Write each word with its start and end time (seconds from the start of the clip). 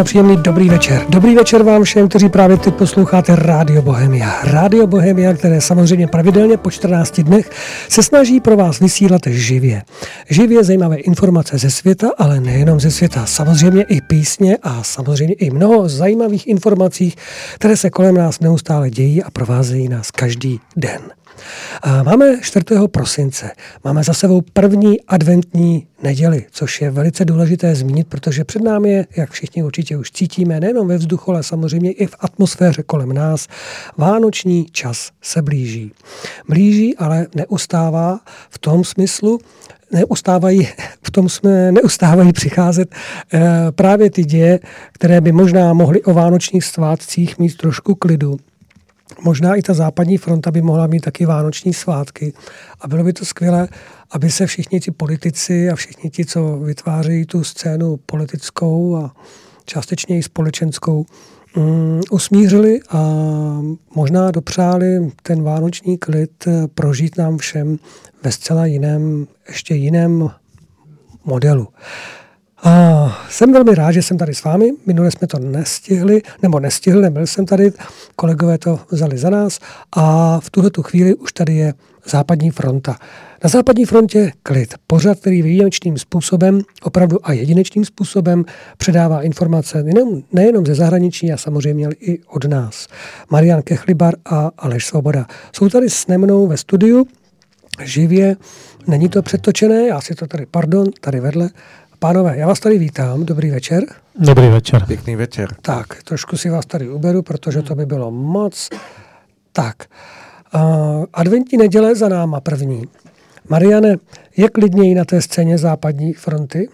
A 0.00 0.04
příjemný 0.04 0.36
dobrý 0.36 0.68
večer. 0.68 1.02
Dobrý 1.08 1.34
večer 1.34 1.62
vám 1.62 1.84
všem, 1.84 2.08
kteří 2.08 2.28
právě 2.28 2.56
teď 2.56 2.74
posloucháte 2.74 3.36
Rádio 3.36 3.82
Bohemia. 3.82 4.38
Rádio 4.44 4.86
Bohemia, 4.86 5.34
které 5.34 5.60
samozřejmě 5.60 6.06
pravidelně 6.06 6.56
po 6.56 6.70
14 6.70 7.20
dnech 7.20 7.50
se 7.88 8.02
snaží 8.02 8.40
pro 8.40 8.56
vás 8.56 8.80
vysílat 8.80 9.22
živě. 9.26 9.82
Živě 10.32 10.64
zajímavé 10.64 10.96
informace 10.96 11.58
ze 11.58 11.70
světa, 11.70 12.10
ale 12.18 12.40
nejenom 12.40 12.80
ze 12.80 12.90
světa. 12.90 13.26
Samozřejmě 13.26 13.82
i 13.82 14.00
písně 14.00 14.56
a 14.62 14.82
samozřejmě 14.82 15.34
i 15.34 15.50
mnoho 15.50 15.88
zajímavých 15.88 16.46
informací, 16.46 17.14
které 17.54 17.76
se 17.76 17.90
kolem 17.90 18.14
nás 18.14 18.40
neustále 18.40 18.90
dějí 18.90 19.22
a 19.22 19.30
provázejí 19.30 19.88
nás 19.88 20.10
každý 20.10 20.60
den. 20.76 21.00
A 21.82 22.02
máme 22.02 22.40
4. 22.40 22.64
prosince. 22.86 23.50
Máme 23.84 24.04
za 24.04 24.14
sebou 24.14 24.40
první 24.52 25.00
adventní 25.00 25.86
neděli, 26.02 26.44
což 26.50 26.80
je 26.80 26.90
velice 26.90 27.24
důležité 27.24 27.74
zmínit, 27.74 28.06
protože 28.08 28.44
před 28.44 28.62
námi 28.62 28.90
je, 28.90 29.06
jak 29.16 29.30
všichni 29.30 29.62
určitě 29.62 29.96
už 29.96 30.10
cítíme, 30.10 30.60
nejenom 30.60 30.88
ve 30.88 30.98
vzduchu, 30.98 31.30
ale 31.30 31.42
samozřejmě 31.42 31.92
i 31.92 32.06
v 32.06 32.14
atmosféře 32.20 32.82
kolem 32.82 33.12
nás, 33.12 33.46
vánoční 33.96 34.66
čas 34.72 35.10
se 35.22 35.42
blíží. 35.42 35.92
Blíží, 36.48 36.96
ale 36.96 37.26
neustává 37.34 38.20
v 38.50 38.58
tom 38.58 38.84
smyslu, 38.84 39.38
neustávají, 39.92 40.68
v 41.02 41.10
tom 41.10 41.28
jsme 41.28 41.72
neustávají 41.72 42.32
přicházet 42.32 42.94
e, 43.34 43.72
právě 43.72 44.10
ty 44.10 44.24
děje, 44.24 44.60
které 44.92 45.20
by 45.20 45.32
možná 45.32 45.72
mohly 45.72 46.02
o 46.02 46.14
vánočních 46.14 46.64
svátcích 46.64 47.38
mít 47.38 47.56
trošku 47.56 47.94
klidu. 47.94 48.36
Možná 49.22 49.54
i 49.54 49.62
ta 49.62 49.74
západní 49.74 50.18
fronta 50.18 50.50
by 50.50 50.62
mohla 50.62 50.86
mít 50.86 51.00
taky 51.00 51.26
vánoční 51.26 51.72
svátky 51.72 52.32
a 52.80 52.88
bylo 52.88 53.04
by 53.04 53.12
to 53.12 53.24
skvělé, 53.24 53.68
aby 54.10 54.30
se 54.30 54.46
všichni 54.46 54.80
ti 54.80 54.90
politici 54.90 55.70
a 55.70 55.76
všichni 55.76 56.10
ti, 56.10 56.24
co 56.24 56.58
vytvářejí 56.58 57.26
tu 57.26 57.44
scénu 57.44 57.96
politickou 58.06 58.96
a 58.96 59.12
částečně 59.64 60.18
i 60.18 60.22
společenskou, 60.22 61.06
um, 61.56 62.00
usmířili 62.10 62.80
a 62.90 62.98
možná 63.94 64.30
dopřáli 64.30 65.12
ten 65.22 65.42
vánoční 65.42 65.98
klid 65.98 66.46
eh, 66.46 66.68
prožít 66.74 67.18
nám 67.18 67.38
všem 67.38 67.78
ve 68.22 68.32
zcela 68.32 68.66
jiném, 68.66 69.26
ještě 69.48 69.74
jiném 69.74 70.30
modelu. 71.24 71.68
A 72.62 73.26
jsem 73.30 73.52
velmi 73.52 73.74
rád, 73.74 73.92
že 73.92 74.02
jsem 74.02 74.18
tady 74.18 74.34
s 74.34 74.44
vámi. 74.44 74.72
Minule 74.86 75.10
jsme 75.10 75.26
to 75.26 75.38
nestihli, 75.38 76.22
nebo 76.42 76.60
nestihli, 76.60 77.02
nebyl 77.02 77.26
jsem 77.26 77.46
tady, 77.46 77.72
kolegové 78.16 78.58
to 78.58 78.80
vzali 78.90 79.18
za 79.18 79.30
nás 79.30 79.58
a 79.96 80.40
v 80.40 80.50
tuhle 80.50 80.70
tu 80.70 80.82
chvíli 80.82 81.14
už 81.14 81.32
tady 81.32 81.54
je 81.54 81.74
západní 82.10 82.50
fronta. 82.50 82.96
Na 83.44 83.50
západní 83.50 83.84
frontě 83.84 84.32
klid. 84.42 84.74
Pořad, 84.86 85.20
který 85.20 85.42
výjimečným 85.42 85.98
způsobem, 85.98 86.60
opravdu 86.82 87.18
a 87.22 87.32
jedinečným 87.32 87.84
způsobem 87.84 88.44
předává 88.76 89.22
informace 89.22 89.82
nejenom, 89.82 90.22
nejenom 90.32 90.66
ze 90.66 90.74
zahraničí 90.74 91.32
a 91.32 91.36
samozřejmě 91.36 91.88
i 92.00 92.18
od 92.26 92.44
nás. 92.44 92.88
Marian 93.30 93.62
Kechlibar 93.62 94.14
a 94.24 94.50
Aleš 94.58 94.86
Svoboda. 94.86 95.26
Jsou 95.52 95.68
tady 95.68 95.90
s 95.90 96.06
mnou 96.06 96.46
ve 96.46 96.56
studiu 96.56 97.06
živě. 97.82 98.36
Není 98.86 99.08
to 99.08 99.22
přetočené, 99.22 99.86
já 99.86 100.00
si 100.00 100.14
to 100.14 100.26
tady, 100.26 100.46
pardon, 100.46 100.86
tady 101.00 101.20
vedle 101.20 101.50
Pánové, 101.98 102.36
já 102.36 102.46
vás 102.46 102.60
tady 102.60 102.78
vítám. 102.78 103.24
Dobrý 103.24 103.50
večer. 103.50 103.84
Dobrý 104.18 104.48
večer. 104.48 104.86
Pěkný 104.86 105.16
večer. 105.16 105.54
Tak, 105.62 106.02
trošku 106.02 106.36
si 106.36 106.50
vás 106.50 106.66
tady 106.66 106.88
uberu, 106.88 107.22
protože 107.22 107.62
to 107.62 107.74
by 107.74 107.86
bylo 107.86 108.10
moc. 108.10 108.68
Tak, 109.52 109.76
uh, 110.54 111.04
adventní 111.12 111.58
neděle 111.58 111.94
za 111.94 112.08
náma 112.08 112.40
první. 112.40 112.88
Mariane, 113.50 113.96
jak 114.36 114.52
klidněji 114.52 114.94
na 114.94 115.04
té 115.04 115.22
scéně 115.22 115.58
západní 115.58 116.12
fronty? 116.12 116.68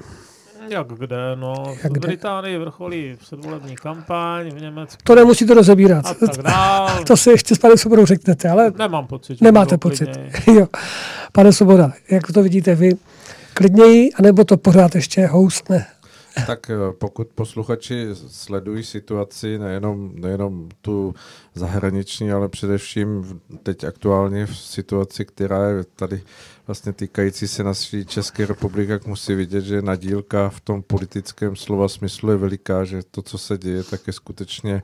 Jak 0.69 0.87
kde, 0.87 1.17
no. 1.35 1.75
Jak 1.83 1.97
v? 1.97 2.01
Británii 2.01 2.59
vrcholí 2.59 3.17
předvolební 3.21 3.77
kampaň, 3.77 4.51
v 4.51 4.61
Německu. 4.61 4.99
To 5.05 5.15
nemusíte 5.15 5.55
rozebírat. 5.55 6.07
A 6.07 6.15
tak 6.15 6.37
dál. 6.37 6.91
to 7.07 7.17
si 7.17 7.31
ještě 7.31 7.55
s 7.55 7.59
panem 7.59 7.77
Svobodou 7.77 8.07
řeknete, 8.07 8.49
ale... 8.49 8.73
Nemám 8.79 9.07
pocit. 9.07 9.41
Nemáte 9.41 9.79
pocit. 9.79 10.09
jo. 10.47 10.67
Pane 11.33 11.53
Svoboda, 11.53 11.93
jak 12.11 12.33
to 12.33 12.43
vidíte 12.43 12.75
vy? 12.75 12.97
klidněji, 13.57 14.13
anebo 14.13 14.45
to 14.45 14.57
pořád 14.57 14.95
ještě 14.95 15.27
houstne? 15.27 15.87
Tak 16.47 16.71
eh, 16.71 16.75
pokud 16.99 17.29
posluchači 17.35 18.09
sledují 18.29 18.85
situaci, 18.85 19.59
nejenom, 19.59 20.13
nejenom 20.15 20.69
tu 20.81 21.15
zahraniční, 21.55 22.33
ale 22.33 22.49
především 22.49 23.41
teď 23.63 23.85
aktuálně 23.85 24.47
v 24.47 24.57
situaci, 24.57 25.25
která 25.25 25.69
je 25.69 25.85
tady 25.97 26.23
vlastně 26.67 26.93
týkající 26.93 27.49
se 27.49 27.65
naší 27.65 28.05
České 28.05 28.47
republiky, 28.47 28.93
jak 28.93 29.07
musí 29.07 29.35
vidět, 29.35 29.65
že 29.65 29.83
nadílka 29.83 30.49
v 30.49 30.61
tom 30.61 30.83
politickém 30.83 31.57
slova 31.57 31.89
smyslu 31.89 32.31
je 32.31 32.37
veliká, 32.37 32.85
že 32.85 33.01
to, 33.11 33.23
co 33.23 33.39
se 33.39 33.59
děje, 33.59 33.85
tak 33.85 34.07
je 34.07 34.13
skutečně 34.13 34.83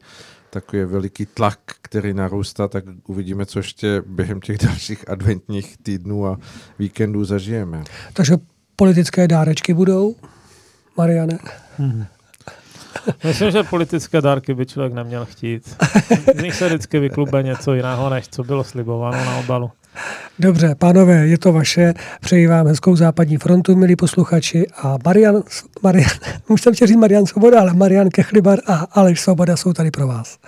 takový 0.50 0.84
veliký 0.84 1.26
tlak, 1.26 1.58
který 1.82 2.14
narůstá, 2.14 2.68
tak 2.68 2.84
uvidíme, 3.06 3.46
co 3.46 3.58
ještě 3.58 4.02
během 4.06 4.40
těch 4.40 4.58
dalších 4.58 5.08
adventních 5.08 5.76
týdnů 5.82 6.26
a 6.26 6.38
víkendů 6.78 7.24
zažijeme. 7.24 7.84
Takže 8.12 8.36
politické 8.76 9.28
dárečky 9.28 9.74
budou, 9.74 10.16
Mariane? 10.96 11.38
Hmm. 11.78 12.04
Myslím, 13.24 13.50
že 13.50 13.62
politické 13.62 14.20
dárky 14.20 14.54
by 14.54 14.66
člověk 14.66 14.92
neměl 14.92 15.24
chtít. 15.24 15.76
Z 16.38 16.42
nich 16.42 16.54
se 16.54 16.66
vždycky 16.66 16.98
vyklube 16.98 17.42
něco 17.42 17.74
jiného, 17.74 18.10
než 18.10 18.28
co 18.28 18.44
bylo 18.44 18.64
slibováno 18.64 19.24
na 19.24 19.36
obalu. 19.36 19.70
Dobře, 20.38 20.74
pánové, 20.74 21.26
je 21.26 21.38
to 21.38 21.52
vaše. 21.52 21.94
Přeji 22.20 22.46
vám 22.46 22.66
hezkou 22.66 22.96
západní 22.96 23.36
frontu, 23.36 23.76
milí 23.76 23.96
posluchači. 23.96 24.66
A 24.82 24.98
Marian, 25.04 25.42
Marian 25.82 26.10
už 26.48 26.62
jsem 26.62 26.74
chtěl 26.74 26.88
říct 26.88 26.96
Marian 26.96 27.26
Svoboda, 27.26 27.60
ale 27.60 27.74
Marian 27.74 28.08
Kechlibar 28.08 28.58
a 28.66 28.74
Aleš 28.74 29.20
Svoboda 29.20 29.56
jsou 29.56 29.72
tady 29.72 29.90
pro 29.90 30.06
vás. 30.06 30.38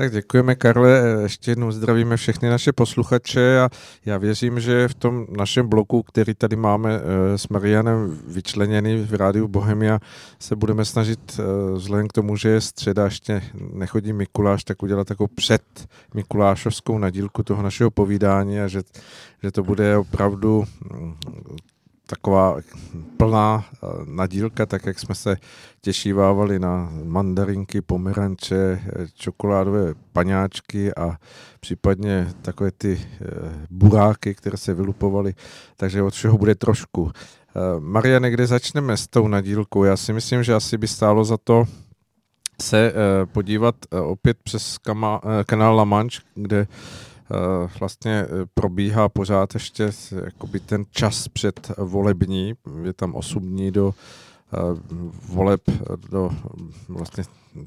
Tak 0.00 0.12
děkujeme, 0.12 0.54
Karle. 0.54 1.02
Ještě 1.22 1.50
jednou 1.50 1.70
zdravíme 1.70 2.16
všechny 2.16 2.48
naše 2.48 2.72
posluchače 2.72 3.60
a 3.60 3.68
já 4.06 4.18
věřím, 4.18 4.60
že 4.60 4.88
v 4.88 4.94
tom 4.94 5.26
našem 5.36 5.68
bloku, 5.68 6.02
který 6.02 6.34
tady 6.34 6.56
máme 6.56 6.94
eh, 6.94 7.38
s 7.38 7.48
Marianem 7.48 8.18
vyčleněný 8.26 8.96
v 9.04 9.14
rádiu 9.14 9.48
Bohemia, 9.48 9.98
se 10.38 10.56
budeme 10.56 10.84
snažit 10.84 11.20
eh, 11.38 11.42
vzhledem 11.74 12.08
k 12.08 12.12
tomu, 12.12 12.36
že 12.36 12.48
je 12.48 12.60
středa, 12.60 13.04
ještě 13.04 13.42
nechodí 13.72 14.12
Mikuláš, 14.12 14.64
tak 14.64 14.82
udělat 14.82 15.06
takovou 15.06 15.28
před 15.34 15.62
Mikulášovskou 16.14 16.98
nadílku 16.98 17.42
toho 17.42 17.62
našeho 17.62 17.90
povídání 17.90 18.60
a 18.60 18.68
že, 18.68 18.82
že 19.42 19.50
to 19.50 19.62
bude 19.62 19.96
opravdu 19.96 20.64
mm, 20.92 21.14
taková 22.10 22.56
plná 23.16 23.64
eh, 23.64 23.86
nadílka, 24.04 24.66
tak 24.66 24.86
jak 24.86 24.98
jsme 24.98 25.14
se 25.14 25.36
těšívávali 25.80 26.58
na 26.58 26.92
mandarinky, 27.04 27.80
pomeranče, 27.80 28.56
eh, 28.56 29.06
čokoládové 29.14 29.94
paňáčky 30.12 30.94
a 30.94 31.16
případně 31.60 32.28
takové 32.42 32.70
ty 32.70 33.00
eh, 33.00 33.26
buráky, 33.70 34.34
které 34.34 34.56
se 34.56 34.74
vylupovaly, 34.74 35.34
takže 35.76 36.02
od 36.02 36.14
všeho 36.14 36.38
bude 36.38 36.54
trošku. 36.54 37.10
Mariane, 37.78 38.30
kde 38.30 38.46
začneme 38.46 38.96
s 38.96 39.08
tou 39.08 39.28
nadílkou? 39.28 39.84
Já 39.84 39.96
si 39.96 40.12
myslím, 40.12 40.42
že 40.42 40.54
asi 40.54 40.78
by 40.78 40.88
stálo 40.88 41.24
za 41.24 41.36
to 41.36 41.64
se 42.62 42.92
podívat 43.32 43.74
opět 44.04 44.36
přes 44.42 44.78
kanál 45.46 45.76
La 45.76 45.84
Manche, 45.84 46.22
kde 46.34 46.66
vlastně 47.80 48.12
eh, 48.12 48.46
probíhá 48.54 49.08
pořád 49.08 49.54
ještě 49.54 49.90
jakoby 50.24 50.60
ten 50.60 50.84
čas 50.90 51.28
před 51.28 51.72
volební, 51.78 52.54
je 52.82 52.92
tam 52.92 53.14
8 53.14 53.42
dní 53.42 53.70
do 53.70 53.94
eh, 53.94 54.56
voleb 55.28 55.60
do 56.10 56.30
vlastně 56.88 57.24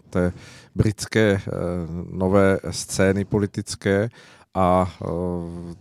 té 0.09 0.33
britské 0.75 1.41
nové 2.11 2.59
scény 2.69 3.25
politické 3.25 4.09
a 4.53 4.93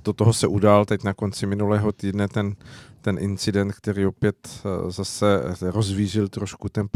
do 0.05 0.13
toho 0.13 0.33
se 0.33 0.47
udál 0.47 0.85
teď 0.85 1.05
na 1.05 1.15
konci 1.15 1.47
minulého 1.47 1.93
týdne 1.93 2.29
ten, 2.29 2.55
ten 3.01 3.19
incident, 3.19 3.73
který 3.73 4.07
opět 4.07 4.49
zase 4.89 5.27
rozvířil 5.63 6.29
trošku 6.29 6.69
ten 6.69 6.89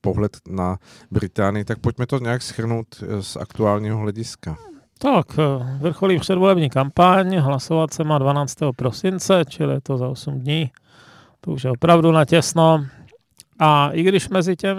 pohled 0.00 0.36
na 0.48 0.78
Británii. 1.10 1.64
Tak 1.64 1.78
pojďme 1.78 2.06
to 2.06 2.18
nějak 2.18 2.42
schrnout 2.42 3.04
z 3.20 3.36
aktuálního 3.36 3.98
hlediska. 3.98 4.71
Tak, 5.02 5.26
eh, 5.38 5.78
vrcholí 5.80 6.18
předvolební 6.18 6.70
kampaň, 6.70 7.36
hlasovat 7.36 7.94
se 7.94 8.04
má 8.04 8.18
12. 8.18 8.72
prosince, 8.72 9.44
čili 9.48 9.74
je 9.74 9.80
to 9.80 9.96
za 9.96 10.08
8 10.08 10.40
dní. 10.40 10.70
To 11.40 11.50
už 11.50 11.64
je 11.64 11.70
opravdu 11.70 12.12
natěsno. 12.12 12.84
A 13.58 13.90
i 13.92 14.02
když 14.02 14.28
mezi 14.28 14.56
těm 14.56 14.76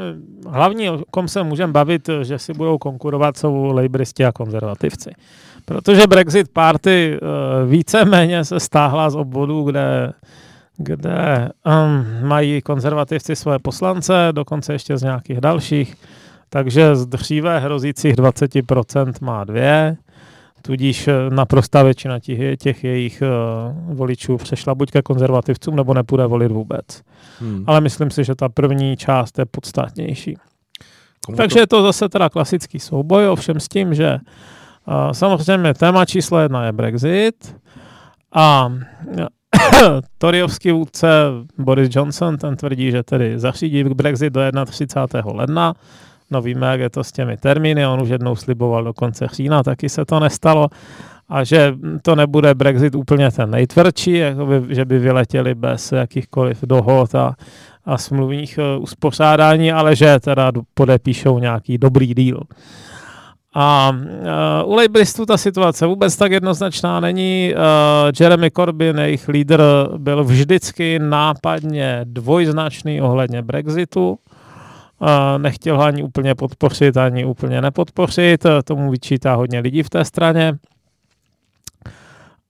hlavní, 0.49 0.89
o 0.89 1.03
kom 1.11 1.27
se 1.27 1.43
můžeme 1.43 1.73
bavit, 1.73 2.09
že 2.21 2.39
si 2.39 2.53
budou 2.53 2.77
konkurovat, 2.77 3.37
jsou 3.37 3.65
lejbristi 3.65 4.25
a 4.25 4.31
konzervativci. 4.31 5.11
Protože 5.65 6.07
Brexit 6.07 6.47
Party 6.53 7.17
eh, 7.17 7.65
víceméně 7.65 8.45
se 8.45 8.59
stáhla 8.59 9.09
z 9.09 9.15
obvodu, 9.15 9.63
kde, 9.63 10.13
kde 10.77 11.49
um, 11.65 12.27
mají 12.27 12.61
konzervativci 12.61 13.35
své 13.35 13.59
poslance, 13.59 14.27
dokonce 14.31 14.73
ještě 14.73 14.97
z 14.97 15.03
nějakých 15.03 15.41
dalších. 15.41 15.95
Takže 16.49 16.95
z 16.95 17.05
dříve 17.05 17.59
hrozících 17.59 18.15
20% 18.15 19.13
má 19.21 19.43
dvě 19.43 19.97
Tudíž 20.65 21.07
eh, 21.07 21.13
naprostá 21.29 21.83
většina 21.83 22.19
těch, 22.19 22.57
těch 22.57 22.83
jejich 22.83 23.21
uh, 23.21 23.95
voličů 23.95 24.37
přešla 24.37 24.75
buď 24.75 24.91
ke 24.91 25.01
konzervativcům, 25.01 25.75
nebo 25.75 25.93
nepůjde 25.93 26.25
volit 26.25 26.51
vůbec. 26.51 27.01
Hmm. 27.39 27.63
Ale 27.67 27.81
myslím 27.81 28.11
si, 28.11 28.23
že 28.23 28.35
ta 28.35 28.49
první 28.49 28.97
část 28.97 29.39
je 29.39 29.45
podstatnější. 29.45 30.37
Komu 31.25 31.37
Takže 31.37 31.53
to... 31.53 31.59
je 31.59 31.67
to 31.67 31.81
zase 31.81 32.09
teda 32.09 32.29
klasický 32.29 32.79
souboj, 32.79 33.27
ovšem 33.27 33.59
s 33.59 33.67
tím, 33.67 33.93
že 33.93 34.19
uh, 34.87 35.11
samozřejmě 35.11 35.73
téma 35.73 36.05
číslo 36.05 36.39
jedna 36.39 36.65
je 36.65 36.71
Brexit 36.71 37.55
a 38.33 38.73
Toryovský 40.17 40.71
vůdce 40.71 41.07
Boris 41.57 41.95
Johnson, 41.95 42.37
ten 42.37 42.55
tvrdí, 42.55 42.91
že 42.91 43.03
tedy 43.03 43.39
zařídí 43.39 43.83
Brexit 43.83 44.33
do 44.33 44.41
31. 44.65 45.31
ledna. 45.33 45.73
No 46.33 46.41
víme, 46.41 46.67
jak 46.67 46.79
je 46.79 46.89
to 46.89 47.03
s 47.03 47.11
těmi 47.11 47.37
termíny, 47.37 47.87
on 47.87 48.01
už 48.01 48.09
jednou 48.09 48.35
sliboval 48.35 48.83
do 48.83 48.93
konce 48.93 49.27
října, 49.33 49.63
taky 49.63 49.89
se 49.89 50.05
to 50.05 50.19
nestalo. 50.19 50.69
A 51.29 51.43
že 51.43 51.73
to 52.01 52.15
nebude 52.15 52.53
Brexit 52.53 52.95
úplně 52.95 53.31
ten 53.31 53.49
nejtvrdší, 53.49 54.13
jakoby, 54.13 54.75
že 54.75 54.85
by 54.85 54.99
vyletěli 54.99 55.55
bez 55.55 55.91
jakýchkoliv 55.91 56.61
dohod 56.61 57.15
a, 57.15 57.35
a 57.85 57.97
smluvních 57.97 58.59
uh, 58.59 58.83
uspořádání, 58.83 59.71
ale 59.71 59.95
že 59.95 60.19
teda 60.19 60.51
podepíšou 60.73 61.39
nějaký 61.39 61.77
dobrý 61.77 62.13
díl. 62.13 62.39
A 63.53 63.93
uh, 64.65 64.71
u 64.71 64.75
Labouristů 64.75 65.25
ta 65.25 65.37
situace 65.37 65.85
vůbec 65.85 66.15
tak 66.15 66.31
jednoznačná 66.31 66.99
není. 66.99 67.53
Uh, 67.55 67.61
Jeremy 68.19 68.51
Corbyn, 68.51 68.99
jejich 68.99 69.27
lídr, 69.27 69.63
byl 69.97 70.23
vždycky 70.23 70.99
nápadně 70.99 72.01
dvojznačný 72.03 73.01
ohledně 73.01 73.41
Brexitu. 73.41 74.17
Uh, 75.03 75.41
nechtěl 75.41 75.77
ho 75.77 75.83
ani 75.83 76.03
úplně 76.03 76.35
podpořit, 76.35 76.97
ani 76.97 77.25
úplně 77.25 77.61
nepodpořit. 77.61 78.45
Tomu 78.63 78.91
vyčítá 78.91 79.35
hodně 79.35 79.59
lidí 79.59 79.83
v 79.83 79.89
té 79.89 80.05
straně. 80.05 80.53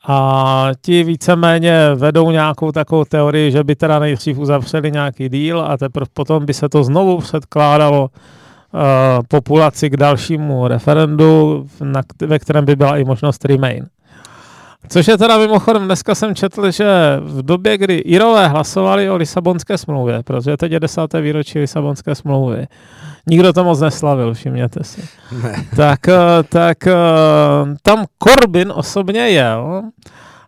A 0.08 0.70
ti 0.82 1.04
víceméně 1.04 1.96
vedou 1.96 2.32
nějakou 2.32 2.72
takovou 2.72 3.06
teorii, 3.06 3.52
že 3.52 3.64
by 3.64 3.76
teda 3.76 4.00
nejdřív 4.00 4.38
uzavřeli 4.38 4.92
nějaký 4.92 5.30
díl 5.30 5.62
a 5.62 5.78
teprve 5.78 6.06
potom 6.14 6.46
by 6.46 6.54
se 6.54 6.70
to 6.70 6.84
znovu 6.84 7.18
předkládalo 7.18 8.10
Eh, 8.76 9.24
populaci 9.28 9.90
k 9.90 9.98
dalšímu 9.98 10.68
referendu, 10.68 11.66
na, 11.84 12.02
ve 12.26 12.40
kterém 12.40 12.66
by 12.66 12.76
byla 12.76 12.98
i 12.98 13.04
možnost 13.04 13.46
Remain. 13.46 13.86
Což 14.90 15.08
je 15.08 15.18
teda 15.18 15.38
mimochodem, 15.38 15.86
dneska 15.86 16.16
jsem 16.16 16.36
četl, 16.36 16.72
že 16.72 16.86
v 17.22 17.42
době, 17.42 17.78
kdy 17.78 17.96
Irové 17.96 18.48
hlasovali 18.48 19.10
o 19.10 19.16
Lisabonské 19.16 19.78
smlouvě, 19.78 20.24
protože 20.24 20.58
teď 20.58 20.72
je 20.72 20.80
desáté 20.80 21.22
výročí 21.22 21.60
Lisabonské 21.60 22.16
smlouvy, 22.16 22.68
nikdo 23.30 23.54
to 23.54 23.64
moc 23.64 23.80
neslavil, 23.80 24.34
všimněte 24.34 24.84
si. 24.84 25.02
Ne. 25.44 25.66
Tak, 25.76 26.08
eh, 26.08 26.44
tak 26.50 26.88
eh, 26.88 26.94
tam 27.82 28.06
Corbyn 28.24 28.72
osobně 28.76 29.20
jel 29.20 29.84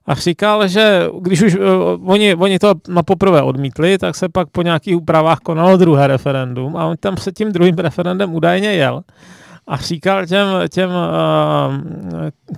a 0.08 0.16
říkal, 0.16 0.68
že 0.68 1.10
když 1.22 1.42
už 1.42 1.56
uh, 1.56 1.64
oni, 2.12 2.36
oni 2.36 2.60
to 2.60 2.74
na 2.88 3.04
poprvé 3.04 3.42
odmítli, 3.42 3.98
tak 3.98 4.16
se 4.16 4.30
pak 4.30 4.50
po 4.50 4.62
nějakých 4.62 4.98
úpravách 4.98 5.40
konalo 5.40 5.78
druhé 5.78 6.08
referendum 6.08 6.78
a 6.78 6.86
on 6.86 6.98
tam 7.00 7.18
se 7.18 7.32
tím 7.32 7.52
druhým 7.52 7.76
referendem 7.76 8.34
údajně 8.34 8.74
jel 8.74 9.02
a 9.67 9.77
říkal 9.77 10.25
těm, 10.25 10.47
těm 10.69 10.89
uh, 10.89 10.95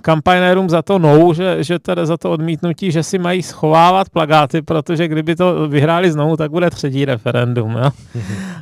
kampaňérům 0.02 0.70
za 0.70 0.82
to 0.82 0.98
nou, 0.98 1.32
že, 1.32 1.64
že 1.64 1.78
teda 1.78 2.06
za 2.06 2.16
to 2.16 2.30
odmítnutí, 2.30 2.92
že 2.92 3.02
si 3.02 3.18
mají 3.18 3.42
schovávat 3.42 4.10
plagáty, 4.10 4.62
protože 4.62 5.08
kdyby 5.08 5.36
to 5.36 5.68
vyhráli 5.68 6.12
znovu, 6.12 6.36
tak 6.36 6.50
bude 6.50 6.70
třetí 6.70 7.04
referendum. 7.04 7.76
Jo? 7.82 7.90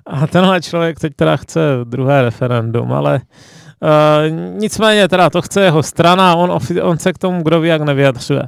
A 0.06 0.26
tenhle 0.26 0.60
člověk 0.60 1.00
teď 1.00 1.12
teda 1.16 1.36
chce 1.36 1.60
druhé 1.84 2.22
referendum, 2.22 2.92
ale 2.92 3.14
uh, 3.14 3.66
Uh, 3.82 4.58
nicméně 4.58 5.08
teda 5.08 5.30
to 5.30 5.42
chce 5.42 5.60
jeho 5.60 5.82
strana, 5.82 6.34
on, 6.36 6.58
on 6.82 6.98
se 6.98 7.12
k 7.12 7.18
tomu 7.18 7.42
kdo 7.42 7.60
ví 7.60 7.68
jak 7.68 7.82
nevyjadřuje. 7.82 8.42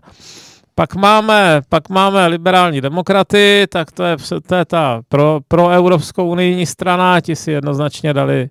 Pak 0.75 0.95
máme, 0.95 1.61
pak 1.69 1.89
máme 1.89 2.27
liberální 2.27 2.81
demokraty, 2.81 3.67
tak 3.69 3.93
to 3.93 4.05
je, 4.05 4.17
to 4.47 4.55
je 4.55 4.65
ta 4.65 5.01
pro, 5.09 5.41
pro 5.49 5.69
Evropskou 5.69 6.29
unijní 6.29 6.67
strana, 6.67 7.21
ti 7.21 7.37
si 7.37 7.53
jednoznačně 7.53 8.15
dali 8.15 8.49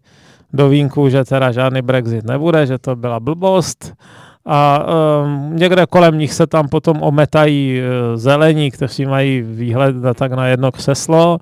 do 0.54 0.70
vínku, 0.70 1.10
že 1.10 1.24
teda 1.24 1.52
žádný 1.52 1.82
Brexit 1.82 2.26
nebude, 2.26 2.66
že 2.66 2.78
to 2.78 2.96
byla 2.96 3.20
blbost. 3.20 3.94
A 4.46 4.86
um, 5.24 5.56
někde 5.56 5.86
kolem 5.86 6.18
nich 6.18 6.34
se 6.34 6.48
tam 6.48 6.68
potom 6.68 7.02
ometají 7.02 7.82
uh, 7.82 8.18
zelení, 8.18 8.72
kteří 8.72 9.06
mají 9.06 9.42
výhled 9.42 9.96
na, 9.96 10.14
tak 10.14 10.32
na 10.32 10.48
jedno 10.48 10.72
křeslo. 10.72 11.38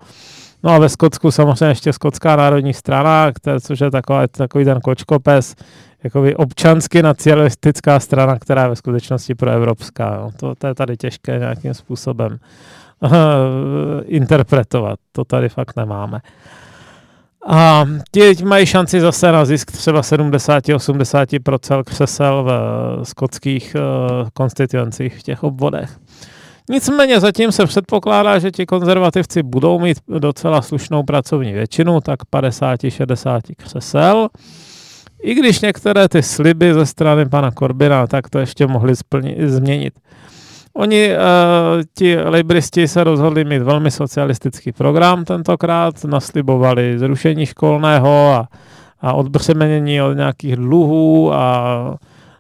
No 0.64 0.72
a 0.72 0.80
ve 0.80 0.90
Skotsku 0.90 1.32
samozřejmě 1.32 1.66
ještě 1.66 1.94
Skotská 1.94 2.36
národní 2.36 2.74
strana, 2.74 3.32
která, 3.32 3.60
což 3.60 3.80
je 3.80 3.92
taková, 3.92 4.28
takový 4.28 4.66
ten 4.66 4.82
kočkopes, 4.82 5.56
jakoby 6.04 6.36
občansky 6.36 7.04
nacionalistická 7.04 8.00
strana, 8.00 8.40
která 8.40 8.64
je 8.64 8.70
ve 8.70 8.76
skutečnosti 8.76 9.36
proevropská. 9.36 10.18
No, 10.22 10.30
to, 10.40 10.56
to 10.56 10.68
je 10.68 10.76
tady 10.76 10.98
těžké 10.98 11.40
nějakým 11.40 11.74
způsobem 11.74 12.38
uh, 13.00 13.10
interpretovat. 14.06 15.00
To 15.12 15.24
tady 15.26 15.50
fakt 15.50 15.76
nemáme. 15.76 16.20
A 17.48 17.86
ti 18.12 18.36
mají 18.46 18.66
šanci 18.66 19.02
zase 19.02 19.32
na 19.32 19.46
zisk 19.46 19.72
třeba 19.72 20.02
70-80% 20.02 21.84
křesel 21.84 22.44
v 22.44 22.50
skotských 23.06 23.76
uh, 23.76 23.82
konstituencích 24.34 25.20
v 25.20 25.24
těch 25.24 25.44
obvodech. 25.44 26.00
Nicméně 26.70 27.20
zatím 27.20 27.52
se 27.52 27.66
předpokládá, 27.66 28.40
že 28.40 28.52
ti 28.52 28.66
konzervativci 28.66 29.44
budou 29.44 29.80
mít 29.80 29.98
docela 30.20 30.62
slušnou 30.62 31.04
pracovní 31.04 31.54
většinu, 31.54 32.02
tak 32.02 32.20
50-60 32.34 33.42
křesel. 33.58 34.28
I 35.24 35.34
když 35.34 35.62
některé 35.62 36.10
ty 36.10 36.24
sliby 36.24 36.74
ze 36.74 36.86
strany 36.86 37.26
pana 37.30 37.52
Korbina, 37.52 38.08
tak 38.08 38.30
to 38.30 38.40
ještě 38.40 38.68
mohli 38.68 38.96
splnit, 38.96 39.50
změnit. 39.50 39.94
Oni, 40.78 41.10
uh, 41.10 41.84
ti 41.94 42.18
libristi, 42.18 42.88
se 42.88 43.04
rozhodli 43.04 43.44
mít 43.44 43.62
velmi 43.62 43.92
socialistický 43.92 44.72
program 44.72 45.26
tentokrát, 45.26 46.04
naslibovali 46.04 47.00
zrušení 47.00 47.46
školného 47.46 48.34
a, 48.34 48.48
a 49.02 49.14
odbřemenění 49.14 50.02
od 50.02 50.14
nějakých 50.14 50.56
dluhů 50.56 51.34
a 51.34 51.98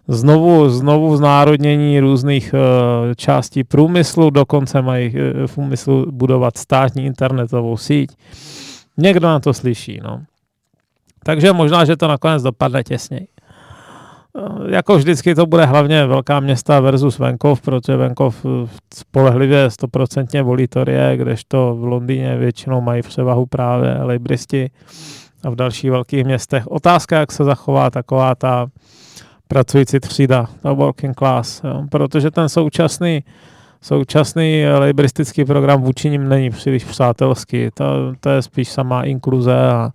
znovu, 0.08 0.70
znovu 0.70 1.18
znárodnění 1.18 2.00
různých 2.00 2.54
uh, 2.54 3.14
částí 3.16 3.64
průmyslu, 3.64 4.30
dokonce 4.30 4.82
mají 4.82 5.08
uh, 5.08 5.48
v 5.48 5.58
úmyslu 5.58 6.06
budovat 6.12 6.58
státní 6.58 7.06
internetovou 7.06 7.78
síť. 7.78 8.12
Někdo 8.98 9.28
na 9.28 9.40
to 9.40 9.54
slyší, 9.54 10.00
no. 10.04 10.22
Takže 11.24 11.54
možná, 11.54 11.86
že 11.86 11.98
to 11.98 12.08
nakonec 12.08 12.44
dopadne 12.44 12.84
těsněji. 12.84 13.28
Uh, 14.36 14.70
jako 14.70 14.98
vždycky 14.98 15.36
to 15.36 15.46
bude 15.46 15.66
hlavně 15.66 16.06
velká 16.06 16.40
města 16.40 16.80
versus 16.80 17.20
venkov, 17.20 17.62
protože 17.62 17.98
venkov 17.98 18.46
spolehlivě 18.94 19.70
stoprocentně 19.70 20.44
volí 20.44 20.68
Torie, 20.68 21.18
kdežto 21.18 21.76
v 21.76 21.84
Londýně 21.84 22.38
většinou 22.38 22.82
mají 22.82 23.02
převahu 23.02 23.46
právě 23.46 23.98
lejbristi 24.02 24.70
a 25.44 25.50
v 25.50 25.56
dalších 25.56 25.92
velkých 25.92 26.26
městech. 26.26 26.68
Otázka, 26.68 27.20
jak 27.20 27.32
se 27.32 27.44
zachová 27.44 27.90
taková 27.90 28.36
ta 28.36 28.68
pracující 29.48 30.00
třída, 30.00 30.46
ta 30.62 30.74
working 30.74 31.18
class, 31.18 31.62
jo, 31.64 31.84
protože 31.92 32.32
ten 32.32 32.50
současný 32.50 33.24
současný 33.82 34.66
liberistický 34.80 35.46
program 35.46 35.82
vůči 35.82 36.10
ním 36.10 36.30
není 36.30 36.50
příliš 36.50 36.84
přátelský. 36.84 37.70
To, 37.74 37.86
to 38.20 38.30
je 38.30 38.42
spíš 38.42 38.70
samá 38.70 39.04
inkluze 39.04 39.70
a, 39.70 39.92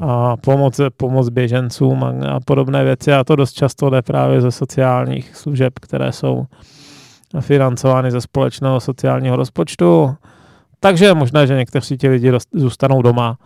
a 0.00 0.36
pomoc, 0.36 0.80
pomoc 0.96 1.28
běžencům 1.28 2.04
a, 2.04 2.08
a 2.08 2.40
podobné 2.40 2.84
věci. 2.84 3.12
A 3.12 3.24
to 3.24 3.36
dost 3.36 3.52
často 3.52 3.90
jde 3.90 4.02
právě 4.02 4.40
ze 4.40 4.50
sociálních 4.50 5.36
služeb, 5.36 5.72
které 5.80 6.12
jsou 6.12 6.46
financovány 7.40 8.10
ze 8.10 8.20
společného 8.20 8.80
sociálního 8.80 9.36
rozpočtu. 9.36 10.14
Takže 10.80 11.04
je 11.04 11.14
možné, 11.14 11.46
že 11.46 11.56
někteří 11.56 11.98
ti 11.98 12.08
lidi 12.08 12.32
zůstanou 12.52 13.02
doma 13.02 13.38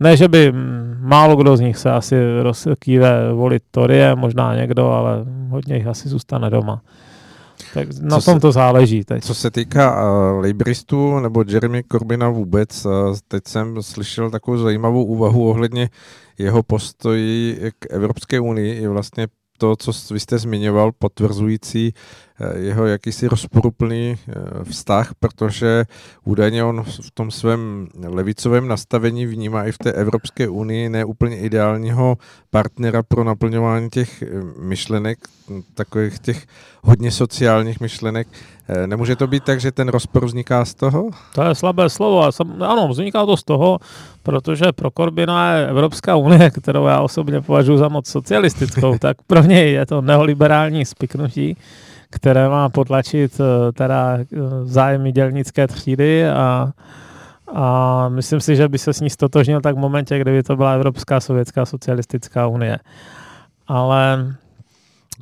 ne, 0.00 0.16
že 0.16 0.28
by 0.28 0.52
málo 1.00 1.36
kdo 1.36 1.56
z 1.56 1.60
nich 1.60 1.76
se 1.76 1.90
asi 1.90 2.16
rozkýve 2.42 3.32
volit 3.32 3.62
Torie, 3.70 4.14
možná 4.14 4.56
někdo, 4.56 4.90
ale 4.90 5.24
hodně 5.48 5.76
jich 5.76 5.86
asi 5.86 6.08
zůstane 6.08 6.50
doma. 6.50 6.80
Tak 7.76 7.88
na 8.00 8.20
co 8.20 8.24
tom 8.24 8.34
se, 8.34 8.40
to 8.40 8.52
záleží 8.52 9.04
teď. 9.04 9.24
Co 9.24 9.34
se 9.34 9.50
týká 9.50 10.02
uh, 10.02 10.44
Labouristů 10.44 11.20
nebo 11.20 11.44
Jeremy 11.48 11.84
Corbina 11.92 12.28
vůbec, 12.28 12.84
uh, 12.84 12.92
teď 13.28 13.42
jsem 13.46 13.82
slyšel 13.82 14.30
takovou 14.30 14.58
zajímavou 14.58 15.04
úvahu 15.04 15.48
ohledně 15.48 15.90
jeho 16.38 16.62
postoji 16.62 17.60
k 17.78 17.86
Evropské 17.90 18.40
unii 18.40 18.82
i 18.82 18.86
vlastně 18.86 19.26
to, 19.58 19.76
co 19.76 19.92
vy 20.10 20.20
jste 20.20 20.38
zmiňoval, 20.38 20.92
potvrzující 20.92 21.94
eh, 22.35 22.35
jeho 22.56 22.86
jakýsi 22.86 23.28
rozporuplný 23.28 24.16
eh, 24.28 24.64
vztah, 24.64 25.14
protože 25.20 25.84
údajně 26.24 26.64
on 26.64 26.82
v 26.82 27.10
tom 27.10 27.30
svém 27.30 27.88
levicovém 28.04 28.68
nastavení 28.68 29.26
vnímá 29.26 29.64
i 29.64 29.72
v 29.72 29.78
té 29.78 29.92
Evropské 29.92 30.48
unii 30.48 30.88
neúplně 30.88 31.38
ideálního 31.38 32.16
partnera 32.50 33.02
pro 33.02 33.24
naplňování 33.24 33.90
těch 33.90 34.22
eh, 34.22 34.26
myšlenek, 34.60 35.18
takových 35.74 36.18
těch 36.18 36.46
hodně 36.82 37.10
sociálních 37.10 37.80
myšlenek. 37.80 38.28
Nemůže 38.86 39.16
to 39.16 39.26
být 39.26 39.44
tak, 39.44 39.60
že 39.60 39.72
ten 39.72 39.88
rozpor 39.88 40.26
vzniká 40.26 40.64
z 40.64 40.74
toho? 40.74 41.10
To 41.34 41.42
je 41.42 41.54
slabé 41.54 41.90
slovo. 41.90 42.30
Ano, 42.60 42.88
vzniká 42.88 43.26
to 43.26 43.36
z 43.36 43.44
toho, 43.44 43.78
protože 44.22 44.72
pro 44.72 44.90
Korbina 44.90 45.54
je 45.54 45.66
Evropská 45.68 46.16
unie, 46.16 46.50
kterou 46.50 46.86
já 46.86 47.00
osobně 47.00 47.40
považuji 47.40 47.78
za 47.78 47.88
moc 47.88 48.08
socialistickou, 48.08 48.98
tak 49.00 49.16
pro 49.26 49.42
něj 49.42 49.72
je 49.72 49.86
to 49.86 50.00
neoliberální 50.00 50.84
spiknutí, 50.84 51.56
které 52.16 52.48
má 52.48 52.68
potlačit 52.68 53.40
eh, 53.40 53.72
teda 53.72 54.18
eh, 54.18 54.24
zájmy 54.64 55.12
dělnické 55.12 55.68
třídy 55.68 56.28
a, 56.28 56.72
A 57.54 58.08
myslím 58.08 58.40
si, 58.40 58.56
že 58.56 58.68
by 58.68 58.78
se 58.78 58.92
s 58.92 59.00
ní 59.00 59.10
stotožnil 59.10 59.60
tak 59.60 59.76
v 59.76 59.78
momentě, 59.78 60.18
kdyby 60.18 60.42
to 60.42 60.56
byla 60.56 60.72
Evropská 60.72 61.20
sovětská 61.20 61.62
socialistická 61.64 62.46
unie. 62.46 62.78
Ale 63.68 64.34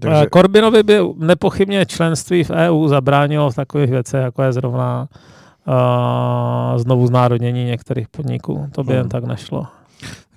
takže... 0.01 0.27
Korbinovi 0.31 0.83
by 0.83 0.99
nepochybně 1.19 1.87
členství 1.87 2.45
v 2.45 2.51
EU 2.51 2.89
zabránilo 2.89 3.51
v 3.51 3.55
takových 3.55 3.91
věcech, 3.91 4.23
jako 4.23 4.43
je 4.43 4.53
zrovna 4.53 5.09
uh, 5.69 6.79
znovu 6.79 7.07
znárodnění 7.07 7.65
některých 7.65 8.09
podniků. 8.09 8.69
To 8.73 8.85
by 8.85 8.93
hmm. 8.93 8.99
jen 8.99 9.09
tak 9.09 9.25
nešlo 9.25 9.67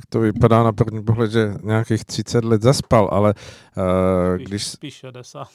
to 0.10 0.20
vypadá 0.20 0.64
na 0.64 0.72
první 0.72 1.04
pohled, 1.04 1.32
že 1.32 1.54
nějakých 1.64 2.06
30 2.06 2.46
let 2.46 2.62
zaspal, 2.62 3.10
ale 3.12 3.34
uh, 3.78 4.38
když... 4.38 4.66
Spíš 4.68 4.94
60. 4.94 5.48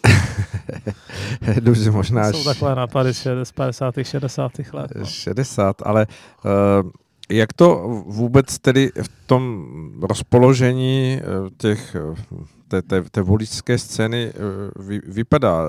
Dobře, 1.61 1.91
možná... 1.91 2.33
Jsou 2.33 2.45
takové 2.45 2.75
nápady 2.75 3.15
z 3.45 3.53
50. 3.55 3.95
60. 4.03 4.53
let. 4.73 4.91
No. 4.95 5.05
60, 5.05 5.77
ale 5.83 6.07
uh, 6.45 6.91
jak 7.31 7.53
to 7.53 7.89
vůbec 8.07 8.59
tedy 8.59 8.91
v 9.03 9.27
tom 9.27 9.67
rozpoložení 10.03 11.21
eh, 11.21 11.51
těch 11.57 11.97
té, 12.73 12.83
té, 12.83 13.11
té 13.11 13.23
voličské 13.23 13.79
scény 13.79 14.33
vy, 14.79 15.01
vypadá. 15.07 15.63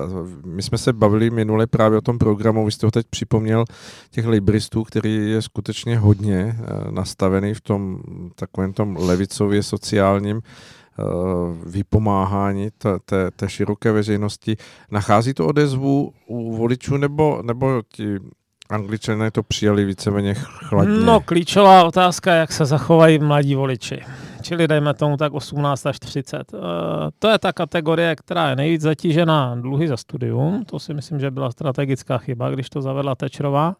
My 0.46 0.62
jsme 0.62 0.78
se 0.78 0.92
bavili 0.92 1.30
minule 1.30 1.66
právě 1.66 1.98
o 1.98 2.00
tom 2.00 2.18
programu, 2.18 2.64
vy 2.64 2.72
jste 2.72 2.86
ho 2.86 2.90
teď 2.90 3.06
připomněl, 3.10 3.64
těch 4.10 4.26
libristů, 4.26 4.84
který 4.84 5.30
je 5.30 5.42
skutečně 5.42 5.98
hodně 5.98 6.56
nastavený 6.90 7.54
v 7.54 7.60
tom 7.60 8.00
takovém 8.34 8.72
tom 8.72 8.96
levicově 9.00 9.62
sociálním 9.62 10.40
vypomáhání 11.66 12.70
té, 12.78 12.98
té, 13.04 13.30
té 13.30 13.48
široké 13.48 13.92
veřejnosti. 13.92 14.56
Nachází 14.90 15.34
to 15.34 15.46
odezvu 15.46 16.12
u 16.26 16.56
voličů 16.56 16.96
nebo, 16.96 17.42
nebo 17.42 17.82
ti 17.88 18.18
Angličané 18.70 19.30
to 19.30 19.42
přijali 19.42 19.84
víceméně 19.84 20.34
chladně. 20.34 20.94
No, 20.94 21.20
klíčová 21.20 21.84
otázka, 21.84 22.34
jak 22.34 22.52
se 22.52 22.64
zachovají 22.64 23.18
mladí 23.18 23.54
voliči. 23.54 24.00
Čili 24.44 24.68
dejme 24.68 24.94
tomu 24.94 25.16
tak 25.16 25.32
18 25.32 25.86
až 25.86 25.98
30. 25.98 26.52
Uh, 26.52 26.60
eh, 26.60 27.10
to 27.18 27.28
je 27.28 27.38
ta 27.38 27.52
kategorie, 27.52 28.16
která 28.16 28.50
je 28.50 28.56
nejvíc 28.56 28.80
zatížená 28.80 29.56
dluhy 29.60 29.88
za 29.88 29.96
studium. 29.96 30.64
To 30.64 30.78
si 30.78 30.94
myslím, 30.94 31.20
že 31.20 31.30
byla 31.30 31.50
strategická 31.50 32.18
chyba, 32.18 32.50
když 32.50 32.70
to 32.70 32.82
zavedla 32.82 33.14
Tečrová. 33.14 33.74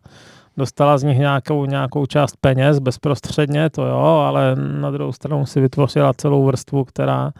Dostala 0.57 0.99
z 0.99 1.03
nich 1.03 1.19
nějakou, 1.19 1.67
nějakou 1.67 2.07
část 2.07 2.37
peněz 2.41 2.79
bezprostředně, 2.79 3.71
to 3.71 3.87
jo, 3.87 4.25
ale 4.27 4.57
na 4.57 4.91
druhou 4.91 5.13
stranu 5.13 5.47
si 5.47 5.61
vytvořila 5.61 6.13
celou 6.15 6.45
vrstvu, 6.45 6.85
která 6.85 7.33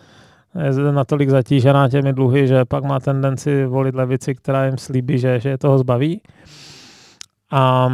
je 0.67 0.93
natolik 0.93 1.31
zatížená 1.31 1.89
těmi 1.89 2.13
dluhy, 2.13 2.49
že 2.49 2.65
pak 2.65 2.85
má 2.85 3.01
tendenci 3.01 3.67
volit 3.67 3.95
levici, 3.95 4.35
která 4.35 4.67
jim 4.67 4.79
slíbí, 4.79 5.19
že, 5.19 5.41
že 5.41 5.49
je 5.49 5.59
toho 5.59 5.79
zbaví. 5.79 6.21
A, 7.51 7.93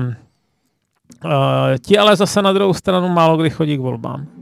a 1.24 1.78
ti 1.82 1.98
ale 1.98 2.16
zase 2.16 2.42
na 2.42 2.52
druhou 2.52 2.74
stranu 2.74 3.08
málo 3.08 3.36
kdy 3.36 3.50
chodí 3.50 3.76
k 3.76 3.80
volbám. 3.80 4.39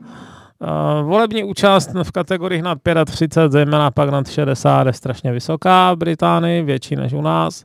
A, 0.60 1.00
volební 1.02 1.44
účast 1.44 1.90
v 2.02 2.10
kategoriích 2.12 2.62
nad 2.62 2.78
35, 3.04 3.52
zejména 3.52 3.90
pak 3.90 4.10
nad 4.10 4.30
60, 4.30 4.86
je 4.86 4.92
strašně 4.92 5.32
vysoká 5.32 5.94
v 5.94 5.96
Británii, 5.96 6.62
větší 6.62 6.96
než 6.96 7.12
u 7.12 7.22
nás. 7.22 7.64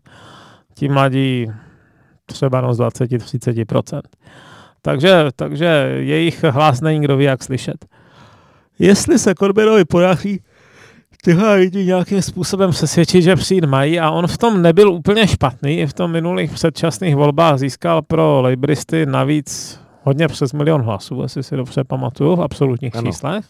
Ti 0.74 0.90
mladí 0.90 1.52
třeba 2.26 2.74
z 2.74 2.80
20-30%. 2.80 4.02
Takže, 4.82 5.26
takže 5.36 5.96
jejich 5.98 6.44
hlas 6.44 6.82
není 6.82 7.02
kdo 7.02 7.18
ví, 7.18 7.26
jak 7.26 7.44
slyšet. 7.44 7.86
Jestli 8.80 9.20
se 9.20 9.36
Corbynovi 9.36 9.86
podaří 9.86 10.42
tyhle 11.24 11.56
lidi 11.56 11.86
nějakým 11.86 12.22
způsobem 12.22 12.72
přesvědčit, 12.72 13.22
že 13.22 13.36
přijít 13.36 13.66
mají 13.66 14.00
a 14.00 14.12
on 14.12 14.28
v 14.28 14.38
tom 14.38 14.62
nebyl 14.62 14.92
úplně 14.92 15.28
špatný. 15.28 15.80
I 15.80 15.88
v 15.88 15.94
tom 15.94 16.12
minulých 16.12 16.52
předčasných 16.52 17.16
volbách 17.16 17.60
získal 17.60 18.02
pro 18.02 18.42
Labouristy 18.42 19.06
navíc 19.06 19.80
hodně 20.04 20.28
přes 20.28 20.54
milion 20.54 20.82
hlasů, 20.82 21.22
jestli 21.22 21.44
si 21.44 21.56
dobře 21.56 21.84
pamatuju, 21.84 22.36
v 22.36 22.42
absolutních 22.42 22.96
ano. 22.96 23.12
číslech 23.12 23.46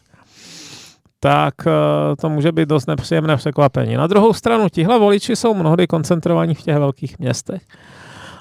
tak 1.24 1.53
eh, 1.67 2.15
to 2.15 2.29
může 2.29 2.51
být 2.51 2.69
dost 2.69 2.88
nepříjemné 2.88 3.38
překvapení. 3.38 3.95
Na 3.95 4.07
druhou 4.07 4.33
stranu, 4.33 4.69
tihle 4.69 5.00
voliči 5.00 5.36
jsou 5.36 5.53
mnohdy 5.53 5.88
koncentrovaní 5.88 6.55
v 6.55 6.62
těch 6.62 6.77
velkých 6.77 7.19
městech. 7.19 7.62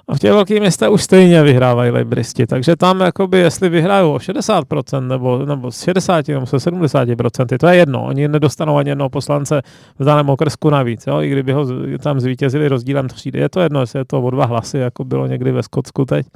A 0.09 0.15
v 0.15 0.19
těch 0.19 0.33
velkých 0.33 0.61
městech 0.61 0.91
už 0.91 1.03
stejně 1.03 1.43
vyhrávají 1.43 1.91
lejbristi, 1.91 2.47
takže 2.47 2.77
tam, 2.77 3.01
jakoby, 3.01 3.39
jestli 3.39 3.69
vyhrají 3.69 4.07
o 4.07 4.15
60% 4.15 5.07
nebo, 5.07 5.47
nebo 5.47 5.71
z 5.71 5.83
60 5.83 6.29
nebo 6.29 6.47
se 6.47 6.57
70%, 6.57 7.59
to 7.59 7.67
je 7.67 7.77
jedno. 7.77 8.05
Oni 8.05 8.29
nedostanou 8.29 8.77
ani 8.77 8.91
jednoho 8.91 9.11
poslance 9.11 9.63
v 9.99 10.05
daném 10.05 10.31
okrsku 10.31 10.71
navíc, 10.71 11.07
jo? 11.07 11.21
i 11.21 11.29
kdyby 11.29 11.53
ho 11.53 11.67
tam 11.99 12.21
zvítězili 12.21 12.69
rozdílem 12.69 13.09
třídy. 13.09 13.39
Je 13.39 13.49
to 13.49 13.61
jedno, 13.61 13.81
jestli 13.81 13.99
je 13.99 14.05
to 14.05 14.23
o 14.23 14.31
dva 14.31 14.47
hlasy, 14.47 14.79
jako 14.79 15.05
bylo 15.05 15.27
někdy 15.27 15.53
ve 15.53 15.63
Skotsku 15.63 16.05
teď, 16.05 16.27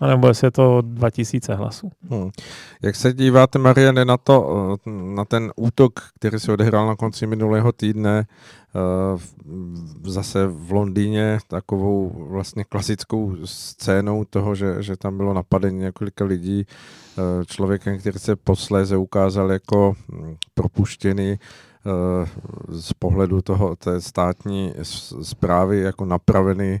anebo 0.00 0.28
jestli 0.28 0.46
je 0.46 0.50
to 0.50 0.80
2000 0.80 1.54
hlasů. 1.54 1.90
Hmm. 2.10 2.30
Jak 2.82 2.96
se 2.96 3.12
díváte, 3.12 3.58
Mariane, 3.58 4.04
na, 4.04 4.16
to, 4.16 4.76
na 4.86 5.24
ten 5.24 5.52
útok, 5.56 5.92
který 6.14 6.40
se 6.40 6.52
odehrál 6.52 6.86
na 6.86 6.96
konci 6.96 7.26
minulého 7.26 7.72
týdne 7.72 8.26
Eh, 8.74 9.18
zase 10.02 10.46
v 10.46 10.72
Londýně 10.72 11.38
takovou 11.48 12.26
vlastně 12.28 12.64
klasickou 12.64 13.36
scénou 13.44 14.24
toho, 14.24 14.54
že, 14.54 14.82
že 14.82 14.96
tam 14.96 15.16
bylo 15.16 15.34
napadení 15.34 15.78
několika 15.78 16.24
lidí 16.24 16.66
eh, 16.66 17.44
člověkem, 17.46 17.98
který 17.98 18.18
se 18.18 18.36
posléze 18.36 18.96
ukázal 18.96 19.52
jako 19.52 19.94
hm, 20.12 20.36
propuštěný 20.54 21.32
eh, 21.32 22.28
z 22.68 22.92
pohledu 22.92 23.42
toho, 23.42 23.76
té 23.76 24.00
státní 24.00 24.74
zprávy 25.22 25.80
jako 25.80 26.04
napravený 26.04 26.80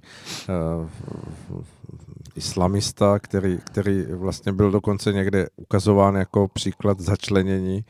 islamista, 2.38 3.18
který, 3.18 3.58
který 3.64 4.04
vlastně 4.10 4.52
byl 4.52 4.70
dokonce 4.70 5.12
někde 5.12 5.46
ukazován 5.56 6.14
jako 6.14 6.48
příklad 6.48 7.00
začlenění 7.00 7.84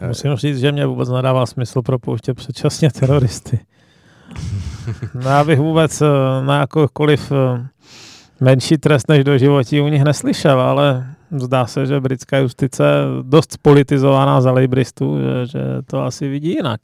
Eh, 0.00 0.08
Musím 0.08 0.36
říct, 0.36 0.58
že 0.58 0.72
mě 0.72 0.86
vůbec 0.86 1.08
nedává 1.08 1.46
smysl 1.46 1.82
propouštět 1.82 2.34
předčasně 2.34 2.90
teroristy. 2.90 3.58
No, 5.14 5.30
já 5.30 5.44
bych 5.44 5.58
vůbec 5.58 6.02
eh, 6.02 6.06
na 6.44 6.60
jakoukoliv 6.60 7.32
eh, 7.32 7.66
menší 8.40 8.78
trest 8.78 9.08
než 9.08 9.24
do 9.24 9.38
životí 9.38 9.80
u 9.80 9.88
nich 9.88 10.02
neslyšel, 10.04 10.60
ale 10.60 11.06
zdá 11.30 11.66
se, 11.66 11.86
že 11.86 12.00
britská 12.00 12.38
justice 12.38 12.84
dost 13.22 13.52
spolitizovaná 13.52 14.40
za 14.40 14.52
lejbristů, 14.52 15.18
že, 15.18 15.46
že 15.46 15.60
to 15.86 16.00
asi 16.02 16.28
vidí 16.28 16.50
jinak. 16.50 16.80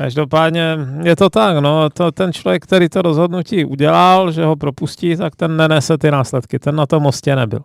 Každopádně 0.00 0.78
je 1.02 1.16
to 1.16 1.30
tak, 1.30 1.58
no, 1.58 1.90
to, 1.90 2.12
ten 2.12 2.32
člověk, 2.32 2.62
který 2.62 2.88
to 2.88 3.02
rozhodnutí 3.02 3.64
udělal, 3.64 4.32
že 4.32 4.44
ho 4.44 4.56
propustí, 4.56 5.16
tak 5.16 5.36
ten 5.36 5.56
nenese 5.56 5.98
ty 5.98 6.10
následky, 6.10 6.58
ten 6.58 6.76
na 6.76 6.86
tom 6.86 7.02
mostě 7.02 7.36
nebyl. 7.36 7.60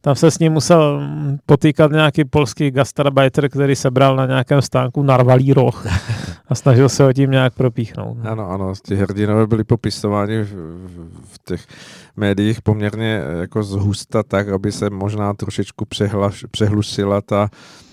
Tam 0.00 0.14
se 0.14 0.30
s 0.30 0.38
ním 0.38 0.52
musel 0.52 1.02
potýkat 1.46 1.90
nějaký 1.90 2.24
polský 2.24 2.70
gastarbeiter, 2.70 3.48
který 3.48 3.76
sebral 3.76 4.16
na 4.16 4.26
nějakém 4.26 4.62
stánku 4.62 5.02
narvalý 5.02 5.52
roh 5.52 5.86
a 6.48 6.54
snažil 6.54 6.88
se 6.88 7.04
ho 7.04 7.12
tím 7.12 7.30
nějak 7.30 7.54
propíchnout. 7.54 8.18
Ano, 8.22 8.50
ano, 8.50 8.72
ti 8.84 8.94
hrdinové 8.94 9.46
byli 9.46 9.64
popisováni 9.64 10.42
v, 10.42 10.54
v 11.24 11.38
těch 11.44 11.66
médiích 12.16 12.62
poměrně 12.62 13.22
jako 13.40 13.62
zhusta 13.62 14.22
tak, 14.22 14.48
aby 14.48 14.72
se 14.72 14.90
možná 14.90 15.34
trošičku 15.34 15.84
přehlaš, 15.84 16.44
přehlusila 16.50 17.20
ta 17.20 17.48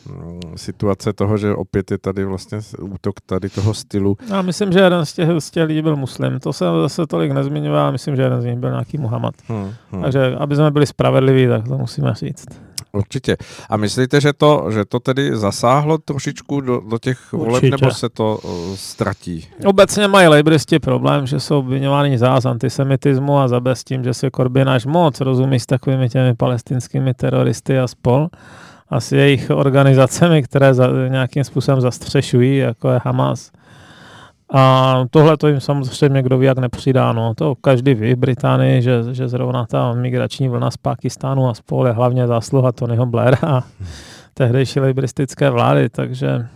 mm, 0.06 0.42
situace 0.56 1.14
toho, 1.14 1.38
že 1.38 1.56
opět 1.56 1.92
je 1.92 1.98
tady 1.98 2.26
vlastně 2.26 2.60
útok 2.82 3.22
tady 3.26 3.50
toho 3.50 3.74
stylu. 3.74 4.18
Já 4.30 4.42
myslím, 4.42 4.72
že 4.72 4.80
jeden 4.80 5.06
z 5.06 5.14
těch, 5.14 5.30
z 5.40 5.52
těch 5.52 5.68
lidí 5.68 5.82
byl 5.82 5.96
muslim. 5.96 6.40
To 6.40 6.54
se 6.54 6.66
zase 6.82 7.08
tolik 7.08 7.32
nezmiňoval, 7.32 7.92
myslím, 7.92 8.16
že 8.16 8.22
jeden 8.22 8.42
z 8.42 8.46
nich 8.46 8.58
byl 8.58 8.70
nějaký 8.70 8.98
Muhammad. 8.98 9.36
Hmm, 9.48 9.72
hmm. 9.92 10.02
Takže 10.02 10.36
aby 10.36 10.56
jsme 10.56 10.72
byli 10.72 10.86
spravedliví, 10.86 11.48
tak 11.48 11.68
to 11.68 11.78
musíme 11.78 12.14
říct. 12.14 12.73
Určitě. 12.98 13.38
A 13.70 13.78
myslíte, 13.78 14.22
že 14.22 14.34
to, 14.34 14.68
že 14.72 14.86
to 14.86 15.00
tedy 15.00 15.38
zasáhlo 15.38 15.98
trošičku 15.98 16.62
do, 16.62 16.82
do 16.90 16.98
těch 16.98 17.34
voleb, 17.34 17.64
nebo 17.64 17.92
se 17.92 18.10
to 18.10 18.40
uh, 18.44 18.76
ztratí? 18.76 19.48
Obecně 19.66 20.08
mají 20.08 20.28
lejbristi 20.28 20.80
problém, 20.80 21.28
že 21.28 21.40
jsou 21.40 21.60
obvinováni 21.60 22.18
za 22.18 22.40
antisemitismu 22.46 23.40
a 23.40 23.48
za 23.48 23.60
bez 23.60 23.84
tím, 23.84 24.04
že 24.04 24.14
se 24.14 24.30
Corbyn 24.36 24.70
až 24.70 24.86
moc 24.86 25.22
rozumí 25.22 25.60
s 25.60 25.66
takovými 25.66 26.10
těmi 26.10 26.36
palestinskými 26.36 27.14
teroristy 27.14 27.80
a 27.80 27.88
spol 27.88 28.28
a 28.90 29.00
s 29.00 29.12
jejich 29.12 29.50
organizacemi, 29.50 30.44
které 30.44 30.74
za, 30.74 30.88
nějakým 31.08 31.44
způsobem 31.44 31.82
zastřešují, 31.82 32.58
jako 32.58 32.90
je 32.90 33.00
Hamas. 33.04 33.52
A 34.54 35.06
tohle 35.12 35.38
to 35.38 35.48
jim 35.48 35.60
samozřejmě 35.60 36.22
kdo 36.22 36.38
ví, 36.38 36.46
jak 36.46 36.58
nepřidá. 36.58 37.14
No. 37.14 37.34
To 37.36 37.56
každý 37.56 37.94
ví 37.94 38.14
v 38.14 38.18
Británii, 38.18 38.82
že, 38.82 39.04
že 39.12 39.28
zrovna 39.28 39.66
ta 39.66 39.94
migrační 39.94 40.50
vlna 40.50 40.72
z 40.72 40.78
Pakistánu 40.78 41.50
a 41.50 41.54
spol 41.54 41.88
je 41.88 41.94
hlavně 41.94 42.28
zásluha 42.28 42.72
Tonyho 42.72 43.06
Blaira 43.06 43.38
a 43.48 43.62
tehdejší 44.34 44.80
lejbristické 44.80 45.50
vlády, 45.50 45.90
takže 45.90 46.48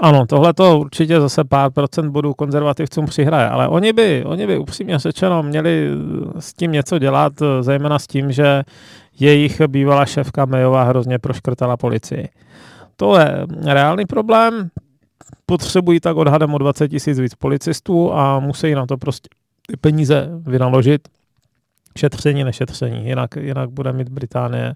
ano, 0.00 0.26
tohle 0.26 0.54
to 0.54 0.78
určitě 0.78 1.20
zase 1.20 1.44
pár 1.44 1.70
procent 1.70 2.10
bodů 2.10 2.34
konzervativcům 2.34 3.06
přihraje, 3.06 3.48
ale 3.48 3.68
oni 3.68 3.92
by, 3.92 4.24
oni 4.24 4.46
by 4.46 4.58
upřímně 4.58 4.98
řečeno 4.98 5.42
měli 5.42 5.90
s 6.38 6.54
tím 6.54 6.72
něco 6.72 6.98
dělat, 6.98 7.32
zejména 7.60 7.98
s 7.98 8.06
tím, 8.06 8.32
že 8.32 8.62
jejich 9.20 9.60
bývalá 9.66 10.06
šéfka 10.06 10.44
Mayová 10.44 10.82
hrozně 10.82 11.18
proškrtala 11.18 11.76
policii. 11.76 12.28
To 12.96 13.18
je 13.18 13.46
reálný 13.64 14.06
problém, 14.06 14.70
potřebují 15.46 16.00
tak 16.00 16.16
odhadem 16.16 16.54
o 16.54 16.58
20 16.58 16.88
tisíc 16.88 17.18
víc 17.18 17.34
policistů 17.34 18.12
a 18.12 18.40
musí 18.40 18.74
na 18.74 18.86
to 18.86 18.96
prostě 18.96 19.28
ty 19.66 19.76
peníze 19.76 20.28
vynaložit. 20.40 21.08
šetření, 21.98 22.44
nešetření. 22.44 23.06
Jinak, 23.06 23.36
jinak 23.36 23.70
bude 23.70 23.92
mít 23.92 24.08
Británie, 24.08 24.74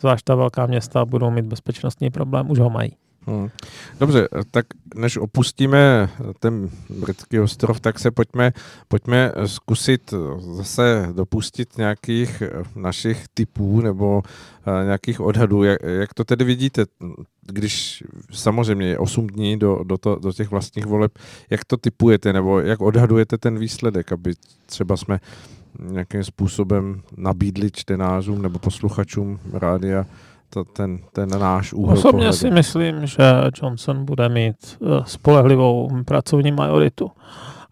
zvlášť 0.00 0.24
ta 0.24 0.34
velká 0.34 0.66
města, 0.66 1.04
budou 1.04 1.30
mít 1.30 1.44
bezpečnostní 1.44 2.10
problém, 2.10 2.50
už 2.50 2.58
ho 2.58 2.70
mají. 2.70 2.96
Hmm. 3.26 3.48
Dobře, 4.00 4.28
tak 4.50 4.66
než 4.94 5.16
opustíme 5.16 6.10
ten 6.38 6.70
britský 6.90 7.40
ostrov, 7.40 7.80
tak 7.80 7.98
se 7.98 8.10
pojďme, 8.10 8.52
pojďme 8.88 9.32
zkusit 9.46 10.14
zase 10.38 11.08
dopustit 11.12 11.78
nějakých 11.78 12.42
našich 12.76 13.24
typů 13.34 13.80
nebo 13.80 14.22
eh, 14.66 14.84
nějakých 14.84 15.20
odhadů. 15.20 15.62
Jak, 15.62 15.78
jak 15.82 16.14
to 16.14 16.24
tedy 16.24 16.44
vidíte, 16.44 16.84
když 17.42 18.04
samozřejmě 18.30 18.86
je 18.86 18.98
8 18.98 19.26
dní 19.26 19.58
do, 19.58 19.80
do, 19.84 19.98
to, 19.98 20.16
do 20.16 20.32
těch 20.32 20.50
vlastních 20.50 20.86
voleb, 20.86 21.18
jak 21.50 21.64
to 21.64 21.76
typujete 21.76 22.32
nebo 22.32 22.60
jak 22.60 22.80
odhadujete 22.80 23.38
ten 23.38 23.58
výsledek, 23.58 24.12
aby 24.12 24.34
třeba 24.66 24.96
jsme 24.96 25.20
nějakým 25.78 26.24
způsobem 26.24 27.02
nabídli 27.16 27.70
čtenářům 27.70 28.42
nebo 28.42 28.58
posluchačům 28.58 29.40
rádia 29.52 30.06
to, 30.50 30.64
ten, 30.64 30.98
ten 31.12 31.28
náš 31.28 31.72
úhel 31.72 31.98
Osobně 31.98 32.18
pohledu. 32.18 32.36
si 32.36 32.50
myslím, 32.50 33.06
že 33.06 33.22
Johnson 33.62 34.04
bude 34.04 34.28
mít 34.28 34.56
uh, 34.78 35.04
spolehlivou 35.04 35.90
pracovní 36.04 36.52
majoritu. 36.52 37.10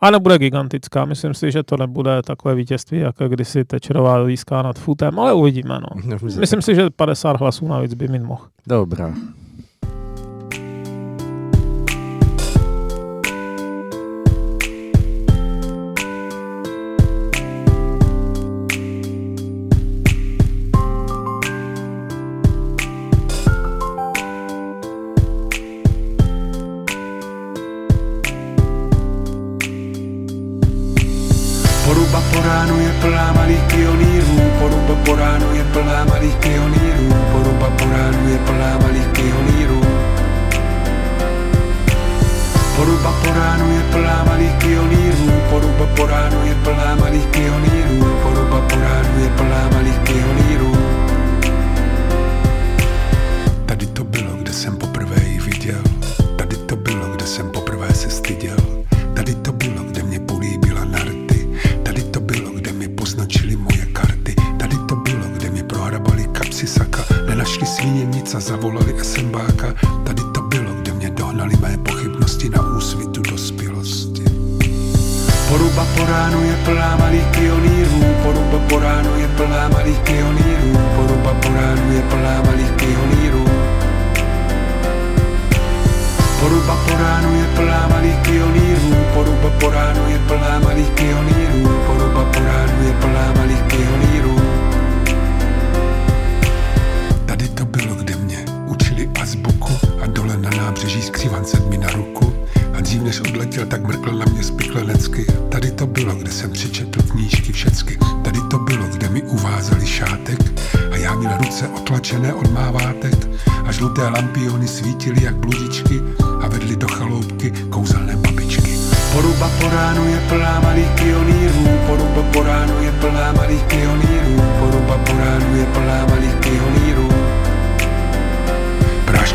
A 0.00 0.10
nebude 0.10 0.38
gigantická. 0.38 1.04
Myslím 1.04 1.34
si, 1.34 1.52
že 1.52 1.62
to 1.62 1.76
nebude 1.76 2.22
takové 2.22 2.54
vítězství, 2.54 2.98
jako 2.98 3.28
kdysi 3.28 3.64
Tečerová 3.64 4.26
získá 4.26 4.62
nad 4.62 4.78
futem, 4.78 5.18
ale 5.20 5.32
uvidíme. 5.32 5.80
No. 5.80 6.16
Myslím 6.40 6.62
si, 6.62 6.74
že 6.74 6.90
50 6.90 7.40
hlasů 7.40 7.68
navíc 7.68 7.94
by 7.94 8.08
mít 8.08 8.22
mohl. 8.22 8.42
Dobrá. 8.66 9.14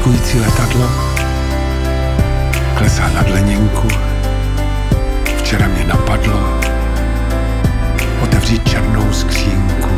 Kračkující 0.03 0.39
letadlo 0.39 0.89
klesá 2.77 3.09
na 3.09 3.23
dleninku. 3.23 3.87
Včera 5.37 5.67
mě 5.67 5.83
napadlo 5.83 6.59
otevřít 8.23 8.69
černou 8.69 9.13
skřínku. 9.13 9.89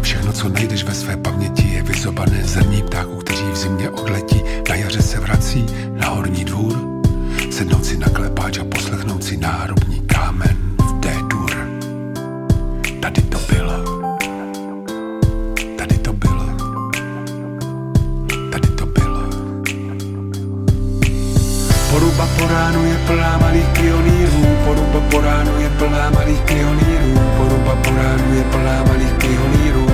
Všechno, 0.00 0.32
co 0.32 0.48
najdeš 0.48 0.84
ve 0.84 0.94
své 0.94 1.16
paměti, 1.16 1.68
je 1.68 1.82
vyzobané 1.82 2.44
zrní 2.44 2.82
ptáků, 2.82 3.16
kteří 3.16 3.44
v 3.52 3.56
zimě 3.56 3.90
odletí, 3.90 4.42
na 4.68 4.74
jaře 4.74 5.02
se 5.02 5.20
vrací 5.20 5.66
na 5.92 6.08
horní 6.08 6.44
dvůr, 6.44 7.02
sednout 7.50 7.84
si 7.84 7.96
na 7.96 8.08
klepáč 8.08 8.58
a 8.58 8.64
poslechnout 8.64 9.24
si 9.24 9.36
náhrobní 9.36 10.00
kámen 10.00 10.56
v 10.78 11.00
té 11.00 11.14
dur. 11.28 11.50
Tady 13.00 13.22
to 13.22 13.38
bylo. 13.54 13.91
plná 23.06 23.38
malých 23.38 23.68
pionýrů, 23.68 24.42
poruba 24.64 25.00
po 25.10 25.20
ránu 25.20 25.60
je 25.60 25.70
plná 25.70 26.10
malých 26.10 26.40
pionýrů, 26.40 27.12
poruba 27.36 27.74
po 27.84 27.90
ránu 27.90 28.34
je 28.34 28.44
plná 28.44 28.84
malých 28.88 29.14
pionýrů. 29.14 29.86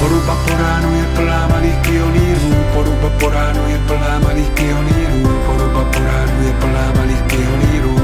Poruba 0.00 0.34
po 0.46 0.52
ránu 0.56 0.96
je 0.96 1.04
plná 1.16 1.48
malých 1.48 1.76
pionýrů, 1.76 2.54
poruba 2.74 3.08
po 3.20 3.28
ránu 3.28 3.68
je 3.68 3.78
plná 3.86 4.18
malých 4.18 4.50
pionýrů, 4.50 5.28
poruba 5.46 5.84
po 5.84 5.98
ránu 5.98 6.46
je 6.46 6.52
plná 6.52 6.92
malých 6.96 7.22
pionýrů. 7.22 7.94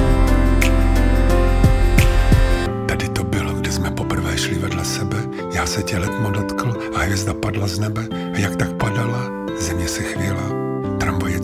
Tady 2.88 3.08
to 3.08 3.24
bylo, 3.24 3.52
kde 3.52 3.72
jsme 3.72 3.90
poprvé 3.90 4.38
šli 4.38 4.58
vedle 4.58 4.84
sebe, 4.84 5.16
já 5.52 5.66
se 5.66 5.82
tě 5.82 5.98
letmo 5.98 6.30
dotkl 6.30 6.72
a 6.96 6.98
hvězda 6.98 7.34
padla 7.34 7.66
z 7.66 7.78
nebe, 7.78 8.02
a 8.34 8.38
jak 8.38 8.56
tak 8.56 8.72
padala, 8.72 9.22
země 9.60 9.88
se 9.88 10.02
chvěla 10.02 10.55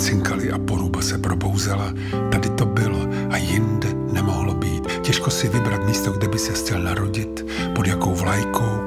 cinkali 0.02 0.50
a 0.50 0.58
poruba 0.58 1.02
se 1.02 1.18
probouzela. 1.18 1.94
Tady 2.32 2.48
to 2.48 2.66
bylo 2.66 2.98
a 3.30 3.36
jinde 3.36 3.88
nemohlo 4.12 4.54
být. 4.54 4.82
Těžko 5.02 5.30
si 5.30 5.48
vybrat 5.48 5.86
místo, 5.86 6.12
kde 6.12 6.28
by 6.28 6.38
se 6.38 6.52
chtěl 6.52 6.82
narodit, 6.82 7.46
pod 7.74 7.86
jakou 7.86 8.14
vlajkou, 8.14 8.81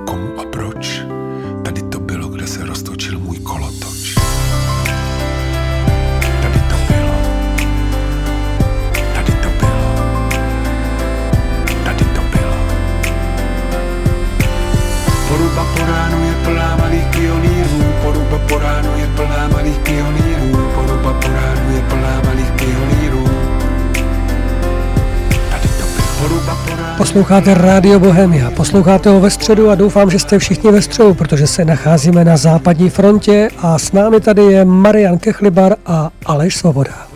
Posloucháte 27.16 27.54
Rádio 27.54 28.00
Bohemia, 28.00 28.52
posloucháte 28.52 29.10
ho 29.10 29.20
ve 29.20 29.30
středu 29.30 29.70
a 29.70 29.76
doufám, 29.76 30.10
že 30.10 30.20
jste 30.20 30.40
všichni 30.40 30.72
ve 30.72 30.82
středu, 30.82 31.14
protože 31.14 31.48
se 31.48 31.66
nacházíme 31.66 32.26
na 32.26 32.38
západní 32.38 32.90
frontě 32.90 33.50
a 33.58 33.80
s 33.80 33.92
námi 33.92 34.22
tady 34.22 34.42
je 34.42 34.66
Marian 34.66 35.18
Kechlibar 35.18 35.76
a 35.86 36.12
Aleš 36.26 36.56
Svoboda. 36.58 37.08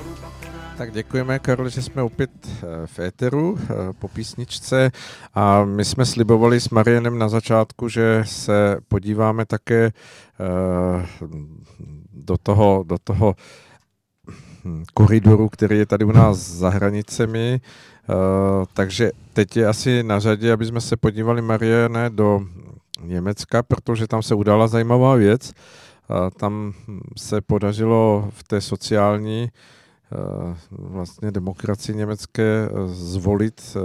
Tak 0.78 0.92
děkujeme, 0.92 1.40
Karol, 1.40 1.70
že 1.70 1.82
jsme 1.82 2.02
opět 2.02 2.30
eh, 2.48 2.88
v 2.88 3.00
éteru 3.00 3.58
eh, 3.62 3.74
po 4.00 4.08
písničce 4.08 4.92
a 5.34 5.66
my 5.66 5.86
jsme 5.86 6.06
slibovali 6.06 6.62
s 6.62 6.70
Marianem 6.70 7.20
na 7.20 7.30
začátku, 7.30 7.90
že 7.90 8.24
se 8.26 8.78
podíváme 8.88 9.46
také 9.46 9.86
eh, 9.86 9.92
do 12.14 12.38
toho, 12.38 12.84
do 12.88 12.98
toho 13.04 13.36
hm, 14.66 14.84
koridoru, 14.94 15.50
který 15.50 15.78
je 15.78 15.86
tady 15.86 16.06
u 16.06 16.12
nás 16.12 16.38
za 16.38 16.70
hranicemi. 16.70 17.62
Takže 18.74 19.12
teď 19.34 19.58
je 19.58 19.68
asi 19.68 20.04
na 20.04 20.20
řadě, 20.20 20.54
aby 20.54 20.66
jsme 20.66 20.82
se 20.82 20.98
podívali, 20.98 21.42
Mariane, 21.42 22.10
do 22.10 22.42
Německa, 23.04 23.64
protože 23.64 24.08
tam 24.08 24.22
se 24.22 24.36
udala 24.36 24.68
zajímavá 24.68 25.16
věc. 25.16 25.54
Tam 26.38 26.74
se 27.18 27.42
podařilo 27.42 28.30
v 28.30 28.44
té 28.44 28.62
sociální 28.62 29.50
vlastně 30.72 31.32
demokracii 31.32 31.96
německé 31.96 32.70
zvolit 32.86 33.78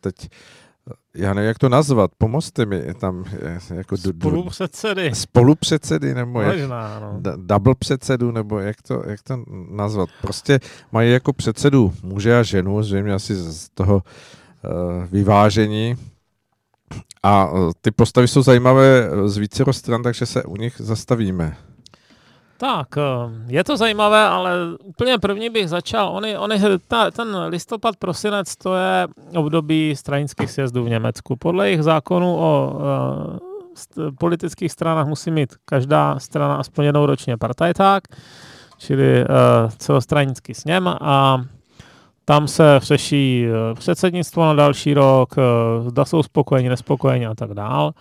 teď 0.00 0.28
já 1.14 1.34
nevím, 1.34 1.48
jak 1.48 1.58
to 1.58 1.68
nazvat, 1.68 2.10
pomozte 2.18 2.66
mi, 2.66 2.94
tam 2.94 3.24
jako 3.74 3.96
spolupředsedy. 3.96 5.10
Spolupředsedy, 5.14 6.14
nebo 6.14 6.40
jak, 6.40 6.58
Možná, 6.58 7.00
no. 7.00 7.20
double 7.36 7.74
předsedu, 7.74 8.30
nebo 8.30 8.58
jak 8.58 8.82
to, 8.82 9.02
jak 9.06 9.22
to 9.22 9.44
nazvat. 9.70 10.08
Prostě 10.22 10.60
mají 10.92 11.12
jako 11.12 11.32
předsedu 11.32 11.92
muže 12.02 12.38
a 12.38 12.42
ženu, 12.42 12.82
zřejmě 12.82 13.14
asi 13.14 13.34
z 13.34 13.68
toho 13.68 13.94
uh, 13.96 15.04
vyvážení. 15.10 15.96
A 17.22 17.50
uh, 17.50 17.72
ty 17.80 17.90
postavy 17.90 18.28
jsou 18.28 18.42
zajímavé 18.42 19.10
z 19.26 19.36
více 19.36 19.64
stran, 19.70 20.02
takže 20.02 20.26
se 20.26 20.42
u 20.42 20.56
nich 20.56 20.74
zastavíme. 20.78 21.56
Tak, 22.58 22.88
eh, 22.96 23.02
je 23.46 23.64
to 23.64 23.76
zajímavé, 23.76 24.24
ale 24.24 24.52
úplně 24.84 25.18
první 25.18 25.50
bych 25.50 25.68
začal. 25.68 26.08
Ony, 26.08 26.38
ony, 26.38 26.60
ta, 26.88 27.10
ten 27.10 27.36
listopad, 27.48 27.96
prosinec, 27.96 28.56
to 28.56 28.74
je 28.74 29.08
období 29.36 29.96
stranických 29.96 30.50
sjezdů 30.50 30.84
v 30.84 30.88
Německu. 30.88 31.36
Podle 31.36 31.66
jejich 31.68 31.82
zákonů 31.82 32.36
o 32.36 32.72
st- 33.74 34.12
politických 34.18 34.72
stranách 34.72 35.06
musí 35.06 35.30
mít 35.30 35.54
každá 35.64 36.18
strana 36.18 36.56
aspoň 36.56 36.84
jednou 36.84 37.06
ročně 37.06 37.36
partajták, 37.36 38.02
čili 38.78 39.24
uh, 39.24 39.70
celostranický 39.78 40.54
sněm 40.54 40.88
a 40.88 41.44
tam 42.24 42.48
se 42.48 42.80
řeší 42.82 43.46
předsednictvo 43.74 44.44
na 44.44 44.54
další 44.54 44.94
rok, 44.94 45.34
zda 45.88 46.04
jsou 46.04 46.22
spokojeni, 46.22 46.68
nespokojeni 46.68 47.26
a 47.26 47.34
tak 47.34 47.54
dále. 47.54 47.92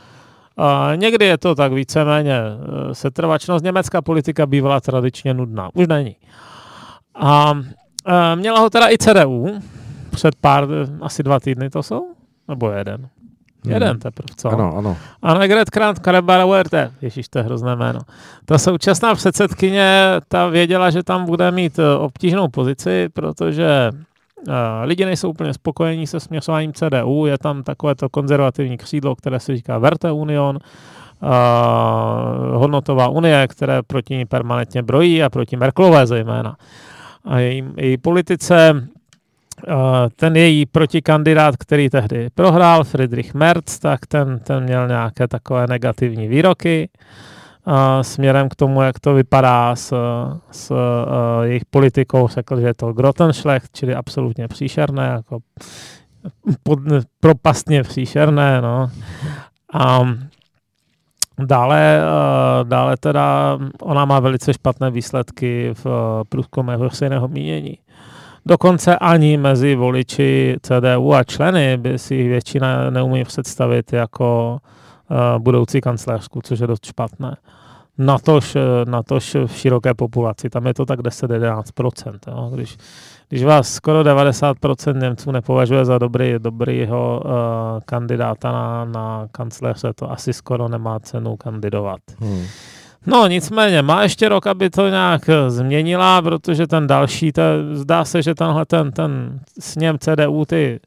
A 0.57 0.91
někdy 0.95 1.25
je 1.25 1.37
to 1.37 1.55
tak 1.55 1.73
víceméně 1.73 2.35
eh, 2.35 2.95
setrvačnost. 2.95 3.65
Německá 3.65 4.01
politika 4.01 4.45
bývala 4.45 4.79
tradičně 4.79 5.33
nudná. 5.33 5.69
Už 5.73 5.87
není. 5.87 6.15
A 7.15 7.53
e, 8.07 8.35
měla 8.35 8.59
ho 8.59 8.69
teda 8.69 8.89
i 8.89 8.97
CDU 8.97 9.47
před 10.09 10.35
pár, 10.35 10.67
asi 11.01 11.23
dva 11.23 11.39
týdny 11.39 11.69
to 11.69 11.83
jsou? 11.83 12.07
Nebo 12.47 12.71
jeden? 12.71 13.09
Hmm. 13.63 13.73
Jeden 13.73 13.99
teprve, 13.99 14.35
co? 14.37 14.49
Ano, 14.49 14.77
ano. 14.77 14.97
Annegret 15.21 15.69
Kramp-Karrenbauer, 15.69 16.91
ježíš, 17.01 17.27
to 17.29 17.39
je 17.39 17.43
hrozné 17.43 17.75
jméno. 17.75 17.99
Ta 18.45 18.57
současná 18.57 19.15
předsedkyně, 19.15 20.01
ta 20.27 20.47
věděla, 20.47 20.89
že 20.89 21.03
tam 21.03 21.25
bude 21.25 21.51
mít 21.51 21.79
eh, 21.79 21.95
obtížnou 21.95 22.47
pozici, 22.47 23.09
protože 23.13 23.91
Eh, 23.93 24.05
lidi 24.83 25.05
nejsou 25.05 25.29
úplně 25.29 25.53
spokojení 25.53 26.07
se 26.07 26.19
směřováním 26.19 26.73
CDU, 26.73 27.25
je 27.25 27.37
tam 27.37 27.63
takové 27.63 27.95
to 27.95 28.09
konzervativní 28.09 28.77
křídlo, 28.77 29.15
které 29.15 29.39
se 29.39 29.55
říká 29.55 29.77
Verte 29.77 30.11
Union, 30.11 30.59
uh, 31.21 31.29
hodnotová 32.53 33.07
unie, 33.07 33.47
které 33.47 33.83
proti 33.83 34.15
ní 34.15 34.25
permanentně 34.25 34.83
brojí 34.83 35.23
a 35.23 35.29
proti 35.29 35.57
Merklové 35.57 36.07
zejména. 36.07 36.55
A 37.25 37.39
její, 37.39 37.63
její 37.77 37.97
politice, 37.97 38.87
uh, 39.67 39.73
ten 40.15 40.35
její 40.35 40.65
protikandidát, 40.65 41.57
který 41.57 41.89
tehdy 41.89 42.29
prohrál, 42.35 42.83
Friedrich 42.83 43.33
Merz, 43.33 43.79
tak 43.79 44.05
ten, 44.05 44.39
ten 44.39 44.63
měl 44.63 44.87
nějaké 44.87 45.27
takové 45.27 45.67
negativní 45.67 46.27
výroky. 46.27 46.89
Směrem 48.01 48.49
k 48.49 48.55
tomu, 48.55 48.81
jak 48.81 48.99
to 48.99 49.13
vypadá 49.13 49.75
s, 49.75 49.93
s 50.51 50.71
uh, 50.71 50.77
jejich 51.43 51.65
politikou, 51.65 52.27
řekl, 52.27 52.59
že 52.59 52.67
je 52.67 52.73
to 52.73 52.93
Grottenschlecht, 52.93 53.71
čili 53.73 53.95
absolutně 53.95 54.47
příšerné, 54.47 55.05
jako 55.05 55.39
pod, 56.63 56.79
propastně 57.19 57.83
příšerné, 57.83 58.61
no. 58.61 58.89
A 59.73 60.07
dále, 61.39 62.01
uh, 62.61 62.69
dále 62.69 62.97
teda 62.97 63.59
ona 63.81 64.05
má 64.05 64.19
velice 64.19 64.53
špatné 64.53 64.91
výsledky 64.91 65.69
v 65.73 65.85
uh, 65.85 65.93
průzkumu 66.29 66.77
veřejného 66.77 67.27
mínění. 67.27 67.77
Dokonce 68.45 68.97
ani 68.97 69.37
mezi 69.37 69.75
voliči 69.75 70.57
CDU 70.61 71.13
a 71.13 71.23
členy 71.23 71.77
by 71.77 71.99
si 71.99 72.27
většina 72.27 72.89
neumí 72.89 73.23
představit 73.23 73.93
jako 73.93 74.51
uh, 74.51 74.69
budoucí 75.37 75.81
kancléřku, 75.81 76.41
což 76.43 76.59
je 76.59 76.67
dost 76.67 76.85
špatné. 76.85 77.35
Natož, 77.97 78.57
natož 78.85 79.35
v 79.45 79.51
široké 79.51 79.93
populaci, 79.93 80.49
tam 80.49 80.65
je 80.67 80.73
to 80.73 80.85
tak 80.85 80.99
10-11%. 80.99 82.53
Když, 82.53 82.77
když 83.29 83.43
vás 83.43 83.73
skoro 83.73 84.01
90% 84.01 85.01
Němců 85.01 85.31
nepovažuje 85.31 85.85
za 85.85 85.97
dobrý, 85.97 86.33
dobrýho 86.37 87.21
uh, 87.25 87.31
kandidáta 87.85 88.51
na, 88.51 88.85
na 88.85 89.27
kancléře, 89.31 89.93
to 89.93 90.11
asi 90.11 90.33
skoro 90.33 90.67
nemá 90.67 90.99
cenu 90.99 91.37
kandidovat. 91.37 91.99
Hmm. 92.19 92.45
No 93.05 93.27
nicméně, 93.27 93.81
má 93.81 94.03
ještě 94.03 94.29
rok, 94.29 94.47
aby 94.47 94.69
to 94.69 94.89
nějak 94.89 95.21
změnila, 95.47 96.21
protože 96.21 96.67
ten 96.67 96.87
další, 96.87 97.31
to, 97.31 97.41
zdá 97.73 98.05
se, 98.05 98.21
že 98.21 98.35
tenhle 98.35 98.65
ten, 98.65 98.91
ten 98.91 99.39
sněm 99.59 99.97
CDU 99.99 100.45
ty 100.45 100.79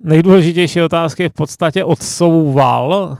nejdůležitější 0.00 0.82
otázky 0.82 1.28
v 1.28 1.32
podstatě 1.32 1.84
odsouval, 1.84 3.18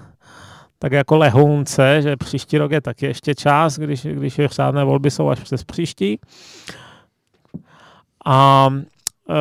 tak 0.78 0.92
jako 0.92 1.16
lehounce, 1.16 2.02
že 2.02 2.16
příští 2.16 2.58
rok 2.58 2.72
je 2.72 2.80
taky 2.80 3.06
ještě 3.06 3.34
čas, 3.34 3.78
když, 3.78 4.06
když 4.06 4.38
je 4.38 4.48
řádné 4.48 4.84
volby 4.84 5.10
jsou 5.10 5.28
až 5.28 5.40
přes 5.40 5.64
příští. 5.64 6.20
A 8.26 8.68
e, 9.30 9.34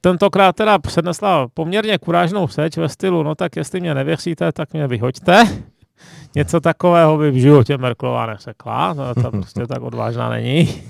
tentokrát 0.00 0.56
teda 0.56 0.78
přednesla 0.78 1.48
poměrně 1.54 1.98
kurážnou 1.98 2.46
řeč 2.46 2.76
ve 2.76 2.88
stylu, 2.88 3.22
no 3.22 3.34
tak 3.34 3.56
jestli 3.56 3.80
mě 3.80 3.94
nevěříte, 3.94 4.52
tak 4.52 4.72
mě 4.72 4.86
vyhoďte. 4.86 5.44
Něco 6.34 6.60
takového 6.60 7.18
by 7.18 7.30
v 7.30 7.40
životě 7.40 7.78
Merklová 7.78 8.26
neřekla, 8.26 8.94
to, 8.94 9.22
to 9.22 9.30
prostě 9.30 9.66
tak 9.66 9.82
odvážná 9.82 10.28
není. 10.28 10.82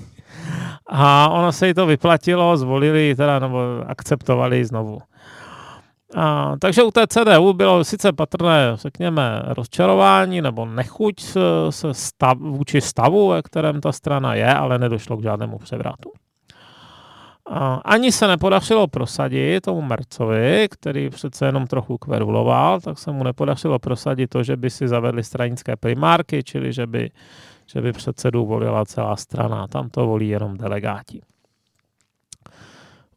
A 0.87 1.29
ono 1.29 1.51
se 1.51 1.67
jí 1.67 1.73
to 1.73 1.85
vyplatilo, 1.85 2.57
zvolili 2.57 3.15
teda, 3.15 3.39
nebo 3.39 3.59
akceptovali 3.87 4.65
znovu. 4.65 4.99
A, 6.15 6.55
takže 6.59 6.83
u 6.83 6.91
té 6.91 7.07
CDU 7.07 7.53
bylo 7.53 7.83
sice 7.83 8.13
patrné, 8.13 8.71
řekněme, 8.75 9.41
rozčarování 9.45 10.41
nebo 10.41 10.65
nechuť 10.65 11.21
se 11.69 11.93
stav, 11.93 12.37
vůči 12.37 12.81
stavu, 12.81 13.29
ve 13.29 13.41
kterém 13.41 13.81
ta 13.81 13.91
strana 13.91 14.33
je, 14.33 14.53
ale 14.53 14.79
nedošlo 14.79 15.17
k 15.17 15.23
žádnému 15.23 15.57
převratu. 15.57 16.11
A, 17.45 17.75
ani 17.75 18.11
se 18.11 18.27
nepodařilo 18.27 18.87
prosadit 18.87 19.61
tomu 19.61 19.81
Mercovi, 19.81 20.67
který 20.71 21.09
přece 21.09 21.45
jenom 21.45 21.67
trochu 21.67 21.97
kveruloval, 21.97 22.81
tak 22.81 22.99
se 22.99 23.11
mu 23.11 23.23
nepodařilo 23.23 23.79
prosadit 23.79 24.27
to, 24.27 24.43
že 24.43 24.57
by 24.57 24.69
si 24.69 24.87
zavedli 24.87 25.23
stranické 25.23 25.75
primárky, 25.75 26.43
čili 26.43 26.73
že 26.73 26.87
by, 26.87 27.11
že 27.73 27.81
by 27.81 27.91
předsedu 27.91 28.45
volila 28.45 28.85
celá 28.85 29.15
strana. 29.15 29.67
Tam 29.67 29.89
to 29.89 30.07
volí 30.07 30.29
jenom 30.29 30.57
delegáti. 30.57 31.21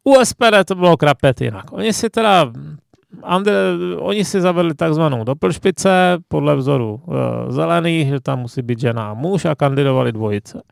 U 0.04 0.24
SPD 0.24 0.64
to 0.66 0.74
bylo 0.74 0.96
krapet 0.96 1.40
jinak. 1.40 1.72
Oni 1.72 1.92
si 1.92 2.10
teda, 2.10 2.52
Andre, 3.22 3.52
oni 3.98 4.24
si 4.24 4.40
zavedli 4.40 4.74
takzvanou 4.74 5.24
doplšpice 5.24 6.18
podle 6.28 6.56
vzoru 6.56 7.00
e, 7.00 7.52
zelených, 7.52 8.08
že 8.08 8.20
tam 8.20 8.40
musí 8.40 8.62
být 8.62 8.80
žena 8.80 9.10
a 9.10 9.14
muž 9.14 9.44
a 9.44 9.54
kandidovali 9.54 10.12
dvojice. 10.12 10.62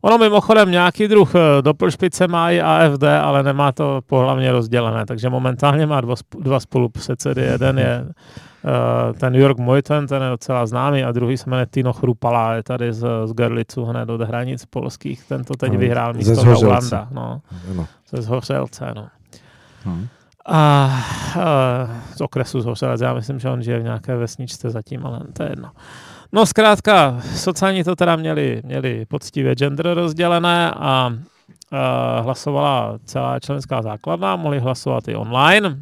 Ono 0.00 0.18
mimochodem 0.18 0.70
nějaký 0.70 1.08
druh 1.08 1.34
e, 1.34 1.62
doplšpice 1.62 2.28
má 2.28 2.50
i 2.50 2.60
AFD, 2.60 3.02
ale 3.02 3.42
nemá 3.42 3.72
to 3.72 4.00
pohlavně 4.06 4.52
rozdělené, 4.52 5.06
takže 5.06 5.30
momentálně 5.30 5.86
má 5.86 6.00
dva, 6.00 6.14
dva 6.40 6.60
spolupředsedy. 6.60 7.42
Jeden 7.42 7.78
je 7.78 8.04
uh, 8.04 9.18
ten 9.18 9.34
Jörg 9.34 9.58
Mojten, 9.58 10.06
ten 10.06 10.22
je 10.22 10.28
docela 10.28 10.66
známý, 10.66 11.04
a 11.04 11.12
druhý 11.12 11.36
se 11.36 11.50
jmenuje 11.50 11.66
Tino 11.66 11.92
Chrupala, 11.92 12.54
je 12.54 12.62
tady 12.62 12.92
z, 12.92 13.06
z 13.24 13.32
Gerlicu 13.32 13.84
hned 13.84 14.10
od 14.10 14.20
hranic 14.20 14.64
polských, 14.64 15.24
ten 15.24 15.44
to 15.44 15.54
teď 15.54 15.72
no, 15.72 15.78
vyhrál 15.78 16.12
místo 16.12 16.44
Holanda. 16.44 17.08
No, 17.10 17.40
no. 17.74 17.86
Ze 18.10 18.22
Zhořelce, 18.22 18.92
no. 18.96 19.08
Hmm. 19.84 20.06
A, 20.46 20.56
a 20.56 21.88
z 22.16 22.20
okresu 22.20 22.60
Zhořelec, 22.60 23.00
já 23.00 23.14
myslím, 23.14 23.38
že 23.38 23.50
on 23.50 23.62
žije 23.62 23.78
v 23.78 23.82
nějaké 23.82 24.16
vesničce 24.16 24.70
zatím, 24.70 25.06
ale 25.06 25.20
to 25.32 25.42
je 25.42 25.48
jedno. 25.48 25.70
No 26.32 26.46
zkrátka, 26.46 27.20
sociální 27.34 27.84
to 27.84 27.96
teda 27.96 28.16
měli, 28.16 28.62
měli 28.64 29.06
poctivě 29.06 29.54
gender 29.54 29.94
rozdělené 29.94 30.70
a, 30.70 30.76
a 30.80 32.20
hlasovala 32.20 32.98
celá 33.04 33.40
členská 33.40 33.82
základna, 33.82 34.36
mohli 34.36 34.58
hlasovat 34.60 35.08
i 35.08 35.16
online, 35.16 35.76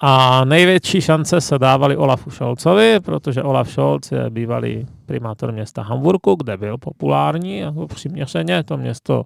a 0.00 0.44
největší 0.44 1.00
šance 1.00 1.40
se 1.40 1.58
dávali 1.58 1.96
Olafu 1.96 2.30
Scholzovi, 2.30 3.00
protože 3.00 3.42
Olaf 3.42 3.70
Scholz 3.70 4.12
je 4.12 4.30
bývalý 4.30 4.86
primátor 5.06 5.52
města 5.52 5.82
Hamburgu, 5.82 6.34
kde 6.34 6.56
byl 6.56 6.78
populární, 6.78 7.58
jako 7.58 7.86
přiměřeně. 7.86 8.62
To 8.62 8.76
město 8.76 9.24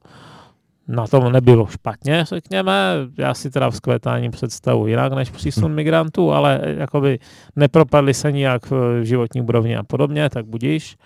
na 0.89 1.07
tom 1.07 1.33
nebylo 1.33 1.67
špatně, 1.67 2.25
řekněme. 2.25 2.95
Já 3.19 3.35
si 3.35 3.51
teda 3.51 3.71
vzkvétání 3.71 4.31
představu 4.31 4.87
jinak 4.87 5.13
než 5.13 5.31
přísun 5.31 5.75
migrantů, 5.75 6.33
ale 6.33 6.61
jakoby 6.65 7.19
nepropadli 7.57 8.15
se 8.15 8.33
nijak 8.33 8.71
v 8.71 9.05
životní 9.05 9.41
úrovni 9.41 9.77
a 9.77 9.83
podobně, 9.83 10.31
tak 10.31 10.47
budíš. 10.47 10.97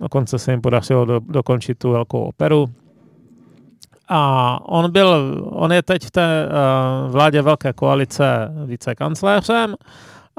Dokonce 0.00 0.38
se 0.38 0.50
jim 0.50 0.60
podařilo 0.60 1.04
do, 1.04 1.20
dokončit 1.28 1.78
tu 1.78 1.90
velkou 1.90 2.20
operu. 2.20 2.66
A 4.08 4.58
on 4.68 4.92
byl, 4.92 5.40
on 5.50 5.72
je 5.72 5.82
teď 5.82 6.04
v 6.04 6.10
té 6.10 6.46
uh, 6.46 7.12
vládě 7.12 7.42
velké 7.42 7.72
koalice 7.72 8.52
vicekancléřem 8.66 9.74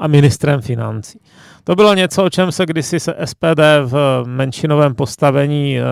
a 0.02 0.06
ministrem 0.06 0.60
financí. 0.60 1.20
To 1.64 1.74
bylo 1.74 1.94
něco, 1.94 2.24
o 2.24 2.30
čem 2.30 2.52
se 2.52 2.66
kdysi 2.66 3.00
se 3.00 3.14
SPD 3.24 3.60
v 3.84 4.22
menšinovém 4.26 4.94
postavení 4.94 5.78
eh, 5.78 5.84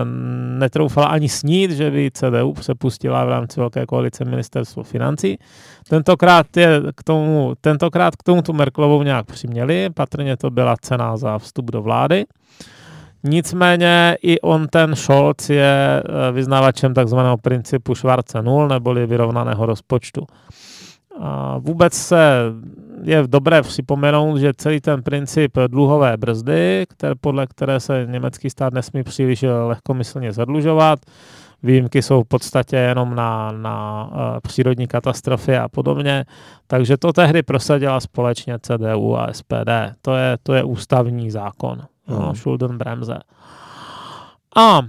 netroufala 0.59 1.07
ani 1.07 1.29
snít, 1.29 1.71
že 1.71 1.91
by 1.91 2.11
CDU 2.13 2.53
přepustila 2.53 3.25
v 3.25 3.29
rámci 3.29 3.59
velké 3.59 3.85
koalice 3.85 4.25
ministerstvo 4.25 4.83
financí. 4.83 5.37
Tentokrát, 5.89 6.57
je 6.57 6.81
k 6.95 7.03
tomu, 7.03 7.53
tentokrát 7.61 8.15
k 8.15 8.23
tomu 8.23 8.41
tu 8.41 8.53
Merklovou 8.53 9.03
nějak 9.03 9.25
přiměli, 9.25 9.89
patrně 9.89 10.37
to 10.37 10.49
byla 10.49 10.75
cena 10.81 11.17
za 11.17 11.37
vstup 11.37 11.71
do 11.71 11.81
vlády. 11.81 12.25
Nicméně 13.23 14.17
i 14.21 14.41
on, 14.41 14.67
ten 14.67 14.95
Scholz, 14.95 15.49
je 15.49 16.03
eh, 16.03 16.31
vyznávačem 16.31 16.93
takzvaného 16.93 17.37
principu 17.37 17.95
Schwarze 17.95 18.41
nul, 18.41 18.67
neboli 18.67 19.07
vyrovnaného 19.07 19.65
rozpočtu. 19.65 20.25
A 21.19 21.57
vůbec 21.57 21.93
se 21.93 22.41
je 23.03 23.23
dobré 23.27 23.61
připomenout, 23.61 24.37
že 24.37 24.53
celý 24.53 24.81
ten 24.81 25.03
princip 25.03 25.57
dluhové 25.67 26.17
brzdy, 26.17 26.85
které, 26.89 27.15
podle 27.15 27.47
které 27.47 27.79
se 27.79 28.07
německý 28.09 28.49
stát 28.49 28.73
nesmí 28.73 29.03
příliš 29.03 29.45
lehkomyslně 29.67 30.33
zadlužovat, 30.33 30.99
výjimky 31.63 32.01
jsou 32.01 32.23
v 32.23 32.27
podstatě 32.27 32.75
jenom 32.75 33.15
na, 33.15 33.51
na 33.51 34.09
uh, 34.11 34.39
přírodní 34.43 34.87
katastrofy 34.87 35.57
a 35.57 35.69
podobně, 35.69 36.25
takže 36.67 36.97
to 36.97 37.13
tehdy 37.13 37.43
prosadila 37.43 37.99
společně 37.99 38.59
CDU 38.59 39.17
a 39.17 39.33
SPD. 39.33 39.69
To 40.01 40.15
je, 40.15 40.37
to 40.43 40.53
je 40.53 40.63
ústavní 40.63 41.31
zákon, 41.31 41.81
hmm. 42.05 42.19
no, 42.19 42.35
Schuldenbremse. 42.35 43.19
A 44.55 44.81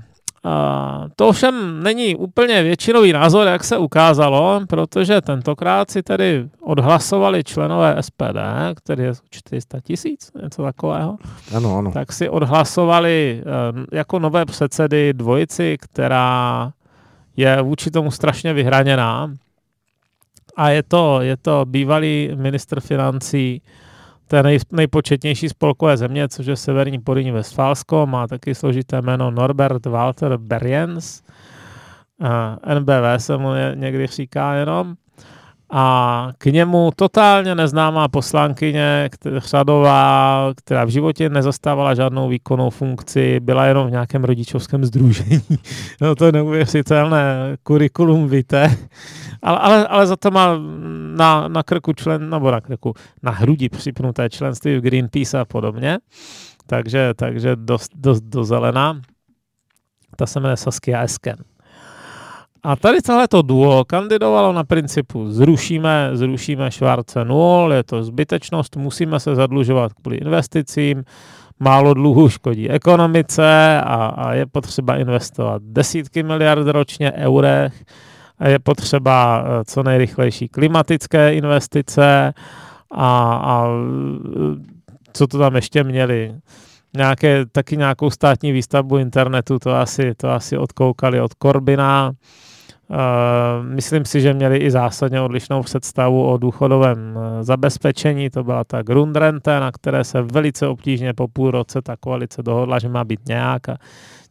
to 1.16 1.28
ovšem 1.28 1.82
není 1.82 2.16
úplně 2.16 2.62
většinový 2.62 3.12
názor, 3.12 3.46
jak 3.46 3.64
se 3.64 3.76
ukázalo, 3.76 4.60
protože 4.68 5.20
tentokrát 5.20 5.90
si 5.90 6.02
tedy 6.02 6.48
odhlasovali 6.60 7.44
členové 7.44 7.96
SPD, 8.00 8.38
který 8.76 9.02
je 9.02 9.12
400 9.30 9.80
tisíc, 9.80 10.30
něco 10.42 10.62
takového. 10.62 11.16
Ano, 11.56 11.76
ano. 11.76 11.92
Tak 11.92 12.12
si 12.12 12.28
odhlasovali 12.28 13.42
eh, 13.42 13.96
jako 13.96 14.18
nové 14.18 14.44
předsedy 14.44 15.12
dvojici, 15.12 15.76
která 15.80 16.72
je 17.36 17.62
vůči 17.62 17.90
tomu 17.90 18.10
strašně 18.10 18.52
vyhraněná. 18.52 19.34
A 20.56 20.68
je 20.68 20.82
to, 20.82 21.20
je 21.20 21.36
to 21.36 21.64
bývalý 21.64 22.30
ministr 22.34 22.80
financí 22.80 23.62
té 24.32 24.42
nej, 24.42 24.58
nejpočetnější 24.72 25.48
spolkové 25.48 25.96
země, 25.96 26.28
což 26.28 26.46
je 26.46 26.56
severní 26.56 26.98
Poryní 26.98 27.30
Westfálsko, 27.30 28.06
má 28.06 28.26
taky 28.26 28.54
složité 28.54 29.02
jméno 29.02 29.30
Norbert 29.30 29.86
Walter 29.86 30.36
Berjens. 30.36 31.22
NBV 32.78 33.04
se 33.16 33.36
mu 33.36 33.48
někdy 33.74 34.06
říká 34.06 34.54
jenom. 34.54 34.94
A 35.74 36.28
k 36.38 36.46
němu 36.46 36.90
totálně 36.96 37.54
neznámá 37.54 38.08
poslankyně 38.08 39.10
Chřadová, 39.38 40.52
která 40.56 40.84
v 40.84 40.88
životě 40.88 41.28
nezastávala 41.28 41.94
žádnou 41.94 42.28
výkonnou 42.28 42.70
funkci, 42.70 43.40
byla 43.40 43.66
jenom 43.66 43.88
v 43.88 43.90
nějakém 43.90 44.24
rodičovském 44.24 44.84
združení. 44.84 45.42
No 46.00 46.14
to 46.14 46.26
je 46.26 46.32
neuvěřitelné 46.32 47.56
kurikulum 47.62 48.28
vitae. 48.28 48.76
Ale, 49.42 49.58
ale, 49.58 49.86
ale 49.86 50.06
za 50.06 50.16
to 50.16 50.30
má 50.30 50.58
na, 51.16 51.48
na 51.48 51.62
krku 51.62 51.92
člen, 51.92 52.30
nebo 52.30 52.50
na 52.50 52.60
krku, 52.60 52.94
na 53.22 53.30
hrudi 53.30 53.68
připnuté 53.68 54.30
členství 54.30 54.76
v 54.76 54.80
Greenpeace 54.80 55.40
a 55.40 55.44
podobně. 55.44 55.98
Takže, 56.66 57.14
takže 57.16 57.56
dost, 57.56 57.90
dost 57.94 58.22
do 58.22 58.44
zelená. 58.44 59.00
Ta 60.16 60.26
se 60.26 60.40
jmenuje 60.40 60.56
Saskia 60.56 61.02
Esken. 61.02 61.36
A 62.64 62.76
tady 62.76 63.02
tohleto 63.02 63.42
duo 63.42 63.84
kandidovalo 63.84 64.52
na 64.52 64.64
principu 64.64 65.30
zrušíme, 65.30 66.10
zrušíme 66.12 66.70
Švárce 66.70 67.24
nul, 67.24 67.72
je 67.72 67.82
to 67.82 68.02
zbytečnost, 68.02 68.76
musíme 68.76 69.20
se 69.20 69.34
zadlužovat 69.34 69.92
kvůli 69.92 70.16
investicím, 70.16 71.04
málo 71.60 71.94
dluhů 71.94 72.28
škodí 72.28 72.70
ekonomice 72.70 73.80
a, 73.80 74.06
a 74.06 74.32
je 74.32 74.46
potřeba 74.46 74.96
investovat 74.96 75.62
desítky 75.62 76.22
miliard 76.22 76.66
ročně 76.66 77.12
eurech 77.12 77.84
a 78.38 78.48
je 78.48 78.58
potřeba 78.58 79.44
eh, 79.44 79.64
co 79.64 79.82
nejrychlejší 79.82 80.48
klimatické 80.48 81.34
investice 81.34 82.34
a, 82.90 83.34
a 83.34 83.68
co 85.12 85.26
to 85.26 85.38
tam 85.38 85.56
ještě 85.56 85.84
měli 85.84 86.34
nějaké, 86.96 87.46
taky 87.46 87.76
nějakou 87.76 88.10
státní 88.10 88.52
výstavbu 88.52 88.98
internetu, 88.98 89.58
to 89.58 89.74
asi, 89.74 90.14
to 90.16 90.30
asi 90.30 90.58
odkoukali 90.58 91.20
od 91.20 91.34
Korbina. 91.34 92.12
Uh, 92.88 92.96
myslím 93.66 94.04
si, 94.04 94.20
že 94.20 94.34
měli 94.34 94.56
i 94.56 94.70
zásadně 94.70 95.20
odlišnou 95.20 95.62
představu 95.62 96.26
o 96.26 96.36
důchodovém 96.36 96.98
uh, 97.16 97.22
zabezpečení. 97.42 98.30
To 98.30 98.44
byla 98.44 98.64
ta 98.64 98.82
Grundrente, 98.82 99.60
na 99.60 99.72
které 99.72 100.04
se 100.04 100.22
velice 100.22 100.66
obtížně 100.66 101.14
po 101.14 101.28
půl 101.28 101.50
roce 101.50 101.82
ta 101.82 101.96
koalice 101.96 102.42
dohodla, 102.42 102.78
že 102.78 102.88
má 102.88 103.04
být 103.04 103.20
nějak 103.28 103.68
a 103.68 103.76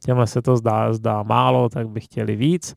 těmhle 0.06 0.28
se 0.28 0.42
to 0.42 0.58
zdá, 0.58 0.94
zdá 0.94 1.24
málo, 1.24 1.70
tak 1.70 1.90
by 1.90 2.00
chtěli 2.00 2.36
víc. 2.36 2.76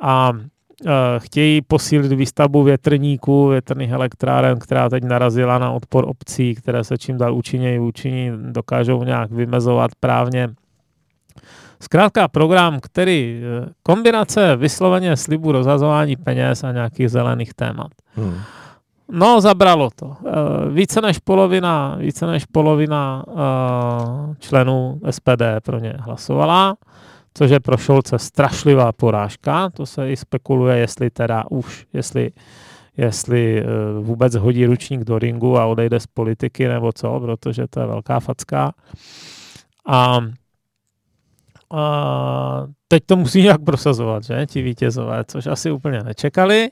A 0.00 0.30
uh, 0.30 0.90
chtějí 1.18 1.62
posílit 1.62 2.12
výstavbu 2.12 2.62
větrníků, 2.62 3.48
větrných 3.48 3.90
elektráren, 3.90 4.58
která 4.58 4.88
teď 4.88 5.04
narazila 5.04 5.58
na 5.58 5.70
odpor 5.70 6.04
obcí, 6.08 6.54
které 6.54 6.84
se 6.84 6.98
čím 6.98 7.18
dál 7.18 7.34
účinněji 7.34 7.78
účinní 7.78 8.30
dokážou 8.52 9.04
nějak 9.04 9.30
vymezovat 9.30 9.90
právně 10.00 10.48
Zkrátka 11.82 12.28
program, 12.28 12.80
který 12.80 13.42
eh, 13.42 13.68
kombinace 13.82 14.56
vysloveně 14.56 15.16
slibu 15.16 15.52
rozhazování 15.52 16.16
peněz 16.16 16.64
a 16.64 16.72
nějakých 16.72 17.08
zelených 17.08 17.54
témat. 17.54 17.88
Hmm. 18.14 18.34
No, 19.10 19.40
zabralo 19.40 19.90
to. 19.96 20.16
Eh, 20.26 20.30
více 20.70 21.00
než 21.00 21.18
polovina, 21.18 21.96
více 21.98 22.26
než 22.26 22.44
polovina 22.44 23.24
uh, 23.26 24.34
členů 24.38 25.00
SPD 25.10 25.42
pro 25.62 25.78
ně 25.78 25.94
hlasovala, 25.98 26.76
což 27.34 27.50
je 27.50 27.60
pro 27.60 27.76
Šolce 27.76 28.18
strašlivá 28.18 28.92
porážka. 28.92 29.70
To 29.70 29.86
se 29.86 30.10
i 30.10 30.16
spekuluje, 30.16 30.78
jestli 30.78 31.10
teda 31.10 31.44
už, 31.50 31.86
jestli, 31.92 32.30
jestli 32.96 33.64
vůbec 34.00 34.34
hodí 34.34 34.66
ručník 34.66 35.04
do 35.04 35.18
ringu 35.18 35.58
a 35.58 35.66
odejde 35.66 36.00
z 36.00 36.06
politiky 36.06 36.68
nebo 36.68 36.92
co, 36.92 37.20
protože 37.20 37.66
to 37.70 37.80
je 37.80 37.86
velká 37.86 38.20
facka. 38.20 38.72
A 39.86 40.20
a 41.72 42.66
teď 42.88 43.02
to 43.06 43.16
musí 43.16 43.42
nějak 43.42 43.64
prosazovat, 43.64 44.24
že, 44.24 44.46
ti 44.46 44.62
vítězové, 44.62 45.24
což 45.24 45.46
asi 45.46 45.70
úplně 45.70 46.02
nečekali. 46.02 46.70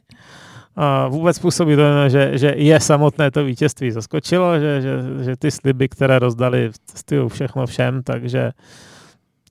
A 0.77 1.09
vůbec 1.09 1.39
působí 1.39 1.77
to, 1.77 2.09
že, 2.09 2.39
že 2.39 2.55
je 2.57 2.81
samotné 2.81 3.31
to 3.31 3.45
vítězství 3.45 3.91
zaskočilo, 3.91 4.59
že, 4.59 4.81
že, 4.81 5.25
že 5.25 5.37
ty 5.37 5.51
sliby, 5.51 5.89
které 5.89 6.19
rozdali, 6.19 6.71
stylu 6.95 7.29
všechno 7.29 7.67
všem, 7.67 8.03
takže 8.03 8.51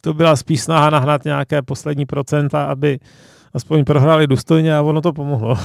to 0.02 0.14
byla 0.14 0.36
spíš 0.36 0.62
snaha 0.62 0.90
nahnat 0.90 1.26
nějaké 1.26 1.62
poslední 1.62 2.06
procenta, 2.06 2.64
aby 2.64 3.00
aspoň 3.54 3.84
prohráli 3.84 4.28
důstojně 4.28 4.76
a 4.76 4.82
ono 4.82 5.02
to 5.02 5.14
pomohlo. 5.14 5.58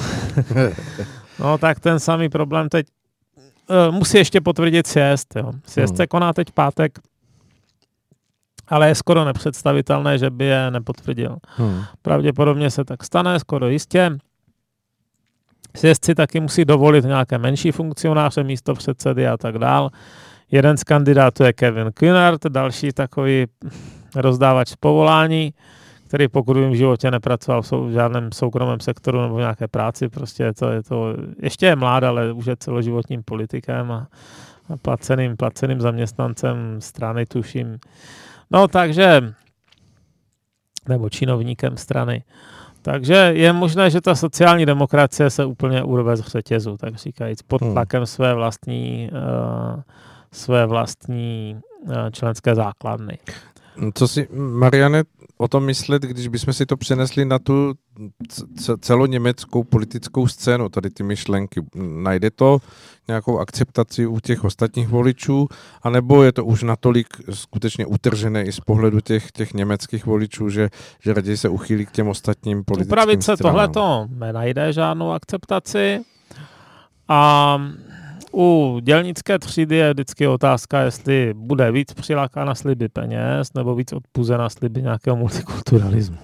no 1.41 1.59
tak 1.59 1.81
ten 1.81 2.01
samý 2.01 2.29
problém 2.29 2.69
teď 2.69 2.87
uh, 3.89 3.95
musí 3.95 4.19
ještě 4.19 4.41
potvrdit 4.41 4.87
sjezd. 4.87 5.37
Jo. 5.37 5.53
Sjezd 5.67 5.93
hmm. 5.93 5.97
se 5.97 6.07
koná 6.07 6.33
teď 6.33 6.51
pátek 6.51 6.99
ale 8.69 8.89
je 8.89 8.95
skoro 8.95 9.25
nepředstavitelné, 9.25 10.19
že 10.19 10.31
by 10.31 10.45
je 10.45 10.71
nepotvrdil. 10.71 11.37
Hmm. 11.57 11.83
Pravděpodobně 12.03 12.71
se 12.71 12.85
tak 12.85 13.05
stane, 13.05 13.41
skoro 13.41 13.69
jistě. 13.69 14.19
Sjezdci 15.77 16.15
taky 16.15 16.41
musí 16.41 16.65
dovolit 16.65 17.05
nějaké 17.05 17.39
menší 17.39 17.73
funkcionáře, 17.73 18.45
místo 18.45 18.75
předsedy 18.75 19.29
a 19.29 19.37
tak 19.37 19.59
dál. 19.59 19.91
Jeden 20.51 20.77
z 20.77 20.85
kandidátů 20.85 21.43
je 21.43 21.53
Kevin 21.53 21.89
Kühnert, 21.89 22.47
další 22.49 22.93
takový 22.93 23.47
rozdávač 24.17 24.69
z 24.69 24.77
povolání, 24.77 25.55
který 26.09 26.29
pokud 26.29 26.57
v 26.57 26.75
životě 26.75 27.11
nepracoval 27.11 27.63
v, 27.63 27.91
žádném 27.93 28.33
soukromém 28.33 28.81
sektoru 28.81 29.23
nebo 29.23 29.35
v 29.35 29.39
nějaké 29.39 29.69
práci, 29.69 30.09
prostě 30.09 30.43
je 30.43 30.55
to, 30.55 30.71
je 30.71 30.83
to 30.83 31.15
ještě 31.43 31.67
je 31.67 31.77
mlád, 31.77 32.05
ale 32.05 32.33
už 32.33 32.47
je 32.47 32.57
celoživotním 32.57 33.23
politikem 33.23 33.93
a, 33.93 34.07
a 34.69 34.77
placeným, 34.77 35.37
placeným 35.37 35.81
zaměstnancem 35.81 36.57
strany, 36.79 37.27
tuším. 37.27 37.79
No 38.55 38.69
takže, 38.69 39.35
nebo 40.89 41.11
činovníkem 41.11 41.77
strany. 41.77 42.25
Takže 42.83 43.15
je 43.15 43.53
možné, 43.53 43.91
že 43.91 44.01
ta 44.01 44.15
sociální 44.15 44.67
demokracie 44.67 45.31
se 45.31 45.45
úplně 45.45 45.83
urve 45.83 46.17
z 46.17 46.21
řetězu, 46.21 46.77
tak 46.77 46.97
říkajíc, 46.97 47.43
pod 47.43 47.63
hmm. 47.63 47.73
tlakem 47.73 48.07
své 48.07 48.35
vlastní, 48.35 49.11
uh, 49.13 49.83
své 50.33 50.67
vlastní 50.67 51.61
uh, 51.83 51.93
členské 52.11 52.55
základny. 52.55 53.19
Co 53.95 54.09
si, 54.09 54.29
Mariane, 54.33 55.03
o 55.45 55.49
tom 55.49 55.65
myslet, 55.65 56.03
když 56.03 56.29
bychom 56.29 56.53
si 56.53 56.67
to 56.67 56.77
přenesli 56.77 57.25
na 57.25 57.39
tu 57.39 57.75
celoněmeckou 58.81 59.65
politickou 59.65 60.27
scénu, 60.27 60.69
tady 60.69 60.91
ty 60.91 61.03
myšlenky. 61.03 61.63
Najde 62.03 62.31
to 62.31 62.59
nějakou 63.09 63.39
akceptaci 63.39 64.07
u 64.07 64.21
těch 64.21 64.45
ostatních 64.45 64.89
voličů, 64.89 65.49
anebo 65.83 66.23
je 66.23 66.33
to 66.33 66.45
už 66.45 66.63
natolik 66.63 67.07
skutečně 67.31 67.87
utržené 67.87 68.45
i 68.45 68.53
z 68.53 68.61
pohledu 68.61 69.01
těch, 69.01 69.33
těch 69.33 69.55
německých 69.55 70.07
voličů, 70.07 70.49
že, 70.49 70.71
že 71.03 71.15
raději 71.15 71.37
se 71.37 71.49
uchýlí 71.49 71.87
k 71.87 71.91
těm 71.91 72.09
ostatním 72.09 72.65
politickým 72.65 72.93
Upravit 72.93 73.23
se 73.23 73.37
tohle 73.37 73.69
to 73.69 74.07
nenajde 74.09 74.73
žádnou 74.73 75.13
akceptaci. 75.13 76.01
A 77.09 77.59
u 78.35 78.79
dělnické 78.83 79.39
třídy 79.39 79.77
je 79.77 79.93
vždycky 79.93 80.27
otázka, 80.27 80.81
jestli 80.81 81.35
bude 81.37 81.73
víc 81.73 81.95
přilákána 81.95 82.55
sliby 82.55 82.89
peněz 82.89 83.55
nebo 83.55 83.75
víc 83.75 83.93
odpuzena 83.93 84.49
sliby 84.49 84.83
nějakého 84.83 85.17
multikulturalismu. 85.17 86.19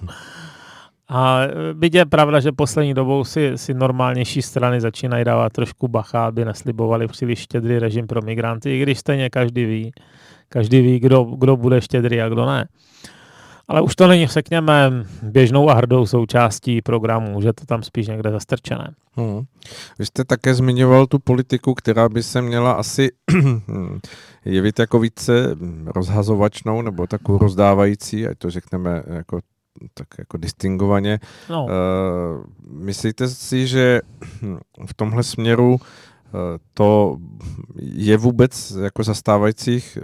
A 1.09 1.39
byť 1.73 1.95
je 1.95 2.05
pravda, 2.05 2.39
že 2.39 2.51
poslední 2.51 2.93
dobou 2.93 3.23
si, 3.23 3.51
si 3.55 3.73
normálnější 3.73 4.41
strany 4.41 4.81
začínají 4.81 5.25
dávat 5.25 5.53
trošku 5.53 5.87
bacha, 5.87 6.25
aby 6.25 6.45
neslibovali 6.45 7.07
příliš 7.07 7.39
štědrý 7.39 7.79
režim 7.79 8.07
pro 8.07 8.21
migranty, 8.21 8.77
i 8.77 8.81
když 8.81 8.99
stejně 8.99 9.29
každý 9.29 9.65
ví, 9.65 9.91
každý 10.49 10.81
ví, 10.81 10.99
kdo, 10.99 11.23
kdo 11.23 11.57
bude 11.57 11.81
štědrý 11.81 12.21
a 12.21 12.29
kdo 12.29 12.45
ne. 12.45 12.67
Ale 13.71 13.81
už 13.81 13.95
to 13.95 14.07
není, 14.07 14.27
řekněme, 14.27 14.91
běžnou 15.23 15.69
a 15.69 15.73
hrdou 15.73 16.05
součástí 16.05 16.81
programu, 16.81 17.41
že 17.41 17.53
to 17.53 17.65
tam 17.65 17.83
spíš 17.83 18.07
někde 18.07 18.31
zastrčené. 18.31 18.93
Hmm. 19.15 19.43
Vy 19.99 20.05
jste 20.05 20.25
také 20.25 20.55
zmiňoval 20.55 21.07
tu 21.07 21.19
politiku, 21.19 21.73
která 21.73 22.09
by 22.09 22.23
se 22.23 22.41
měla 22.41 22.71
asi 22.71 23.09
jevit 24.45 24.79
jako 24.79 24.99
více 24.99 25.55
rozhazovačnou 25.85 26.81
nebo 26.81 27.07
takovou 27.07 27.37
rozdávající, 27.37 28.27
ať 28.27 28.37
to 28.37 28.49
řekneme 28.49 29.03
jako 29.07 29.39
tak 29.93 30.07
jako 30.17 30.37
distingovaně. 30.37 31.19
No. 31.49 31.65
Uh, 31.65 31.71
myslíte 32.83 33.27
si, 33.27 33.67
že 33.67 34.01
v 34.85 34.93
tomhle 34.93 35.23
směru 35.23 35.77
to 36.73 37.17
je 37.75 38.17
vůbec 38.17 38.71
jako 38.81 39.03
zastávajících 39.03 39.97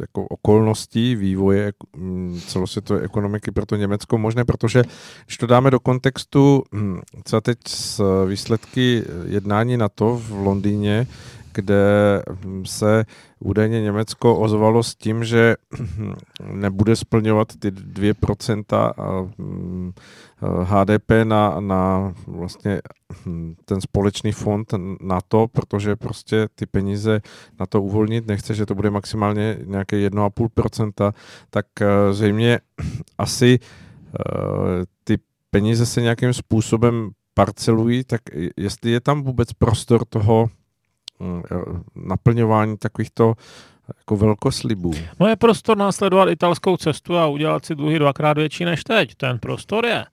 jako 0.00 0.26
okolností 0.26 1.16
vývoje 1.16 1.72
mm, 1.96 2.40
celosvětové 2.46 3.00
ekonomiky 3.00 3.50
pro 3.50 3.66
to 3.66 3.76
Německo 3.76 4.18
možné, 4.18 4.44
protože 4.44 4.84
když 5.26 5.36
to 5.36 5.46
dáme 5.46 5.70
do 5.70 5.80
kontextu, 5.80 6.62
hm, 6.74 7.00
co 7.24 7.40
teď 7.40 7.58
s 7.68 8.02
výsledky 8.26 9.04
jednání 9.26 9.76
na 9.76 9.88
to 9.88 10.16
v 10.16 10.30
Londýně, 10.30 11.06
kde 11.54 12.22
se 12.64 13.04
údajně 13.40 13.82
Německo 13.82 14.36
ozvalo 14.36 14.82
s 14.82 14.94
tím, 14.94 15.24
že 15.24 15.56
nebude 16.52 16.96
splňovat 16.96 17.48
ty 17.58 17.70
2% 17.70 19.32
HDP 20.62 21.10
na, 21.24 21.60
na 21.60 22.14
vlastně 22.26 22.80
ten 23.64 23.80
společný 23.80 24.32
fond 24.32 24.74
na 25.00 25.20
to, 25.28 25.46
protože 25.52 25.96
prostě 25.96 26.48
ty 26.54 26.66
peníze 26.66 27.20
na 27.60 27.66
to 27.66 27.82
uvolnit 27.82 28.26
nechce, 28.26 28.54
že 28.54 28.66
to 28.66 28.74
bude 28.74 28.90
maximálně 28.90 29.58
nějaké 29.64 30.08
1,5%, 30.08 31.12
tak 31.50 31.66
eh, 31.80 32.12
zřejmě 32.12 32.60
asi 33.18 33.58
eh, 33.58 34.84
ty 35.04 35.18
peníze 35.50 35.86
se 35.86 36.02
nějakým 36.02 36.32
způsobem 36.32 37.10
parcelují, 37.34 38.04
tak 38.04 38.20
jestli 38.56 38.90
je 38.90 39.00
tam 39.00 39.22
vůbec 39.22 39.52
prostor 39.52 40.04
toho 40.04 40.46
hm, 40.46 40.61
naplňování 41.94 42.76
takovýchto 42.76 43.34
jako 43.98 44.16
velkoslibů. 44.16 44.92
No 45.20 45.28
je 45.28 45.36
prostor 45.36 45.76
následovat 45.76 46.28
italskou 46.28 46.76
cestu 46.76 47.18
a 47.18 47.26
udělat 47.26 47.64
si 47.64 47.74
dluhy 47.74 47.98
dvakrát 47.98 48.38
větší 48.38 48.64
než 48.64 48.84
teď. 48.84 49.14
Ten 49.14 49.38
prostor 49.38 49.86
je. 49.86 50.04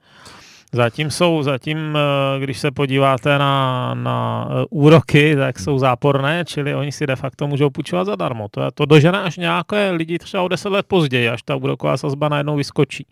Zatím 0.73 1.11
jsou, 1.11 1.43
zatím, 1.43 1.97
eh, 1.97 2.39
když 2.39 2.59
se 2.59 2.71
podíváte 2.71 3.37
na, 3.37 3.93
na 3.93 4.47
eh, 4.49 4.65
úroky, 4.69 5.35
tak 5.35 5.59
jsou 5.59 5.79
záporné, 5.79 6.43
čili 6.45 6.75
oni 6.75 6.91
si 6.91 7.07
de 7.07 7.15
facto 7.15 7.47
můžou 7.47 7.69
půjčovat 7.69 8.05
zadarmo. 8.05 8.47
To, 8.51 8.61
je, 8.61 8.71
to 8.73 8.85
dožene 8.85 9.21
až 9.21 9.37
nějaké 9.37 9.91
lidi 9.91 10.19
třeba 10.19 10.43
o 10.43 10.47
deset 10.47 10.69
let 10.69 10.85
později, 10.85 11.29
až 11.29 11.43
ta 11.43 11.55
úroková 11.55 11.97
sazba 11.97 12.29
najednou 12.29 12.55
vyskočí. 12.55 13.05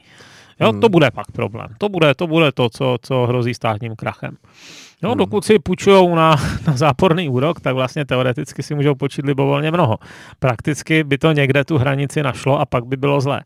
Jo, 0.60 0.71
hmm. 0.71 0.81
to 0.81 0.89
bude 0.89 1.12
pak 1.12 1.31
problém. 1.31 1.67
To 1.77 1.89
bude, 1.89 2.15
to 2.15 2.27
bude 2.27 2.51
to, 2.51 2.69
co, 2.69 2.97
co 3.01 3.25
hrozí 3.25 3.53
státním 3.53 3.95
krachem. 3.95 4.38
No, 5.03 5.10
hmm. 5.10 5.17
dokud 5.17 5.45
si 5.45 5.60
půjčují 5.60 6.15
na, 6.15 6.36
na 6.67 6.77
záporný 6.77 7.29
úrok, 7.29 7.60
tak 7.60 7.75
vlastně 7.75 8.05
teoreticky 8.05 8.63
si 8.63 8.75
můžou 8.75 8.95
počít 8.95 9.25
libovolně 9.25 9.71
mnoho. 9.71 9.97
Prakticky 10.39 11.03
by 11.03 11.17
to 11.17 11.31
někde 11.31 11.63
tu 11.65 11.77
hranici 11.77 12.23
našlo 12.23 12.60
a 12.60 12.65
pak 12.65 12.86
by 12.86 12.97
bylo 12.97 13.21
zlé. 13.21 13.41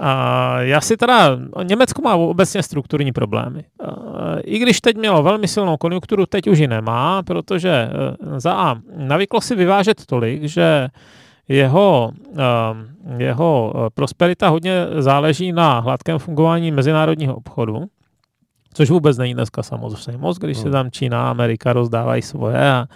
A 0.00 0.60
já 0.60 0.80
si 0.80 0.96
teda, 0.96 1.38
Německo 1.62 2.02
má 2.02 2.14
obecně 2.14 2.62
strukturní 2.62 3.12
problémy. 3.12 3.64
I 4.44 4.58
když 4.58 4.80
teď 4.80 4.96
mělo 4.96 5.22
velmi 5.22 5.48
silnou 5.48 5.76
konjunkturu, 5.76 6.26
teď 6.26 6.46
už 6.46 6.58
ji 6.58 6.66
nemá, 6.68 7.22
protože 7.22 7.70
e, 7.70 7.90
za 8.40 8.52
A 8.52 8.76
navyklo 8.96 9.40
si 9.40 9.54
vyvážet 9.54 10.06
tolik, 10.06 10.44
že 10.44 10.88
jeho, 11.48 12.12
e, 12.38 13.22
jeho 13.22 13.72
e, 13.74 13.90
prosperita 13.94 14.48
hodně 14.48 14.86
záleží 14.98 15.52
na 15.52 15.80
hladkém 15.80 16.18
fungování 16.18 16.70
mezinárodního 16.70 17.34
obchodu, 17.36 17.84
což 18.72 18.90
vůbec 18.90 19.18
není 19.18 19.34
dneska 19.34 19.62
samozřejmě 19.62 20.28
když 20.40 20.58
se 20.58 20.70
tam 20.70 20.90
Čína 20.90 21.26
a 21.26 21.30
Amerika 21.30 21.72
rozdávají 21.72 22.22
svoje 22.22 22.70
a 22.70 22.86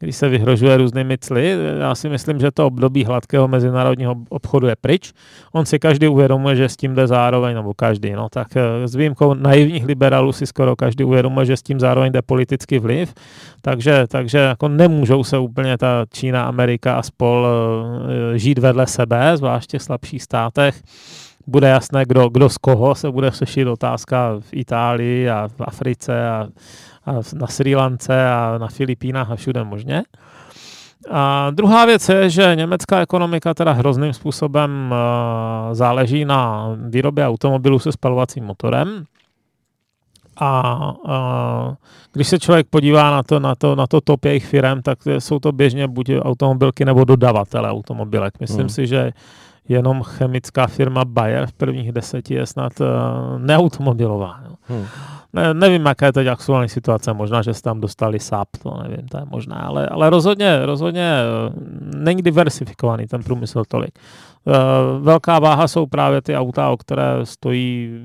když 0.00 0.16
se 0.16 0.28
vyhrožuje 0.28 0.76
různými 0.76 1.18
cly. 1.18 1.56
Já 1.80 1.94
si 1.94 2.08
myslím, 2.08 2.40
že 2.40 2.50
to 2.50 2.66
období 2.66 3.04
hladkého 3.04 3.48
mezinárodního 3.48 4.16
obchodu 4.28 4.66
je 4.66 4.76
pryč. 4.80 5.12
On 5.52 5.66
si 5.66 5.78
každý 5.78 6.08
uvědomuje, 6.08 6.56
že 6.56 6.68
s 6.68 6.76
tím 6.76 6.94
jde 6.94 7.06
zároveň, 7.06 7.54
nebo 7.54 7.74
každý, 7.74 8.12
no 8.12 8.28
tak 8.28 8.56
eh, 8.56 8.88
s 8.88 8.94
výjimkou 8.94 9.34
naivních 9.34 9.84
liberálů 9.84 10.32
si 10.32 10.46
skoro 10.46 10.76
každý 10.76 11.04
uvědomuje, 11.04 11.46
že 11.46 11.56
s 11.56 11.62
tím 11.62 11.80
zároveň 11.80 12.12
jde 12.12 12.22
politický 12.22 12.78
vliv, 12.78 13.14
takže, 13.62 14.04
takže 14.08 14.38
jako 14.38 14.68
nemůžou 14.68 15.24
se 15.24 15.38
úplně 15.38 15.78
ta 15.78 16.06
Čína, 16.12 16.44
Amerika 16.44 16.94
a 16.94 17.02
spol 17.02 17.46
eh, 17.46 18.38
žít 18.38 18.58
vedle 18.58 18.86
sebe, 18.86 19.36
zvlášť 19.36 19.68
v 19.68 19.70
těch 19.70 19.82
slabších 19.82 20.22
státech 20.22 20.82
bude 21.50 21.68
jasné, 21.68 22.04
kdo, 22.06 22.28
kdo 22.28 22.48
z 22.48 22.58
koho 22.58 22.94
se 22.94 23.10
bude 23.10 23.30
řešit 23.30 23.66
otázka 23.66 24.32
v 24.40 24.48
Itálii 24.52 25.30
a 25.30 25.48
v 25.48 25.60
Africe 25.60 26.28
a 26.28 26.48
a 27.06 27.12
na 27.34 27.46
Sri 27.46 27.76
Lance 27.76 28.30
a 28.30 28.58
na 28.58 28.68
Filipínách 28.68 29.30
a 29.30 29.36
všude 29.36 29.64
možně. 29.64 30.02
A 31.10 31.50
druhá 31.50 31.84
věc 31.84 32.08
je, 32.08 32.30
že 32.30 32.56
německá 32.56 33.00
ekonomika 33.00 33.54
teda 33.54 33.72
hrozným 33.72 34.12
způsobem 34.12 34.70
uh, 34.70 35.74
záleží 35.74 36.24
na 36.24 36.68
výrobě 36.88 37.26
automobilů 37.26 37.78
se 37.78 37.92
spalovacím 37.92 38.44
motorem. 38.44 39.04
A 40.40 40.78
uh, 41.68 41.74
když 42.12 42.28
se 42.28 42.38
člověk 42.38 42.66
podívá 42.70 43.10
na 43.10 43.22
to, 43.22 43.40
na 43.40 43.54
to, 43.54 43.76
na 43.76 43.86
to 43.86 44.00
top 44.00 44.24
jejich 44.24 44.46
firm, 44.46 44.82
tak 44.82 44.98
jsou 45.18 45.38
to 45.38 45.52
běžně 45.52 45.88
buď 45.88 46.10
automobilky 46.20 46.84
nebo 46.84 47.04
dodavatele 47.04 47.70
automobilek. 47.70 48.40
Myslím 48.40 48.60
hmm. 48.60 48.68
si, 48.68 48.86
že 48.86 49.12
jenom 49.70 50.02
chemická 50.02 50.66
firma 50.66 51.04
Bayer 51.04 51.46
v 51.46 51.52
prvních 51.52 51.92
deseti 51.92 52.34
je 52.34 52.46
snad 52.46 52.72
uh, 52.80 52.86
neautomobilová. 53.38 54.40
Hmm. 54.68 54.86
Ne, 55.32 55.54
nevím, 55.54 55.86
jaká 55.86 56.06
je 56.06 56.12
teď 56.12 56.26
aktuální 56.26 56.68
situace, 56.68 57.12
možná, 57.12 57.42
že 57.42 57.54
se 57.54 57.62
tam 57.62 57.80
dostali 57.80 58.20
SAP, 58.20 58.48
to 58.62 58.82
nevím, 58.82 59.08
to 59.08 59.18
je 59.18 59.24
možná, 59.30 59.56
ale, 59.56 59.86
ale 59.86 60.10
rozhodně, 60.10 60.66
rozhodně 60.66 61.12
eh, 61.12 61.52
není 61.96 62.22
diversifikovaný 62.22 63.06
ten 63.06 63.22
průmysl 63.22 63.62
tolik. 63.68 63.98
Eh, 63.98 64.52
velká 65.00 65.38
váha 65.38 65.68
jsou 65.68 65.86
právě 65.86 66.22
ty 66.22 66.36
auta, 66.36 66.68
o 66.68 66.76
které 66.76 67.04
stojí 67.24 68.00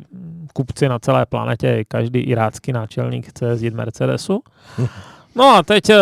kupci 0.54 0.90
na 0.90 1.00
celé 1.00 1.26
planetě, 1.26 1.84
každý 1.88 2.20
irácký 2.20 2.72
náčelník 2.72 3.28
chce 3.28 3.46
jezdit 3.46 3.74
Mercedesu. 3.74 4.42
No 5.36 5.56
a 5.56 5.64
teď 5.64 5.90
eh, 5.90 6.00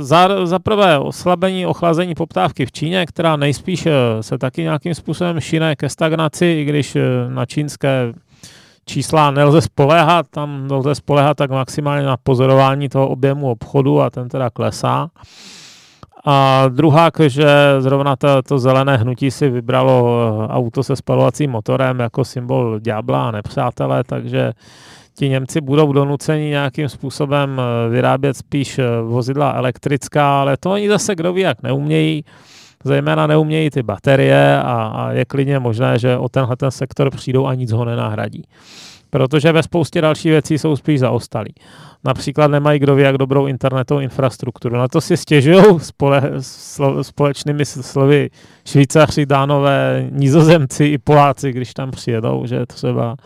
za, 0.00 0.46
za 0.46 0.58
prvé 0.58 0.98
oslabení, 0.98 1.66
ochlazení 1.66 2.14
poptávky 2.14 2.66
v 2.66 2.72
Číně, 2.72 3.06
která 3.06 3.36
nejspíš 3.36 3.88
se 4.20 4.38
taky 4.38 4.62
nějakým 4.62 4.94
způsobem 4.94 5.40
šine 5.40 5.76
ke 5.76 5.88
stagnaci, 5.88 6.46
i 6.46 6.64
když 6.64 6.96
na 7.28 7.46
čínské 7.46 8.12
čísla 8.86 9.30
nelze 9.30 9.60
spoléhat, 9.60 10.26
tam 10.30 10.68
nelze 10.68 10.94
spoléhat 10.94 11.36
tak 11.36 11.50
maximálně 11.50 12.06
na 12.06 12.16
pozorování 12.16 12.88
toho 12.88 13.08
objemu 13.08 13.50
obchodu 13.50 14.00
a 14.00 14.10
ten 14.10 14.28
teda 14.28 14.50
klesá. 14.50 15.08
A 16.26 16.64
druhá, 16.68 17.10
že 17.26 17.46
zrovna 17.78 18.16
to, 18.16 18.42
to 18.42 18.58
zelené 18.58 18.96
hnutí 18.96 19.30
si 19.30 19.48
vybralo 19.48 20.08
eh, 20.08 20.48
auto 20.48 20.82
se 20.82 20.96
spalovacím 20.96 21.50
motorem 21.50 22.00
jako 22.00 22.24
symbol 22.24 22.80
ďábla 22.80 23.28
a 23.28 23.30
nepřátelé, 23.30 24.04
takže 24.04 24.52
ti 25.16 25.28
Němci 25.28 25.60
budou 25.60 25.92
donuceni 25.92 26.44
nějakým 26.48 26.88
způsobem 26.88 27.60
eh, 27.60 27.90
vyrábět 27.90 28.36
spíš 28.36 28.78
eh, 28.78 28.84
vozidla 29.02 29.52
elektrická, 29.52 30.40
ale 30.40 30.56
to 30.56 30.70
oni 30.70 30.88
zase 30.88 31.14
kdo 31.14 31.32
ví, 31.32 31.42
jak 31.42 31.62
neumějí 31.62 32.24
zejména 32.84 33.26
neumějí 33.26 33.70
ty 33.70 33.82
baterie 33.82 34.62
a, 34.62 34.92
a 34.94 35.12
je 35.12 35.24
klidně 35.24 35.58
možné, 35.58 35.98
že 35.98 36.16
o 36.16 36.28
tenhle 36.28 36.56
ten 36.56 36.70
sektor 36.70 37.10
přijdou 37.10 37.46
a 37.46 37.54
nic 37.54 37.72
ho 37.72 37.84
nenahradí. 37.84 38.42
protože 39.10 39.52
ve 39.52 39.62
spoustě 39.62 40.00
dalších 40.00 40.30
věcí 40.30 40.58
jsou 40.58 40.76
spíš 40.76 41.00
zaostalí. 41.00 41.54
Například 42.04 42.50
nemají 42.50 42.78
kdo 42.78 42.94
ví, 42.94 43.02
jak 43.02 43.18
dobrou 43.18 43.46
internetovou 43.46 44.00
infrastrukturu. 44.00 44.76
Na 44.76 44.88
to 44.88 45.00
si 45.00 45.16
stěžují 45.16 45.64
spole, 45.78 46.22
slo, 46.40 47.04
společnými 47.04 47.64
slovy 47.64 48.30
Švýcaři, 48.66 49.26
Dánové, 49.26 50.06
Nizozemci 50.10 50.84
i 50.84 50.98
Poláci, 50.98 51.52
když 51.52 51.74
tam 51.74 51.90
přijedou, 51.90 52.46
že 52.46 52.66
třeba 52.66 53.16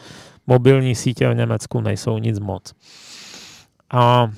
mobilní 0.49 0.95
sítě 0.95 1.29
v 1.29 1.35
Německu 1.35 1.81
nejsou 1.81 2.19
nic 2.19 2.39
moc. 2.39 2.73
A 3.91 4.31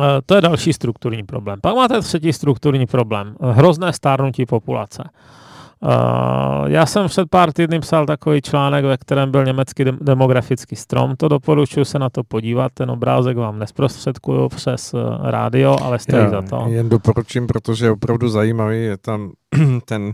e, 0.00 0.22
to 0.26 0.34
je 0.34 0.40
další 0.40 0.72
strukturní 0.72 1.22
problém. 1.22 1.60
Pak 1.60 1.74
máte 1.74 2.00
třetí 2.00 2.32
strukturní 2.32 2.86
problém. 2.86 3.36
Hrozné 3.40 3.92
stárnutí 3.92 4.46
populace. 4.46 5.02
Uh, 5.82 6.66
já 6.66 6.86
jsem 6.86 7.06
před 7.06 7.30
pár 7.30 7.52
týdny 7.52 7.80
psal 7.80 8.06
takový 8.06 8.42
článek, 8.42 8.84
ve 8.84 8.96
kterém 8.96 9.30
byl 9.30 9.44
německý 9.44 9.84
demografický 10.00 10.76
strom. 10.76 11.16
To 11.16 11.28
doporučuji 11.28 11.84
se 11.84 11.98
na 11.98 12.10
to 12.10 12.24
podívat. 12.24 12.72
Ten 12.74 12.90
obrázek 12.90 13.36
vám 13.36 13.58
nesprostředkuju 13.58 14.48
přes 14.48 14.94
uh, 14.94 15.00
rádio, 15.22 15.76
ale 15.82 15.98
stojí 15.98 16.22
já, 16.22 16.30
za 16.30 16.42
to. 16.42 16.64
Jen 16.68 16.88
doporučím, 16.88 17.46
protože 17.46 17.86
je 17.86 17.90
opravdu 17.90 18.28
zajímavý. 18.28 18.82
Je 18.82 18.96
tam 18.96 19.32
ten 19.84 20.12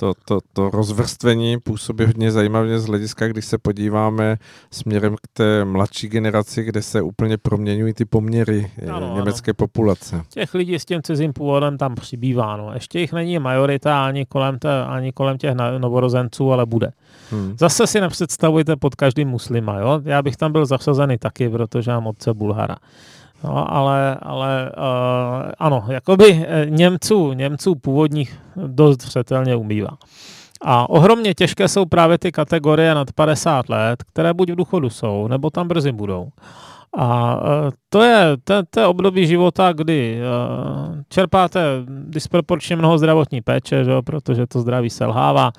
to, 0.00 0.12
to, 0.24 0.38
to 0.52 0.70
rozvrstvení 0.70 1.60
působí 1.60 2.04
hodně 2.04 2.32
zajímavě 2.32 2.78
z 2.78 2.86
hlediska, 2.86 3.28
když 3.28 3.44
se 3.44 3.58
podíváme 3.58 4.36
směrem 4.70 5.16
k 5.16 5.28
té 5.32 5.64
mladší 5.64 6.08
generaci, 6.08 6.64
kde 6.64 6.82
se 6.82 7.02
úplně 7.02 7.38
proměňují 7.38 7.94
ty 7.94 8.04
poměry 8.04 8.70
eh, 8.78 8.90
ano, 8.90 9.14
německé 9.16 9.50
ano. 9.50 9.54
populace. 9.54 10.22
Těch 10.28 10.54
lidí 10.54 10.74
s 10.74 10.84
tím 10.84 11.02
cizím 11.02 11.32
původem 11.32 11.78
tam 11.78 11.94
přibývá. 11.94 12.56
No. 12.56 12.72
Ještě 12.74 13.00
jich 13.00 13.12
není 13.12 13.38
majorita 13.38 14.06
ani 14.06 14.26
kolem, 14.26 14.58
te, 14.58 14.84
ani 14.84 15.12
kolem 15.12 15.38
těch 15.38 15.54
novorozenců, 15.78 16.52
ale 16.52 16.66
bude. 16.66 16.92
Hmm. 17.30 17.54
Zase 17.58 17.86
si 17.86 18.00
nepředstavujte 18.00 18.76
pod 18.76 18.94
každým 18.94 19.28
muslima. 19.28 19.78
Jo? 19.78 20.00
Já 20.04 20.22
bych 20.22 20.36
tam 20.36 20.52
byl 20.52 20.66
zasazený 20.66 21.18
taky, 21.18 21.48
protože 21.48 21.90
mám 21.90 22.06
otce 22.06 22.34
Bulhara. 22.34 22.76
No, 23.44 23.72
ale, 23.74 24.16
ale 24.22 24.72
uh, 24.76 25.52
ano, 25.58 25.84
jakoby 25.88 26.46
eh, 26.48 26.66
Němců, 26.70 27.32
Němců 27.32 27.74
původních 27.74 28.38
dost 28.66 29.02
zřetelně 29.02 29.56
umývá. 29.56 29.98
A 30.62 30.90
ohromně 30.90 31.34
těžké 31.34 31.68
jsou 31.68 31.86
právě 31.86 32.18
ty 32.18 32.32
kategorie 32.32 32.94
nad 32.94 33.12
50 33.12 33.68
let, 33.68 34.02
které 34.02 34.34
buď 34.34 34.50
v 34.50 34.56
důchodu 34.56 34.90
jsou, 34.90 35.28
nebo 35.28 35.50
tam 35.50 35.68
brzy 35.68 35.92
budou. 35.92 36.28
A 36.96 37.36
uh, 37.36 37.70
to 37.88 38.02
je, 38.02 38.36
to, 38.44 38.54
to 38.70 38.80
je 38.80 38.86
období 38.86 39.26
života, 39.26 39.72
kdy 39.72 40.20
čerpáte 41.08 41.60
disproporčně 41.88 42.76
mnoho 42.76 42.98
zdravotní 42.98 43.40
péče, 43.40 43.84
že, 43.84 43.92
protože 44.04 44.46
to 44.46 44.60
zdraví 44.60 44.90
selhává. 44.90 45.52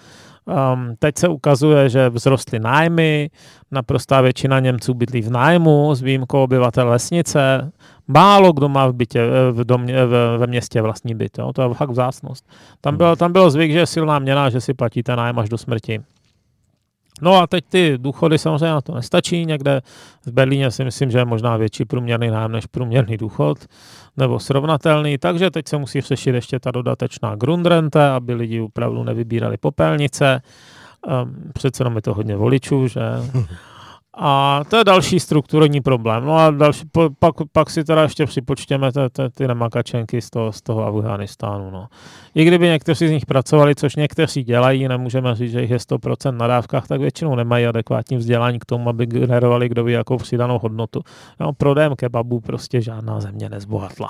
Um, 0.51 0.95
teď 0.99 1.17
se 1.17 1.27
ukazuje, 1.27 1.89
že 1.89 2.09
vzrostly 2.09 2.59
nájmy, 2.59 3.29
naprostá 3.71 4.21
většina 4.21 4.59
Němců 4.59 4.93
bydlí 4.93 5.21
v 5.21 5.31
nájmu, 5.31 5.95
s 5.95 6.01
výjimkou 6.01 6.43
obyvatel 6.43 6.89
vesnice. 6.89 7.71
Málo 8.07 8.53
kdo 8.53 8.69
má 8.69 8.87
v 8.87 8.93
bytě, 8.93 9.21
v 9.51 9.63
domě, 9.63 10.05
v, 10.05 10.37
ve 10.37 10.47
městě 10.47 10.81
vlastní 10.81 11.15
byt, 11.15 11.37
jo? 11.37 11.53
to 11.53 11.61
je 11.61 11.73
fakt 11.73 11.89
vzácnost. 11.89 12.45
Tam 12.81 12.97
bylo, 12.97 13.15
tam 13.15 13.31
bylo 13.31 13.49
zvyk, 13.49 13.71
že 13.71 13.79
je 13.79 13.87
silná 13.87 14.19
měna, 14.19 14.49
že 14.49 14.61
si 14.61 14.73
platíte 14.73 15.15
nájem 15.15 15.39
až 15.39 15.49
do 15.49 15.57
smrti. 15.57 16.01
No 17.21 17.35
a 17.35 17.47
teď 17.47 17.65
ty 17.69 17.97
důchody 17.97 18.37
samozřejmě 18.37 18.65
na 18.65 18.81
to 18.81 18.95
nestačí. 18.95 19.45
Někde 19.45 19.81
v 20.25 20.31
Berlíně 20.31 20.71
si 20.71 20.83
myslím, 20.83 21.11
že 21.11 21.17
je 21.17 21.25
možná 21.25 21.57
větší 21.57 21.85
průměrný 21.85 22.27
nájem 22.27 22.51
než 22.51 22.65
průměrný 22.65 23.17
důchod, 23.17 23.57
nebo 24.17 24.39
srovnatelný, 24.39 25.17
takže 25.17 25.51
teď 25.51 25.67
se 25.67 25.77
musí 25.77 26.01
řešit 26.01 26.35
ještě 26.35 26.59
ta 26.59 26.71
dodatečná 26.71 27.35
grundrente, 27.35 28.09
aby 28.09 28.33
lidi 28.33 28.61
opravdu 28.61 29.03
nevybírali 29.03 29.57
popelnice. 29.57 30.41
Um, 31.07 31.51
přece 31.53 31.81
jenom 31.81 31.95
je 31.95 32.01
to 32.01 32.13
hodně 32.13 32.35
voličů, 32.35 32.87
že? 32.87 33.01
A 34.13 34.61
to 34.69 34.77
je 34.77 34.83
další 34.83 35.19
strukturní 35.19 35.81
problém. 35.81 36.25
No 36.25 36.37
a 36.37 36.51
další, 36.51 36.83
pak, 37.19 37.35
pak 37.51 37.69
si 37.69 37.83
teda 37.83 38.01
ještě 38.01 38.25
připočtěme 38.25 38.91
ty, 38.91 38.99
ty, 39.11 39.23
ty 39.29 39.47
nemakačenky 39.47 40.21
z 40.21 40.29
toho, 40.29 40.51
z 40.51 40.61
toho 40.61 40.85
Afganistánu. 40.85 41.71
No. 41.71 41.87
I 42.35 42.45
kdyby 42.45 42.67
někteří 42.67 43.07
z 43.07 43.11
nich 43.11 43.25
pracovali, 43.25 43.75
což 43.75 43.95
někteří 43.95 44.43
dělají, 44.43 44.87
nemůžeme 44.87 45.35
říct, 45.35 45.51
že 45.51 45.61
jich 45.61 45.69
je 45.69 45.77
100% 45.77 46.37
na 46.37 46.47
dávkách, 46.47 46.87
tak 46.87 47.01
většinou 47.01 47.35
nemají 47.35 47.65
adekvátní 47.65 48.17
vzdělání 48.17 48.59
k 48.59 48.65
tomu, 48.65 48.89
aby 48.89 49.05
generovali 49.05 49.69
kdo 49.69 49.83
ví 49.83 49.93
jakou 49.93 50.17
přidanou 50.17 50.59
hodnotu. 50.59 51.01
No, 51.39 51.53
prodejem 51.53 51.95
kebabu 51.95 52.39
prostě 52.39 52.81
žádná 52.81 53.19
země 53.19 53.49
nezbohatla. 53.49 54.09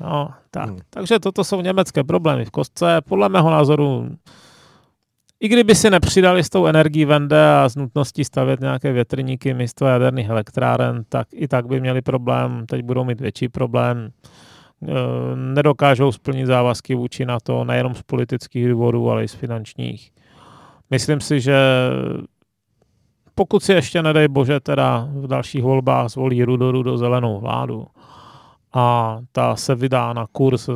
No, 0.00 0.28
tak. 0.50 0.68
Hmm. 0.68 0.78
Takže 0.90 1.18
toto 1.18 1.44
jsou 1.44 1.60
německé 1.60 2.04
problémy 2.04 2.44
v 2.44 2.50
kostce. 2.50 3.00
Podle 3.08 3.28
mého 3.28 3.50
názoru 3.50 4.08
i 5.40 5.48
kdyby 5.48 5.74
si 5.74 5.90
nepřidali 5.90 6.44
s 6.44 6.48
tou 6.48 6.66
energií 6.66 7.04
vende 7.04 7.52
a 7.52 7.68
s 7.68 7.76
nutností 7.76 8.24
stavět 8.24 8.60
nějaké 8.60 8.92
větrníky 8.92 9.54
místo 9.54 9.86
jaderných 9.86 10.28
elektráren, 10.28 11.04
tak 11.08 11.28
i 11.32 11.48
tak 11.48 11.66
by 11.66 11.80
měli 11.80 12.02
problém, 12.02 12.66
teď 12.66 12.82
budou 12.82 13.04
mít 13.04 13.20
větší 13.20 13.48
problém. 13.48 14.08
E, 14.08 14.92
nedokážou 15.36 16.12
splnit 16.12 16.46
závazky 16.46 16.94
vůči 16.94 17.24
na 17.24 17.40
to, 17.40 17.64
nejenom 17.64 17.94
z 17.94 18.02
politických 18.02 18.68
důvodů, 18.68 19.10
ale 19.10 19.24
i 19.24 19.28
z 19.28 19.34
finančních. 19.34 20.10
Myslím 20.90 21.20
si, 21.20 21.40
že 21.40 21.58
pokud 23.34 23.62
si 23.62 23.72
ještě 23.72 24.02
nedej 24.02 24.28
bože 24.28 24.60
teda 24.60 25.08
v 25.12 25.26
dalších 25.26 25.62
volbách 25.62 26.08
zvolí 26.08 26.44
rudo, 26.44 26.82
do 26.82 26.98
zelenou 26.98 27.40
vládu, 27.40 27.86
a 28.72 29.18
ta 29.32 29.56
se 29.56 29.74
vydá 29.74 30.12
na 30.12 30.26
kurz 30.32 30.68
eh, 30.68 30.72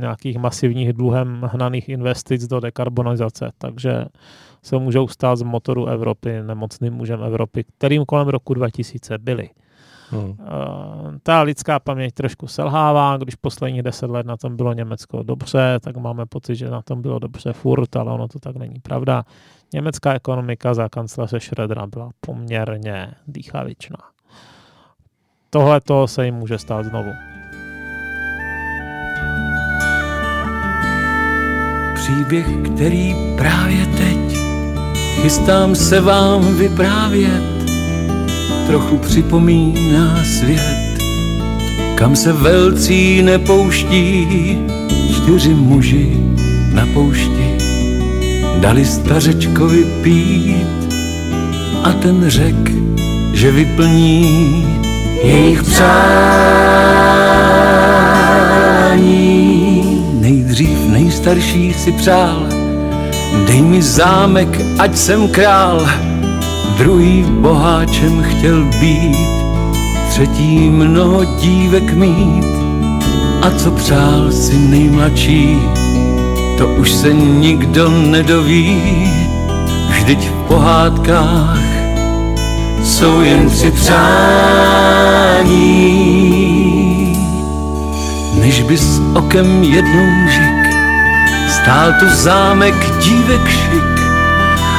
nějakých 0.00 0.38
masivních 0.38 0.92
dluhem 0.92 1.48
hnaných 1.52 1.88
investic 1.88 2.46
do 2.46 2.60
dekarbonizace, 2.60 3.50
takže 3.58 4.04
se 4.62 4.78
můžou 4.78 5.08
stát 5.08 5.36
z 5.36 5.42
motoru 5.42 5.86
Evropy 5.86 6.42
nemocným 6.42 6.94
mužem 6.94 7.22
Evropy, 7.22 7.64
kterým 7.78 8.04
kolem 8.04 8.28
roku 8.28 8.54
2000 8.54 9.18
byli. 9.18 9.50
Hmm. 10.10 10.36
Eh, 10.40 11.18
ta 11.22 11.42
lidská 11.42 11.78
paměť 11.78 12.14
trošku 12.14 12.46
selhává, 12.46 13.16
když 13.16 13.34
posledních 13.34 13.82
deset 13.82 14.10
let 14.10 14.26
na 14.26 14.36
tom 14.36 14.56
bylo 14.56 14.72
Německo 14.72 15.22
dobře, 15.22 15.78
tak 15.82 15.96
máme 15.96 16.26
pocit, 16.26 16.56
že 16.56 16.70
na 16.70 16.82
tom 16.82 17.02
bylo 17.02 17.18
dobře 17.18 17.52
furt, 17.52 17.96
ale 17.96 18.12
ono 18.12 18.28
to 18.28 18.38
tak 18.38 18.56
není 18.56 18.80
pravda. 18.80 19.24
Německá 19.72 20.14
ekonomika 20.14 20.74
za 20.74 20.88
kancléře 20.88 21.36
Schrödera 21.36 21.86
byla 21.86 22.10
poměrně 22.20 23.14
dýchavičná. 23.26 23.98
Tohle 25.50 25.80
to 25.80 26.06
se 26.06 26.24
jim 26.24 26.34
může 26.34 26.58
stát 26.58 26.86
znovu. 26.86 27.29
Příběh, 32.10 32.46
který 32.64 33.16
právě 33.36 33.86
teď 33.86 34.38
chystám 35.22 35.74
se 35.74 36.00
vám 36.00 36.54
vyprávět, 36.54 37.42
trochu 38.66 38.98
připomíná 38.98 40.24
svět, 40.24 41.02
kam 41.94 42.16
se 42.16 42.32
velcí 42.32 43.22
nepouští, 43.22 44.58
čtyři 45.14 45.54
muži 45.54 46.16
na 46.74 46.86
poušti 46.94 47.56
dali 48.60 48.84
stařečkovi 48.84 49.84
pít 50.02 50.94
a 51.82 51.92
ten 51.92 52.24
řek, 52.28 52.70
že 53.32 53.50
vyplní 53.50 54.66
jejich 55.22 55.62
přání. 55.62 56.89
Nejstarší 61.10 61.74
si 61.74 61.92
přál, 61.92 62.46
dej 63.46 63.62
mi 63.62 63.82
zámek, 63.82 64.60
ať 64.78 64.96
jsem 64.96 65.28
král. 65.28 65.86
Druhý 66.78 67.24
boháčem 67.28 68.22
chtěl 68.22 68.64
být, 68.80 69.16
třetí 70.08 70.70
mnoho 70.70 71.24
dívek 71.24 71.94
mít. 71.94 72.44
A 73.42 73.50
co 73.50 73.70
přál 73.70 74.32
si 74.32 74.58
nejmladší, 74.58 75.58
to 76.58 76.66
už 76.66 76.92
se 76.92 77.12
nikdo 77.14 77.90
nedoví. 77.90 78.82
Vždyť 79.90 80.28
v 80.28 80.32
pohádkách 80.48 81.58
jsou 82.84 83.20
jen 83.20 83.50
tři 83.50 83.70
přání. 83.70 84.00
Než 88.40 88.62
bys 88.62 89.00
okem 89.14 89.62
jednou 89.62 90.28
žik, 90.28 90.49
stál 91.50 91.92
tu 91.98 92.06
zámek 92.08 92.74
dívek 93.00 93.48
šik, 93.48 94.00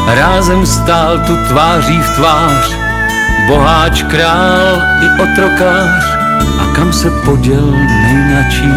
rázem 0.08 0.66
stál 0.66 1.20
tu 1.28 1.36
tváří 1.48 2.00
v 2.00 2.16
tvář, 2.16 2.76
boháč, 3.48 4.04
král 4.04 4.82
i 5.02 5.08
otrokář, 5.22 6.06
a 6.62 6.66
kam 6.76 6.94
se 6.94 7.12
poděl 7.12 7.72
nejmladší, 7.72 8.74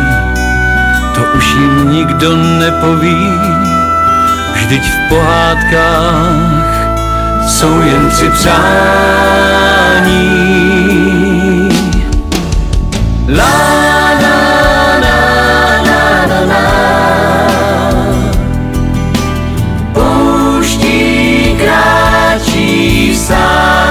to 1.15 1.21
už 1.39 1.55
jim 1.55 1.93
nikdo 1.93 2.37
nepoví, 2.37 3.33
vždyť 4.55 4.83
v 4.83 5.09
pohádkách 5.09 6.75
jsou 7.49 7.81
jen 7.81 8.11
tři 8.11 8.31
přání. 8.31 8.65
La, 13.37 13.64
sun. 23.25 23.84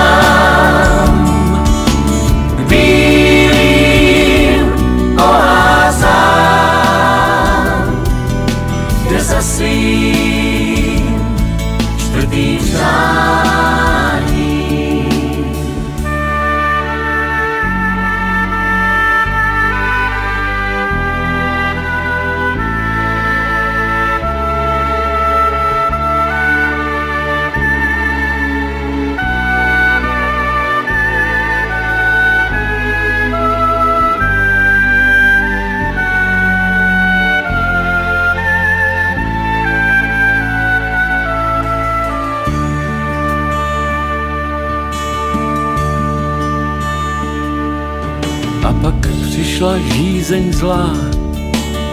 Zlá 50.63 50.95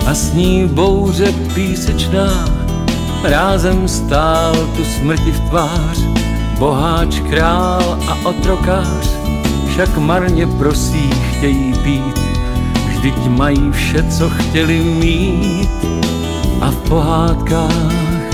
a 0.07 0.15
s 0.15 0.33
ní 0.33 0.69
bouře 0.69 1.33
písečná. 1.55 2.45
Rázem 3.23 3.89
stál 3.89 4.55
tu 4.77 4.85
smrti 4.85 5.33
v 5.33 5.41
tvář, 5.41 5.99
boháč, 6.59 7.21
král 7.31 7.99
a 8.09 8.19
otrokář, 8.29 9.11
však 9.71 9.99
marně 9.99 10.47
prosí 10.47 11.11
chtějí 11.11 11.75
pít, 11.83 12.21
vždyť 12.89 13.27
mají 13.29 13.71
vše, 13.71 14.03
co 14.03 14.31
chtěli 14.31 14.79
mít 14.79 15.71
a 16.61 16.71
v 16.71 16.77
pohádkách 16.77 18.31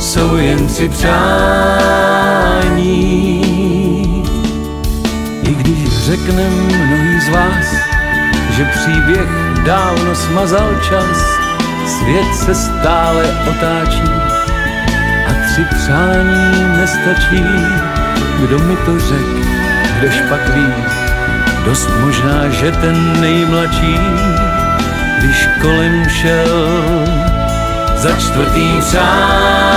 jsou 0.00 0.36
jen 0.36 0.68
si 0.68 0.88
přání. 0.88 2.22
I 5.42 5.54
když 5.54 5.98
řekne 5.98 6.50
mnohý 6.50 7.20
z 7.20 7.28
vás, 7.28 7.66
že 8.56 8.64
příběh 8.64 9.41
dávno 9.64 10.14
smazal 10.14 10.74
čas, 10.88 11.18
svět 11.86 12.34
se 12.34 12.54
stále 12.54 13.24
otáčí 13.50 14.12
a 15.28 15.30
tři 15.46 15.64
přání 15.64 16.76
nestačí. 16.76 17.44
Kdo 18.40 18.58
mi 18.58 18.76
to 18.76 19.00
řek, 19.00 19.26
kdož 19.98 20.14
pak 20.28 20.54
ví, 20.54 20.74
dost 21.64 21.90
možná, 22.00 22.48
že 22.48 22.72
ten 22.72 23.20
nejmladší, 23.20 23.98
když 25.18 25.48
kolem 25.62 26.08
šel 26.08 26.48
za 27.96 28.16
čtvrtým 28.16 28.80
přáním. 28.80 29.71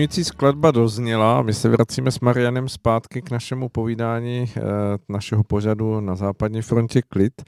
Uklidňující 0.00 0.24
skladba 0.24 0.70
dozněla. 0.70 1.42
My 1.42 1.54
se 1.54 1.68
vracíme 1.68 2.10
s 2.10 2.20
Marianem 2.20 2.68
zpátky 2.68 3.22
k 3.22 3.30
našemu 3.30 3.68
povídání 3.68 4.50
eh, 4.56 4.60
našeho 5.08 5.44
pořadu 5.44 6.00
na 6.00 6.14
západní 6.14 6.62
frontě 6.62 7.02
Klid. 7.02 7.42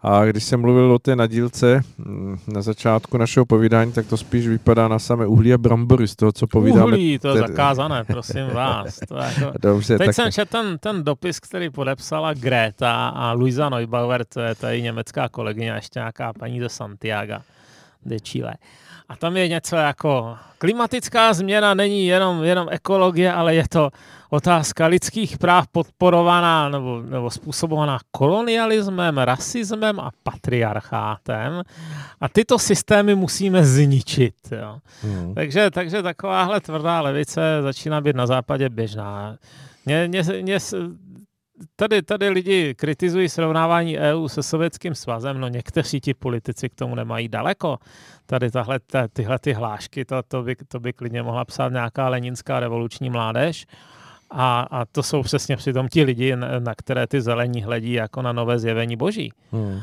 A 0.00 0.24
když 0.24 0.44
jsem 0.44 0.60
mluvil 0.60 0.92
o 0.92 0.98
té 0.98 1.16
nadílce 1.16 1.80
mm, 1.98 2.38
na 2.46 2.62
začátku 2.62 3.18
našeho 3.18 3.46
povídání, 3.46 3.92
tak 3.92 4.06
to 4.06 4.16
spíš 4.16 4.48
vypadá 4.48 4.88
na 4.88 4.98
samé 4.98 5.26
uhlí 5.26 5.54
a 5.54 5.58
brambory 5.58 6.08
z 6.08 6.16
toho, 6.16 6.32
co 6.32 6.46
povídáme. 6.46 6.84
Uhlí, 6.84 7.18
to 7.18 7.28
je 7.28 7.38
zakázané, 7.38 8.04
prosím 8.04 8.46
vás. 8.46 8.98
To 9.08 9.16
jako... 9.16 9.58
Dobře, 9.62 9.98
Teď 9.98 10.06
tak 10.06 10.14
jsem 10.14 10.32
četl 10.32 10.50
ten, 10.50 10.78
ten 10.78 11.04
dopis, 11.04 11.40
který 11.40 11.70
podepsala 11.70 12.34
Greta 12.34 13.08
a 13.08 13.32
Luisa 13.32 13.68
Neubauer, 13.68 14.24
to 14.24 14.40
je 14.40 14.54
ta 14.54 14.70
její 14.70 14.82
německá 14.82 15.28
kolegyně, 15.28 15.72
a 15.72 15.76
ještě 15.76 15.98
nějaká 15.98 16.32
paní 16.32 16.60
ze 16.60 16.68
Santiago 16.68 17.36
de 18.06 18.20
Chile. 18.20 18.54
A 19.10 19.16
tam 19.16 19.36
je 19.36 19.48
něco 19.48 19.76
jako 19.76 20.36
klimatická 20.58 21.32
změna 21.32 21.74
není 21.74 22.06
jenom, 22.06 22.44
jenom 22.44 22.68
ekologie, 22.70 23.32
ale 23.32 23.54
je 23.54 23.68
to 23.68 23.90
otázka 24.30 24.86
lidských 24.86 25.38
práv 25.38 25.66
podporovaná 25.72 26.68
nebo, 26.68 27.02
nebo 27.02 27.30
způsobovaná 27.30 27.98
kolonialismem, 28.10 29.18
rasismem 29.18 30.00
a 30.00 30.10
patriarchátem. 30.22 31.62
A 32.20 32.28
tyto 32.28 32.58
systémy 32.58 33.14
musíme 33.14 33.64
zničit. 33.64 34.34
Jo. 34.52 34.78
hmm. 35.02 35.34
Takže, 35.34 35.70
takže 35.70 36.02
takováhle 36.02 36.60
tvrdá 36.60 37.00
levice 37.00 37.40
začíná 37.62 38.00
být 38.00 38.16
na 38.16 38.26
západě 38.26 38.68
běžná. 38.68 39.36
Mě, 39.86 40.08
mě, 40.08 40.22
mě, 40.42 40.58
tady, 41.76 42.02
tady 42.02 42.28
lidi 42.28 42.74
kritizují 42.74 43.28
srovnávání 43.28 43.98
EU 43.98 44.28
se 44.28 44.42
Sovětským 44.42 44.94
svazem, 44.94 45.40
no 45.40 45.48
někteří 45.48 46.00
ti 46.00 46.14
politici 46.14 46.68
k 46.68 46.74
tomu 46.74 46.94
nemají 46.94 47.28
daleko. 47.28 47.78
Tady 48.26 48.50
tahle, 48.50 48.80
ta, 48.80 49.08
tyhle 49.08 49.38
ty 49.38 49.52
hlášky, 49.52 50.04
to, 50.04 50.22
to, 50.28 50.42
by, 50.42 50.56
to 50.68 50.80
by 50.80 50.92
klidně 50.92 51.22
mohla 51.22 51.44
psát 51.44 51.72
nějaká 51.72 52.08
leninská 52.08 52.60
revoluční 52.60 53.10
mládež. 53.10 53.66
A, 54.30 54.60
a 54.70 54.84
to 54.84 55.02
jsou 55.02 55.22
přesně 55.22 55.56
přitom 55.56 55.88
ti 55.88 56.02
lidi, 56.02 56.36
na, 56.36 56.58
na 56.58 56.74
které 56.74 57.06
ty 57.06 57.20
zelení 57.20 57.62
hledí 57.62 57.92
jako 57.92 58.22
na 58.22 58.32
nové 58.32 58.58
zjevení 58.58 58.96
boží. 58.96 59.32
Hmm. 59.52 59.80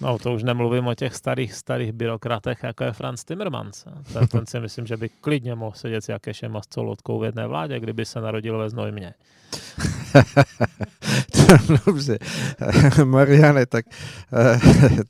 No 0.00 0.18
to 0.18 0.32
už 0.32 0.42
nemluvím 0.42 0.86
o 0.86 0.94
těch 0.94 1.14
starých, 1.14 1.54
starých 1.54 1.92
byrokratech, 1.92 2.58
jako 2.62 2.84
je 2.84 2.92
Franz 2.92 3.24
Timmermans. 3.24 3.84
Ten, 4.12 4.26
ten 4.26 4.46
si 4.46 4.60
myslím, 4.60 4.86
že 4.86 4.96
by 4.96 5.08
klidně 5.08 5.54
mohl 5.54 5.76
sedět 5.76 6.04
s 6.04 6.08
Jakešem 6.08 6.56
a 6.56 6.62
s 6.62 6.66
Colotkou 6.66 7.18
v 7.18 7.24
jedné 7.24 7.46
vládě, 7.46 7.80
kdyby 7.80 8.04
se 8.04 8.20
narodil 8.20 8.58
ve 8.58 8.70
Znojmě. 8.70 9.14
Dobře. 11.86 12.18
Mariane, 13.04 13.66
tak, 13.66 13.84
eh, 14.32 14.60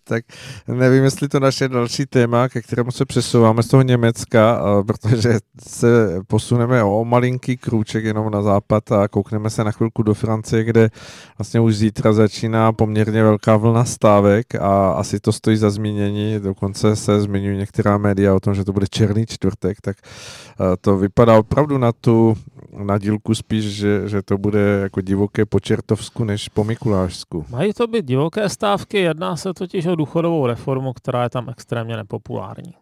tak 0.05 0.24
nevím, 0.68 1.05
jestli 1.05 1.28
to 1.28 1.41
naše 1.41 1.68
další 1.68 2.07
téma, 2.07 2.49
ke 2.49 2.62
kterému 2.62 2.91
se 2.91 3.05
přesouváme 3.05 3.62
z 3.62 3.68
toho 3.68 3.82
Německa, 3.82 4.61
eh, 4.61 4.84
protože 4.84 5.38
se 5.68 6.20
posuneme 6.26 6.82
o 6.82 7.05
malinký 7.05 7.57
krůček 7.57 8.05
jenom 8.05 8.30
na 8.30 8.43
západ 8.43 8.93
a 8.93 9.09
koukneme 9.09 9.51
se 9.51 9.64
na 9.64 9.70
chvilku 9.70 10.03
do 10.03 10.14
Francie, 10.14 10.64
kde 10.64 10.91
vlastně 11.38 11.61
už 11.61 11.76
zítra 11.76 12.12
začíná 12.12 12.72
poměrně 12.72 13.22
velká 13.22 13.57
vlna 13.57 13.84
stávek 13.84 14.55
a 14.55 14.80
asi 14.89 15.20
to 15.20 15.33
stojí 15.33 15.57
za 15.57 15.70
zmínění. 15.70 16.41
Dokonce 16.41 16.97
se 16.97 17.20
zmiňují 17.20 17.59
některá 17.59 17.99
média 17.99 18.35
o 18.35 18.41
tom, 18.41 18.55
že 18.55 18.64
to 18.64 18.72
bude 18.72 18.87
černý 18.91 19.26
čtvrtek, 19.26 19.81
tak 19.81 19.97
eh, 20.01 20.76
to 20.81 20.97
vypadá 20.97 21.39
opravdu 21.39 21.78
na 21.78 21.93
tu 21.93 22.37
na 22.78 22.99
dílku 22.99 23.35
spíš, 23.35 23.64
že, 23.64 24.09
že 24.09 24.22
to 24.22 24.39
bude 24.39 24.61
jako 24.61 25.01
divoké 25.01 25.47
po 25.47 25.61
Čertovsku 25.61 26.24
než 26.24 26.49
po 26.49 26.64
Mikulášsku. 26.64 27.45
Mají 27.51 27.72
to 27.72 27.87
být 27.87 28.05
divoké 28.05 28.49
stávky, 28.49 28.99
jedná 28.99 29.37
se 29.37 29.55
totiž 29.55 29.87
o 29.87 29.95
důchodovou 29.95 30.47
reformu, 30.47 30.93
která 30.93 31.22
je 31.22 31.31
tam 31.31 31.49
extrémně 31.49 31.97
nepopulární. 31.97 32.74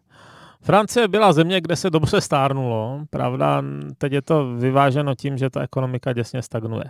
Francie 0.62 1.08
byla 1.08 1.32
země, 1.32 1.60
kde 1.60 1.76
se 1.76 1.90
dobře 1.90 2.20
stárnulo, 2.20 3.00
pravda, 3.10 3.62
teď 3.98 4.12
je 4.12 4.22
to 4.22 4.54
vyváženo 4.54 5.14
tím, 5.14 5.38
že 5.38 5.50
ta 5.50 5.62
ekonomika 5.62 6.12
děsně 6.12 6.42
stagnuje. 6.42 6.84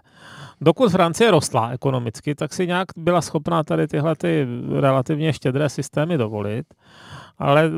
Dokud 0.61 0.93
Francie 0.93 1.31
rostla 1.31 1.71
ekonomicky, 1.71 2.35
tak 2.35 2.55
si 2.55 2.67
nějak 2.67 2.87
byla 2.97 3.21
schopná 3.21 3.65
tady 3.65 3.89
tyhle 3.89 4.17
ty 4.17 4.47
relativně 4.81 5.33
štědré 5.33 5.69
systémy 5.69 6.19
dovolit, 6.19 6.67
ale 7.39 7.71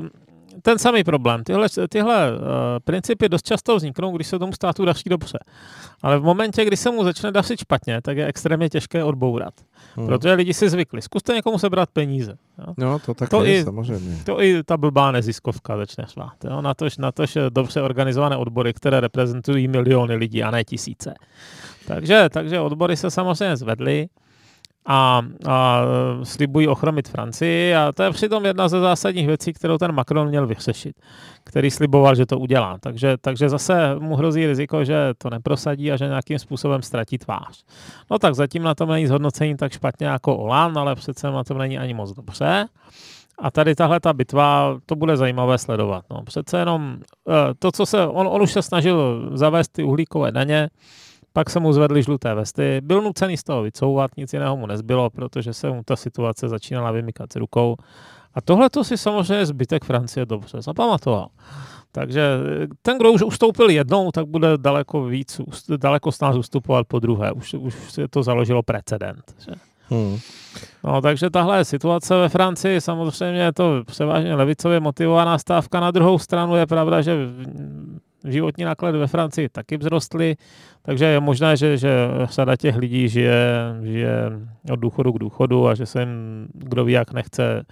ten 0.62 0.78
samý 0.78 1.04
problém. 1.04 1.44
Tyhle, 1.44 1.68
tyhle 1.88 2.32
uh, 2.32 2.38
principy 2.84 3.28
dost 3.28 3.46
často 3.46 3.76
vzniknou, 3.76 4.16
když 4.16 4.26
se 4.26 4.38
tomu 4.38 4.52
státu 4.52 4.84
daří 4.84 5.02
dobře. 5.10 5.38
Ale 6.02 6.18
v 6.18 6.22
momentě, 6.22 6.64
kdy 6.64 6.76
se 6.76 6.90
mu 6.90 7.04
začne 7.04 7.32
dařit 7.32 7.60
špatně, 7.60 8.02
tak 8.02 8.16
je 8.16 8.26
extrémně 8.26 8.68
těžké 8.68 9.04
odbourat. 9.04 9.54
Hmm. 9.96 10.06
Protože 10.06 10.32
lidi 10.32 10.54
si 10.54 10.68
zvykli. 10.70 11.02
Zkuste 11.02 11.34
někomu 11.34 11.58
sebrat 11.58 11.88
peníze. 11.92 12.36
Jo? 12.58 12.74
No, 12.78 12.98
to 12.98 13.14
tak 13.14 13.28
To 13.28 13.44
je, 13.44 13.58
i- 13.58 13.64
samozřejmě. 13.64 14.16
To 14.24 14.42
i 14.42 14.62
ta 14.62 14.76
blbá 14.76 15.12
neziskovka 15.12 15.76
začne 15.76 16.04
švát. 16.12 16.44
Jo? 16.44 16.62
Natož, 16.62 16.98
natož 16.98 17.38
dobře 17.50 17.82
organizované 17.82 18.36
odbory, 18.36 18.72
které 18.72 19.00
reprezentují 19.00 19.68
miliony 19.68 20.14
lidí 20.14 20.42
a 20.42 20.50
ne 20.50 20.64
tisíce. 20.64 21.14
Takže, 21.86 22.28
takže 22.32 22.60
odbory 22.60 22.96
se 22.96 23.10
samozřejmě 23.10 23.56
zvedly 23.56 24.08
a, 24.92 25.22
a 25.48 25.82
slibují 26.22 26.68
ochromit 26.68 27.08
Francii 27.08 27.74
a 27.74 27.92
to 27.92 28.02
je 28.02 28.10
přitom 28.10 28.44
jedna 28.44 28.68
ze 28.68 28.80
zásadních 28.80 29.26
věcí, 29.26 29.52
kterou 29.52 29.78
ten 29.78 29.92
Macron 29.92 30.28
měl 30.28 30.46
vyřešit, 30.46 30.96
který 31.44 31.70
sliboval, 31.70 32.14
že 32.14 32.26
to 32.26 32.38
udělá. 32.38 32.78
Takže, 32.80 33.16
takže 33.20 33.48
zase 33.48 33.94
mu 33.98 34.16
hrozí 34.16 34.46
riziko, 34.46 34.84
že 34.84 35.14
to 35.18 35.30
neprosadí 35.30 35.92
a 35.92 35.96
že 35.96 36.06
nějakým 36.06 36.38
způsobem 36.38 36.82
ztratí 36.82 37.18
tvář. 37.18 37.64
No 38.10 38.18
tak 38.18 38.34
zatím 38.34 38.62
na 38.62 38.74
tom 38.74 38.88
není 38.88 39.06
zhodnocení 39.06 39.56
tak 39.56 39.72
špatně 39.72 40.06
jako 40.06 40.36
Olan, 40.36 40.78
ale 40.78 40.94
přece 40.94 41.30
na 41.30 41.44
tom 41.44 41.58
není 41.58 41.78
ani 41.78 41.94
moc 41.94 42.12
dobře. 42.12 42.66
A 43.38 43.50
tady 43.50 43.74
tahle 43.74 44.00
ta 44.00 44.12
bitva, 44.12 44.78
to 44.86 44.96
bude 44.96 45.16
zajímavé 45.16 45.58
sledovat. 45.58 46.04
No. 46.10 46.22
Přece 46.22 46.58
jenom 46.58 46.96
eh, 47.28 47.32
to, 47.58 47.72
co 47.72 47.86
se, 47.86 48.06
on, 48.06 48.28
on 48.30 48.42
už 48.42 48.52
se 48.52 48.62
snažil 48.62 49.30
zavést 49.32 49.68
ty 49.68 49.82
uhlíkové 49.82 50.32
daně, 50.32 50.68
pak 51.32 51.50
se 51.50 51.60
mu 51.60 51.72
zvedly 51.72 52.02
žluté 52.02 52.34
vesty, 52.34 52.80
byl 52.84 53.02
nucený 53.02 53.36
z 53.36 53.42
toho 53.42 53.62
vycouvat, 53.62 54.16
nic 54.16 54.32
jiného 54.32 54.56
mu 54.56 54.66
nezbylo, 54.66 55.10
protože 55.10 55.52
se 55.52 55.70
mu 55.70 55.82
ta 55.84 55.96
situace 55.96 56.48
začínala 56.48 56.90
vymykat 56.90 57.32
z 57.32 57.36
rukou. 57.36 57.76
A 58.34 58.40
tohle 58.40 58.70
to 58.70 58.84
si 58.84 58.98
samozřejmě 58.98 59.46
zbytek 59.46 59.84
Francie 59.84 60.26
dobře 60.26 60.62
zapamatoval. 60.62 61.28
Takže 61.92 62.38
eh, 62.62 62.66
ten, 62.82 62.98
kdo 62.98 63.12
už 63.12 63.22
ustoupil 63.22 63.70
jednou, 63.70 64.10
tak 64.10 64.26
bude 64.26 64.48
daleko 64.56 65.04
víc, 65.04 65.40
daleko 65.76 66.10
nás 66.22 66.36
ustupovat 66.36 66.86
po 66.86 66.98
druhé. 66.98 67.32
Už, 67.32 67.54
už 67.54 67.74
se 67.74 68.08
to 68.08 68.22
založilo 68.22 68.62
precedent. 68.62 69.34
Že? 69.38 69.52
Hmm. 69.90 70.18
No, 70.84 71.00
takže 71.00 71.30
tahle 71.30 71.64
situace 71.64 72.14
ve 72.16 72.28
Francii. 72.28 72.80
Samozřejmě 72.80 73.40
je 73.40 73.52
to 73.52 73.82
převážně 73.86 74.34
levicově 74.34 74.80
motivovaná 74.80 75.38
stávka. 75.38 75.80
Na 75.80 75.90
druhou 75.90 76.18
stranu 76.18 76.56
je 76.56 76.66
pravda, 76.66 77.02
že 77.02 77.16
životní 78.24 78.64
náklady 78.64 78.98
ve 78.98 79.06
Francii 79.06 79.48
taky 79.48 79.78
vzrostly, 79.78 80.36
takže 80.82 81.04
je 81.04 81.20
možné, 81.20 81.56
že, 81.56 81.76
že 81.76 81.90
sada 82.30 82.56
těch 82.56 82.76
lidí 82.76 83.08
žije, 83.08 83.40
žije 83.82 84.14
od 84.70 84.76
důchodu 84.76 85.12
k 85.12 85.18
důchodu 85.18 85.68
a 85.68 85.74
že 85.74 85.86
se 85.86 86.00
jim, 86.00 86.08
kdo 86.54 86.84
ví, 86.84 86.92
jak 86.92 87.12
nechce 87.12 87.64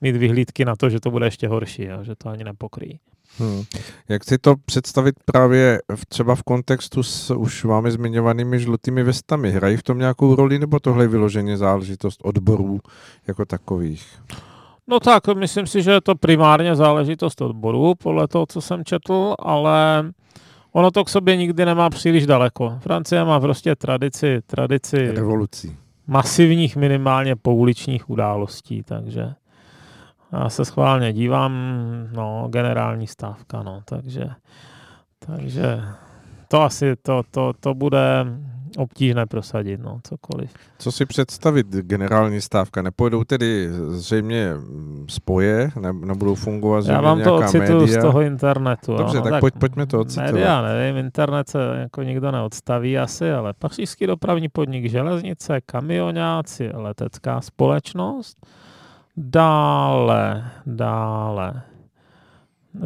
mít 0.00 0.16
vyhlídky 0.16 0.64
na 0.64 0.76
to, 0.76 0.90
že 0.90 1.00
to 1.00 1.10
bude 1.10 1.26
ještě 1.26 1.48
horší 1.48 1.90
a 1.90 2.02
že 2.02 2.14
to 2.14 2.28
ani 2.28 2.44
nepokryjí. 2.44 3.00
Hmm. 3.38 3.62
Jak 4.08 4.24
si 4.24 4.38
to 4.38 4.56
představit 4.64 5.14
právě 5.24 5.80
v, 5.96 6.06
třeba 6.06 6.34
v 6.34 6.42
kontextu 6.42 7.02
s 7.02 7.30
už 7.30 7.64
vámi 7.64 7.90
zmiňovanými 7.90 8.60
žlutými 8.60 9.02
vestami? 9.02 9.50
Hrají 9.50 9.76
v 9.76 9.82
tom 9.82 9.98
nějakou 9.98 10.34
roli 10.34 10.58
nebo 10.58 10.80
tohle 10.80 11.04
je 11.04 11.08
vyloženě 11.08 11.56
záležitost 11.56 12.20
odborů 12.22 12.80
jako 13.26 13.44
takových? 13.44 14.06
No 14.90 15.00
tak, 15.00 15.28
myslím 15.28 15.66
si, 15.66 15.82
že 15.82 15.90
je 15.90 16.00
to 16.00 16.14
primárně 16.14 16.76
záležitost 16.76 17.40
odborů, 17.40 17.94
podle 17.94 18.28
toho, 18.28 18.46
co 18.46 18.60
jsem 18.60 18.84
četl, 18.84 19.34
ale 19.38 20.04
ono 20.72 20.90
to 20.90 21.04
k 21.04 21.08
sobě 21.08 21.36
nikdy 21.36 21.64
nemá 21.64 21.90
příliš 21.90 22.26
daleko. 22.26 22.78
Francie 22.80 23.24
má 23.24 23.40
prostě 23.40 23.76
tradici, 23.76 24.38
tradici 24.46 25.12
revolucí. 25.12 25.76
Masivních 26.06 26.76
minimálně 26.76 27.36
pouličních 27.36 28.10
událostí, 28.10 28.82
takže 28.82 29.34
já 30.32 30.48
se 30.48 30.64
schválně 30.64 31.12
dívám, 31.12 31.52
no, 32.12 32.48
generální 32.50 33.06
stávka, 33.06 33.62
no, 33.62 33.82
takže, 33.84 34.28
takže 35.18 35.80
to 36.48 36.62
asi, 36.62 36.96
to, 36.96 37.22
to, 37.30 37.52
to 37.60 37.74
bude 37.74 38.26
obtížné 38.76 39.26
prosadit, 39.26 39.80
no, 39.80 39.98
cokoliv. 40.02 40.50
Co 40.78 40.92
si 40.92 41.06
představit, 41.06 41.66
generální 41.66 42.40
stávka? 42.40 42.82
Nepůjdou 42.82 43.24
tedy 43.24 43.68
zřejmě 43.88 44.50
spoje, 45.08 45.70
ne, 45.80 45.92
nebudou 45.92 46.34
fungovat 46.34 46.86
Já 46.86 47.00
vám 47.00 47.22
to 47.22 47.36
ocituju 47.36 47.86
z 47.86 48.00
toho 48.00 48.20
internetu. 48.20 48.96
Dobře, 48.96 49.16
no, 49.16 49.22
tak, 49.22 49.32
tak 49.32 49.40
pojď, 49.40 49.54
pojďme 49.54 49.86
to 49.86 50.00
ocitovat. 50.00 50.32
Média, 50.32 50.62
nevím, 50.62 50.96
internet 50.96 51.48
se 51.48 51.58
jako 51.80 52.02
nikdo 52.02 52.30
neodstaví 52.30 52.98
asi, 52.98 53.32
ale 53.32 53.52
pařížský 53.58 54.06
dopravní 54.06 54.48
podnik 54.48 54.90
železnice, 54.90 55.60
kamionáci, 55.60 56.70
letecká 56.74 57.40
společnost, 57.40 58.46
Dále, 59.16 60.50
dále. 60.66 61.62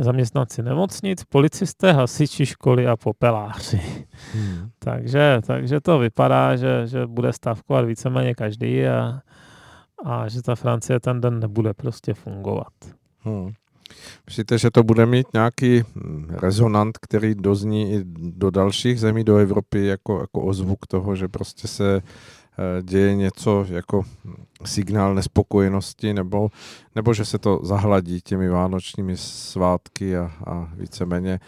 Zaměstnanci 0.00 0.62
nemocnic, 0.62 1.24
policisté, 1.24 1.92
hasiči, 1.92 2.46
školy 2.46 2.86
a 2.86 2.96
popeláři. 2.96 3.80
Hmm. 4.32 4.70
takže, 4.78 5.40
takže 5.46 5.80
to 5.80 5.98
vypadá, 5.98 6.56
že, 6.56 6.86
že 6.86 7.06
bude 7.06 7.32
stavkovat 7.32 7.84
víceméně 7.84 8.34
každý 8.34 8.86
a, 8.86 9.20
a 10.04 10.28
že 10.28 10.42
ta 10.42 10.54
Francie 10.54 11.00
ten 11.00 11.20
den 11.20 11.40
nebude 11.40 11.74
prostě 11.74 12.14
fungovat. 12.14 12.72
Hmm. 13.20 13.52
Myslíte, 14.26 14.58
že 14.58 14.70
to 14.70 14.82
bude 14.82 15.06
mít 15.06 15.26
nějaký 15.34 15.80
hm, 15.80 16.26
rezonant, 16.30 16.98
který 16.98 17.34
dozní 17.34 17.92
i 17.92 18.04
do 18.16 18.50
dalších 18.50 19.00
zemí, 19.00 19.24
do 19.24 19.36
Evropy, 19.36 19.86
jako, 19.86 20.20
jako 20.20 20.42
ozvuk 20.42 20.86
toho, 20.86 21.16
že 21.16 21.28
prostě 21.28 21.68
se 21.68 22.02
děje 22.82 23.14
něco 23.14 23.66
jako 23.68 24.02
signál 24.64 25.14
nespokojenosti, 25.14 26.14
nebo, 26.14 26.48
nebo 26.94 27.14
že 27.14 27.24
se 27.24 27.38
to 27.38 27.60
zahladí 27.62 28.20
těmi 28.20 28.48
vánočními 28.48 29.16
svátky 29.16 30.16
a, 30.16 30.30
a 30.46 30.68
víceméně 30.76 31.40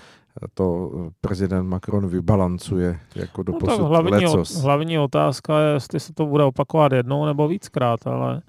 to 0.54 0.90
prezident 1.20 1.68
Macron 1.68 2.09
vybalancuje 2.09 2.98
jako 3.14 3.42
do 3.42 3.52
no, 3.66 3.86
hlavní, 3.86 4.11
lecos. 4.11 4.54
hlavní 4.54 4.98
otázka 4.98 5.61
je, 5.61 5.74
jestli 5.74 6.00
se 6.00 6.12
to 6.12 6.26
bude 6.26 6.44
opakovat 6.44 6.92
jednou 6.92 7.24
nebo 7.24 7.48
víckrát, 7.48 8.07
ale 8.07 8.42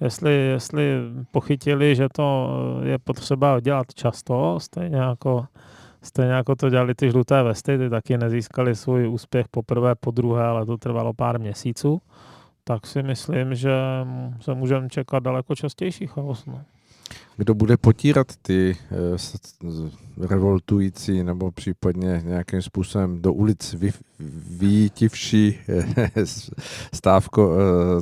jestli, 0.00 0.32
jestli 0.32 0.94
pochytili, 1.30 1.96
že 1.96 2.08
to 2.14 2.48
je 2.82 2.98
potřeba 2.98 3.60
dělat 3.60 3.94
často, 3.94 4.60
stejně 4.60 4.96
jako 4.96 5.44
Stejně 6.02 6.32
jako 6.32 6.56
to 6.56 6.70
dělali 6.70 6.94
ty 6.94 7.10
žluté 7.10 7.42
vesty, 7.42 7.78
ty 7.78 7.90
taky 7.90 8.18
nezískali 8.18 8.76
svůj 8.76 9.08
úspěch 9.08 9.48
poprvé, 9.50 9.94
po 9.94 10.10
druhé, 10.10 10.44
ale 10.44 10.66
to 10.66 10.76
trvalo 10.78 11.12
pár 11.12 11.40
měsíců, 11.40 12.02
tak 12.64 12.86
si 12.86 13.02
myslím, 13.02 13.54
že 13.54 13.72
se 14.40 14.54
můžeme 14.54 14.88
čekat 14.88 15.22
daleko 15.22 15.54
častější 15.54 16.06
chaos. 16.06 16.46
No. 16.46 16.60
Kdo 17.36 17.54
bude 17.54 17.76
potírat 17.76 18.26
ty 18.42 18.76
uh, 19.62 19.88
revoltující 20.28 21.22
nebo 21.22 21.50
případně 21.50 22.22
nějakým 22.24 22.62
způsobem 22.62 23.22
do 23.22 23.32
ulic 23.32 23.74
vy, 23.74 23.92
vyjítivší 24.58 25.58
stávko, 26.94 27.48
uh, 27.48 27.56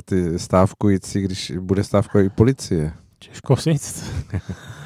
ty 0.05 0.39
stávkující, 0.39 1.21
když 1.21 1.51
bude 1.59 1.83
stávkovat 1.83 2.25
i 2.25 2.29
policie? 2.29 2.93
Těžko 3.19 3.55
říct. 3.55 4.05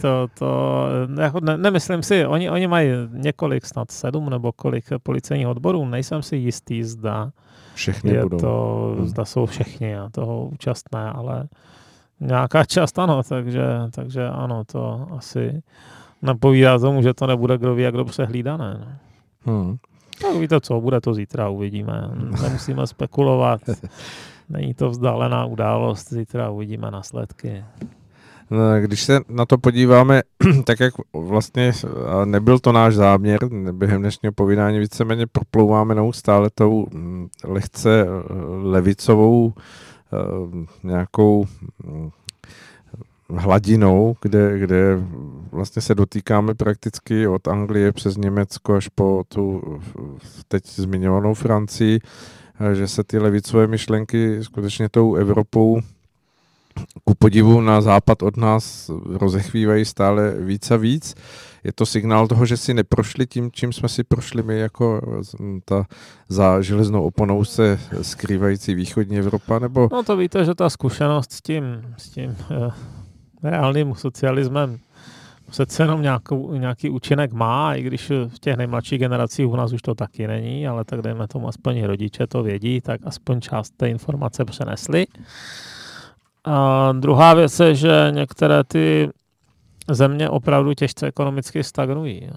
to, 0.00 0.28
to 0.38 0.84
jako 1.20 1.40
ne, 1.40 1.58
nemyslím 1.58 2.02
si, 2.02 2.26
oni, 2.26 2.50
oni 2.50 2.66
mají 2.66 2.90
několik, 3.10 3.66
snad 3.66 3.90
sedm 3.90 4.30
nebo 4.30 4.52
kolik 4.52 4.84
policejních 5.02 5.46
odborů, 5.46 5.84
nejsem 5.84 6.22
si 6.22 6.36
jistý, 6.36 6.82
zda 6.82 7.30
všechny 7.74 8.12
je 8.12 8.22
budou. 8.22 8.38
To, 8.38 8.94
hmm. 8.98 9.06
zda 9.06 9.24
jsou 9.24 9.46
všechny 9.46 9.98
a 9.98 10.08
toho 10.08 10.46
účastné, 10.46 11.10
ale 11.10 11.48
nějaká 12.20 12.64
část 12.64 12.98
ano, 12.98 13.22
takže, 13.22 13.64
takže 13.90 14.28
ano, 14.28 14.64
to 14.64 15.06
asi 15.16 15.62
napovídá 16.22 16.78
tomu, 16.78 17.02
že 17.02 17.14
to 17.14 17.26
nebude 17.26 17.58
kdo 17.58 17.74
ví, 17.74 17.82
jak 17.82 17.94
kdo 17.94 18.04
přehlídané. 18.04 18.80
No. 18.80 19.52
Hmm. 19.52 19.76
Tak 20.22 20.36
víte 20.36 20.60
co, 20.60 20.80
bude 20.80 21.00
to 21.00 21.14
zítra, 21.14 21.48
uvidíme. 21.48 22.10
Nemusíme 22.42 22.86
spekulovat. 22.86 23.60
Není 24.48 24.74
to 24.74 24.90
vzdálená 24.90 25.44
událost, 25.44 26.08
zítra 26.12 26.50
uvidíme 26.50 26.90
následky. 26.90 27.64
No, 28.50 28.80
když 28.80 29.02
se 29.02 29.20
na 29.28 29.46
to 29.46 29.58
podíváme, 29.58 30.22
tak 30.64 30.80
jak 30.80 30.94
vlastně 31.12 31.72
nebyl 32.24 32.58
to 32.58 32.72
náš 32.72 32.94
záměr, 32.94 33.38
během 33.72 34.00
dnešního 34.00 34.32
povídání 34.32 34.78
víceméně 34.78 35.26
proplouváme 35.26 35.94
neustále 35.94 36.50
tou 36.54 36.86
mm, 36.92 37.28
lehce 37.44 38.00
eh, 38.00 38.34
levicovou 38.62 39.52
eh, 39.56 40.16
nějakou 40.84 41.46
mm, 41.84 42.10
hladinou, 43.30 44.16
kde, 44.22 44.58
kde 44.58 44.98
vlastně 45.52 45.82
se 45.82 45.94
dotýkáme 45.94 46.54
prakticky 46.54 47.28
od 47.28 47.48
Anglie 47.48 47.92
přes 47.92 48.16
Německo 48.16 48.74
až 48.74 48.88
po 48.88 49.24
tu 49.28 49.62
teď 50.48 50.66
zmiňovanou 50.66 51.34
Francii, 51.34 52.00
eh, 52.60 52.74
že 52.74 52.88
se 52.88 53.04
ty 53.04 53.18
levicové 53.18 53.66
myšlenky 53.66 54.44
skutečně 54.44 54.88
tou 54.88 55.14
Evropou 55.14 55.80
ku 57.04 57.14
podivu 57.14 57.60
na 57.60 57.80
západ 57.80 58.22
od 58.22 58.36
nás 58.36 58.90
rozechvívají 59.04 59.84
stále 59.84 60.34
víc 60.38 60.70
a 60.70 60.76
víc. 60.76 61.14
Je 61.64 61.72
to 61.72 61.86
signál 61.86 62.28
toho, 62.28 62.46
že 62.46 62.56
si 62.56 62.74
neprošli 62.74 63.26
tím, 63.26 63.50
čím 63.52 63.72
jsme 63.72 63.88
si 63.88 64.04
prošli 64.04 64.42
my 64.42 64.58
jako 64.58 65.00
ta 65.64 65.84
za 66.28 66.60
železnou 66.60 67.02
oponou 67.02 67.44
se 67.44 67.80
skrývající 68.02 68.74
východní 68.74 69.18
Evropa, 69.18 69.58
nebo... 69.58 69.88
No 69.92 70.02
to 70.02 70.16
víte, 70.16 70.44
že 70.44 70.54
ta 70.54 70.70
zkušenost 70.70 71.32
s 71.32 71.42
tím, 71.42 71.64
s 71.96 72.08
tím 72.08 72.30
uh, 72.30 72.72
reálným 73.42 73.94
socialismem 73.94 74.78
přece 75.50 75.82
jenom 75.82 76.02
nějakou, 76.02 76.54
nějaký 76.54 76.90
účinek 76.90 77.32
má, 77.32 77.74
i 77.74 77.82
když 77.82 78.10
v 78.10 78.38
těch 78.40 78.56
nejmladších 78.56 78.98
generacích 78.98 79.46
u 79.46 79.56
nás 79.56 79.72
už 79.72 79.82
to 79.82 79.94
taky 79.94 80.26
není, 80.26 80.68
ale 80.68 80.84
tak 80.84 81.02
dejme 81.02 81.28
tomu 81.28 81.48
aspoň 81.48 81.82
rodiče 81.82 82.26
to 82.26 82.42
vědí, 82.42 82.80
tak 82.80 83.00
aspoň 83.04 83.40
část 83.40 83.70
té 83.76 83.88
informace 83.90 84.44
přenesli. 84.44 85.06
A 86.44 86.92
druhá 86.92 87.34
věc 87.34 87.60
je, 87.60 87.74
že 87.74 88.08
některé 88.10 88.64
ty 88.64 89.10
země 89.90 90.30
opravdu 90.30 90.74
těžce 90.74 91.06
ekonomicky 91.06 91.64
stagnují. 91.64 92.30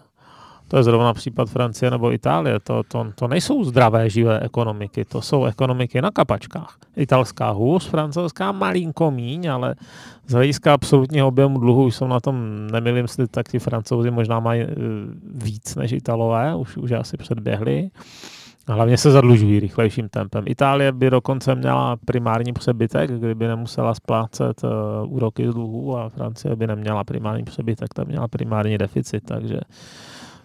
To 0.71 0.77
je 0.77 0.83
zrovna 0.83 1.13
případ 1.13 1.49
Francie 1.49 1.91
nebo 1.91 2.13
Itálie. 2.13 2.59
To, 2.59 2.83
to, 2.83 3.07
to 3.15 3.27
nejsou 3.27 3.63
zdravé, 3.63 4.09
živé 4.09 4.39
ekonomiky, 4.39 5.05
to 5.05 5.21
jsou 5.21 5.45
ekonomiky 5.45 6.01
na 6.01 6.11
kapačkách. 6.11 6.77
Italská 6.95 7.49
hůř, 7.49 7.89
francouzská 7.89 8.51
malinko 8.51 9.11
míň, 9.11 9.51
ale 9.51 9.75
z 10.27 10.33
hlediska 10.33 10.73
absolutního 10.73 11.27
objemu 11.27 11.59
dluhu 11.59 11.91
jsou 11.91 12.07
na 12.07 12.19
tom, 12.19 12.67
nemilím 12.71 13.07
si, 13.07 13.27
tak 13.27 13.49
ti 13.49 13.59
francouzi 13.59 14.11
možná 14.11 14.39
mají 14.39 14.61
e, 14.61 14.67
víc 15.33 15.75
než 15.75 15.91
Italové, 15.91 16.55
už, 16.55 16.77
už 16.77 16.91
asi 16.91 17.17
předběhli. 17.17 17.89
Hlavně 18.67 18.97
se 18.97 19.11
zadlužují 19.11 19.59
rychlejším 19.59 20.09
tempem. 20.09 20.43
Itálie 20.47 20.91
by 20.91 21.09
dokonce 21.09 21.55
měla 21.55 21.97
primární 22.05 22.53
přebytek, 22.53 23.11
kdyby 23.11 23.47
nemusela 23.47 23.93
splácet 23.93 24.63
uh, 24.63 25.13
úroky 25.13 25.47
z 25.47 25.53
dluhů 25.53 25.97
a 25.97 26.09
Francie 26.09 26.55
by 26.55 26.67
neměla 26.67 27.03
primární 27.03 27.43
přebytek, 27.43 27.93
ta 27.93 28.03
měla 28.03 28.27
primární 28.27 28.77
deficit, 28.77 29.23
takže 29.25 29.59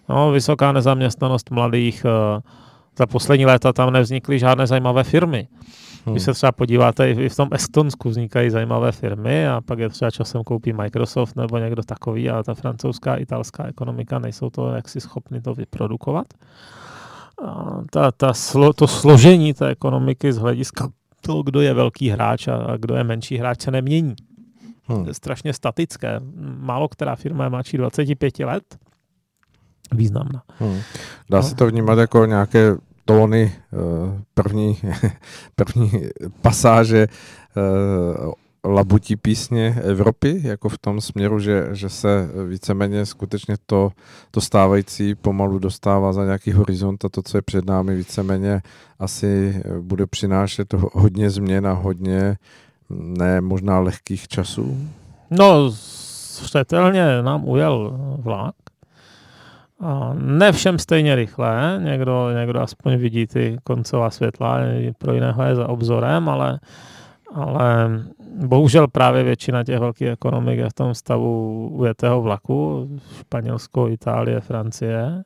no, 0.09 0.31
vysoká 0.31 0.71
nezaměstnanost 0.71 1.51
mladých, 1.51 2.05
uh, 2.05 2.41
za 2.97 3.05
poslední 3.05 3.45
léta 3.45 3.73
tam 3.73 3.93
nevznikly 3.93 4.39
žádné 4.39 4.67
zajímavé 4.67 5.03
firmy. 5.03 5.47
Hmm. 6.05 6.13
Když 6.13 6.23
se 6.23 6.33
třeba 6.33 6.51
podíváte, 6.51 7.11
i 7.11 7.29
v 7.29 7.35
tom 7.35 7.49
Estonsku 7.51 8.09
vznikají 8.09 8.49
zajímavé 8.49 8.91
firmy 8.91 9.47
a 9.47 9.61
pak 9.61 9.79
je 9.79 9.89
třeba 9.89 10.11
časem 10.11 10.43
koupí 10.43 10.73
Microsoft 10.73 11.35
nebo 11.35 11.57
někdo 11.57 11.83
takový, 11.83 12.29
ale 12.29 12.43
ta 12.43 12.53
francouzská, 12.53 13.15
italská 13.15 13.67
ekonomika 13.67 14.19
nejsou 14.19 14.49
to 14.49 14.71
jaksi 14.71 15.01
schopni 15.01 15.41
to 15.41 15.53
vyprodukovat 15.53 16.27
ta, 17.91 18.11
ta 18.11 18.33
slo, 18.33 18.73
to 18.73 18.87
složení 18.87 19.53
té 19.53 19.67
ekonomiky 19.67 20.33
z 20.33 20.37
hlediska 20.37 20.89
to, 21.21 21.41
kdo 21.43 21.61
je 21.61 21.73
velký 21.73 22.09
hráč 22.09 22.47
a 22.47 22.77
kdo 22.77 22.95
je 22.95 23.03
menší 23.03 23.37
hráč, 23.37 23.61
se 23.61 23.71
nemění. 23.71 24.15
Hmm. 24.83 25.07
Je 25.07 25.13
strašně 25.13 25.53
statické. 25.53 26.19
Málo 26.57 26.87
která 26.87 27.15
firma 27.15 27.43
je 27.43 27.49
mladší 27.49 27.77
25 27.77 28.39
let. 28.39 28.77
Významná. 29.91 30.43
Hmm. 30.59 30.79
Dá 31.29 31.37
no. 31.37 31.43
se 31.43 31.55
to 31.55 31.67
vnímat 31.67 31.99
jako 31.99 32.25
nějaké 32.25 32.75
tóny 33.05 33.55
eh, 33.73 33.77
první, 34.33 34.77
první 35.55 35.91
pasáže 36.41 37.07
eh, 37.07 38.31
labutí 38.67 39.15
písně 39.15 39.75
Evropy, 39.83 40.41
jako 40.43 40.69
v 40.69 40.77
tom 40.77 41.01
směru, 41.01 41.39
že, 41.39 41.67
že 41.71 41.89
se 41.89 42.29
víceméně 42.47 43.05
skutečně 43.05 43.55
to, 43.65 43.89
to 44.31 44.41
stávající 44.41 45.15
pomalu 45.15 45.59
dostává 45.59 46.13
za 46.13 46.25
nějaký 46.25 46.51
horizont 46.51 47.05
a 47.05 47.09
to, 47.09 47.21
co 47.21 47.37
je 47.37 47.41
před 47.41 47.65
námi, 47.65 47.95
víceméně 47.95 48.61
asi 48.99 49.61
bude 49.81 50.07
přinášet 50.07 50.73
hodně 50.73 51.29
změn 51.29 51.67
a 51.67 51.73
hodně 51.73 52.37
ne 52.89 53.41
možná 53.41 53.79
lehkých 53.79 54.27
časů? 54.27 54.77
No, 55.31 55.71
vřetelně 56.41 57.21
nám 57.21 57.47
ujel 57.47 57.99
vlak. 58.17 58.55
A 59.79 60.13
ne 60.13 60.51
všem 60.51 60.79
stejně 60.79 61.15
rychle, 61.15 61.81
někdo, 61.83 62.29
někdo 62.39 62.61
aspoň 62.61 62.97
vidí 62.97 63.27
ty 63.27 63.57
koncová 63.63 64.09
světla, 64.09 64.59
pro 64.97 65.13
jiného 65.13 65.43
je 65.43 65.55
za 65.55 65.69
obzorem, 65.69 66.29
ale, 66.29 66.59
ale 67.33 67.89
bohužel 68.45 68.87
právě 68.87 69.23
většina 69.23 69.63
těch 69.63 69.79
velkých 69.79 70.07
ekonomik 70.07 70.59
je 70.59 70.69
v 70.69 70.73
tom 70.73 70.95
stavu 70.95 71.69
ujetého 71.69 72.21
vlaku, 72.21 72.89
Španělsko, 73.19 73.87
Itálie, 73.87 74.41
Francie. 74.41 75.23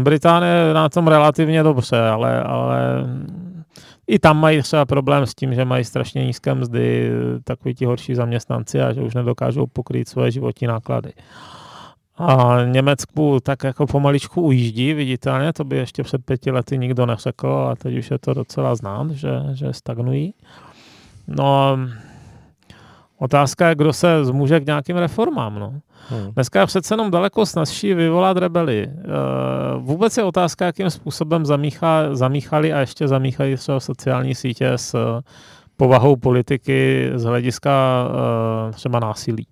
Británie 0.00 0.74
na 0.74 0.88
tom 0.88 1.08
relativně 1.08 1.62
dobře, 1.62 2.00
ale, 2.00 2.42
ale 2.42 3.04
i 4.06 4.18
tam 4.18 4.40
mají 4.40 4.62
třeba 4.62 4.84
problém 4.86 5.26
s 5.26 5.34
tím, 5.34 5.54
že 5.54 5.64
mají 5.64 5.84
strašně 5.84 6.24
nízké 6.24 6.54
mzdy, 6.54 7.10
takový 7.44 7.74
ti 7.74 7.84
horší 7.84 8.14
zaměstnanci 8.14 8.82
a 8.82 8.92
že 8.92 9.02
už 9.02 9.14
nedokážou 9.14 9.66
pokrýt 9.66 10.08
svoje 10.08 10.30
životní 10.30 10.66
náklady. 10.66 11.12
A 12.16 12.58
Německu 12.64 13.38
tak 13.42 13.64
jako 13.64 13.86
pomaličku 13.86 14.42
ujíždí 14.42 14.94
viditelně, 14.94 15.52
to 15.52 15.64
by 15.64 15.76
ještě 15.76 16.02
před 16.02 16.24
pěti 16.24 16.50
lety 16.50 16.78
nikdo 16.78 17.06
neřekl 17.06 17.48
a 17.48 17.76
teď 17.76 17.98
už 17.98 18.10
je 18.10 18.18
to 18.18 18.34
docela 18.34 18.74
znát, 18.74 19.10
že, 19.10 19.30
že 19.52 19.72
stagnují. 19.72 20.34
No, 21.28 21.78
otázka 23.18 23.68
je, 23.68 23.74
kdo 23.74 23.92
se 23.92 24.24
zmůže 24.24 24.60
k 24.60 24.66
nějakým 24.66 24.96
reformám. 24.96 25.58
No. 25.58 25.74
Hmm. 26.08 26.32
Dneska 26.32 26.60
je 26.60 26.66
přece 26.66 26.94
jenom 26.94 27.10
daleko 27.10 27.46
snazší 27.46 27.94
vyvolat 27.94 28.36
rebeli. 28.36 28.82
E, 28.82 28.90
vůbec 29.78 30.16
je 30.16 30.24
otázka, 30.24 30.66
jakým 30.66 30.90
způsobem 30.90 31.46
zamíchá, 31.46 32.14
zamíchali 32.14 32.72
a 32.72 32.80
ještě 32.80 33.08
zamíchají 33.08 33.56
třeba 33.56 33.80
sociální 33.80 34.34
sítě 34.34 34.72
s 34.72 35.20
povahou 35.76 36.16
politiky 36.16 37.10
z 37.14 37.24
hlediska 37.24 38.04
e, 38.68 38.72
třeba 38.72 39.00
násilí. 39.00 39.46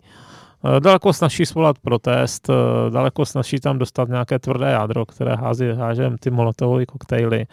E, 0.77 0.81
daleko 0.81 1.12
snaží 1.12 1.47
svolat 1.47 1.79
protest, 1.79 2.51
daleko 2.91 3.27
snaží 3.27 3.61
tam 3.61 3.79
dostat 3.79 4.09
nějaké 4.09 4.39
tvrdé 4.39 4.70
jádro, 4.70 5.07
které 5.07 5.35
hází, 5.35 5.64
hážem 5.68 6.18
ty 6.18 6.31
molotovové 6.31 6.87
koktejly. 6.87 7.47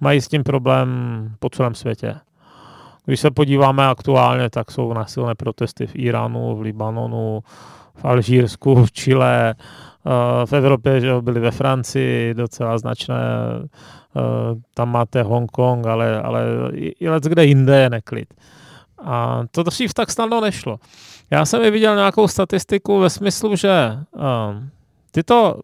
Mají 0.00 0.20
s 0.20 0.28
tím 0.28 0.42
problém 0.42 0.88
po 1.38 1.50
celém 1.50 1.74
světě. 1.74 2.14
Když 3.06 3.20
se 3.20 3.30
podíváme 3.30 3.86
aktuálně, 3.86 4.50
tak 4.50 4.70
jsou 4.70 4.92
násilné 4.92 5.34
protesty 5.34 5.86
v 5.86 5.96
Iránu, 5.96 6.56
v 6.56 6.60
Libanonu, 6.60 7.40
v 7.94 8.04
Alžírsku, 8.04 8.84
v 8.84 8.92
Chile, 8.92 9.54
eh, 9.54 10.46
v 10.46 10.52
Evropě, 10.52 11.00
že 11.00 11.20
byli 11.20 11.40
ve 11.40 11.50
Francii 11.50 12.34
docela 12.34 12.78
značné, 12.78 13.16
eh, 13.16 14.20
tam 14.74 14.92
máte 14.92 15.22
Hongkong, 15.22 15.86
ale, 15.86 16.22
ale 16.22 16.42
i 16.74 17.08
let 17.08 17.22
kde 17.22 17.44
jinde 17.44 17.80
je 17.80 17.90
neklid. 17.90 18.34
A 19.04 19.42
to 19.50 19.62
dřív 19.62 19.94
tak 19.94 20.10
snadno 20.10 20.40
nešlo. 20.40 20.78
Já 21.30 21.44
jsem 21.44 21.62
i 21.62 21.70
viděl 21.70 21.96
nějakou 21.96 22.28
statistiku 22.28 23.00
ve 23.00 23.10
smyslu, 23.10 23.56
že 23.56 23.98
uh, 24.12 24.22
tyto 25.10 25.60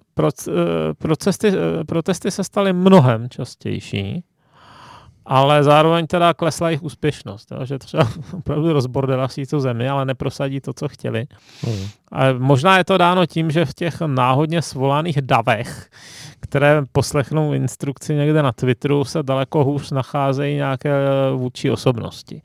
procesy, 0.98 1.52
protesty 1.86 2.30
se 2.30 2.44
staly 2.44 2.72
mnohem 2.72 3.28
častější 3.28 4.24
ale 5.26 5.64
zároveň 5.64 6.06
teda 6.06 6.34
klesla 6.34 6.68
jejich 6.68 6.82
úspěšnost, 6.82 7.50
jo, 7.50 7.66
že 7.66 7.78
třeba 7.78 8.08
opravdu 8.32 8.72
rozbordela 8.72 9.28
si 9.28 9.46
tu 9.46 9.60
zemi, 9.60 9.88
ale 9.88 10.04
neprosadí 10.04 10.60
to, 10.60 10.72
co 10.72 10.88
chtěli. 10.88 11.26
Hmm. 11.62 11.86
A 12.12 12.32
možná 12.38 12.78
je 12.78 12.84
to 12.84 12.98
dáno 12.98 13.26
tím, 13.26 13.50
že 13.50 13.64
v 13.64 13.74
těch 13.74 14.00
náhodně 14.00 14.62
svolaných 14.62 15.22
davech, 15.22 15.90
které 16.40 16.82
poslechnou 16.92 17.52
instrukci 17.52 18.14
někde 18.14 18.42
na 18.42 18.52
Twitteru, 18.52 19.04
se 19.04 19.22
daleko 19.22 19.64
hůř 19.64 19.90
nacházejí 19.90 20.56
nějaké 20.56 20.92
vůči 21.34 21.70
osobnosti, 21.70 22.42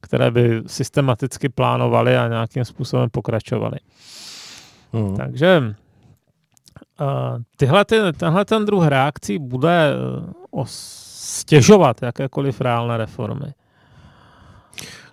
které 0.00 0.30
by 0.30 0.62
systematicky 0.66 1.48
plánovaly 1.48 2.16
a 2.16 2.28
nějakým 2.28 2.64
způsobem 2.64 3.10
pokračovaly. 3.10 3.78
Hmm. 4.92 5.16
Takže 5.16 5.74
uh, 7.00 7.42
tyhle, 7.56 7.84
ty, 7.84 7.96
tenhle 8.16 8.44
ten 8.44 8.64
druh 8.64 8.86
reakcí 8.86 9.38
bude 9.38 9.92
uh, 10.18 10.60
os 10.60 11.03
stěžovat 11.24 12.02
jakékoliv 12.02 12.60
reálné 12.60 12.96
reformy. 12.96 13.46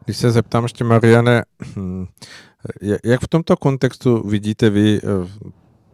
Když 0.05 0.17
se 0.17 0.31
zeptám 0.31 0.63
ještě, 0.63 0.83
Mariane, 0.83 1.43
hm, 1.75 2.05
jak 3.03 3.21
v 3.21 3.27
tomto 3.27 3.57
kontextu 3.57 4.27
vidíte 4.27 4.69
vy 4.69 4.99
eh, 5.03 5.51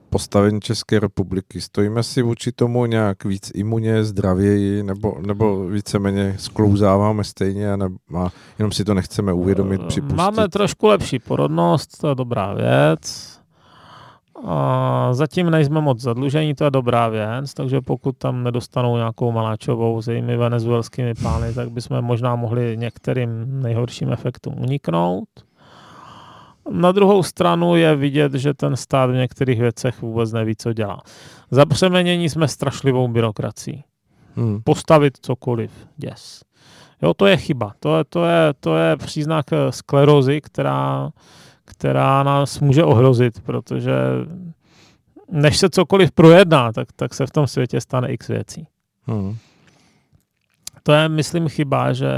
postavení 0.09 0.61
České 0.61 0.99
republiky? 0.99 1.61
Stojíme 1.61 2.03
si 2.03 2.22
vůči 2.22 2.51
tomu 2.51 2.86
nějak 2.86 3.26
víc 3.26 3.51
imuně, 3.55 4.03
zdravěji, 4.03 4.84
nebo, 4.84 5.18
nebo 5.28 5.68
víceméně 5.68 6.36
sklouzáváme 6.39 7.24
stejně 7.24 7.72
a, 7.72 7.76
ne, 7.76 7.89
a 8.18 8.30
jenom 8.59 8.72
si 8.72 8.84
to 8.84 8.93
nechceme 8.93 9.34
uvědomit, 9.34 9.82
eh, 9.84 9.88
připustit? 9.88 10.18
Máme 10.18 10.49
trošku 10.49 10.88
lepší 10.88 11.20
porodnost, 11.20 11.97
to 11.97 12.09
je 12.09 12.15
dobrá 12.15 12.53
věc. 12.53 13.37
A 14.46 15.10
zatím 15.12 15.50
nejsme 15.50 15.82
moc 15.82 16.00
zadlužení, 16.00 16.56
to 16.56 16.64
je 16.64 16.72
dobrá 16.72 17.08
věc, 17.08 17.54
takže 17.54 17.82
pokud 17.82 18.18
tam 18.18 18.44
nedostanou 18.44 18.98
nějakou 18.98 19.32
maláčovou 19.32 20.02
s 20.02 20.08
jejími 20.08 20.38
venezuelskými 20.38 21.14
pány, 21.14 21.54
tak 21.54 21.72
bychom 21.72 22.02
možná 22.02 22.36
mohli 22.36 22.78
některým 22.78 23.62
nejhorším 23.62 24.12
efektům 24.12 24.60
uniknout. 24.60 25.30
Na 26.72 26.92
druhou 26.92 27.24
stranu 27.24 27.76
je 27.76 27.96
vidět, 27.96 28.34
že 28.34 28.54
ten 28.54 28.76
stát 28.76 29.10
v 29.10 29.14
některých 29.14 29.60
věcech 29.60 30.02
vůbec 30.02 30.32
neví, 30.32 30.56
co 30.56 30.74
dělá. 30.74 31.02
Zapřeměnění 31.52 32.30
jsme 32.30 32.48
strašlivou 32.48 33.08
byrokracií. 33.08 33.84
Hmm. 34.36 34.62
Postavit 34.64 35.18
cokoliv, 35.22 35.72
yes. 36.04 36.42
Jo, 37.02 37.14
to 37.14 37.26
je 37.26 37.38
chyba. 37.38 37.74
To 37.80 37.98
je, 37.98 38.04
to 38.04 38.26
je, 38.26 38.54
to 38.60 38.78
je 38.78 38.98
příznak 38.98 39.46
sklerozy, 39.70 40.42
která 40.42 41.10
která 41.68 42.24
nás 42.24 42.59
může 42.59 42.84
ohrozit, 42.84 43.41
protože 43.41 43.93
než 45.32 45.57
se 45.57 45.70
cokoliv 45.70 46.11
projedná, 46.11 46.74
tak, 46.74 46.88
tak 46.95 47.13
se 47.13 47.26
v 47.26 47.32
tom 47.32 47.47
světě 47.47 47.82
stane 47.82 48.11
x 48.11 48.28
věcí. 48.28 48.68
Hmm. 49.03 49.38
To 50.88 50.94
je, 50.94 51.10
myslím, 51.10 51.50
chyba, 51.50 51.94
že, 51.94 52.12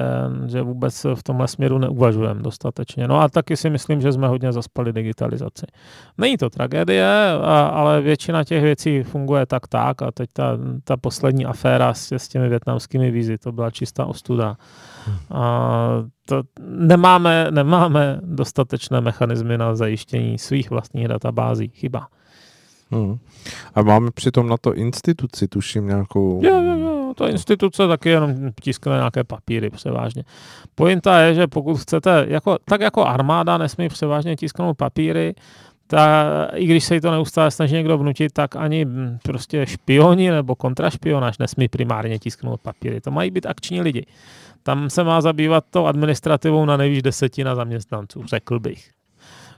že 0.48 0.62
vůbec 0.62 1.06
v 1.16 1.24
tomhle 1.24 1.48
směru 1.48 1.78
neuvažujeme 1.78 2.42
dostatečně. 2.42 3.08
No 3.08 3.22
a 3.22 3.30
taky 3.30 3.58
si 3.58 3.70
myslím, 3.70 4.02
že 4.02 4.12
jsme 4.12 4.28
hodně 4.28 4.52
zaspali 4.52 4.94
digitalizaci. 4.94 5.66
Není 6.18 6.38
to 6.38 6.50
tragédie, 6.50 7.30
ale 7.72 8.02
většina 8.02 8.44
těch 8.44 8.64
věcí 8.64 9.04
funguje 9.04 9.46
tak 9.46 9.68
tak 9.68 10.02
a 10.02 10.12
teď 10.12 10.30
ta, 10.34 10.58
ta 10.84 10.98
poslední 10.98 11.46
aféra 11.46 11.94
s, 11.94 12.12
s 12.12 12.28
těmi 12.28 12.50
větnamskými 12.50 13.12
vízy, 13.12 13.38
to 13.38 13.52
byla 13.52 13.72
čistá 13.72 14.06
ostuda. 14.06 14.58
A 15.32 15.90
to 16.26 16.42
nemáme, 16.70 17.48
nemáme 17.52 18.20
dostatečné 18.24 19.02
mechanismy 19.02 19.58
na 19.58 19.76
zajištění 19.76 20.38
svých 20.38 20.70
vlastních 20.70 21.08
databází. 21.08 21.72
Chyba. 21.76 22.08
Hmm. 22.92 23.18
A 23.76 23.82
máme 23.82 24.12
přitom 24.12 24.50
na 24.50 24.58
to 24.58 24.74
instituci, 24.74 25.48
tuším 25.48 25.88
nějakou... 25.88 26.42
Jo, 26.44 26.62
jo, 26.62 26.69
to 27.20 27.28
instituce 27.28 27.88
taky 27.88 28.10
jenom 28.10 28.36
tiskne 28.62 28.96
nějaké 28.96 29.24
papíry 29.24 29.70
převážně. 29.70 30.24
Pointa 30.76 31.20
je, 31.20 31.34
že 31.34 31.48
pokud 31.48 31.76
chcete, 31.76 32.26
jako, 32.28 32.58
tak 32.66 32.82
jako 32.82 33.06
armáda 33.06 33.58
nesmí 33.58 33.90
převážně 33.90 34.36
tisknout 34.36 34.78
papíry, 34.78 35.36
ta, 35.88 36.26
i 36.56 36.66
když 36.66 36.84
se 36.84 36.96
jí 36.96 37.02
to 37.02 37.12
neustále 37.12 37.52
snaží 37.52 37.76
někdo 37.76 37.98
vnutit, 37.98 38.34
tak 38.34 38.56
ani 38.56 38.88
prostě 39.24 39.66
špioni 39.66 40.32
nebo 40.32 40.56
kontrašpionáž 40.56 41.38
nesmí 41.38 41.68
primárně 41.68 42.20
tisknout 42.20 42.62
papíry. 42.62 43.02
To 43.02 43.12
mají 43.12 43.32
být 43.32 43.46
akční 43.46 43.82
lidi. 43.82 44.06
Tam 44.64 44.90
se 44.90 45.04
má 45.04 45.22
zabývat 45.22 45.64
to 45.70 45.86
administrativou 45.86 46.66
na 46.66 46.78
nejvíc 46.78 47.04
desetina 47.04 47.56
zaměstnanců, 47.56 48.24
řekl 48.26 48.60
bych. 48.60 48.90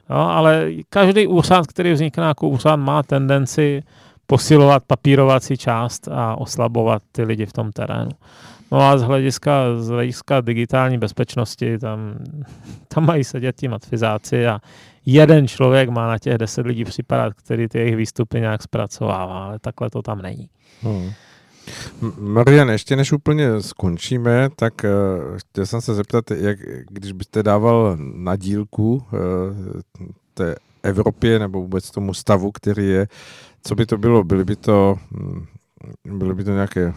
No, 0.09 0.30
ale 0.32 0.72
každý 0.89 1.28
úřad, 1.28 1.68
který 1.68 1.93
vznikne 1.93 2.24
jako 2.24 2.49
úřad, 2.49 2.76
má 2.76 3.03
tendenci 3.03 3.84
posilovat 4.32 4.84
papírovací 4.88 5.57
část 5.57 6.07
a 6.07 6.36
oslabovat 6.36 7.03
ty 7.11 7.23
lidi 7.23 7.45
v 7.45 7.53
tom 7.53 7.71
terénu. 7.71 8.11
No 8.71 8.82
a 8.82 8.97
z 8.97 9.01
hlediska, 9.01 9.51
z 9.79 9.88
hlediska 9.88 10.41
digitální 10.41 10.97
bezpečnosti 10.97 11.77
tam, 11.79 12.15
tam 12.88 13.05
mají 13.05 13.23
sedět 13.23 13.55
ti 13.55 13.67
matfizáci 13.67 14.47
a 14.47 14.59
jeden 15.05 15.47
člověk 15.47 15.89
má 15.89 16.07
na 16.07 16.17
těch 16.17 16.38
deset 16.38 16.65
lidí 16.65 16.86
připadat, 16.86 17.34
který 17.34 17.67
ty 17.67 17.79
jejich 17.79 17.95
výstupy 17.95 18.39
nějak 18.39 18.63
zpracovává, 18.63 19.45
ale 19.45 19.59
takhle 19.59 19.89
to 19.89 20.01
tam 20.01 20.21
není. 20.21 20.49
Hmm. 20.82 21.11
Marian, 22.19 22.69
ještě 22.69 22.95
než 22.95 23.11
úplně 23.11 23.61
skončíme, 23.61 24.49
tak 24.55 24.73
uh, 24.84 25.38
chtěl 25.38 25.65
jsem 25.65 25.82
se 25.82 25.93
zeptat, 25.93 26.32
jak, 26.32 26.59
když 26.89 27.11
byste 27.11 27.43
dával 27.43 27.97
na 27.97 28.36
dílku 28.36 28.93
uh, 28.95 29.01
té 30.34 30.55
Evropě 30.84 31.39
nebo 31.39 31.61
vůbec 31.61 31.91
tomu 31.91 32.13
stavu, 32.13 32.51
který 32.51 32.88
je, 32.89 33.07
co 33.63 33.75
by 33.75 33.86
to 33.86 33.97
bylo? 33.97 34.23
Byly 34.23 34.45
by 34.45 34.55
to, 34.55 34.95
hm, 35.11 35.45
byly 36.05 36.36
by 36.36 36.43
to 36.43 36.51
nějaké 36.51 36.93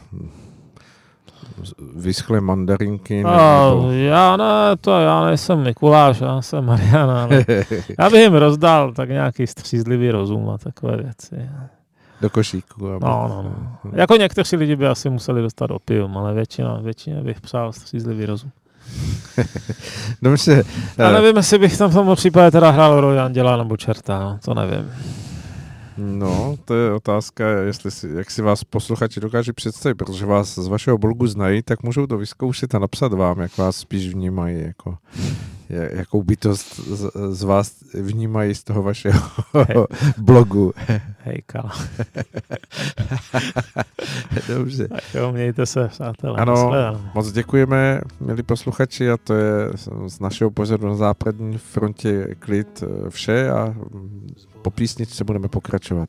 vyschlé 1.96 2.40
mandarinky? 2.40 3.22
No, 3.22 3.92
já 3.92 4.36
ne, 4.36 4.76
to 4.80 5.00
já 5.00 5.24
nejsem 5.24 5.62
Mikuláš, 5.62 6.20
já 6.20 6.42
jsem 6.42 6.64
Mariana, 6.64 7.22
ale 7.22 7.44
já 7.98 8.10
bych 8.10 8.20
jim 8.20 8.34
rozdal 8.34 8.92
tak 8.92 9.08
nějaký 9.08 9.46
střízlivý 9.46 10.10
rozum 10.10 10.50
a 10.50 10.58
takové 10.58 10.96
věci. 10.96 11.50
Do 12.20 12.30
košíku. 12.30 12.88
Aby... 12.88 13.04
No, 13.04 13.26
no, 13.28 13.42
no. 13.42 13.90
Jako 13.92 14.16
někteří 14.16 14.56
lidi 14.56 14.76
by 14.76 14.86
asi 14.86 15.10
museli 15.10 15.42
dostat 15.42 15.70
opium, 15.70 16.18
ale 16.18 16.34
většina, 16.34 16.80
většině 16.82 17.22
bych 17.22 17.40
přál 17.40 17.72
střízlivý 17.72 18.26
rozum. 18.26 18.50
Dobře. 20.22 20.64
Já 20.98 21.12
nevím, 21.12 21.36
jestli 21.36 21.58
bych 21.58 21.78
tam 21.78 21.90
v 21.90 21.94
tom 21.94 22.16
případě 22.16 22.50
teda 22.50 22.70
hrál 22.70 23.00
roli 23.00 23.18
Anděla 23.18 23.56
nebo 23.56 23.76
Čerta, 23.76 24.18
no, 24.18 24.38
to 24.44 24.54
nevím. 24.54 24.90
No, 25.96 26.56
to 26.64 26.74
je 26.74 26.92
otázka, 26.92 27.48
jestli 27.48 27.90
si, 27.90 28.08
jak 28.14 28.30
si 28.30 28.42
vás 28.42 28.64
posluchači 28.64 29.20
dokáží 29.20 29.52
představit, 29.52 29.94
protože 29.94 30.26
vás 30.26 30.54
z 30.54 30.66
vašeho 30.66 30.98
blogu 30.98 31.26
znají, 31.26 31.62
tak 31.62 31.82
můžou 31.82 32.06
to 32.06 32.18
vyzkoušet 32.18 32.74
a 32.74 32.78
napsat 32.78 33.12
vám, 33.12 33.40
jak 33.40 33.58
vás 33.58 33.76
spíš 33.76 34.14
vnímají, 34.14 34.62
jako, 34.62 34.96
jakou 35.68 36.22
bytost 36.22 36.76
z, 36.76 37.10
z 37.30 37.42
vás 37.42 37.74
vnímají 37.94 38.54
z 38.54 38.64
toho 38.64 38.82
vašeho 38.82 39.20
hey. 39.54 39.84
blogu. 40.18 40.72
Hejka. 41.18 41.70
Dobře. 44.48 44.88
Tak 44.88 45.14
jo, 45.14 45.32
mějte 45.32 45.66
se, 45.66 45.88
přátelé. 45.88 46.38
Ano, 46.38 46.72
moc 47.14 47.32
děkujeme, 47.32 48.00
milí 48.20 48.42
posluchači, 48.42 49.10
a 49.10 49.16
to 49.16 49.34
je 49.34 49.70
z 50.06 50.20
našeho 50.20 50.50
pořadu 50.50 50.88
na 50.88 50.94
západní 50.94 51.58
frontě 51.58 52.34
klid 52.38 52.84
eh, 52.86 53.10
vše 53.10 53.50
a 53.50 53.74
po 54.62 54.70
písničce 54.70 55.24
budeme 55.24 55.48
pokračovat. 55.48 56.08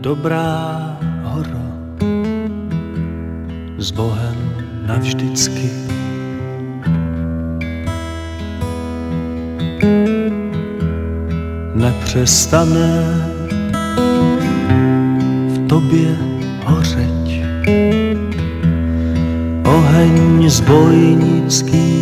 Dobrá 0.00 0.98
horo, 1.22 1.58
s 3.78 3.90
Bohem 3.90 4.36
navždycky. 4.86 5.97
Nepřestane 11.74 13.02
v 15.48 15.66
tobě 15.68 16.16
hořeť. 16.64 17.42
Oheň 19.64 20.50
zbojnický. 20.50 21.98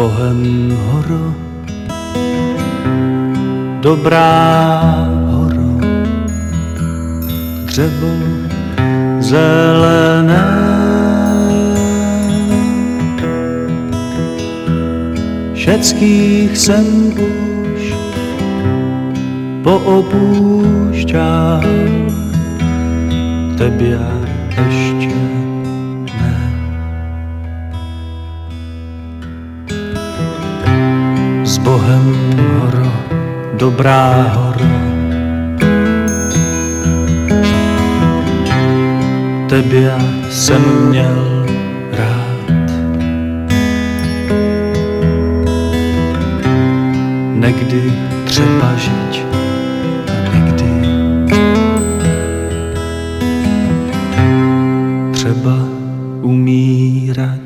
Bohem 0.00 0.72
horo, 0.72 1.34
dobrá 3.80 4.80
dřevo 7.80 8.12
zelené. 9.20 10.44
Všetkých 15.54 16.58
jsem 16.58 16.84
už 17.16 17.94
poopúšťal, 19.64 21.62
tebě 23.58 23.98
ještě 24.56 25.20
Bohem 31.60 32.16
horo, 32.36 32.92
dobrá 33.54 34.32
horo. 34.34 34.79
Tebě 39.50 39.98
jsem 40.30 40.88
měl 40.88 41.46
rád. 41.92 42.50
Někdy 47.34 47.92
třeba 48.24 48.74
žiť, 48.76 49.22
někdy 50.34 50.64
třeba 55.12 55.56
umírat. 56.22 57.39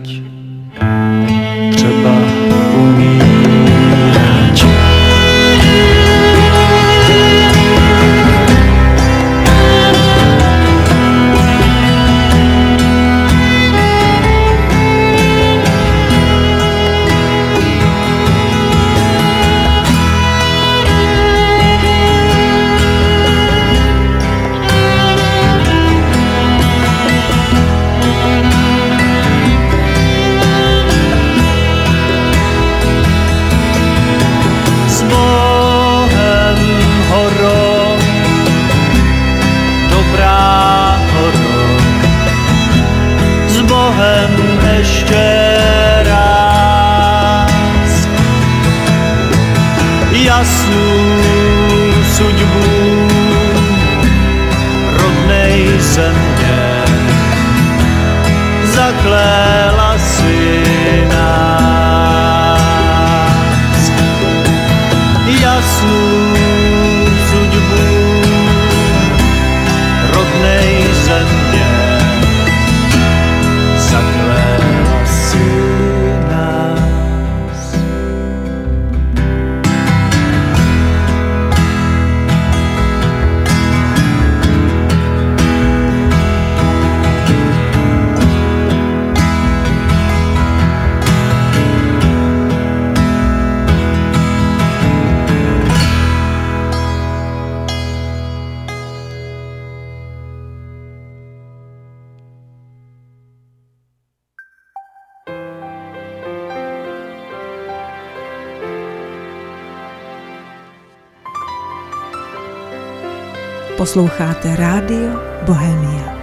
Posloucháte 113.84 114.56
Rádio 114.56 115.20
Bohemia. 115.46 116.18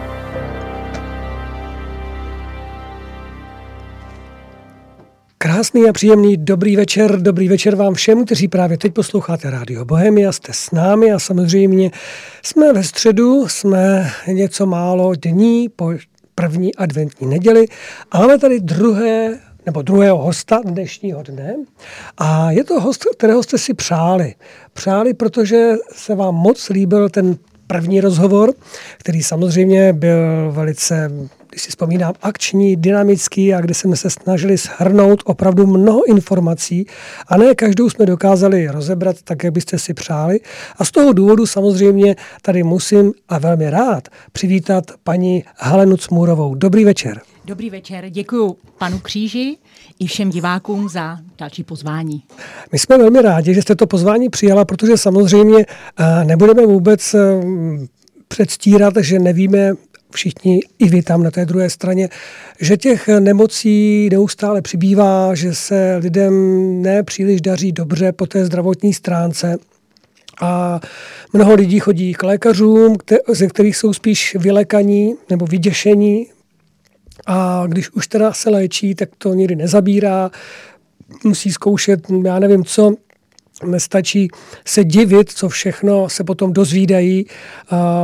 Krásný 5.37 5.89
a 5.89 5.93
příjemný 5.93 6.37
dobrý 6.37 6.75
večer, 6.75 7.21
dobrý 7.21 7.47
večer 7.47 7.75
vám 7.75 7.93
všem, 7.93 8.25
kteří 8.25 8.47
právě 8.47 8.77
teď 8.77 8.93
posloucháte 8.93 9.49
Rádio 9.49 9.85
Bohemia, 9.85 10.31
jste 10.31 10.53
s 10.53 10.71
námi 10.71 11.11
a 11.11 11.19
samozřejmě 11.19 11.91
jsme 12.43 12.73
ve 12.73 12.83
středu, 12.83 13.47
jsme 13.47 14.11
něco 14.27 14.65
málo 14.65 15.13
dní 15.15 15.69
po 15.69 15.93
první 16.35 16.75
adventní 16.75 17.27
neděli 17.27 17.65
a 18.11 18.19
máme 18.19 18.39
tady 18.39 18.59
druhé 18.59 19.39
nebo 19.65 19.81
druhého 19.81 20.17
hosta 20.17 20.61
dnešního 20.65 21.23
dne. 21.23 21.55
A 22.17 22.51
je 22.51 22.63
to 22.63 22.79
host, 22.79 23.05
kterého 23.17 23.43
jste 23.43 23.57
si 23.57 23.73
přáli. 23.73 24.35
Přáli, 24.73 25.13
protože 25.13 25.73
se 25.93 26.15
vám 26.15 26.35
moc 26.35 26.69
líbil 26.69 27.09
ten 27.09 27.37
první 27.71 28.01
rozhovor, 28.01 28.53
který 28.97 29.23
samozřejmě 29.23 29.93
byl 29.93 30.51
velice 30.51 31.11
když 31.49 31.61
si 31.61 31.69
vzpomínám, 31.69 32.13
akční, 32.21 32.75
dynamický 32.75 33.53
a 33.53 33.61
kde 33.61 33.73
jsme 33.73 33.95
se 33.95 34.09
snažili 34.09 34.57
shrnout 34.57 35.23
opravdu 35.25 35.67
mnoho 35.67 36.07
informací 36.07 36.87
a 37.27 37.37
ne 37.37 37.55
každou 37.55 37.89
jsme 37.89 38.05
dokázali 38.05 38.67
rozebrat 38.67 39.15
tak, 39.23 39.43
jak 39.43 39.53
byste 39.53 39.79
si 39.79 39.93
přáli. 39.93 40.39
A 40.77 40.85
z 40.85 40.91
toho 40.91 41.13
důvodu 41.13 41.45
samozřejmě 41.45 42.15
tady 42.41 42.63
musím 42.63 43.13
a 43.29 43.39
velmi 43.39 43.69
rád 43.69 44.07
přivítat 44.31 44.85
paní 45.03 45.43
Halenu 45.57 45.97
Cmůrovou. 45.97 46.55
Dobrý 46.55 46.85
večer. 46.85 47.21
Dobrý 47.45 47.69
večer, 47.69 48.09
děkuji 48.09 48.55
panu 48.77 48.99
Kříži 48.99 49.57
i 49.99 50.07
všem 50.07 50.29
divákům 50.29 50.89
za 50.89 51.17
další 51.37 51.63
pozvání. 51.63 52.23
My 52.71 52.79
jsme 52.79 52.97
velmi 52.97 53.21
rádi, 53.21 53.53
že 53.53 53.61
jste 53.61 53.75
to 53.75 53.87
pozvání 53.87 54.29
přijala, 54.29 54.65
protože 54.65 54.97
samozřejmě 54.97 55.65
eh, 55.65 56.25
nebudeme 56.25 56.65
vůbec 56.65 57.13
eh, 57.13 57.19
předstírat, 58.27 58.93
že 58.99 59.19
nevíme 59.19 59.73
všichni, 60.13 60.59
i 60.79 60.89
vy 60.89 61.01
tam 61.01 61.23
na 61.23 61.31
té 61.31 61.45
druhé 61.45 61.69
straně, 61.69 62.09
že 62.59 62.77
těch 62.77 63.07
nemocí 63.07 64.09
neustále 64.09 64.61
přibývá, 64.61 65.35
že 65.35 65.55
se 65.55 65.97
lidem 66.01 66.33
nepříliš 66.81 67.41
daří 67.41 67.71
dobře 67.71 68.11
po 68.11 68.25
té 68.25 68.45
zdravotní 68.45 68.93
stránce. 68.93 69.57
A 70.41 70.79
mnoho 71.33 71.53
lidí 71.53 71.79
chodí 71.79 72.13
k 72.13 72.23
lékařům, 72.23 72.97
ze 73.27 73.47
kterých 73.47 73.77
jsou 73.77 73.93
spíš 73.93 74.35
vylekaní 74.39 75.15
nebo 75.29 75.45
vyděšení. 75.45 76.27
A 77.27 77.63
když 77.67 77.89
už 77.89 78.07
teda 78.07 78.33
se 78.33 78.49
léčí, 78.49 78.95
tak 78.95 79.09
to 79.17 79.33
nikdy 79.33 79.55
nezabírá. 79.55 80.31
Musí 81.23 81.51
zkoušet, 81.51 82.07
já 82.25 82.39
nevím 82.39 82.65
co, 82.65 82.95
Nestačí 83.65 84.27
se 84.65 84.83
divit, 84.83 85.31
co 85.31 85.49
všechno 85.49 86.09
se 86.09 86.23
potom 86.23 86.53
dozvídají, 86.53 87.25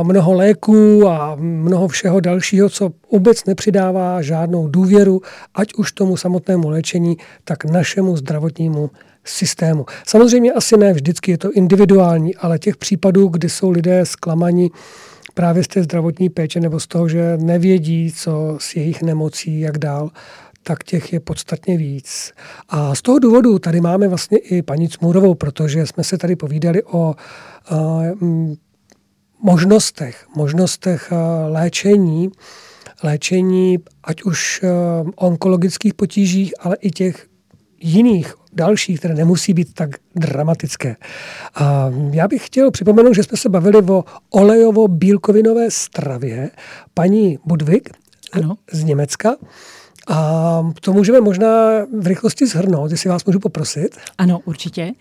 mnoho 0.02 0.32
léků 0.32 1.08
a 1.08 1.36
mnoho 1.40 1.88
všeho 1.88 2.20
dalšího, 2.20 2.68
co 2.68 2.90
vůbec 3.12 3.44
nepřidává 3.44 4.22
žádnou 4.22 4.68
důvěru, 4.68 5.20
ať 5.54 5.74
už 5.74 5.92
tomu 5.92 6.16
samotnému 6.16 6.68
léčení, 6.68 7.16
tak 7.44 7.64
našemu 7.64 8.16
zdravotnímu 8.16 8.90
systému. 9.24 9.86
Samozřejmě 10.06 10.52
asi 10.52 10.76
ne 10.76 10.92
vždycky 10.92 11.30
je 11.30 11.38
to 11.38 11.52
individuální, 11.52 12.36
ale 12.36 12.58
těch 12.58 12.76
případů, 12.76 13.28
kdy 13.28 13.48
jsou 13.48 13.70
lidé 13.70 14.06
zklamaní 14.06 14.70
právě 15.38 15.64
z 15.64 15.68
té 15.68 15.82
zdravotní 15.82 16.28
péče 16.28 16.60
nebo 16.60 16.80
z 16.80 16.86
toho, 16.86 17.08
že 17.08 17.36
nevědí, 17.36 18.12
co 18.12 18.58
s 18.60 18.76
jejich 18.76 19.02
nemocí, 19.02 19.60
jak 19.60 19.78
dál, 19.78 20.10
tak 20.62 20.84
těch 20.84 21.12
je 21.12 21.20
podstatně 21.20 21.76
víc. 21.76 22.32
A 22.68 22.94
z 22.94 23.02
toho 23.02 23.18
důvodu 23.18 23.58
tady 23.58 23.80
máme 23.80 24.08
vlastně 24.08 24.38
i 24.38 24.62
paní 24.62 24.88
Cmůrovou, 24.88 25.34
protože 25.34 25.86
jsme 25.86 26.04
se 26.04 26.18
tady 26.18 26.36
povídali 26.36 26.82
o 26.82 27.14
uh, 27.70 28.06
možnostech, 29.42 30.26
možnostech 30.36 31.12
uh, 31.12 31.18
léčení, 31.52 32.30
léčení 33.02 33.78
ať 34.04 34.22
už 34.22 34.62
uh, 34.62 35.10
onkologických 35.16 35.94
potížích, 35.94 36.54
ale 36.60 36.76
i 36.80 36.90
těch 36.90 37.27
jiných, 37.80 38.34
dalších, 38.52 38.98
které 38.98 39.14
nemusí 39.14 39.54
být 39.54 39.74
tak 39.74 39.90
dramatické. 40.16 40.96
A 41.54 41.90
já 42.10 42.28
bych 42.28 42.46
chtěl 42.46 42.70
připomenout, 42.70 43.14
že 43.14 43.22
jsme 43.22 43.36
se 43.38 43.48
bavili 43.48 43.78
o 43.78 44.04
olejovo-bílkovinové 44.30 45.66
stravě 45.68 46.50
paní 46.94 47.38
Budvig 47.44 47.90
ano. 48.32 48.54
z 48.72 48.84
Německa. 48.84 49.36
A 50.08 50.72
to 50.80 50.92
můžeme 50.92 51.20
možná 51.20 51.46
v 52.00 52.06
rychlosti 52.06 52.46
zhrnout, 52.46 52.90
jestli 52.90 53.10
vás 53.10 53.24
můžu 53.24 53.40
poprosit. 53.40 53.96
Ano, 54.18 54.40
určitě. 54.44 54.92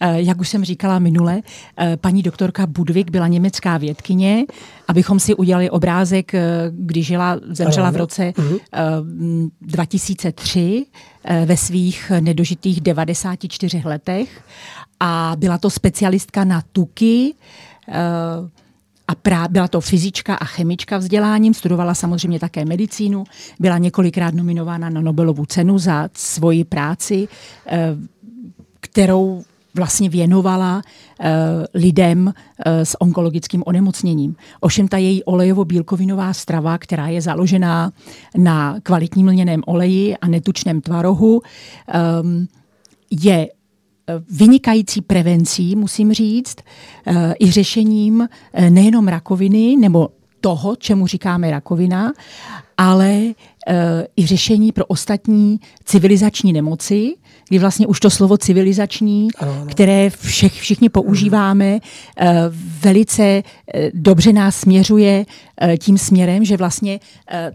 Eh, 0.00 0.20
jak 0.22 0.40
už 0.40 0.48
jsem 0.48 0.64
říkala 0.64 0.98
minule, 0.98 1.40
eh, 1.78 1.96
paní 1.96 2.22
doktorka 2.22 2.66
Budvik 2.66 3.10
byla 3.10 3.28
německá 3.28 3.78
vědkyně, 3.78 4.44
abychom 4.88 5.20
si 5.20 5.34
udělali 5.34 5.70
obrázek, 5.70 6.34
eh, 6.34 6.42
když 6.70 7.06
žila, 7.06 7.40
zemřela 7.50 7.90
v 7.90 7.96
roce 7.96 8.32
uh-huh. 8.36 9.50
2003 9.60 10.86
ve 11.44 11.56
svých 11.56 12.12
nedožitých 12.20 12.80
94 12.80 13.82
letech 13.84 14.44
a 15.00 15.32
byla 15.38 15.58
to 15.58 15.70
specialistka 15.70 16.44
na 16.44 16.62
tuky, 16.72 17.34
a 19.08 19.14
prá, 19.14 19.48
byla 19.48 19.68
to 19.68 19.80
fyzička 19.80 20.34
a 20.34 20.44
chemička 20.44 20.98
vzděláním, 20.98 21.54
studovala 21.54 21.94
samozřejmě 21.94 22.40
také 22.40 22.64
medicínu, 22.64 23.24
byla 23.60 23.78
několikrát 23.78 24.34
nominována 24.34 24.90
na 24.90 25.00
Nobelovu 25.00 25.46
cenu 25.46 25.78
za 25.78 26.08
svoji 26.14 26.64
práci, 26.64 27.28
eh, 27.66 27.96
kterou 28.80 29.42
vlastně 29.74 30.08
věnovala 30.08 30.76
uh, 30.76 31.26
lidem 31.74 32.26
uh, 32.26 32.32
s 32.82 33.00
onkologickým 33.00 33.62
onemocněním. 33.66 34.36
Ovšem 34.60 34.88
ta 34.88 34.96
její 34.96 35.22
olejovo-bílkovinová 35.24 36.32
strava, 36.32 36.78
která 36.78 37.08
je 37.08 37.22
založená 37.22 37.92
na 38.36 38.80
kvalitním 38.82 39.28
lněném 39.28 39.62
oleji 39.66 40.16
a 40.16 40.28
netučném 40.28 40.80
tvarohu, 40.80 41.42
um, 42.22 42.48
je 43.10 43.48
vynikající 44.30 45.00
prevencí, 45.00 45.76
musím 45.76 46.12
říct, 46.12 46.56
eh, 47.06 47.34
i 47.40 47.50
řešením 47.50 48.28
eh, 48.52 48.70
nejenom 48.70 49.08
rakoviny 49.08 49.76
nebo 49.76 50.08
toho, 50.40 50.76
čemu 50.76 51.06
říkáme 51.06 51.50
rakovina, 51.50 52.12
ale 52.78 53.20
Eh, 53.20 53.34
i 54.16 54.26
řešení 54.26 54.72
pro 54.72 54.86
ostatní 54.86 55.60
civilizační 55.84 56.52
nemoci, 56.52 57.14
kdy 57.48 57.58
vlastně 57.58 57.86
už 57.86 58.00
to 58.00 58.10
slovo 58.10 58.36
civilizační, 58.36 59.28
ano, 59.38 59.52
ano. 59.52 59.66
které 59.70 60.10
všech, 60.10 60.52
všichni 60.52 60.88
používáme, 60.88 61.78
eh, 62.16 62.34
velice 62.80 63.22
eh, 63.22 63.90
dobře 63.94 64.32
nás 64.32 64.56
směřuje 64.56 65.26
tím 65.78 65.98
směrem, 65.98 66.44
že 66.44 66.56
vlastně 66.56 67.00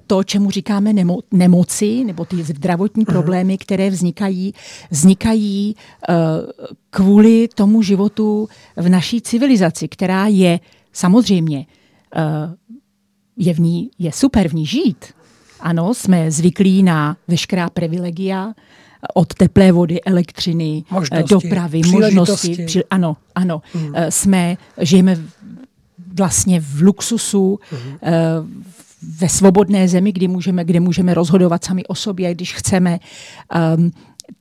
to, 0.07 0.24
čemu 0.24 0.51
říkáme 0.51 0.93
nemo, 0.93 1.20
nemoci 1.32 2.03
nebo 2.05 2.26
ty 2.26 2.43
zdravotní 2.43 3.03
mhm. 3.07 3.14
problémy, 3.14 3.57
které 3.57 3.89
vznikají, 3.89 4.53
vznikají 4.91 5.76
kvůli 6.89 7.47
tomu 7.55 7.82
životu 7.82 8.49
v 8.78 8.89
naší 8.89 9.22
civilizaci, 9.22 9.88
která 9.88 10.28
je 10.28 10.60
samozřejmě 10.93 11.66
je 13.38 13.53
v 13.53 13.60
ní, 13.60 13.89
je 13.99 14.12
super 14.12 14.47
v 14.47 14.53
ní 14.53 14.66
žít, 14.66 15.05
ano, 15.60 15.93
jsme 15.93 16.32
zvyklí 16.32 16.84
na 16.84 17.18
veškerá 17.28 17.70
privilegia, 17.70 18.53
od 19.14 19.34
teplé 19.34 19.72
vody, 19.72 20.03
elektřiny, 20.03 20.84
možnosti, 20.91 21.30
dopravy, 21.30 21.82
možnosti. 21.91 22.66
Při, 22.66 22.84
ano, 22.89 23.18
ano. 23.36 23.62
Hmm. 23.74 23.93
Jsme, 24.10 24.57
žijeme 24.82 25.18
vlastně 26.18 26.60
v 26.60 26.82
luxusu, 26.82 27.60
hmm. 27.72 27.97
ve 29.20 29.30
svobodné 29.30 29.88
zemi, 29.88 30.12
kdy 30.12 30.28
můžeme, 30.28 30.66
kde 30.66 30.80
můžeme 30.80 31.14
rozhodovat 31.14 31.64
sami 31.64 31.86
o 31.86 31.95
sobě, 31.95 32.34
když 32.34 32.53
chceme. 32.53 32.99
Um, 33.78 33.91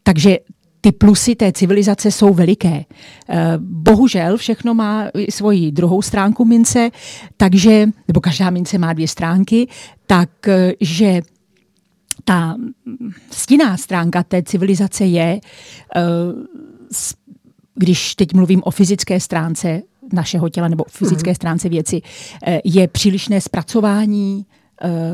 takže 0.02 0.38
ty 0.80 0.92
plusy 0.92 1.34
té 1.34 1.52
civilizace 1.52 2.10
jsou 2.10 2.34
veliké. 2.34 2.84
Eh, 3.28 3.52
bohužel 3.58 4.36
všechno 4.36 4.74
má 4.74 5.08
svoji 5.30 5.72
druhou 5.72 6.02
stránku 6.02 6.44
mince, 6.44 6.90
takže, 7.36 7.86
nebo 8.08 8.20
každá 8.20 8.50
mince 8.50 8.78
má 8.78 8.92
dvě 8.92 9.08
stránky, 9.08 9.68
takže 10.06 11.06
eh, 11.06 11.22
ta 12.24 12.56
stinná 13.30 13.76
stránka 13.76 14.22
té 14.22 14.42
civilizace 14.42 15.04
je, 15.04 15.40
eh, 15.96 16.00
když 17.74 18.14
teď 18.14 18.34
mluvím 18.34 18.62
o 18.64 18.70
fyzické 18.70 19.20
stránce 19.20 19.82
našeho 20.12 20.48
těla 20.48 20.68
nebo 20.68 20.84
fyzické 20.88 21.30
mhm. 21.30 21.34
stránce 21.34 21.68
věci, 21.68 22.02
je 22.64 22.88
přílišné 22.88 23.40
zpracování 23.40 24.46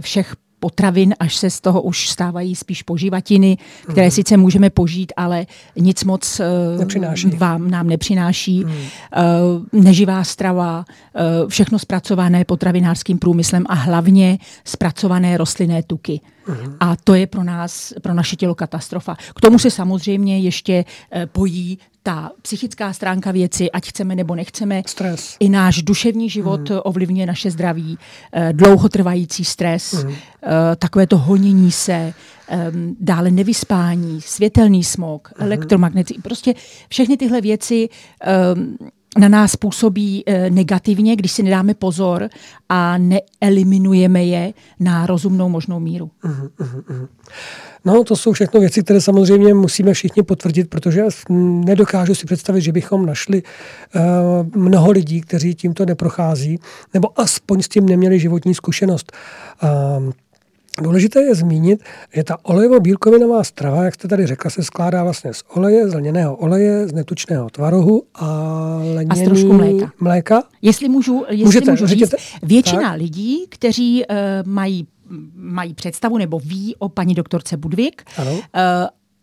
všech 0.01 0.37
potravin, 0.65 1.15
až 1.21 1.37
se 1.37 1.51
z 1.51 1.61
toho 1.61 1.83
už 1.83 2.09
stávají 2.09 2.57
spíš 2.57 2.83
poživatiny, 2.83 3.59
které 3.93 4.07
mm. 4.07 4.11
sice 4.11 4.37
můžeme 4.37 4.71
požít, 4.71 5.13
ale 5.17 5.47
nic 5.77 6.05
moc 6.05 6.41
uh, 6.41 6.81
nepřináší. 6.81 7.31
vám 7.31 7.71
nám 7.71 7.87
nepřináší. 7.87 8.65
Mm. 8.65 8.71
Uh, 8.73 9.85
neživá 9.85 10.25
strava, 10.25 10.85
uh, 10.89 11.49
všechno 11.49 11.79
zpracované 11.79 12.45
potravinářským 12.45 13.19
průmyslem 13.19 13.65
a 13.69 13.75
hlavně 13.75 14.39
zpracované 14.65 15.37
rostlinné 15.37 15.83
tuky. 15.83 16.21
Mm. 16.49 16.77
A 16.81 16.97
to 16.97 17.15
je 17.15 17.27
pro 17.27 17.45
nás, 17.45 17.93
pro 18.03 18.15
naše 18.15 18.37
tělo 18.37 18.55
katastrofa. 18.55 19.17
K 19.37 19.41
tomu 19.41 19.59
se 19.59 19.71
samozřejmě 19.71 20.39
ještě 20.39 20.85
uh, 21.17 21.23
pojí 21.27 21.79
ta 22.07 22.31
psychická 22.43 22.93
stránka 22.93 23.33
věci, 23.33 23.71
ať 23.71 23.89
chceme 23.89 24.15
nebo 24.15 24.35
nechceme. 24.35 24.83
Stres. 24.87 25.37
I 25.41 25.49
náš 25.49 25.83
duševní 25.83 26.31
život 26.31 26.71
mm. 26.71 26.77
ovlivňuje 26.83 27.27
naše 27.27 27.51
zdraví. 27.51 27.99
Eh, 28.33 28.53
dlouhotrvající 28.53 29.45
stres, 29.45 30.05
mm. 30.05 30.15
takové 30.77 31.07
to 31.07 31.19
honění 31.19 31.73
se, 31.73 32.13
ehm, 32.49 32.97
dále 33.01 33.31
nevyspání, 33.31 34.21
světelný 34.21 34.85
smog, 34.85 35.29
mm. 35.39 35.47
elektromagnetický, 35.47 36.23
prostě 36.23 36.55
všechny 36.89 37.17
tyhle 37.17 37.41
věci 37.41 37.89
ehm, 38.21 38.77
na 39.19 39.29
nás 39.29 39.57
působí 39.57 40.23
e, 40.27 40.51
negativně, 40.51 41.17
když 41.17 41.33
si 41.33 41.43
nedáme 41.43 41.75
pozor 41.75 42.29
a 42.69 42.99
neeliminujeme 42.99 44.25
je 44.25 44.53
na 44.81 45.07
rozumnou 45.07 45.49
možnou 45.49 45.81
míru. 45.81 46.11
Uh-huh, 46.25 46.51
uh-huh. 46.61 47.09
No, 47.85 48.05
to 48.05 48.17
jsou 48.17 48.33
všechno 48.33 48.61
věci, 48.61 48.83
které 48.83 49.01
samozřejmě 49.01 49.55
musíme 49.55 49.93
všichni 49.93 50.23
potvrdit, 50.23 50.71
protože 50.71 51.03
nedokážu 51.65 52.15
si 52.15 52.27
představit, 52.27 52.61
že 52.61 52.73
bychom 52.73 53.07
našli 53.07 53.43
uh, 53.43 54.03
mnoho 54.63 54.91
lidí, 54.91 55.21
kteří 55.21 55.55
tímto 55.55 55.87
neprochází, 55.87 56.59
nebo 56.95 57.21
aspoň 57.21 57.63
s 57.63 57.69
tím 57.69 57.87
neměli 57.87 58.21
životní 58.21 58.55
zkušenost. 58.55 59.13
Uh, 59.63 60.13
Důležité 60.83 61.23
je 61.23 61.35
zmínit, 61.35 61.83
že 62.15 62.25
ta 62.25 62.37
olejovo-bílkovinová 62.45 63.45
strava, 63.45 63.85
jak 63.85 63.95
jste 63.95 64.09
tady 64.09 64.27
řekla, 64.27 64.51
se 64.51 64.63
skládá 64.63 65.03
vlastně 65.03 65.35
z 65.35 65.43
oleje, 65.49 65.89
z 65.89 65.95
lněného 65.95 66.37
oleje, 66.37 66.89
z 66.89 66.93
netučného 66.93 67.51
tvarohu 67.51 68.03
a 68.15 68.27
lněný 68.85 69.11
a 69.11 69.15
z 69.15 69.23
trošku 69.23 69.53
mléka. 69.53 69.93
mléka. 70.01 70.43
Jestli 70.63 70.89
můžu, 70.89 71.25
jestli 71.29 71.45
Můžete, 71.45 71.71
můžu 71.71 71.87
říct, 71.87 71.99
řekněte. 71.99 72.17
většina 72.43 72.83
Tak. 72.83 72.99
lidí, 72.99 73.47
kteří 73.49 74.05
uh, 74.11 74.17
mají, 74.53 74.87
mají 75.35 75.75
představu 75.75 76.19
nebo 76.19 76.39
ví 76.39 76.77
o 76.79 76.89
paní 76.89 77.15
doktorce 77.15 77.57
Budvik, 77.57 78.03
Ano. 78.19 78.33
uh, 78.33 78.41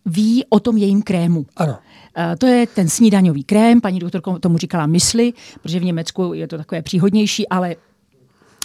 ví 0.06 0.46
o 0.50 0.60
tom 0.60 0.78
jejím 0.78 1.02
krému. 1.02 1.46
Ano. 1.58 1.78
Eh, 2.18 2.36
To 2.38 2.46
je 2.46 2.68
ten 2.68 2.90
snídaňový 2.90 3.44
krém, 3.44 3.82
paní 3.82 4.00
doktorka 4.00 4.40
tomu 4.40 4.58
říkala 4.58 4.86
mysli, 4.86 5.34
protože 5.62 5.80
v 5.80 5.84
Německu 5.84 6.34
je 6.34 6.48
to 6.48 6.58
takové 6.58 6.82
příhodnější, 6.82 7.48
ale 7.50 7.76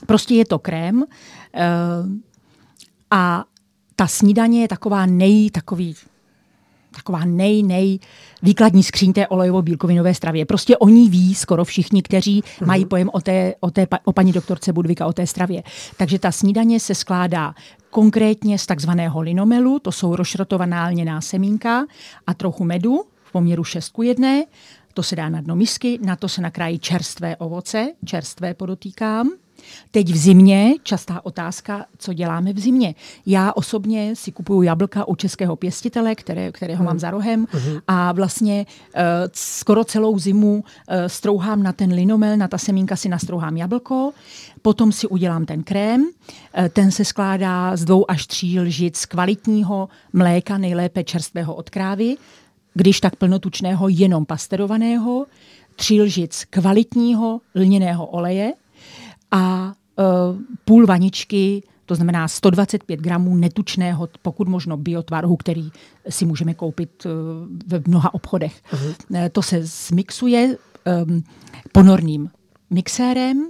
prostě 0.06 0.34
je 0.34 0.44
to 0.46 0.58
krém. 0.58 1.04
A 3.10 3.44
ta 3.96 4.06
snídaně 4.06 4.60
je 4.62 4.68
taková 4.68 5.06
nej, 5.06 5.50
takový, 5.50 5.94
taková 6.96 7.24
nej, 7.24 7.62
nej 7.62 7.98
výkladní 8.42 8.82
skříň 8.82 9.12
té 9.12 9.26
olejovo-bílkovinové 9.26 10.14
stravě. 10.14 10.46
Prostě 10.46 10.76
oni 10.76 11.08
ví 11.08 11.34
skoro 11.34 11.64
všichni, 11.64 12.02
kteří 12.02 12.42
mm-hmm. 12.42 12.66
mají 12.66 12.84
pojem 12.84 13.10
o, 13.12 13.20
té, 13.20 13.54
o, 13.60 13.70
té, 13.70 13.86
o 14.04 14.12
paní 14.12 14.32
doktorce 14.32 14.72
Budvika, 14.72 15.06
o 15.06 15.12
té 15.12 15.26
stravě. 15.26 15.62
Takže 15.96 16.18
ta 16.18 16.32
snídaně 16.32 16.80
se 16.80 16.94
skládá 16.94 17.54
konkrétně 17.90 18.58
z 18.58 18.66
takzvaného 18.66 19.20
linomelu, 19.20 19.78
to 19.78 19.92
jsou 19.92 20.16
rošrotovaná 20.16 20.88
lněná 20.88 21.20
semínka 21.20 21.84
a 22.26 22.34
trochu 22.34 22.64
medu 22.64 23.04
v 23.22 23.32
poměru 23.32 23.64
6 23.64 23.88
k 23.88 24.02
1. 24.02 24.28
To 24.94 25.02
se 25.02 25.16
dá 25.16 25.28
na 25.28 25.40
dno 25.40 25.56
misky, 25.56 25.98
na 26.02 26.16
to 26.16 26.28
se 26.28 26.40
nakrájí 26.40 26.78
čerstvé 26.78 27.36
ovoce, 27.36 27.92
čerstvé 28.04 28.54
podotýkám. 28.54 29.30
Teď 29.90 30.12
v 30.12 30.16
zimě, 30.16 30.74
častá 30.82 31.24
otázka, 31.24 31.86
co 31.98 32.12
děláme 32.12 32.52
v 32.52 32.58
zimě. 32.58 32.94
Já 33.26 33.52
osobně 33.52 34.16
si 34.16 34.32
kupuju 34.32 34.62
jablka 34.62 35.08
u 35.08 35.14
českého 35.14 35.56
pěstitele, 35.56 36.14
které, 36.14 36.52
kterého 36.52 36.84
mám 36.84 36.98
za 36.98 37.10
rohem 37.10 37.46
a 37.88 38.12
vlastně 38.12 38.66
uh, 38.66 39.02
skoro 39.32 39.84
celou 39.84 40.18
zimu 40.18 40.54
uh, 40.54 40.62
strouhám 41.06 41.62
na 41.62 41.72
ten 41.72 41.92
linomel, 41.92 42.36
na 42.36 42.48
ta 42.48 42.58
semínka 42.58 42.96
si 42.96 43.08
nastrouhám 43.08 43.56
jablko, 43.56 44.12
potom 44.62 44.92
si 44.92 45.06
udělám 45.06 45.46
ten 45.46 45.62
krém, 45.62 46.02
uh, 46.02 46.68
ten 46.68 46.90
se 46.90 47.04
skládá 47.04 47.76
z 47.76 47.84
dvou 47.84 48.10
až 48.10 48.26
tří 48.26 48.60
lžic 48.60 49.06
kvalitního 49.06 49.88
mléka, 50.12 50.58
nejlépe 50.58 51.04
čerstvého 51.04 51.54
od 51.54 51.70
krávy, 51.70 52.16
když 52.74 53.00
tak 53.00 53.16
plnotučného 53.16 53.88
jenom 53.88 54.26
pasterovaného, 54.26 55.26
tři 55.76 56.02
lžic 56.02 56.44
kvalitního 56.50 57.40
lněného 57.54 58.06
oleje, 58.06 58.52
a 59.30 59.74
uh, 59.96 60.04
půl 60.64 60.86
vaničky, 60.86 61.62
to 61.86 61.94
znamená 61.94 62.28
125 62.28 63.00
gramů 63.00 63.36
netučného, 63.36 64.08
pokud 64.22 64.48
možno 64.48 64.76
biotvarohu, 64.76 65.36
který 65.36 65.70
si 66.08 66.26
můžeme 66.26 66.54
koupit 66.54 67.06
uh, 67.06 67.12
ve 67.66 67.82
mnoha 67.86 68.14
obchodech. 68.14 68.62
Uh-huh. 68.72 69.30
To 69.32 69.42
se 69.42 69.60
zmixuje 69.62 70.56
um, 71.06 71.24
ponorným 71.72 72.30
mixérem, 72.70 73.48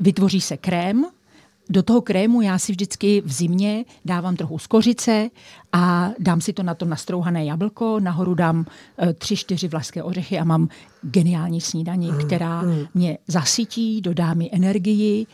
vytvoří 0.00 0.40
se 0.40 0.56
krém, 0.56 1.06
do 1.70 1.82
toho 1.82 2.00
krému 2.00 2.40
já 2.40 2.58
si 2.58 2.72
vždycky 2.72 3.20
v 3.20 3.32
zimě 3.32 3.84
dávám 4.04 4.36
trochu 4.36 4.58
z 4.58 4.66
kořice 4.66 5.30
a 5.76 6.10
dám 6.18 6.40
si 6.40 6.52
to 6.52 6.62
na 6.62 6.74
to 6.74 6.84
nastrouhané 6.84 7.44
jablko, 7.44 8.00
nahoru 8.00 8.34
dám 8.34 8.64
e, 9.02 9.12
tři, 9.12 9.36
čtyři 9.36 9.68
vlašské 9.68 10.02
ořechy 10.02 10.38
a 10.38 10.44
mám 10.44 10.68
geniální 11.02 11.60
snídaní, 11.60 12.12
Mm, 12.12 12.18
která 12.18 12.62
mě 12.94 13.18
zasytí, 13.28 14.00
dodá 14.00 14.34
mi 14.34 14.50
energii, 14.52 15.26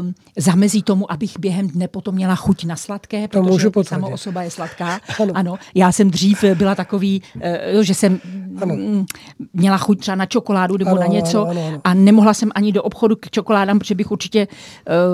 um, 0.00 0.14
zamezí 0.38 0.82
tomu, 0.82 1.12
abych 1.12 1.38
během 1.38 1.68
dne 1.68 1.88
potom 1.88 2.14
měla 2.14 2.34
chuť 2.34 2.64
na 2.64 2.76
sladké, 2.76 3.28
To 3.28 3.42
protože 3.42 3.70
potvrdit. 3.70 3.88
sama 3.88 4.08
o 4.08 4.16
sobě 4.16 4.42
je 4.42 4.50
sladká. 4.50 5.00
Ano. 5.20 5.32
Ano. 5.34 5.54
Já 5.74 5.92
jsem 5.92 6.10
dřív 6.10 6.44
byla 6.54 6.74
takový, 6.74 7.22
uh, 7.74 7.80
že 7.82 7.94
jsem 7.94 8.20
Ano. 8.62 8.74
mm, 8.76 9.04
měla 9.52 9.78
chuť 9.78 10.00
třeba 10.00 10.14
na 10.14 10.26
čokoládu 10.26 10.76
nebo 10.76 10.90
Ano, 10.90 11.00
na 11.00 11.06
něco 11.06 11.42
ano, 11.42 11.50
ano, 11.50 11.66
ano. 11.68 11.80
a 11.84 11.94
nemohla 11.94 12.34
jsem 12.34 12.50
ani 12.54 12.72
do 12.72 12.82
obchodu 12.82 13.16
k 13.16 13.30
čokoládám, 13.30 13.78
protože 13.78 13.94
bych 13.94 14.10
určitě 14.10 14.48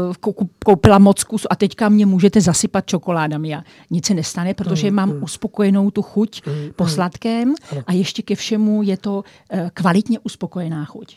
uh, 0.08 0.14
kou- 0.14 0.48
koupila 0.64 0.98
moc 0.98 1.24
kus 1.24 1.46
a 1.50 1.56
teďka 1.56 1.88
mě 1.88 2.06
můžete 2.06 2.40
zasypat 2.40 2.86
čokoládami 2.86 3.54
a 3.54 3.62
nic 3.90 4.06
se 4.06 4.14
nestane, 4.14 4.45
protože 4.54 4.90
mám 4.90 5.22
uspokojenou 5.22 5.90
tu 5.90 6.02
chuť 6.02 6.42
po 6.76 6.88
sladkém. 6.88 7.54
A 7.86 7.92
ještě 7.92 8.22
ke 8.22 8.34
všemu 8.34 8.82
je 8.82 8.96
to 8.96 9.24
uh, 9.52 9.70
kvalitně 9.74 10.18
uspokojená 10.18 10.84
chuť. 10.84 11.16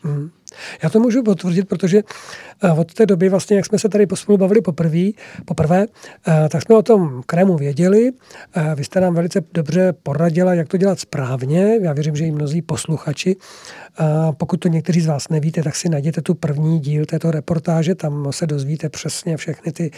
Já 0.84 0.90
to 0.90 1.00
můžu 1.00 1.24
potvrdit, 1.24 1.68
protože 1.68 2.02
eh, 2.64 2.72
od 2.72 2.94
té 2.94 3.06
doby, 3.06 3.30
vlastně, 3.30 3.58
jak 3.58 3.66
jsme 3.66 3.80
se 3.80 3.90
tady 3.90 4.08
pospolu 4.08 4.38
bavili 4.38 4.62
poprvé, 4.62 5.10
poprvé, 5.46 5.86
eh, 6.28 6.50
tak 6.50 6.62
jsme 6.62 6.76
o 6.76 6.82
tom 6.82 7.22
krému 7.26 7.58
věděli. 7.58 8.12
Eh, 8.56 8.76
Vy 8.76 8.84
jste 8.84 9.02
nám 9.02 9.14
velice 9.14 9.42
dobře 9.54 9.94
poradila, 10.04 10.54
jak 10.54 10.68
to 10.68 10.78
dělat 10.78 11.00
správně. 11.00 11.78
Já 11.82 11.94
věřím, 11.94 12.16
že 12.16 12.26
i 12.26 12.32
mnozí 12.32 12.62
posluchači. 12.62 13.36
Pokud 14.38 14.58
to 14.58 14.68
někteří 14.68 15.02
z 15.02 15.08
vás 15.08 15.30
nevíte, 15.30 15.64
tak 15.64 15.76
si 15.76 15.90
najděte 15.90 16.22
tu 16.22 16.34
první 16.36 16.80
díl 16.80 17.06
této 17.06 17.32
reportáže, 17.32 17.96
tam 17.96 18.28
se 18.32 18.48
dozvíte 18.48 18.90
přesně 18.90 19.38
všechny 19.38 19.72
ty 19.72 19.92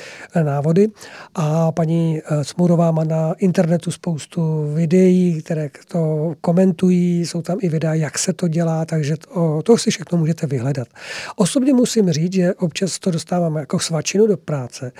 návody. 0.44 0.88
A 1.36 1.72
paní 1.72 2.22
Smurová 2.41 2.91
má 2.91 3.03
na 3.03 3.34
internetu 3.38 3.91
spoustu 3.91 4.73
videí, 4.73 5.41
které 5.41 5.69
to 5.88 6.34
komentují, 6.41 7.26
jsou 7.26 7.41
tam 7.41 7.57
i 7.61 7.69
videa, 7.69 7.94
jak 7.94 8.18
se 8.18 8.34
to 8.34 8.48
dělá, 8.48 8.86
takže 8.86 9.18
to, 9.18 9.61
to 9.61 9.78
si 9.78 9.91
všechno 9.91 10.18
můžete 10.18 10.41
vyhledat. 10.48 10.88
Osobně 11.36 11.74
musím 11.74 12.12
říct, 12.12 12.34
že 12.34 12.54
občas 12.54 13.00
to 13.00 13.12
dostávám 13.12 13.56
jako 13.56 13.80
svačinu 13.80 14.28
do 14.28 14.38
práce. 14.38 14.92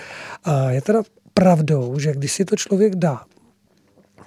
A 0.44 0.70
je 0.70 0.82
teda 0.82 1.02
pravdou, 1.34 1.98
že 1.98 2.12
když 2.12 2.32
si 2.32 2.44
to 2.44 2.56
člověk 2.56 2.94
dá, 2.94 3.24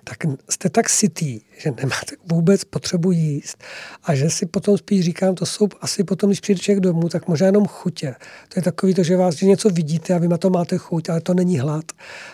tak 0.10 0.18
jste 0.49 0.69
tak 0.69 0.90
sytý, 0.90 1.41
že 1.57 1.72
nemáte 1.72 2.15
vůbec 2.32 2.64
potřebu 2.64 3.11
jíst 3.11 3.64
a 4.03 4.15
že 4.15 4.30
si 4.30 4.45
potom 4.45 4.77
spíš 4.77 5.06
říkám, 5.06 5.36
to 5.36 5.45
jsou 5.45 5.68
asi 5.82 6.03
potom, 6.03 6.30
když 6.30 6.40
přijde 6.40 6.60
člověk 6.60 6.80
domů, 6.80 7.10
tak 7.10 7.27
možná 7.27 7.45
jenom 7.45 7.68
chutě. 7.68 8.15
To 8.53 8.60
je 8.60 8.64
takový 8.64 8.94
to, 8.94 9.03
že 9.03 9.18
vás 9.18 9.36
že 9.36 9.45
něco 9.45 9.69
vidíte 9.69 10.14
a 10.14 10.18
vy 10.18 10.27
na 10.27 10.38
to 10.38 10.49
máte 10.49 10.77
chuť, 10.77 11.10
ale 11.10 11.22
to 11.22 11.34
není 11.34 11.60
hlad. 11.60 11.86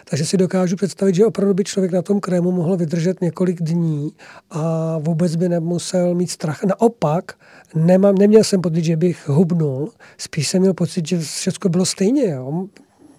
Takže 0.10 0.26
si 0.26 0.38
dokážu 0.38 0.76
představit, 0.76 1.16
že 1.16 1.26
opravdu 1.26 1.54
by 1.54 1.64
člověk 1.64 1.92
na 1.92 2.02
tom 2.02 2.20
krému 2.20 2.52
mohl 2.52 2.78
vydržet 2.78 3.22
několik 3.22 3.62
dní 3.62 4.12
a 4.50 4.98
vůbec 4.98 5.36
by 5.36 5.50
nemusel 5.50 6.16
mít 6.16 6.32
strach. 6.32 6.64
Naopak, 6.64 7.34
nemám, 7.76 8.16
neměl 8.16 8.44
jsem 8.44 8.62
pocit, 8.62 8.84
že 8.84 8.98
bych 8.98 9.28
hubnul, 9.28 9.92
spíš 10.18 10.48
jsem 10.48 10.62
měl 10.62 10.74
pocit, 10.74 11.08
že 11.08 11.20
všechno 11.20 11.70
bylo 11.70 11.86
stejně. 11.86 12.30
Jo 12.30 12.68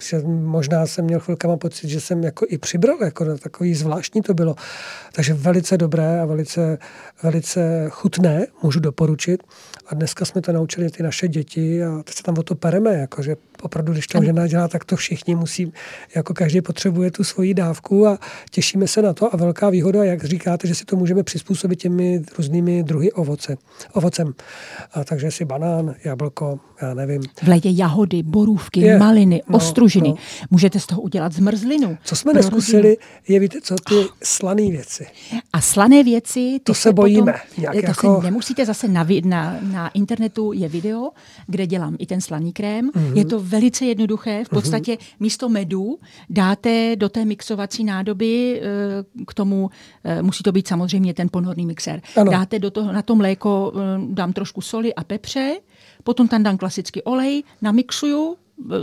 že 0.03 0.23
možná 0.27 0.87
jsem 0.87 1.05
měl 1.05 1.21
chvilkama 1.21 1.57
pocit, 1.57 1.89
že 1.89 2.01
jsem 2.01 2.25
jako 2.25 2.47
i 2.49 2.59
přibral, 2.59 2.97
jako 3.05 3.39
takový 3.39 3.75
zvláštní 3.75 4.23
to 4.23 4.35
bylo. 4.35 4.55
Takže 5.13 5.35
velice 5.35 5.79
dobré 5.79 6.21
a 6.21 6.25
velice, 6.25 6.79
velice 7.23 7.87
chutné, 7.91 8.47
můžu 8.63 8.81
doporučit. 8.81 9.43
A 9.87 9.95
dneska 9.95 10.25
jsme 10.25 10.41
to 10.41 10.53
naučili 10.53 10.91
ty 10.91 11.03
naše 11.03 11.29
děti 11.29 11.85
a 11.85 12.03
teď 12.05 12.15
se 12.15 12.23
tam 12.23 12.35
o 12.39 12.43
to 12.43 12.55
pereme, 12.55 12.95
jako 12.95 13.23
že 13.23 13.37
opravdu, 13.63 13.93
když 13.93 14.07
to 14.07 14.23
žena 14.25 14.47
dělá, 14.47 14.69
tak 14.69 14.85
to 14.85 14.97
všichni 14.97 15.35
musí, 15.35 15.73
jako 16.15 16.35
každý 16.35 16.61
potřebuje 16.61 17.11
tu 17.11 17.25
svoji 17.25 17.55
dávku 17.55 18.07
a 18.07 18.19
těšíme 18.51 18.89
se 18.89 19.03
na 19.03 19.13
to. 19.13 19.35
A 19.35 19.37
velká 19.37 19.71
výhoda, 19.71 20.05
jak 20.05 20.25
říkáte, 20.25 20.69
že 20.69 20.75
si 20.75 20.85
to 20.85 20.97
můžeme 20.97 21.23
přizpůsobit 21.23 21.79
těmi 21.79 22.23
různými 22.39 22.83
druhy 22.83 23.13
ovoce, 23.13 23.57
ovocem. 23.93 24.35
A 24.95 25.05
takže 25.05 25.31
si 25.31 25.45
banán, 25.45 25.95
jablko, 26.05 26.61
já 26.83 26.95
nevím. 26.95 27.23
V 27.43 27.49
létě 27.49 27.69
jahody, 27.73 28.23
borůvky, 28.23 28.81
Je, 28.81 28.99
maliny, 28.99 29.43
no, 29.49 29.57
ostružiny. 29.57 30.09
no. 30.09 30.17
Můžete 30.51 30.81
z 30.81 30.87
toho 30.87 31.01
udělat 31.03 31.33
zmrzlinu. 31.33 31.97
Co 32.05 32.17
jsme 32.17 32.33
Pro 32.33 32.43
neskusili, 32.43 32.97
je 33.29 33.41
víte 33.41 33.59
co, 33.63 33.75
ty 33.89 33.95
slané 34.23 34.63
věci. 34.71 35.07
A 35.53 35.61
slané 35.61 36.03
věci, 36.05 36.41
ty 36.41 36.61
To 36.65 36.75
se 36.75 36.93
bojíme, 36.93 37.35
nějak 37.59 37.75
to 37.75 37.81
jako- 37.87 38.17
se 38.21 38.25
nemusíte 38.25 38.67
zase 38.67 38.89
na, 38.89 39.03
vi- 39.03 39.23
na, 39.23 39.59
na 39.73 39.89
internetu 39.89 40.53
je 40.53 40.69
video, 40.69 41.11
kde 41.47 41.67
dělám 41.67 41.97
i 41.99 42.07
ten 42.07 42.21
slaný 42.21 42.53
krém. 42.53 42.91
Mhm. 42.95 43.05
Mm-hmm. 43.05 43.17
Je 43.17 43.25
to 43.25 43.41
velice 43.41 43.85
jednoduché. 43.85 44.45
V 44.45 44.49
podstatě 44.49 44.93
mm-hmm. 44.93 45.17
místo 45.21 45.49
medu 45.49 45.99
dáte 46.31 46.97
do 46.97 47.09
té 47.09 47.25
mixovací 47.25 47.85
nádoby, 47.85 48.61
eh, 48.61 49.25
k 49.27 49.35
tomu 49.35 49.71
eh, 50.05 50.23
musí 50.23 50.43
to 50.43 50.53
být 50.53 50.69
samozřejmě 50.69 51.15
ten 51.15 51.29
ponorný 51.31 51.67
mixér. 51.67 52.03
Ano. 52.17 52.31
Dáte 52.31 52.59
do 52.59 52.71
toho, 52.71 52.93
na 52.93 53.03
to 53.03 53.17
mléko, 53.17 53.73
eh, 53.75 53.81
dám 54.09 54.33
trošku 54.33 54.61
soli 54.61 54.95
a 54.95 55.05
pepře, 55.05 55.57
potom 56.05 56.29
tam 56.29 56.43
dám 56.43 56.57
klasický 56.59 57.03
olej, 57.03 57.43
namixuju, 57.63 58.37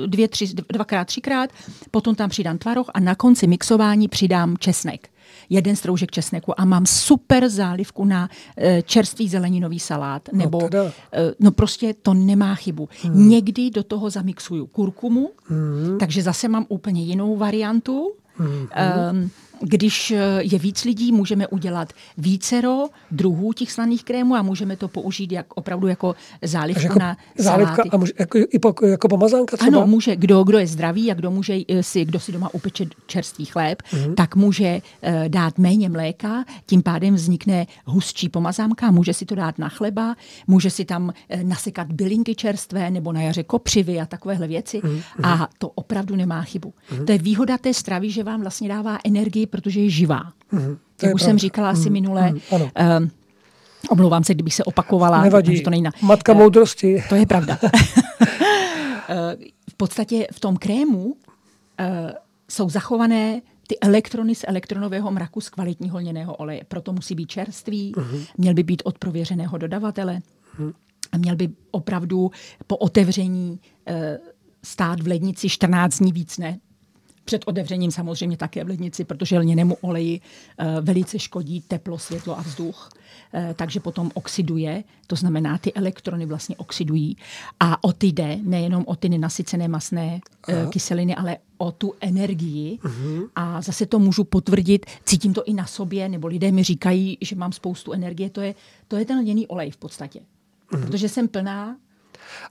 dvě, 0.05 0.27
tři, 0.27 0.47
dvakrát, 0.73 1.07
třikrát, 1.07 1.49
potom 1.91 2.15
tam 2.15 2.29
přidám 2.29 2.57
tvaroh 2.57 2.89
a 2.93 2.99
na 2.99 3.15
konci 3.15 3.47
mixování 3.47 4.07
přidám 4.07 4.57
česnek 4.57 5.09
jeden 5.49 5.75
stroužek 5.75 6.11
česneku 6.11 6.59
a 6.59 6.65
mám 6.65 6.85
super 6.85 7.49
zálivku 7.49 8.05
na 8.05 8.29
e, 8.57 8.81
čerstvý 8.81 9.29
zeleninový 9.29 9.79
salát. 9.79 10.29
Nebo, 10.33 10.69
no, 10.73 10.91
no 11.39 11.51
prostě 11.51 11.93
to 12.01 12.13
nemá 12.13 12.55
chybu. 12.55 12.89
Hmm. 13.03 13.29
Někdy 13.29 13.69
do 13.69 13.83
toho 13.83 14.09
zamixuju 14.09 14.67
kurkumu, 14.67 15.31
hmm. 15.43 15.97
takže 15.99 16.23
zase 16.23 16.47
mám 16.47 16.65
úplně 16.69 17.01
jinou 17.03 17.37
variantu. 17.37 18.11
Hmm. 18.35 18.67
Um, 19.11 19.29
když 19.61 20.11
eh, 20.11 20.17
je 20.41 20.59
víc 20.59 20.85
lidí, 20.85 21.11
můžeme 21.11 21.47
udělat 21.47 21.93
vícero 22.17 22.87
druhů 23.11 23.53
těch 23.53 23.71
slaných 23.71 24.03
krémů 24.03 24.35
a 24.35 24.41
můžeme 24.41 24.75
to 24.75 24.87
použít 24.87 25.31
jak, 25.31 25.45
opravdu 25.55 25.87
jako 25.87 26.15
zálivku 26.41 26.83
jako 26.83 26.99
na 26.99 27.17
zálivka 27.37 27.75
saláty. 27.75 27.89
a 27.89 27.97
může, 27.97 28.13
jako, 28.19 28.37
i 28.37 28.59
po, 28.59 28.73
jako 28.85 29.07
pomazánka 29.07 29.57
třeba? 29.57 29.77
Ano, 29.77 29.87
může. 29.87 30.15
Kdo, 30.15 30.43
kdo 30.43 30.57
je 30.57 30.67
zdravý 30.67 31.11
a 31.11 31.13
kdo 31.13 31.31
může 31.31 31.59
eh, 31.67 31.83
si, 31.83 32.05
kdo 32.05 32.19
si 32.19 32.31
doma 32.31 32.53
upeče 32.53 32.85
čerstvý 33.07 33.45
chléb, 33.45 33.81
mm-hmm. 33.81 34.13
tak 34.13 34.35
může 34.35 34.81
uh, 35.01 35.11
dát 35.27 35.57
méně 35.57 35.89
mléka, 35.89 36.45
tím 36.65 36.83
pádem 36.83 37.15
vznikne 37.15 37.67
hustší 37.85 38.29
pomazánka, 38.29 38.91
může 38.91 39.13
si 39.13 39.25
to 39.25 39.35
dát 39.35 39.59
na 39.59 39.69
chleba, 39.69 40.15
může 40.47 40.69
si 40.69 40.85
tam 40.85 41.03
uh, 41.03 41.43
nasekat 41.43 41.91
bylinky 41.91 42.35
čerstvé 42.35 42.91
nebo 42.91 43.11
na 43.11 43.21
jaře 43.21 43.43
kopřivy 43.43 43.99
a 43.99 44.05
takovéhle 44.05 44.47
věci 44.47 44.79
mm-hmm. 44.79 45.01
a 45.23 45.49
to 45.57 45.69
opravdu 45.69 46.15
nemá 46.15 46.41
chybu. 46.41 46.73
Mm-hmm. 46.91 47.05
To 47.05 47.11
je 47.11 47.17
výhoda 47.17 47.57
té 47.57 47.73
stravy, 47.73 48.11
že 48.11 48.23
vám 48.23 48.41
vlastně 48.41 48.69
dává 48.69 48.97
energii 49.03 49.45
protože 49.49 49.79
je 49.79 49.89
živá. 49.89 50.33
Mm, 50.51 50.77
Jak 51.03 51.15
už 51.15 51.21
jsem 51.21 51.39
říkala 51.39 51.69
asi 51.69 51.89
mm, 51.89 51.93
minule, 51.93 52.31
mm, 52.31 52.39
ano. 52.51 52.71
Uh, 53.01 53.07
omlouvám 53.89 54.23
se, 54.23 54.33
kdybych 54.33 54.53
se 54.53 54.63
opakovala. 54.63 55.23
Nevadí, 55.23 55.61
to 55.63 55.69
nejna, 55.69 55.91
matka 56.01 56.33
uh, 56.33 56.37
moudrosti. 56.37 57.03
To 57.09 57.15
je 57.15 57.25
pravda. 57.25 57.57
uh, 57.63 57.69
v 59.69 59.75
podstatě 59.77 60.27
v 60.33 60.39
tom 60.39 60.57
krému 60.57 61.05
uh, 61.05 61.13
jsou 62.49 62.69
zachované 62.69 63.41
ty 63.67 63.79
elektrony 63.79 64.35
z 64.35 64.45
elektronového 64.47 65.11
mraku 65.11 65.41
z 65.41 65.49
kvalitního 65.49 65.97
lněného 65.97 66.35
oleje. 66.35 66.63
Proto 66.67 66.93
musí 66.93 67.15
být 67.15 67.29
čerstvý, 67.29 67.93
uh-huh. 67.95 68.27
měl 68.37 68.53
by 68.53 68.63
být 68.63 68.81
od 68.85 68.97
prověřeného 68.97 69.57
dodavatele 69.57 70.19
uh-huh. 70.59 70.73
a 71.11 71.17
měl 71.17 71.35
by 71.35 71.49
opravdu 71.71 72.31
po 72.67 72.77
otevření 72.77 73.59
uh, 73.89 73.95
stát 74.63 74.99
v 74.99 75.07
lednici 75.07 75.49
14 75.49 75.97
dní 75.97 76.11
víc 76.11 76.37
ne, 76.37 76.59
před 77.29 77.43
otevřením 77.45 77.91
samozřejmě 77.91 78.37
také 78.37 78.63
v 78.63 78.67
lednici, 78.67 79.05
protože 79.05 79.39
lněnému 79.39 79.77
oleji 79.81 80.19
uh, 80.19 80.65
velice 80.81 81.19
škodí 81.19 81.61
teplo, 81.61 81.99
světlo 81.99 82.39
a 82.39 82.41
vzduch, 82.41 82.89
uh, 82.89 83.53
takže 83.53 83.79
potom 83.79 84.11
oxiduje, 84.13 84.83
to 85.07 85.15
znamená, 85.15 85.57
ty 85.57 85.73
elektrony 85.73 86.25
vlastně 86.25 86.55
oxidují. 86.57 87.17
A 87.59 87.83
o 87.83 87.93
ty 87.93 88.07
jde 88.07 88.39
nejenom 88.43 88.83
o 88.87 88.95
ty 88.95 89.09
nenasycené 89.09 89.67
masné 89.67 90.19
uh, 90.49 90.69
kyseliny, 90.69 91.15
ale 91.15 91.37
o 91.57 91.71
tu 91.71 91.93
energii. 92.01 92.79
Uh-huh. 92.81 93.29
A 93.35 93.61
zase 93.61 93.85
to 93.85 93.99
můžu 93.99 94.23
potvrdit, 94.23 94.85
cítím 95.05 95.33
to 95.33 95.43
i 95.43 95.53
na 95.53 95.65
sobě, 95.65 96.09
nebo 96.09 96.27
lidé 96.27 96.51
mi 96.51 96.63
říkají, 96.63 97.17
že 97.21 97.35
mám 97.35 97.51
spoustu 97.51 97.91
energie, 97.91 98.29
to 98.29 98.41
je, 98.41 98.55
to 98.87 98.97
je 98.97 99.05
ten 99.05 99.19
lněný 99.19 99.47
olej 99.47 99.71
v 99.71 99.77
podstatě. 99.77 100.19
Uh-huh. 100.19 100.81
Protože 100.81 101.09
jsem 101.09 101.27
plná 101.27 101.77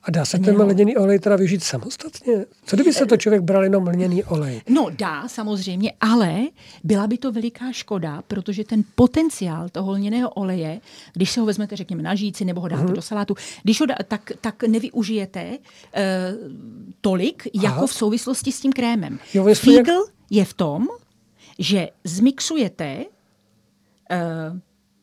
a 0.02 0.10
dá 0.10 0.24
se 0.24 0.39
ten 0.39 0.60
lněný 0.60 0.97
olej 0.97 1.19
teda 1.19 1.36
využít 1.36 1.65
samostatně? 1.65 2.44
Co 2.65 2.77
kdyby 2.77 2.93
se 2.93 3.06
to 3.06 3.16
člověk 3.16 3.43
bral 3.43 3.65
jenom 3.65 3.86
lněný 3.86 4.24
olej? 4.24 4.62
No 4.69 4.86
dá 4.90 5.28
samozřejmě, 5.28 5.93
ale 6.01 6.40
byla 6.85 7.06
by 7.06 7.19
to 7.19 7.32
veliká 7.32 7.73
škoda, 7.73 8.23
protože 8.23 8.65
ten 8.65 8.85
potenciál 8.94 9.69
toho 9.69 9.93
lněného 9.93 10.31
oleje, 10.31 10.81
když 11.12 11.31
se 11.31 11.40
ho 11.40 11.47
vezmete, 11.47 11.77
řekněme, 11.77 12.02
na 12.02 12.15
žíci 12.15 12.44
nebo 12.44 12.60
ho 12.60 12.69
dáte 12.69 12.82
hmm. 12.82 12.94
do 12.94 13.02
salátu, 13.02 13.35
když 13.62 13.81
ho 13.81 13.86
dá, 13.86 13.94
tak, 14.09 14.32
tak 14.40 14.62
nevyužijete 14.62 15.48
uh, 15.48 15.59
tolik, 17.01 17.48
Aha. 17.56 17.65
jako 17.65 17.86
v 17.86 17.93
souvislosti 17.93 18.52
s 18.52 18.60
tím 18.60 18.73
krémem. 18.73 19.19
Jo, 19.35 19.55
Fígl 19.55 19.93
jak... 19.93 20.15
je 20.31 20.44
v 20.44 20.55
tom, 20.55 20.86
že 21.59 21.89
zmixujete 22.05 23.05
uh, 24.10 24.59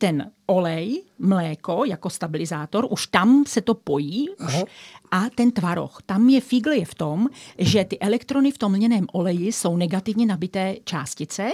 ten 0.06 0.32
olej, 0.45 1.03
mléko 1.19 1.86
jako 1.86 2.10
stabilizátor, 2.10 2.88
už 2.90 3.07
tam 3.07 3.44
se 3.48 3.61
to 3.61 3.73
pojí 3.73 4.30
už, 4.30 4.64
a 5.11 5.30
ten 5.36 5.52
tvaroh. 5.52 5.98
Tam 6.06 6.30
je 6.30 6.41
fígl 6.41 6.72
je 6.72 6.86
v 6.86 6.95
tom, 6.95 7.30
že 7.57 7.84
ty 7.84 7.99
elektrony 7.99 8.52
v 8.52 8.57
tom 8.57 8.73
lněném 8.73 9.07
oleji 9.14 9.52
jsou 9.52 9.77
negativně 9.77 10.26
nabité 10.26 10.76
částice 10.84 11.52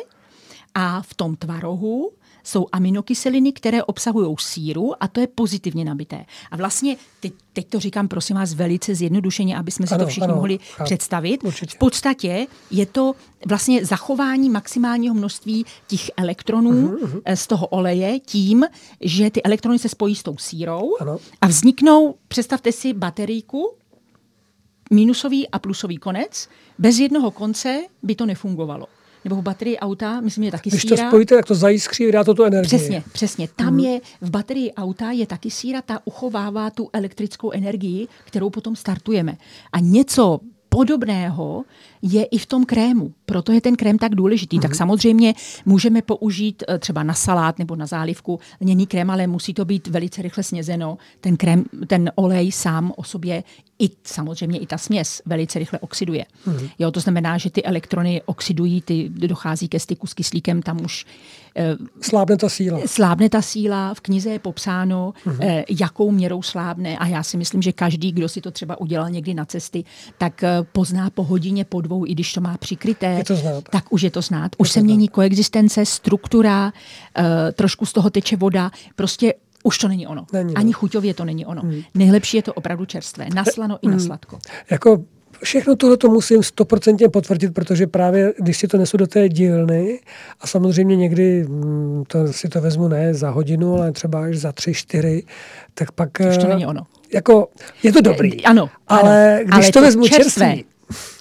a 0.75 1.01
v 1.01 1.13
tom 1.13 1.35
tvarohu 1.35 2.11
jsou 2.43 2.68
aminokyseliny, 2.72 3.51
které 3.51 3.84
obsahují 3.84 4.35
síru 4.39 5.03
a 5.03 5.07
to 5.07 5.19
je 5.19 5.27
pozitivně 5.27 5.85
nabité. 5.85 6.26
A 6.51 6.57
vlastně, 6.57 6.97
teď, 7.19 7.34
teď 7.53 7.68
to 7.68 7.80
říkám 7.80 8.07
prosím 8.07 8.35
vás 8.35 8.53
velice 8.53 8.95
zjednodušeně, 8.95 9.57
aby 9.57 9.72
jsme 9.72 9.88
si 9.88 9.93
ano, 9.93 10.03
to 10.03 10.09
všichni 10.09 10.27
ano, 10.27 10.35
mohli 10.35 10.57
chápu, 10.57 10.84
představit. 10.84 11.43
Určitě. 11.43 11.76
V 11.76 11.80
podstatě 11.80 12.47
je 12.72 12.85
to 12.85 13.13
vlastně 13.47 13.85
zachování 13.85 14.49
maximálního 14.49 15.15
množství 15.15 15.65
těch 15.88 16.11
elektronů 16.18 16.72
uh-huh, 16.72 16.97
uh-huh. 16.97 17.35
z 17.35 17.47
toho 17.47 17.68
oleje 17.68 18.19
tím, 18.19 18.65
že 19.01 19.30
ty 19.30 19.43
elektrony 19.43 19.80
se 19.80 19.89
spojí 19.89 20.15
s 20.15 20.23
tou 20.23 20.38
sírou 20.38 20.91
ano. 20.99 21.18
a 21.41 21.47
vzniknou, 21.47 22.15
představte 22.27 22.72
si 22.72 22.93
baterijku, 22.93 23.73
minusový 24.91 25.49
a 25.49 25.59
plusový 25.59 25.97
konec. 25.97 26.49
Bez 26.80 26.99
jednoho 26.99 27.31
konce 27.31 27.84
by 28.03 28.15
to 28.15 28.26
nefungovalo 28.26 28.85
nebo 29.23 29.35
v 29.35 29.41
baterii 29.41 29.77
auta, 29.77 30.22
myslím, 30.22 30.43
je 30.43 30.52
taky 30.52 30.69
Když 30.69 30.81
síra. 30.81 30.98
to 30.98 31.07
spojíte, 31.10 31.35
tak 31.35 31.45
to 31.45 31.56
zajiskří, 31.56 32.11
dá 32.11 32.23
to 32.23 32.34
tu 32.34 32.43
energii. 32.43 32.68
Přesně, 32.68 33.03
přesně. 33.11 33.48
Tam 33.56 33.73
mm. 33.73 33.80
je 33.80 34.02
v 34.22 34.30
baterii 34.30 34.73
auta 34.73 35.11
je 35.11 35.27
taky 35.27 35.52
síra, 35.52 35.81
ta 35.81 35.99
uchovává 36.06 36.69
tu 36.69 36.89
elektrickou 36.93 37.52
energii, 37.52 38.07
kterou 38.26 38.49
potom 38.49 38.76
startujeme. 38.76 39.38
A 39.73 39.80
něco 39.80 40.39
podobného 40.69 41.64
je 42.01 42.23
i 42.23 42.37
v 42.37 42.45
tom 42.45 42.65
krému. 42.65 43.13
Proto 43.25 43.51
je 43.51 43.61
ten 43.61 43.75
krém 43.75 43.97
tak 43.97 44.15
důležitý. 44.15 44.57
Mm-hmm. 44.57 44.61
Tak 44.61 44.71
mhm. 44.71 44.77
samozřejmě 44.77 45.33
můžeme 45.65 46.01
použít 46.01 46.63
eh, 46.67 46.79
třeba 46.79 47.03
na 47.03 47.13
salát 47.13 47.59
nebo 47.59 47.75
na 47.75 47.85
zálivku 47.85 48.39
lněný 48.61 48.87
krém, 48.87 49.09
ale 49.09 49.27
musí 49.27 49.53
to 49.53 49.65
být 49.65 49.87
velice 49.87 50.21
rychle 50.21 50.43
snězeno. 50.43 50.97
Ten 51.21 51.37
krém, 51.37 51.65
ten 51.87 52.11
olej 52.15 52.51
sám 52.51 52.93
o 52.97 53.03
sobě 53.03 53.43
i 53.81 53.89
samozřejmě 54.03 54.59
i 54.59 54.67
ta 54.67 54.77
směs 54.77 55.21
velice 55.25 55.59
rychle 55.59 55.79
oxiduje. 55.79 56.25
Mm-hmm. 56.47 56.69
Jo, 56.79 56.91
to 56.91 56.99
znamená, 56.99 57.37
že 57.37 57.49
ty 57.49 57.63
elektrony 57.63 58.21
oxidují, 58.25 58.81
ty 58.81 59.09
dochází 59.09 59.67
ke 59.67 59.79
styku 59.79 60.07
s 60.07 60.13
kyslíkem, 60.13 60.61
tam 60.61 60.81
už 60.85 61.05
eh, 61.55 61.75
slábne 62.01 62.37
ta 62.37 62.49
síla. 62.49 62.79
Slábne 62.85 63.29
ta 63.29 63.41
síla, 63.41 63.93
v 63.93 63.99
knize 63.99 64.29
je 64.29 64.39
popsáno, 64.39 65.13
mm-hmm. 65.25 65.37
eh, 65.41 65.63
jakou 65.69 66.11
měrou 66.11 66.41
slábne 66.41 66.97
a 66.97 67.07
já 67.07 67.23
si 67.23 67.37
myslím, 67.37 67.61
že 67.61 67.71
každý, 67.71 68.11
kdo 68.11 68.29
si 68.29 68.41
to 68.41 68.51
třeba 68.51 68.81
udělal 68.81 69.09
někdy 69.09 69.33
na 69.33 69.45
cesty, 69.45 69.83
tak 70.17 70.43
eh, 70.43 70.57
pozná 70.71 71.09
po 71.09 71.23
hodině, 71.23 71.65
po 71.65 71.81
dvou, 71.81 71.90
i 71.99 72.11
když 72.11 72.34
to 72.34 72.41
má 72.41 72.57
přikryté, 72.57 73.05
je 73.05 73.23
to 73.23 73.35
znát. 73.35 73.63
tak 73.69 73.93
už 73.93 74.01
je 74.01 74.11
to 74.11 74.22
znát. 74.22 74.51
Už 74.57 74.69
je 74.69 74.73
se 74.73 74.81
mění 74.81 75.05
znát. 75.05 75.13
koexistence, 75.13 75.85
struktura, 75.85 76.65
uh, 77.19 77.26
trošku 77.53 77.85
z 77.85 77.93
toho 77.93 78.09
teče 78.09 78.35
voda, 78.35 78.72
prostě 78.95 79.34
už 79.63 79.77
to 79.77 79.88
není 79.88 80.07
ono. 80.07 80.26
Není, 80.34 80.55
Ani 80.55 80.73
chuťově 80.73 81.13
to 81.13 81.26
není 81.26 81.45
ono. 81.45 81.61
Hmm. 81.61 81.81
Nejlepší 81.93 82.38
je 82.38 82.43
to 82.43 82.53
opravdu 82.53 82.85
čerstvé, 82.85 83.27
naslano 83.35 83.80
hmm. 83.81 83.91
i 83.91 83.95
na 83.95 84.03
sladko. 84.03 84.39
Jako 84.69 85.03
všechno 85.43 85.76
tohle 85.76 85.97
to 85.97 86.09
musím 86.09 86.43
stoprocentně 86.43 87.09
potvrdit, 87.09 87.53
protože 87.53 87.88
právě 87.88 88.34
když 88.38 88.57
si 88.57 88.68
to 88.68 88.77
nesu 88.77 88.97
do 88.97 89.07
té 89.07 89.30
dílny 89.30 89.99
a 90.39 90.47
samozřejmě 90.47 90.95
někdy 90.95 91.43
mm, 91.43 92.03
to 92.07 92.34
si 92.34 92.49
to 92.49 92.61
vezmu 92.61 92.88
ne 92.88 93.13
za 93.13 93.30
hodinu, 93.30 93.76
ale 93.76 93.91
třeba 93.91 94.23
až 94.23 94.38
za 94.38 94.51
tři, 94.51 94.73
čtyři, 94.73 95.23
tak 95.73 95.91
pak... 95.91 96.09
Už 96.30 96.38
to 96.38 96.47
není 96.47 96.65
ono. 96.65 96.84
Jako, 97.13 97.47
je 97.84 97.93
to 97.93 98.01
dobrý. 98.01 98.43
Ano, 98.43 98.69
ale 98.88 99.35
ano, 99.35 99.43
když 99.43 99.65
ale 99.65 99.72
to 99.72 99.81
vezmu 99.81 100.07
čerstvé, 100.07 100.45
čerstvý, 100.45 100.65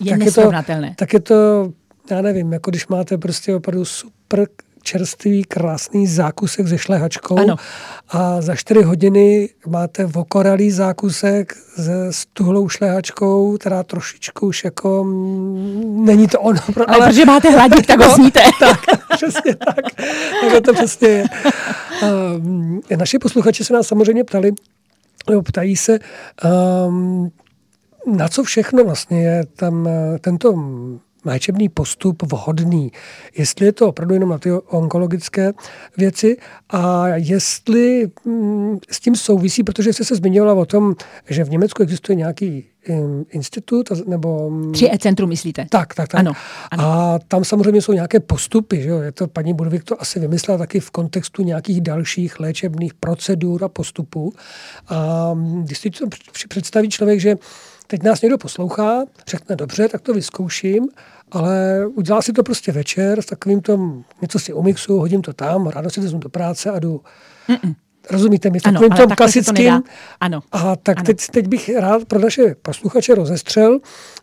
je 0.00 0.10
tak 0.10 0.20
je, 0.20 0.32
to, 0.32 0.50
tak 0.96 1.12
je 1.12 1.20
to, 1.20 1.70
já 2.10 2.22
nevím, 2.22 2.52
jako 2.52 2.70
když 2.70 2.86
máte 2.86 3.18
prostě 3.18 3.54
opravdu 3.54 3.84
super 3.84 4.46
čerstvý, 4.82 5.44
krásný 5.44 6.06
zákusek 6.06 6.68
se 6.68 6.78
šlehačkou 6.78 7.38
ano. 7.38 7.56
a 8.08 8.40
za 8.40 8.54
čtyři 8.54 8.82
hodiny 8.82 9.48
máte 9.66 10.06
vokoralý 10.06 10.70
zákusek 10.70 11.54
se 11.76 12.12
stuhlou 12.12 12.68
šlehačkou, 12.68 13.56
která 13.56 13.82
trošičku 13.82 14.46
už 14.46 14.64
jako 14.64 15.04
mm, 15.04 16.04
není 16.04 16.28
to 16.28 16.40
ono. 16.40 16.60
Ale, 16.76 16.86
ale 16.86 17.06
protože 17.06 17.24
máte 17.24 17.50
hladík, 17.50 17.86
tak 17.86 18.00
ho 18.00 18.14
sníte. 18.14 18.40
tak, 18.60 18.80
přesně 19.16 19.56
tak. 19.56 19.84
Tak 20.50 20.64
to 20.64 20.72
přesně 20.72 21.08
je. 21.08 21.24
Um, 22.02 22.80
naši 22.96 23.18
posluchači 23.18 23.64
se 23.64 23.72
nás 23.72 23.86
samozřejmě 23.86 24.24
ptali, 24.24 24.52
ptají 25.44 25.76
se, 25.76 25.98
um, 26.88 27.30
na 28.06 28.28
co 28.28 28.42
všechno 28.42 28.84
vlastně 28.84 29.22
je 29.22 29.46
tam 29.56 29.88
tento 30.20 30.54
léčebný 31.24 31.68
postup 31.68 32.22
vhodný. 32.22 32.92
Jestli 33.38 33.66
je 33.66 33.72
to 33.72 33.88
opravdu 33.88 34.14
jenom 34.14 34.28
na 34.28 34.38
ty 34.38 34.52
onkologické 34.52 35.52
věci 35.96 36.36
a 36.70 37.08
jestli 37.08 38.10
mm, 38.24 38.78
s 38.90 39.00
tím 39.00 39.16
souvisí, 39.16 39.64
protože 39.64 39.92
jste 39.92 40.04
se 40.04 40.16
zmiňovala 40.16 40.54
o 40.54 40.66
tom, 40.66 40.94
že 41.28 41.44
v 41.44 41.50
Německu 41.50 41.82
existuje 41.82 42.16
nějaký 42.16 42.64
um, 42.88 43.26
institut 43.30 43.90
nebo... 44.06 44.50
Mm, 44.50 44.72
Při 44.72 44.90
e-centru 44.92 45.26
myslíte? 45.26 45.66
Tak, 45.70 45.94
tak, 45.94 46.08
tak. 46.08 46.18
Ano, 46.18 46.32
ano. 46.70 46.84
A 46.84 47.18
tam 47.28 47.44
samozřejmě 47.44 47.82
jsou 47.82 47.92
nějaké 47.92 48.20
postupy, 48.20 48.82
že 48.82 48.88
jo? 48.88 48.98
Je 48.98 49.12
to, 49.12 49.26
paní 49.28 49.54
Budvik 49.54 49.84
to 49.84 50.02
asi 50.02 50.20
vymyslela 50.20 50.58
taky 50.58 50.80
v 50.80 50.90
kontextu 50.90 51.42
nějakých 51.42 51.80
dalších 51.80 52.40
léčebných 52.40 52.94
procedur 52.94 53.64
a 53.64 53.68
postupů. 53.68 54.32
A 54.88 55.30
mm, 55.34 55.64
když 55.64 55.78
si 55.78 55.90
to 55.90 56.06
představí 56.48 56.88
člověk, 56.88 57.20
že 57.20 57.36
teď 57.90 58.02
nás 58.02 58.22
někdo 58.22 58.38
poslouchá, 58.38 59.04
řekne 59.28 59.56
dobře, 59.56 59.88
tak 59.88 60.00
to 60.00 60.14
vyzkouším, 60.14 60.88
ale 61.30 61.86
udělá 61.86 62.22
si 62.22 62.32
to 62.32 62.42
prostě 62.42 62.72
večer 62.72 63.22
s 63.22 63.26
takovým 63.26 63.60
tom, 63.60 64.04
něco 64.22 64.38
si 64.38 64.52
umixu, 64.52 64.98
hodím 64.98 65.22
to 65.22 65.32
tam, 65.32 65.66
ráno 65.66 65.90
si 65.90 66.00
vezmu 66.00 66.18
do 66.18 66.28
práce 66.28 66.70
a 66.70 66.78
jdu. 66.78 67.00
Mm-mm. 67.48 67.74
Rozumíte 68.10 68.50
mi? 68.50 68.58
Ano, 68.64 68.72
Takovým 68.72 68.92
ale 68.92 69.00
tom 69.00 69.08
to 69.08 69.16
klasickým. 69.16 69.64
nedá. 69.64 69.80
Ano. 70.20 70.40
A 70.52 70.76
tak 70.76 70.98
Ano. 70.98 71.04
teď, 71.06 71.26
teď 71.32 71.48
bych 71.48 71.70
rád 71.78 72.04
pro 72.04 72.18
naše 72.18 72.54
posluchače 72.62 73.14
rozestřel 73.14 73.78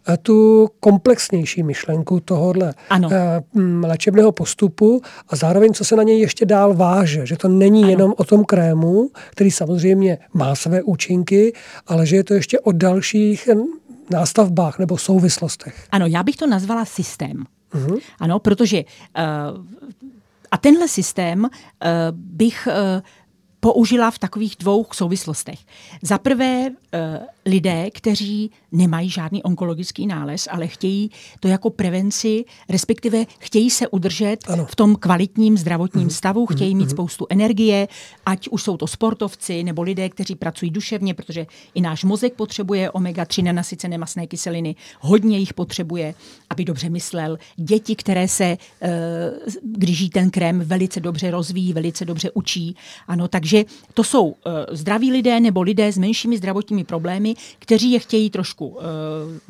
eh, 0.09 0.17
tu 0.17 0.67
komplexnější 0.79 1.63
myšlenku 1.63 2.19
tohohle 2.19 2.73
Ano. 2.89 3.09
eh, 3.11 3.41
mm, 3.53 3.83
léčebného 3.83 4.31
postupu 4.31 5.01
a 5.29 5.35
zároveň, 5.35 5.73
co 5.73 5.85
se 5.85 5.95
na 5.95 6.03
něj 6.03 6.19
ještě 6.19 6.45
dál 6.45 6.73
váže. 6.73 7.25
Že 7.25 7.37
to 7.37 7.47
není 7.47 7.83
ano. 7.83 7.91
jenom 7.91 8.13
o 8.17 8.23
tom 8.23 8.45
krému, 8.45 9.09
který 9.29 9.51
samozřejmě 9.51 10.17
má 10.33 10.55
své 10.55 10.83
účinky, 10.83 11.53
ale 11.87 12.05
že 12.05 12.15
je 12.15 12.23
to 12.23 12.33
ještě 12.33 12.59
o 12.59 12.71
dalších 12.71 13.47
eh, 13.47 13.55
nástavbách 14.11 14.79
nebo 14.79 14.97
souvislostech. 14.97 15.87
Ano, 15.91 16.05
já 16.05 16.23
bych 16.23 16.35
to 16.35 16.47
nazvala 16.47 16.85
systém. 16.85 17.43
Mhm. 17.73 17.95
Ano, 18.19 18.39
protože 18.39 18.83
uh, 18.83 19.65
a 20.51 20.57
tenhle 20.57 20.87
systém 20.87 21.43
uh, 21.43 21.49
bych 22.11 22.67
uh, 22.67 22.73
použila 23.59 24.11
v 24.11 24.19
takových 24.19 24.55
dvou 24.59 24.83
souvislostech. 24.95 25.59
Za 26.01 26.17
prvé 26.17 26.69
uh, 26.69 26.73
lidé, 27.45 27.91
kteří 27.91 28.51
nemají 28.71 29.09
žádný 29.09 29.43
onkologický 29.43 30.07
nález, 30.07 30.47
ale 30.51 30.67
chtějí 30.67 31.11
to 31.39 31.47
jako 31.47 31.69
prevenci, 31.69 32.45
respektive 32.69 33.25
chtějí 33.39 33.69
se 33.69 33.87
udržet 33.87 34.37
Ano. 34.47 34.65
v 34.65 34.75
tom 34.75 34.95
kvalitním 34.95 35.57
zdravotním 35.57 36.09
stavu, 36.09 36.45
chtějí 36.45 36.75
mít 36.75 36.89
spoustu 36.89 37.25
energie, 37.29 37.87
ať 38.25 38.47
už 38.47 38.63
jsou 38.63 38.77
to 38.77 38.87
sportovci 38.87 39.63
nebo 39.63 39.81
lidé, 39.81 40.09
kteří 40.09 40.35
pracují 40.35 40.71
duševně, 40.71 41.13
protože 41.13 41.45
i 41.73 41.81
náš 41.81 42.03
mozek 42.03 42.33
potřebuje 42.33 42.91
omega-3 42.91 43.43
nenasycené 43.43 43.97
masné 43.97 44.27
kyseliny, 44.27 44.75
hodně 44.99 45.37
jich 45.37 45.53
potřebuje, 45.53 46.13
aby 46.49 46.65
dobře 46.65 46.89
myslel. 46.89 47.37
Děti, 47.55 47.95
které 47.95 48.27
se, 48.27 48.57
eh, 48.81 48.89
když 49.63 49.99
jí 49.99 50.09
ten 50.09 50.29
krém, 50.29 50.59
velice 50.59 50.99
dobře 50.99 51.31
rozvíjí, 51.31 51.73
velice 51.73 52.05
dobře 52.05 52.31
učí. 52.33 52.75
Ano, 53.07 53.27
takže 53.27 53.65
to 53.93 54.03
jsou 54.03 54.35
eh, 54.45 54.75
zdraví 54.75 55.11
lidé 55.11 55.39
nebo 55.39 55.61
lidé 55.61 55.91
s 55.91 55.97
menšími 55.97 56.37
zdravotními 56.37 56.83
problémy, 56.83 57.35
kteří 57.59 57.91
je 57.91 57.99
chtějí 57.99 58.29
trošku 58.29 58.56
eh, 58.61 58.83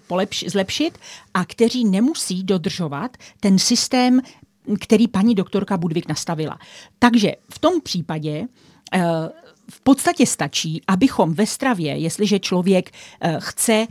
polepš- 0.10 0.50
zlepšit 0.50 0.98
a 1.34 1.46
kteří 1.46 1.86
nemusí 1.86 2.44
dodržovat 2.44 3.18
ten 3.40 3.60
systém, 3.60 4.22
který 4.82 5.08
paní 5.08 5.36
doktorka 5.36 5.78
Budvik 5.78 6.08
nastavila. 6.08 6.60
Takže 7.00 7.32
v 7.54 7.60
tom 7.60 7.82
případě 7.82 8.48
eh, 8.94 9.02
v 9.72 9.82
podstatě 9.82 10.26
stačí, 10.26 10.82
abychom 10.88 11.34
ve 11.34 11.46
stravě, 11.46 11.98
jestliže 11.98 12.40
člověk 12.40 12.92
eh, 13.22 13.36
chce 13.40 13.88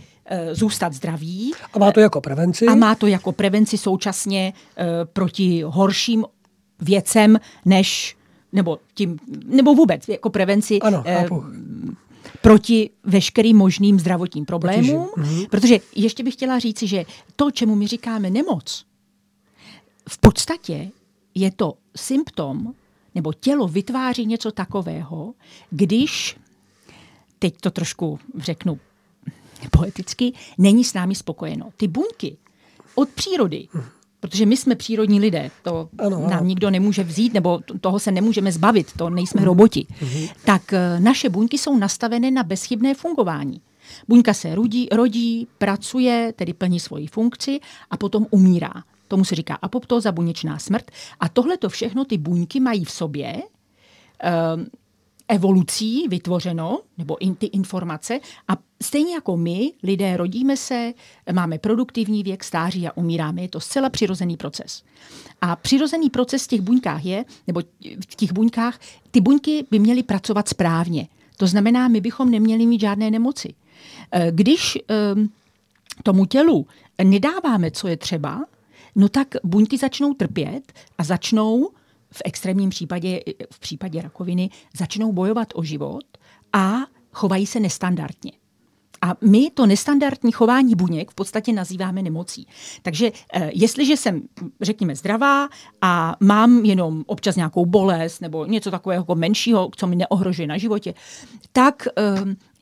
zůstat 0.52 0.92
zdravý 0.92 1.52
A 1.72 1.78
má 1.78 1.92
to 1.92 2.00
jako 2.00 2.20
prevenci. 2.20 2.66
a 2.66 2.74
má 2.74 2.94
to 2.94 3.06
jako 3.06 3.32
prevenci 3.32 3.78
současně 3.78 4.52
proti 5.12 5.62
horším 5.66 6.24
věcem, 6.80 7.40
než 7.64 8.16
nebo, 8.52 8.78
tím, 8.94 9.18
nebo 9.46 9.74
vůbec 9.74 10.08
jako 10.08 10.30
prevenci 10.30 10.80
Ano, 10.80 11.02
chápu. 11.06 11.44
Proti 12.46 12.90
veškerým 13.04 13.56
možným 13.56 14.00
zdravotním 14.00 14.44
problémům, 14.44 15.08
Potížím. 15.14 15.36
Mhm. 15.36 15.46
protože 15.50 15.78
ještě 15.96 16.22
bych 16.22 16.34
chtěla 16.34 16.58
říci, 16.58 16.86
že 16.86 17.04
to, 17.36 17.50
čemu 17.50 17.74
my 17.74 17.86
říkáme 17.86 18.30
nemoc, 18.30 18.84
v 20.08 20.18
podstatě 20.18 20.90
je 21.34 21.50
to 21.50 21.74
symptom, 21.96 22.74
nebo 23.14 23.32
tělo 23.32 23.68
vytváří 23.68 24.26
něco 24.26 24.50
takového, 24.50 25.34
když, 25.70 26.36
teď 27.38 27.54
to 27.60 27.70
trošku 27.70 28.18
řeknu 28.38 28.78
poeticky, 29.70 30.32
není 30.58 30.84
s 30.84 30.94
námi 30.94 31.14
spokojeno. 31.14 31.70
Ty 31.76 31.88
buňky 31.88 32.36
od 32.94 33.08
přírody, 33.08 33.68
protože 34.20 34.46
my 34.46 34.56
jsme 34.56 34.74
přírodní 34.74 35.20
lidé, 35.20 35.50
to 35.62 35.88
Ano, 35.98 36.16
ano. 36.16 36.30
nám 36.30 36.48
nikdo 36.48 36.70
nemůže 36.70 37.04
vzít, 37.04 37.34
nebo 37.34 37.60
toho 37.80 37.98
se 37.98 38.10
nemůžeme 38.10 38.52
zbavit, 38.52 38.92
to 38.98 39.10
nejsme 39.10 39.44
roboti, 39.44 39.86
tak 40.44 40.72
eh, 40.72 41.00
naše 41.00 41.28
buňky 41.28 41.58
jsou 41.58 41.76
nastavené 41.76 42.30
na 42.30 42.42
bezchybné 42.42 42.94
fungování. 42.94 43.60
Buňka 44.08 44.34
se 44.34 44.54
rodí, 44.54 44.88
rodí, 44.92 45.48
pracuje, 45.58 46.32
tedy 46.36 46.52
plní 46.52 46.80
svoji 46.80 47.06
funkci 47.06 47.60
a 47.90 47.96
potom 47.96 48.26
umírá. 48.30 48.72
Tomu 49.08 49.24
se 49.24 49.34
říká 49.34 49.58
apoptóza, 49.62 50.12
buněčná 50.12 50.58
smrt. 50.58 50.90
A 51.20 51.28
tohle 51.28 51.56
to 51.56 51.68
všechno 51.68 52.04
ty 52.04 52.18
buňky 52.18 52.60
mají 52.60 52.84
v 52.84 52.90
sobě, 52.90 53.42
ehm, 54.20 54.66
evolucí 55.28 56.08
vytvořeno, 56.08 56.80
nebo 56.98 57.22
in, 57.22 57.34
ty 57.34 57.46
informace. 57.46 58.20
A 58.48 58.56
stejně 58.82 59.14
jako 59.14 59.36
my, 59.36 59.72
lidé, 59.82 60.16
rodíme 60.16 60.56
se, 60.56 60.92
máme 61.32 61.58
produktivní 61.58 62.22
věk, 62.22 62.44
stáří 62.44 62.88
a 62.88 62.96
umíráme. 62.96 63.42
Je 63.42 63.48
to 63.48 63.60
zcela 63.60 63.90
přirozený 63.90 64.36
proces. 64.36 64.82
A 65.40 65.56
přirozený 65.56 66.10
proces 66.10 66.44
v 66.44 66.48
těch 66.48 66.60
buňkách 66.60 67.04
je, 67.04 67.24
nebo 67.46 67.60
v 68.10 68.14
těch 68.16 68.32
buňkách, 68.32 68.80
ty 69.10 69.20
buňky 69.20 69.66
by 69.70 69.78
měly 69.78 70.02
pracovat 70.02 70.48
správně. 70.48 71.08
To 71.36 71.46
znamená, 71.46 71.88
my 71.88 72.00
bychom 72.00 72.30
neměli 72.30 72.66
mít 72.66 72.80
žádné 72.80 73.10
nemoci. 73.10 73.54
Eh, 74.12 74.28
Když 74.30 74.78
ehm, 74.88 75.28
tomu 76.02 76.26
tělu 76.26 76.66
nedáváme, 77.04 77.70
co 77.70 77.88
je 77.88 77.96
třeba, 77.96 78.44
no 78.96 79.08
tak 79.08 79.28
buňky 79.44 79.78
začnou 79.78 80.14
trpět 80.14 80.72
a 80.98 81.04
začnou 81.04 81.70
v 82.16 82.22
extrémním 82.24 82.70
případě, 82.70 83.20
v 83.52 83.58
případě 83.58 84.02
rakoviny, 84.02 84.50
začnou 84.78 85.12
bojovat 85.12 85.48
o 85.54 85.62
život 85.62 86.04
a 86.52 86.76
chovají 87.12 87.46
se 87.46 87.60
nestandardně. 87.60 88.32
A 89.02 89.14
my 89.20 89.50
to 89.50 89.66
nestandardní 89.66 90.32
chování 90.32 90.74
buněk 90.74 91.10
v 91.10 91.14
podstatě 91.14 91.52
nazýváme 91.52 92.02
nemocí. 92.02 92.46
Takže 92.82 93.12
eh, 93.32 93.50
jestliže 93.54 93.96
jsem, 93.96 94.22
řekněme, 94.60 94.96
zdravá 94.96 95.48
a 95.80 96.16
mám 96.20 96.64
jenom 96.64 97.04
občas 97.06 97.36
nějakou 97.36 97.66
bolest 97.66 98.20
nebo 98.20 98.46
něco 98.46 98.70
takového 98.70 99.02
jako 99.02 99.14
menšího, 99.14 99.70
co 99.76 99.86
mi 99.86 99.96
neohrožuje 99.96 100.48
na 100.48 100.58
životě, 100.58 100.94
tak 101.52 101.86
eh, 101.86 102.02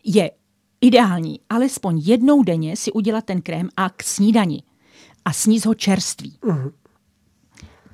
je 0.05 0.31
ideální 0.81 1.40
alespoň 1.51 2.02
jednou 2.05 2.43
denně 2.43 2.76
si 2.76 2.93
udělat 2.93 3.24
ten 3.24 3.43
krém 3.43 3.68
a 3.76 3.90
k 3.90 4.02
snídani. 4.02 4.62
A 5.24 5.32
sníst 5.32 5.66
ho 5.66 5.74
čerstvý. 5.74 6.39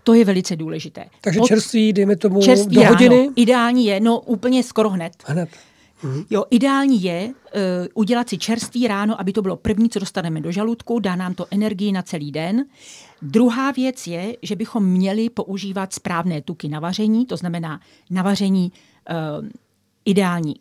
To 0.03 0.15
je 0.15 0.25
velice 0.25 0.57
důležité. 0.57 1.05
Takže 1.21 1.39
Pod- 1.39 1.47
čerství, 1.47 1.93
dejme 1.93 2.17
tomu, 2.17 2.43
čerstvý 2.43 2.77
do 2.77 2.83
ráno. 2.83 2.95
hodiny. 2.95 3.31
Ideální 3.37 3.87
je, 3.87 4.01
no 4.01 4.21
úplně 4.21 4.63
skoro 4.63 4.91
hned. 4.91 5.13
Hned. 5.27 5.49
Jo, 6.31 6.45
ideální 6.51 7.03
je 7.03 7.27
uh, 7.27 7.33
udělat 7.95 8.29
si 8.29 8.39
čerstvý 8.39 8.89
ráno, 8.89 9.21
aby 9.21 9.33
to 9.33 9.43
bylo 9.43 9.57
první, 9.57 9.89
co 9.89 9.99
dostaneme 9.99 10.41
do 10.41 10.53
žaludku, 10.53 10.99
dá 10.99 11.17
nám 11.17 11.35
to 11.35 11.47
energii 11.51 11.93
na 11.93 12.03
celý 12.03 12.33
den. 12.33 12.65
Druhá 13.23 13.71
věc 13.71 14.07
je, 14.07 14.37
že 14.43 14.57
bychom 14.57 14.85
měli 14.85 15.31
používat 15.31 15.93
správné 15.93 16.43
tuky 16.43 16.69
na 16.69 16.81
vaření, 16.81 17.27
to 17.27 17.37
znamená 17.37 17.81
na 18.11 18.23
vaření 18.23 18.73
uh, 19.11 19.49
ideální 20.05 20.55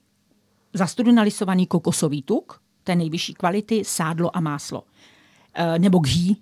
zastudenalisovaný 0.74 1.68
kokosový 1.68 2.22
tuk, 2.22 2.62
té 2.84 2.96
nejvyšší 2.96 3.34
kvality, 3.34 3.84
sádlo 3.86 4.38
a 4.38 4.40
máslo. 4.40 4.82
Uh, 4.82 5.80
nebo 5.80 6.00
ghee, 6.00 6.36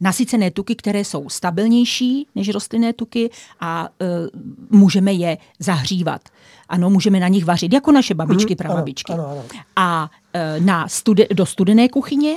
nasycené 0.00 0.50
tuky, 0.50 0.74
které 0.74 1.04
jsou 1.04 1.28
stabilnější 1.28 2.26
než 2.34 2.48
rostlinné 2.48 2.92
tuky 2.92 3.30
a 3.60 3.88
uh, 4.00 4.78
můžeme 4.78 5.12
je 5.12 5.38
zahřívat. 5.58 6.20
Ano, 6.68 6.90
můžeme 6.90 7.20
na 7.20 7.28
nich 7.28 7.44
vařit, 7.44 7.72
jako 7.72 7.92
naše 7.92 8.14
babičky, 8.14 8.56
pravabičky. 8.56 9.12
ano, 9.12 9.28
ano. 9.30 9.42
A 9.76 10.10
uh, 10.58 10.64
na 10.64 10.86
studi- 10.86 11.34
do 11.34 11.46
studené 11.46 11.88
kuchyně 11.88 12.36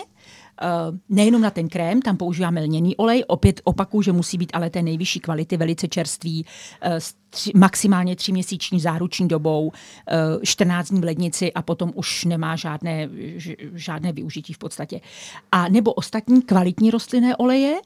nejenom 1.10 1.42
na 1.42 1.50
ten 1.50 1.70
krém, 1.70 2.02
tam 2.02 2.18
používáme 2.18 2.62
lněný 2.62 2.96
olej, 2.96 3.24
opět 3.28 3.62
opakuju, 3.64 4.02
že 4.02 4.12
musí 4.12 4.38
být 4.38 4.52
ale 4.54 4.70
té 4.70 4.82
nejvyšší 4.82 5.20
kvality, 5.20 5.58
velice 5.58 5.88
čerstvý, 5.88 6.46
uh, 6.86 6.94
s 6.94 7.14
tři, 7.30 7.52
maximálně 7.56 8.16
tříměsíční 8.16 8.80
záruční 8.80 9.28
dobou, 9.28 9.68
uh, 9.68 9.74
14 10.44 10.90
dní 10.90 11.02
v 11.02 11.04
lednici 11.04 11.54
a 11.54 11.62
potom 11.62 11.92
už 11.96 12.26
nemá 12.26 12.56
žádné, 12.56 13.10
žádné 13.74 14.12
využití 14.12 14.54
v 14.54 14.58
podstatě. 14.58 15.02
A 15.52 15.70
nebo 15.70 15.94
ostatní 15.94 16.42
kvalitní 16.42 16.92
rostlinné 16.92 17.36
oleje 17.36 17.82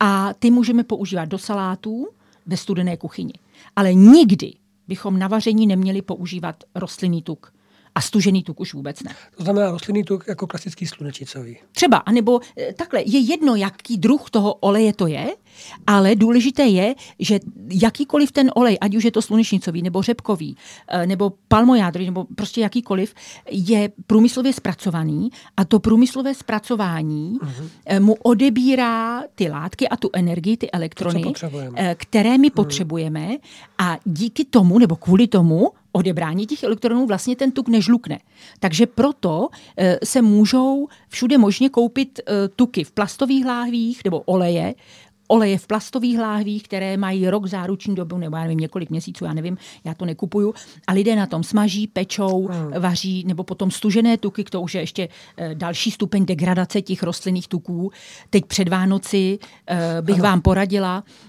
a 0.00 0.34
ty 0.38 0.50
můžeme 0.50 0.84
používat 0.84 1.24
do 1.24 1.38
salátů 1.38 2.08
ve 2.46 2.56
studené 2.56 2.96
kuchyni. 2.96 3.32
Ale 3.76 3.94
nikdy 3.94 4.52
bychom 4.88 5.18
na 5.18 5.28
vaření 5.28 5.66
neměli 5.66 6.02
používat 6.02 6.64
rostlinný 6.74 7.22
tuk. 7.22 7.52
A 7.98 8.00
stužený 8.00 8.42
tuk 8.42 8.60
už 8.60 8.74
vůbec 8.74 9.02
ne. 9.02 9.14
To 9.36 9.42
znamená 9.42 9.70
rostlinný 9.70 10.04
tuk 10.04 10.24
jako 10.28 10.46
klasický 10.46 10.86
slunečnicový. 10.86 11.56
Třeba, 11.72 11.96
anebo 11.96 12.40
eh, 12.58 12.72
takhle, 12.72 13.02
je 13.06 13.18
jedno, 13.18 13.56
jaký 13.56 13.98
druh 13.98 14.30
toho 14.30 14.54
oleje 14.54 14.92
to 14.92 15.06
je, 15.06 15.36
ale 15.86 16.14
důležité 16.14 16.62
je, 16.62 16.94
že 17.18 17.40
jakýkoliv 17.70 18.32
ten 18.32 18.50
olej, 18.54 18.78
ať 18.80 18.94
už 18.94 19.04
je 19.04 19.10
to 19.10 19.22
slunečnicový, 19.22 19.82
nebo 19.82 20.02
řepkový, 20.02 20.56
eh, 20.88 21.06
nebo 21.06 21.32
palmojádrový, 21.48 22.06
nebo 22.06 22.26
prostě 22.34 22.60
jakýkoliv, 22.60 23.14
je 23.50 23.90
průmyslově 24.06 24.52
zpracovaný 24.52 25.30
a 25.56 25.64
to 25.64 25.78
průmyslové 25.78 26.34
zpracování 26.34 27.38
uh-huh. 27.42 28.00
mu 28.00 28.14
odebírá 28.14 29.22
ty 29.34 29.50
látky 29.50 29.88
a 29.88 29.96
tu 29.96 30.10
energii, 30.12 30.56
ty 30.56 30.70
elektrony, 30.70 31.32
eh, 31.76 31.94
které 31.98 32.38
my 32.38 32.50
potřebujeme 32.50 33.36
a 33.78 33.98
díky 34.04 34.44
tomu, 34.44 34.78
nebo 34.78 34.96
kvůli 34.96 35.26
tomu, 35.26 35.70
odebrání 35.92 36.46
těch 36.46 36.62
elektronů 36.62 37.06
vlastně 37.06 37.36
ten 37.36 37.52
tuk 37.52 37.68
nežlukne. 37.68 38.18
Takže 38.60 38.86
proto 38.86 39.48
e, 39.76 39.98
se 40.04 40.22
můžou 40.22 40.88
všude 41.08 41.38
možně 41.38 41.68
koupit 41.68 42.20
e, 42.20 42.48
tuky 42.48 42.84
v 42.84 42.92
plastových 42.92 43.46
láhvích 43.46 44.00
nebo 44.04 44.20
oleje, 44.20 44.74
oleje 45.28 45.58
v 45.58 45.66
plastových 45.66 46.18
láhvích, 46.18 46.62
které 46.62 46.96
mají 46.96 47.30
rok 47.30 47.46
záruční 47.46 47.94
dobu, 47.94 48.18
nebo 48.18 48.36
já 48.36 48.42
nevím, 48.42 48.58
několik 48.58 48.90
měsíců, 48.90 49.24
já 49.24 49.32
nevím, 49.32 49.58
já 49.84 49.94
to 49.94 50.04
nekupuju. 50.04 50.54
A 50.86 50.92
lidé 50.92 51.16
na 51.16 51.26
tom 51.26 51.42
smaží, 51.42 51.86
pečou, 51.86 52.46
hmm. 52.46 52.72
vaří, 52.80 53.24
nebo 53.26 53.44
potom 53.44 53.70
stužené 53.70 54.16
tuky, 54.16 54.44
to 54.44 54.60
už 54.60 54.74
je 54.74 54.80
ještě 54.80 55.08
e, 55.36 55.54
další 55.54 55.90
stupeň 55.90 56.26
degradace 56.26 56.82
těch 56.82 57.02
rostlinných 57.02 57.48
tuků. 57.48 57.92
Teď 58.30 58.44
před 58.44 58.68
Vánoci 58.68 59.38
bych 60.00 60.14
ano. 60.14 60.22
vám 60.22 60.40
poradila, 60.40 61.04
Eh, 61.04 61.27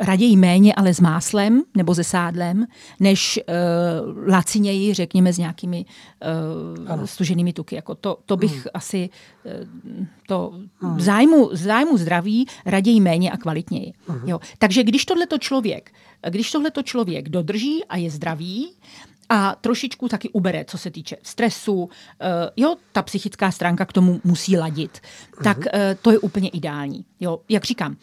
raději 0.00 0.36
méně, 0.36 0.74
ale 0.74 0.94
s 0.94 1.00
máslem 1.00 1.62
nebo 1.76 1.94
se 1.94 2.04
sádlem, 2.04 2.66
než 3.00 3.40
uh, 3.48 4.28
laciněji, 4.28 4.94
řekněme, 4.94 5.32
s 5.32 5.38
nějakými 5.38 5.84
uh, 6.94 7.04
stuženými 7.04 7.52
tuky. 7.52 7.74
Jako 7.74 7.94
to, 7.94 8.18
to 8.26 8.36
bych 8.36 8.52
hmm. 8.52 8.64
asi 8.74 9.08
uh, 9.44 10.06
to 10.26 10.52
hmm. 10.80 11.00
zájmu, 11.00 11.50
zájmu 11.52 11.96
zdraví 11.96 12.46
raději 12.66 13.00
méně 13.00 13.30
a 13.30 13.36
kvalitněji. 13.36 13.92
Hmm. 14.08 14.28
Jo. 14.28 14.40
Takže 14.58 14.82
když 14.82 15.04
tohleto 15.04 15.38
člověk, 15.38 15.92
když 16.30 16.50
tohleto 16.50 16.82
člověk 16.82 17.28
dodrží 17.28 17.84
a 17.84 17.96
je 17.96 18.10
zdravý, 18.10 18.70
a 19.28 19.54
trošičku 19.60 20.08
taky 20.08 20.28
ubere, 20.28 20.64
co 20.64 20.78
se 20.78 20.90
týče 20.90 21.16
stresu. 21.22 21.74
Uh, 21.74 21.88
jo, 22.56 22.76
ta 22.92 23.02
psychická 23.02 23.50
stránka 23.50 23.84
k 23.84 23.92
tomu 23.92 24.20
musí 24.24 24.56
ladit. 24.56 25.00
Tak 25.44 25.58
uh, 25.58 25.64
to 26.02 26.10
je 26.10 26.18
úplně 26.18 26.48
ideální. 26.48 27.04
Jo, 27.20 27.40
jak 27.48 27.64
říkám, 27.64 27.96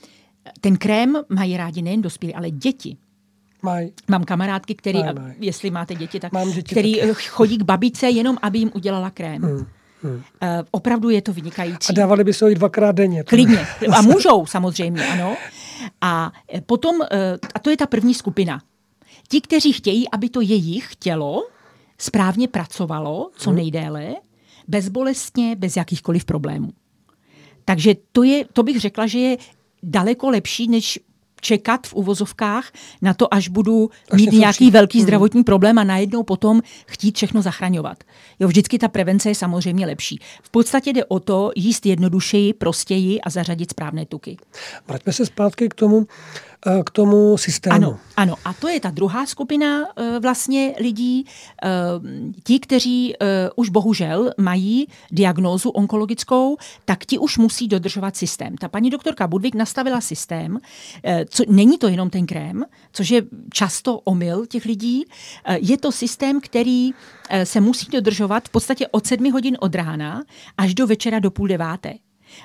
ten 0.62 0.78
krém 0.78 1.18
mají 1.30 1.58
rádi 1.58 1.82
nejen 1.82 2.02
dospělí, 2.02 2.36
ale 2.36 2.52
děti. 2.52 2.98
Maj. 3.62 3.90
Mám 4.08 4.24
kamarádky, 4.24 4.76
který, 4.76 5.00
maj, 5.00 5.14
maj. 5.14 5.34
jestli 5.40 5.72
máte 5.72 5.96
děti, 5.96 6.20
tak 6.20 6.32
Mám 6.32 6.52
děti 6.52 6.72
který 6.72 7.00
taky. 7.00 7.14
chodí 7.14 7.58
k 7.58 7.64
babice 7.64 8.10
jenom, 8.10 8.38
aby 8.42 8.60
jim 8.60 8.72
udělala 8.76 9.10
krém. 9.10 9.42
Hmm. 9.42 9.66
Hmm. 10.04 10.16
Uh, 10.16 10.22
opravdu 10.72 11.10
je 11.10 11.22
to 11.22 11.34
vynikající. 11.34 11.90
A 11.90 11.94
dávali 11.94 12.24
by 12.24 12.34
se 12.34 12.46
ho 12.46 12.52
i 12.52 12.56
dvakrát 12.56 12.92
denně. 12.92 13.24
Klidně. 13.24 13.68
A 13.96 14.02
můžou 14.12 14.46
samozřejmě, 14.46 15.08
ano. 15.08 15.38
A 16.02 16.32
eh, 16.54 16.62
potom, 16.62 16.96
uh, 16.96 17.06
a 17.56 17.60
to 17.60 17.70
je 17.70 17.78
ta 17.78 17.86
první 17.86 18.14
skupina. 18.14 18.62
Ti, 19.28 19.42
kteří 19.42 19.74
chtějí, 19.74 20.10
aby 20.10 20.30
to 20.30 20.42
jejich 20.42 20.96
tělo 20.96 21.48
správně 21.98 22.48
pracovalo, 22.48 23.30
co 23.38 23.50
hmm. 23.50 23.58
nejdéle, 23.58 24.16
bezbolestně, 24.68 25.56
bez 25.56 25.78
jakýchkoliv 25.78 26.26
problémů. 26.26 26.70
Takže 27.66 27.96
to, 28.12 28.24
je, 28.24 28.46
to 28.54 28.64
bych 28.64 28.80
řekla, 28.80 29.08
že 29.08 29.20
je 29.20 29.38
daleko 29.84 30.30
lepší, 30.30 30.68
než 30.68 31.00
čekat 31.44 31.88
v 31.88 31.94
uvozovkách 31.94 32.72
na 33.02 33.14
to, 33.14 33.34
až 33.34 33.48
budu 33.48 33.90
až 34.12 34.22
mít 34.22 34.32
nějaký 34.32 34.72
velký 34.72 34.98
hmm. 34.98 35.04
zdravotní 35.04 35.44
problém 35.44 35.78
a 35.78 35.84
najednou 35.84 36.24
potom 36.24 36.62
chtít 36.88 37.16
všechno 37.16 37.42
zachraňovat. 37.42 38.04
Jo, 38.40 38.48
vždycky 38.48 38.80
ta 38.80 38.88
prevence 38.88 39.30
je 39.30 39.36
samozřejmě 39.36 39.86
lepší. 39.86 40.20
V 40.44 40.50
podstatě 40.50 40.94
jde 40.94 41.06
o 41.06 41.20
to 41.20 41.52
jíst 41.56 41.86
jednodušeji, 41.86 42.54
prostěji 42.54 43.22
a 43.22 43.30
zařadit 43.30 43.70
správné 43.70 44.06
tuky. 44.06 44.38
Vraťme 44.88 45.14
se 45.14 45.26
zpátky 45.26 45.70
k 45.70 45.74
tomu, 45.74 46.08
k 46.86 46.90
tomu 46.90 47.38
systému. 47.38 47.76
Ano, 47.76 48.00
ano. 48.18 48.36
A 48.46 48.54
to 48.54 48.68
je 48.68 48.80
ta 48.80 48.90
druhá 48.90 49.26
skupina 49.26 49.80
uh, 49.82 50.06
vlastně 50.22 50.76
lidí, 50.80 51.26
uh, 51.26 51.70
ti, 52.44 52.60
kteří 52.60 53.14
už 53.56 53.70
bohužel 53.70 54.32
mají 54.38 54.88
diagnózu 55.12 55.70
onkologickou, 55.70 56.58
tak 56.86 57.06
ti 57.06 57.18
už 57.18 57.38
musí 57.38 57.68
dodržovat 57.68 58.16
systém. 58.16 58.58
Ta 58.58 58.68
paní 58.68 58.90
doktorka 58.90 59.28
Budvik 59.28 59.56
nastavila 59.56 60.02
systém, 60.02 60.60
co, 61.30 61.44
není 61.48 61.78
to 61.78 61.88
jenom 61.88 62.10
ten 62.10 62.26
krém, 62.26 62.66
což 62.94 63.10
je 63.10 63.22
často 63.54 64.00
omyl 64.00 64.46
těch 64.46 64.66
lidí, 64.66 65.06
je 65.56 65.78
to 65.78 65.92
systém, 65.92 66.42
který 66.42 66.92
se 67.44 67.62
musí 67.62 67.92
dodržovat 67.92 68.48
v 68.48 68.52
podstatě 68.52 68.88
od 68.88 69.08
sedmi 69.08 69.30
hodin 69.30 69.58
od 69.60 69.76
rána 69.76 70.24
až 70.58 70.74
do 70.74 70.88
večera 70.88 71.20
do 71.20 71.32
půl 71.32 71.48
deváté. 71.48 71.94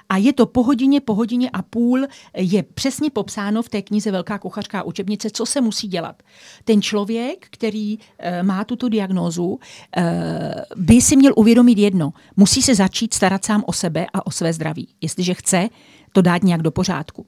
A 0.08 0.16
je 0.16 0.32
to 0.32 0.46
po 0.46 0.62
hodině, 0.62 1.00
po 1.00 1.14
hodině 1.14 1.50
a 1.50 1.62
půl 1.62 2.06
je 2.36 2.62
přesně 2.62 3.10
popsáno 3.10 3.62
v 3.62 3.68
té 3.68 3.82
knize 3.82 4.10
Velká 4.10 4.38
kuchařská 4.38 4.82
učebnice, 4.82 5.30
co 5.30 5.46
se 5.46 5.60
musí 5.60 5.88
dělat. 5.88 6.22
Ten 6.64 6.82
člověk, 6.82 7.46
který 7.50 7.98
e, 8.18 8.42
má 8.42 8.64
tuto 8.64 8.88
diagnózu, 8.88 9.58
e, 9.96 10.54
by 10.76 11.00
si 11.00 11.16
měl 11.16 11.32
uvědomit 11.36 11.78
jedno. 11.78 12.12
Musí 12.36 12.62
se 12.62 12.74
začít 12.74 13.14
starat 13.14 13.44
sám 13.44 13.64
o 13.66 13.72
sebe 13.72 14.06
a 14.12 14.26
o 14.26 14.30
své 14.30 14.52
zdraví, 14.52 14.88
jestliže 15.00 15.34
chce 15.34 15.68
to 16.12 16.22
dát 16.22 16.42
nějak 16.42 16.62
do 16.62 16.70
pořádku. 16.70 17.26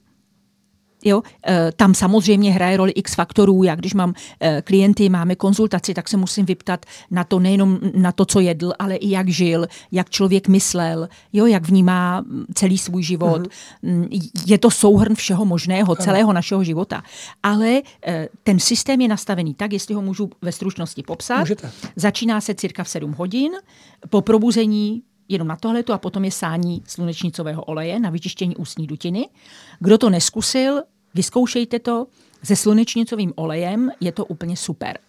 Jo? 1.03 1.21
E, 1.47 1.71
tam 1.71 1.93
samozřejmě 1.93 2.51
hraje 2.51 2.77
roli 2.77 2.91
x 2.91 3.15
faktorů. 3.15 3.63
Já 3.63 3.75
když 3.75 3.93
mám 3.93 4.13
e, 4.39 4.61
klienty, 4.61 5.09
máme 5.09 5.35
konzultaci, 5.35 5.93
tak 5.93 6.09
se 6.09 6.17
musím 6.17 6.45
vyptat 6.45 6.85
na 7.11 7.23
to 7.23 7.39
nejenom 7.39 7.79
na 7.95 8.11
to, 8.11 8.25
co 8.25 8.39
jedl, 8.39 8.73
ale 8.79 8.95
i 8.95 9.09
jak 9.09 9.29
žil, 9.29 9.67
jak 9.91 10.09
člověk 10.09 10.47
myslel, 10.47 11.09
jo? 11.33 11.45
jak 11.45 11.67
vnímá 11.67 12.25
celý 12.53 12.77
svůj 12.77 13.03
život. 13.03 13.41
Mm-hmm. 13.41 14.31
Je 14.45 14.57
to 14.57 14.71
souhrn 14.71 15.15
všeho 15.15 15.45
možného, 15.45 15.95
celého 15.95 16.33
našeho 16.33 16.63
života. 16.63 17.03
Ale 17.43 17.81
e, 18.07 18.29
ten 18.43 18.59
systém 18.59 19.01
je 19.01 19.07
nastavený 19.07 19.53
tak, 19.53 19.73
jestli 19.73 19.95
ho 19.95 20.01
můžu 20.01 20.29
ve 20.41 20.51
stručnosti 20.51 21.03
popsat. 21.03 21.39
Můžete. 21.39 21.71
Začíná 21.95 22.41
se 22.41 22.55
cirka 22.55 22.83
v 22.83 22.89
7 22.89 23.11
hodin. 23.11 23.51
Po 24.09 24.21
probuzení 24.21 25.01
jenom 25.31 25.47
na 25.47 25.55
tohletu 25.55 25.93
a 25.93 25.97
potom 25.97 26.25
je 26.25 26.31
sání 26.31 26.83
slunečnicového 26.87 27.63
oleje 27.63 27.99
na 27.99 28.09
vyčištění 28.09 28.55
ústní 28.55 28.87
dutiny. 28.87 29.29
Kdo 29.79 29.97
to 29.97 30.09
neskusil, 30.09 30.81
vyzkoušejte 31.15 31.79
to 31.79 32.07
se 32.43 32.55
slunečnicovým 32.55 33.33
olejem, 33.35 33.91
je 33.99 34.11
to 34.11 34.25
úplně 34.25 34.57
super. 34.57 34.99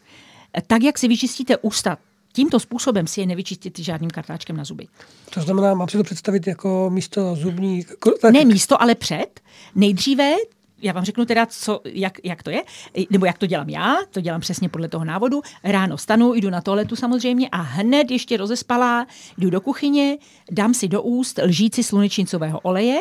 Tak, 0.66 0.82
jak 0.82 0.98
si 0.98 1.08
vyčistíte 1.08 1.56
ústa 1.56 1.98
Tímto 2.34 2.60
způsobem 2.60 3.06
si 3.06 3.20
je 3.20 3.26
nevyčistíte 3.26 3.82
žádným 3.82 4.10
kartáčkem 4.10 4.56
na 4.56 4.64
zuby. 4.64 4.86
To 5.34 5.40
znamená, 5.40 5.74
mám 5.74 5.88
si 5.88 5.96
to 5.96 6.02
představit 6.02 6.46
jako 6.46 6.90
místo 6.90 7.34
zubní... 7.34 7.84
Tak... 8.20 8.32
Ne 8.32 8.44
místo, 8.44 8.82
ale 8.82 8.94
před. 8.94 9.40
Nejdříve 9.74 10.34
já 10.82 10.92
vám 10.92 11.04
řeknu 11.04 11.24
teda, 11.24 11.46
co, 11.46 11.80
jak, 11.84 12.18
jak 12.24 12.42
to 12.42 12.50
je, 12.50 12.62
nebo 13.10 13.26
jak 13.26 13.38
to 13.38 13.46
dělám 13.46 13.68
já, 13.68 13.96
to 14.10 14.20
dělám 14.20 14.40
přesně 14.40 14.68
podle 14.68 14.88
toho 14.88 15.04
návodu. 15.04 15.42
Ráno 15.64 15.98
stanu, 15.98 16.34
jdu 16.34 16.50
na 16.50 16.60
toaletu 16.60 16.96
samozřejmě 16.96 17.48
a 17.48 17.56
hned 17.56 18.10
ještě 18.10 18.36
rozespalá, 18.36 19.06
jdu 19.38 19.50
do 19.50 19.60
kuchyně, 19.60 20.18
dám 20.50 20.74
si 20.74 20.88
do 20.88 21.02
úst 21.02 21.40
lžíci 21.44 21.82
slunečnicového 21.82 22.60
oleje 22.60 23.00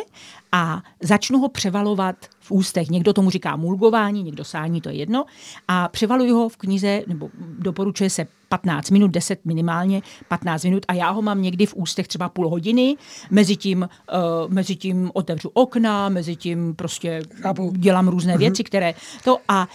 a 0.51 0.81
začnu 1.01 1.39
ho 1.39 1.49
převalovat 1.49 2.15
v 2.51 2.53
ústech. 2.53 2.89
Někdo 2.89 3.13
tomu 3.13 3.29
říká 3.29 3.55
mulgování, 3.55 4.23
někdo 4.23 4.43
sání, 4.43 4.81
to 4.81 4.89
je 4.89 4.95
jedno. 4.95 5.25
A 5.67 5.87
převaluju 5.87 6.35
ho 6.35 6.49
v 6.49 6.57
knize, 6.57 7.03
nebo 7.07 7.29
doporučuje 7.59 8.09
se 8.09 8.27
15 8.49 8.89
minut, 8.89 9.11
10 9.11 9.39
minimálně, 9.45 10.01
15 10.27 10.63
minut 10.63 10.85
a 10.87 10.93
já 10.93 11.09
ho 11.09 11.21
mám 11.21 11.41
někdy 11.41 11.65
v 11.65 11.75
ústech 11.75 12.07
třeba 12.07 12.29
půl 12.29 12.49
hodiny, 12.49 12.95
mezi 13.29 13.55
tím, 13.55 13.89
uh, 14.13 14.53
mezi 14.53 14.75
tím 14.75 15.11
otevřu 15.13 15.51
okna, 15.53 16.09
mezi 16.09 16.35
tím 16.35 16.75
prostě 16.75 17.21
Chápu. 17.41 17.73
dělám 17.75 18.07
různé 18.07 18.33
mhm. 18.33 18.39
věci, 18.39 18.63
které 18.63 18.93
to 19.23 19.37
a 19.47 19.67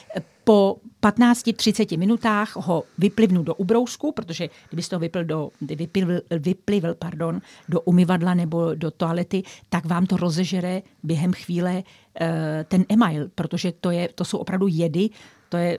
po 0.45 0.77
15-30 1.11 1.99
minutách 1.99 2.57
ho 2.57 2.85
vyplivnu 2.99 3.43
do 3.43 3.55
ubrousku, 3.55 4.13
protože 4.13 4.49
kdybyste 4.69 4.97
ho 4.97 5.01
vypil 5.01 5.25
do, 5.25 5.51
vyplivl, 5.61 6.21
vyplivl 6.31 6.95
pardon, 6.95 7.41
do 7.69 7.81
umyvadla 7.81 8.35
nebo 8.35 8.75
do 8.75 8.91
toalety, 8.91 9.43
tak 9.69 9.85
vám 9.85 10.07
to 10.07 10.17
rozežere 10.17 10.83
během 11.03 11.33
chvíle 11.33 11.75
uh, 11.75 12.27
ten 12.69 12.85
email, 12.89 13.29
protože 13.35 13.73
to, 13.81 13.91
je, 13.91 14.09
to 14.15 14.25
jsou 14.25 14.39
opravdu 14.39 14.67
jedy, 14.67 15.11
to 15.49 15.57
je 15.57 15.79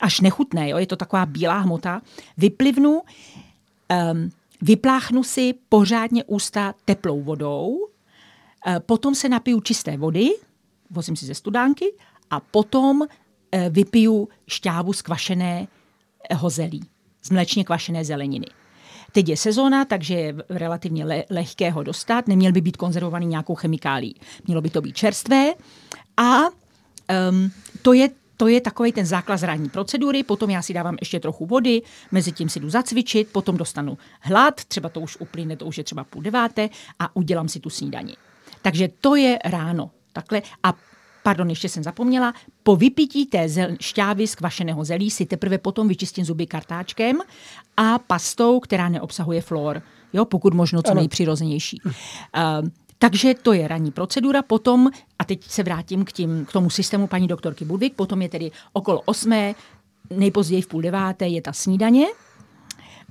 až 0.00 0.20
nechutné, 0.20 0.68
jo? 0.68 0.78
je 0.78 0.86
to 0.86 0.96
taková 0.96 1.26
bílá 1.26 1.58
hmota. 1.58 2.02
Vyplivnu, 2.36 3.02
um, 4.12 4.30
vypláchnu 4.62 5.22
si 5.22 5.54
pořádně 5.68 6.24
ústa 6.24 6.74
teplou 6.84 7.22
vodou, 7.22 7.68
uh, 7.68 7.86
potom 8.78 9.14
se 9.14 9.28
napiju 9.28 9.60
čisté 9.60 9.96
vody, 9.96 10.30
vozím 10.90 11.16
si 11.16 11.26
ze 11.26 11.34
studánky 11.34 11.84
a 12.30 12.40
potom 12.40 13.02
Eh, 13.02 13.19
vypiju 13.70 14.28
šťávu 14.48 14.92
z 14.92 15.02
kvašeného 15.02 16.50
zelí, 16.50 16.80
z 17.22 17.30
mlečně 17.30 17.64
kvašené 17.64 18.04
zeleniny. 18.04 18.46
Teď 19.12 19.28
je 19.28 19.36
sezóna, 19.36 19.84
takže 19.84 20.14
je 20.14 20.34
relativně 20.48 21.04
le- 21.04 21.24
lehké 21.30 21.70
ho 21.70 21.82
dostat, 21.82 22.28
neměl 22.28 22.52
by 22.52 22.60
být 22.60 22.76
konzervovaný 22.76 23.26
nějakou 23.26 23.54
chemikálí. 23.54 24.14
Mělo 24.46 24.62
by 24.62 24.70
to 24.70 24.80
být 24.80 24.96
čerstvé 24.96 25.54
a 26.16 26.38
um, 26.46 27.50
to 27.82 27.92
je 27.92 28.08
to 28.36 28.48
je 28.48 28.60
takový 28.60 28.92
ten 28.92 29.06
základ 29.06 29.42
ranní 29.42 29.68
procedury, 29.68 30.22
potom 30.22 30.50
já 30.50 30.62
si 30.62 30.72
dávám 30.72 30.96
ještě 31.00 31.20
trochu 31.20 31.46
vody, 31.46 31.82
mezi 32.10 32.32
tím 32.32 32.48
si 32.48 32.60
jdu 32.60 32.70
zacvičit, 32.70 33.28
potom 33.28 33.56
dostanu 33.56 33.98
hlad, 34.20 34.64
třeba 34.64 34.88
to 34.88 35.00
už 35.00 35.16
uplyne, 35.20 35.56
to 35.56 35.66
už 35.66 35.78
je 35.78 35.84
třeba 35.84 36.04
půl 36.04 36.22
deváté 36.22 36.68
a 36.98 37.16
udělám 37.16 37.48
si 37.48 37.60
tu 37.60 37.70
snídani. 37.70 38.16
Takže 38.62 38.88
to 39.00 39.14
je 39.14 39.38
ráno. 39.44 39.90
Takhle. 40.12 40.42
A 40.62 40.74
pardon, 41.22 41.50
ještě 41.50 41.68
jsem 41.68 41.82
zapomněla, 41.82 42.34
po 42.62 42.76
vypití 42.76 43.26
té 43.26 43.48
zel, 43.48 43.68
šťávy 43.80 44.26
z 44.26 44.34
kvašeného 44.34 44.84
zelí 44.84 45.10
si 45.10 45.26
teprve 45.26 45.58
potom 45.58 45.88
vyčistím 45.88 46.24
zuby 46.24 46.46
kartáčkem 46.46 47.18
a 47.76 47.98
pastou, 47.98 48.60
která 48.60 48.88
neobsahuje 48.88 49.42
flor. 49.42 49.82
Jo, 50.12 50.24
pokud 50.24 50.54
možno 50.54 50.82
co 50.82 50.94
nejpřirozenější. 50.94 51.80
Uh, 51.84 51.92
takže 52.98 53.34
to 53.42 53.52
je 53.52 53.68
ranní 53.68 53.90
procedura. 53.90 54.42
Potom, 54.42 54.90
a 55.18 55.24
teď 55.24 55.44
se 55.44 55.62
vrátím 55.62 56.04
k, 56.04 56.12
tím, 56.12 56.44
k 56.44 56.52
tomu 56.52 56.70
systému 56.70 57.06
paní 57.06 57.28
doktorky 57.28 57.64
Budvik, 57.64 57.94
potom 57.94 58.22
je 58.22 58.28
tedy 58.28 58.50
okolo 58.72 59.02
8 59.04 59.54
nejpozději 60.10 60.62
v 60.62 60.66
půl 60.66 60.82
deváté 60.82 61.28
je 61.28 61.42
ta 61.42 61.52
snídaně, 61.52 62.06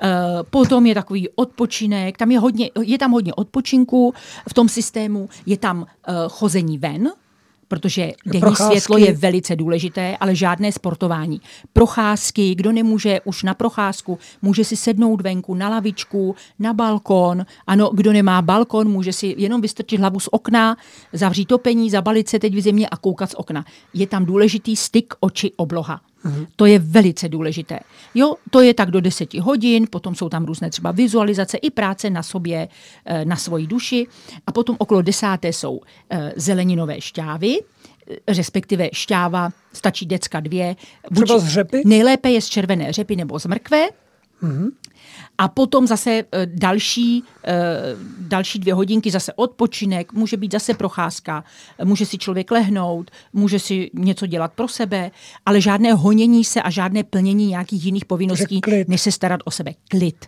Uh, 0.04 0.44
potom 0.50 0.86
je 0.86 0.96
takový 0.96 1.30
odpočinek, 1.30 2.18
tam 2.18 2.32
je, 2.32 2.40
hodně, 2.40 2.72
je 2.84 2.98
tam 2.98 3.12
hodně 3.12 3.34
odpočinku 3.34 4.14
v 4.50 4.54
tom 4.54 4.70
systému, 4.70 5.30
je 5.46 5.58
tam 5.58 5.80
uh, 5.80 5.86
chození 6.30 6.78
ven, 6.78 7.12
protože 7.70 8.12
denní 8.26 8.40
Procházky. 8.40 8.80
světlo 8.80 8.98
je 8.98 9.14
velice 9.14 9.56
důležité, 9.56 10.18
ale 10.18 10.36
žádné 10.36 10.72
sportování. 10.72 11.42
Procházky, 11.74 12.56
kdo 12.56 12.72
nemůže 12.72 13.20
už 13.26 13.44
na 13.44 13.54
procházku, 13.54 14.20
může 14.42 14.64
si 14.64 14.76
sednout 14.76 15.22
venku 15.22 15.56
na 15.56 15.70
lavičku, 15.70 16.36
na 16.60 16.74
balkon. 16.74 17.46
Ano, 17.68 17.92
kdo 17.94 18.14
nemá 18.14 18.42
balkon, 18.42 18.88
může 18.88 19.14
si 19.14 19.36
jenom 19.38 19.62
vystrčit 19.62 20.00
hlavu 20.00 20.20
z 20.20 20.30
okna, 20.32 20.78
zavřít 21.14 21.46
topení, 21.46 21.90
zabalit 21.90 22.30
se 22.30 22.40
teď 22.40 22.56
v 22.56 22.62
zimě 22.62 22.90
a 22.90 22.98
koukat 22.98 23.32
z 23.32 23.36
okna. 23.36 23.66
Je 23.94 24.08
tam 24.08 24.26
důležitý 24.26 24.76
styk 24.76 25.14
oči 25.20 25.52
obloha. 25.56 26.02
To 26.56 26.66
je 26.66 26.80
velice 26.80 27.30
důležité. 27.30 27.80
Jo, 28.16 28.36
to 28.50 28.62
je 28.62 28.74
tak 28.74 28.92
do 28.92 29.02
10 29.02 29.34
hodin, 29.34 29.88
potom 29.90 30.16
jsou 30.16 30.30
tam 30.30 30.46
různé 30.46 30.70
třeba 30.70 30.92
vizualizace 30.92 31.58
i 31.58 31.70
práce 31.70 32.10
na 32.10 32.24
sobě, 32.24 32.68
eh, 33.06 33.26
na 33.26 33.36
svoji 33.36 33.68
duši. 33.68 34.08
A 34.48 34.52
potom 34.52 34.76
okolo 34.80 35.02
desáté 35.02 35.54
jsou 35.54 35.82
eh, 36.10 36.34
zeleninové 36.36 37.02
šťávy, 37.02 37.58
eh, 37.58 38.34
respektive 38.34 38.90
šťáva, 38.94 39.50
stačí 39.74 40.06
decka 40.06 40.40
dvě. 40.40 40.76
Třeba 41.14 41.40
z 41.40 41.48
řepy? 41.48 41.82
Nejlépe 41.86 42.30
je 42.30 42.42
z 42.42 42.48
červené 42.48 42.94
řepy 42.94 43.16
nebo 43.16 43.40
z 43.40 43.46
mrkve. 43.46 43.88
A 45.38 45.48
potom 45.48 45.88
zase 45.88 46.12
eh, 46.12 46.46
další, 46.46 47.24
eh, 47.44 47.54
další 48.20 48.60
dvě 48.60 48.74
hodinky, 48.74 49.12
zase 49.12 49.34
odpočinek, 49.34 50.14
může 50.14 50.38
být 50.38 50.52
zase 50.52 50.74
procházka, 50.74 51.44
může 51.84 52.06
si 52.06 52.18
člověk 52.18 52.52
lehnout, 52.52 53.12
může 53.34 53.60
si 53.60 53.92
něco 53.94 54.26
dělat 54.26 54.54
pro 54.54 54.68
sebe, 54.68 55.12
ale 55.46 55.62
žádné 55.62 55.94
honění 55.94 56.44
se 56.44 56.62
a 56.62 56.70
žádné 56.70 57.04
plnění 57.04 57.48
nějakých 57.48 57.86
jiných 57.86 58.06
povinností, 58.06 58.62
než 58.88 59.02
se 59.02 59.12
starat 59.12 59.42
o 59.46 59.52
sebe. 59.52 59.74
Klid. 59.88 60.26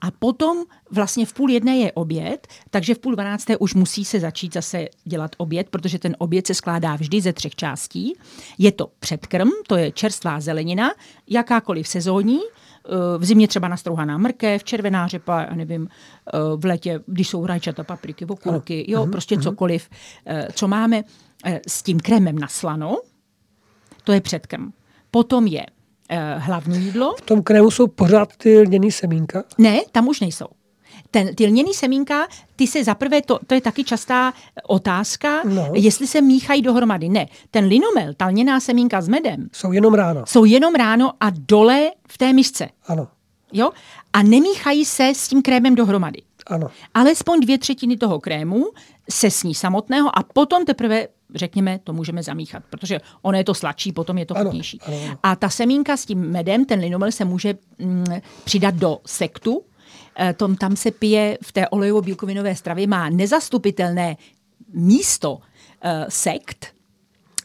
A 0.00 0.10
potom 0.10 0.64
vlastně 0.90 1.26
v 1.26 1.32
půl 1.32 1.50
jedné 1.50 1.76
je 1.76 1.92
oběd, 1.92 2.46
takže 2.70 2.94
v 2.94 2.98
půl 2.98 3.12
dvanácté 3.14 3.56
už 3.56 3.74
musí 3.74 4.04
se 4.04 4.20
začít 4.20 4.54
zase 4.54 4.88
dělat 5.04 5.30
oběd, 5.38 5.68
protože 5.70 5.98
ten 5.98 6.16
oběd 6.18 6.46
se 6.46 6.54
skládá 6.54 6.96
vždy 6.96 7.20
ze 7.20 7.32
třech 7.32 7.54
částí. 7.54 8.14
Je 8.58 8.72
to 8.72 8.90
předkrm, 8.98 9.48
to 9.66 9.76
je 9.76 9.92
čerstvá 9.92 10.40
zelenina, 10.40 10.90
jakákoliv 11.28 11.88
sezónní, 11.88 12.40
v 13.18 13.24
zimě 13.24 13.48
třeba 13.48 13.68
nastrouhaná 13.68 14.18
mrkev, 14.18 14.64
červená 14.64 15.08
řepa, 15.08 15.46
nevím, 15.54 15.88
eh, 15.88 16.38
v 16.56 16.64
létě, 16.64 17.00
když 17.06 17.28
jsou 17.28 17.46
rajčata, 17.46 17.84
papriky, 17.84 18.26
okurky, 18.26 18.84
jo, 18.88 19.06
prostě 19.06 19.38
cokoliv, 19.38 19.88
eh, 20.26 20.48
co 20.54 20.68
máme 20.68 21.02
eh, 21.44 21.60
s 21.68 21.82
tím 21.82 22.00
krémem 22.00 22.38
na 22.38 22.48
slano, 22.48 22.96
to 24.04 24.12
je 24.12 24.20
předkrm. 24.20 24.72
Potom 25.10 25.46
je 25.46 25.66
eh, 26.08 26.34
hlavní 26.38 26.84
jídlo, 26.84 27.14
V 27.18 27.20
tom 27.20 27.42
krému 27.42 27.70
jsou 27.70 27.86
pořád 27.86 28.36
ty 28.36 28.58
lněný 28.58 28.92
semínka. 28.92 29.44
ne, 29.58 29.80
tam 29.92 30.08
už 30.08 30.20
nejsou. 30.20 30.46
Ten, 31.12 31.34
ty 31.34 31.46
lněný 31.46 31.74
semínka, 31.74 32.26
ty 32.56 32.66
se 32.66 32.84
zaprvé, 32.84 33.22
to, 33.22 33.38
to 33.46 33.54
je 33.54 33.60
taky 33.60 33.84
častá 33.84 34.32
otázka, 34.68 35.42
No. 35.44 35.68
jestli 35.74 36.06
se 36.06 36.20
míchají 36.20 36.62
dohromady. 36.62 37.08
Ne, 37.08 37.26
ten 37.50 37.64
linomel, 37.64 38.14
ta 38.16 38.26
lněná 38.26 38.60
semínka 38.60 39.00
s 39.00 39.08
medem, 39.08 39.48
Jsou 39.52 39.72
jenom 39.72 39.94
ráno. 39.94 40.22
jsou 40.26 40.44
jenom 40.44 40.74
ráno 40.74 41.12
a 41.20 41.26
dole 41.48 41.90
v 42.08 42.18
té 42.18 42.32
misce. 42.32 42.68
Ano, 42.86 43.08
Jo? 43.52 43.70
A 44.12 44.22
nemíchají 44.22 44.84
se 44.84 45.08
s 45.14 45.28
tím 45.28 45.42
krémem 45.42 45.74
dohromady. 45.74 46.22
ano. 46.46 46.68
Alespoň 46.94 47.40
dvě 47.40 47.58
třetiny 47.58 47.96
toho 47.96 48.20
krému 48.20 48.64
se 49.10 49.30
sní 49.30 49.54
samotného 49.54 50.18
a 50.18 50.22
potom 50.22 50.64
teprve 50.64 51.08
řekněme, 51.34 51.80
to 51.84 51.92
můžeme 51.92 52.22
zamíchat, 52.22 52.62
protože 52.70 53.00
ono 53.22 53.38
je 53.38 53.44
to 53.44 53.54
sladší, 53.54 53.92
potom 53.92 54.18
je 54.18 54.26
to 54.26 54.34
chutnější. 54.34 54.78
A 55.22 55.36
ta 55.36 55.48
semínka 55.48 55.96
s 55.96 56.04
tím 56.06 56.18
medem, 56.30 56.64
ten 56.64 56.80
linomel 56.80 57.12
se 57.12 57.24
může 57.24 57.54
mm, 57.78 58.04
přidat 58.44 58.74
do 58.74 58.98
sektu. 59.06 59.62
E, 60.20 60.32
tom, 60.32 60.56
tam 60.56 60.76
se 60.76 60.90
pije 60.90 61.38
v 61.42 61.52
té 61.52 61.66
olejovo-bílkovinové 61.66 62.54
stravě, 62.54 62.86
má 62.86 63.08
nezastupitelné 63.08 64.16
místo 64.72 65.38
e, 65.82 66.06
sekt. 66.08 66.74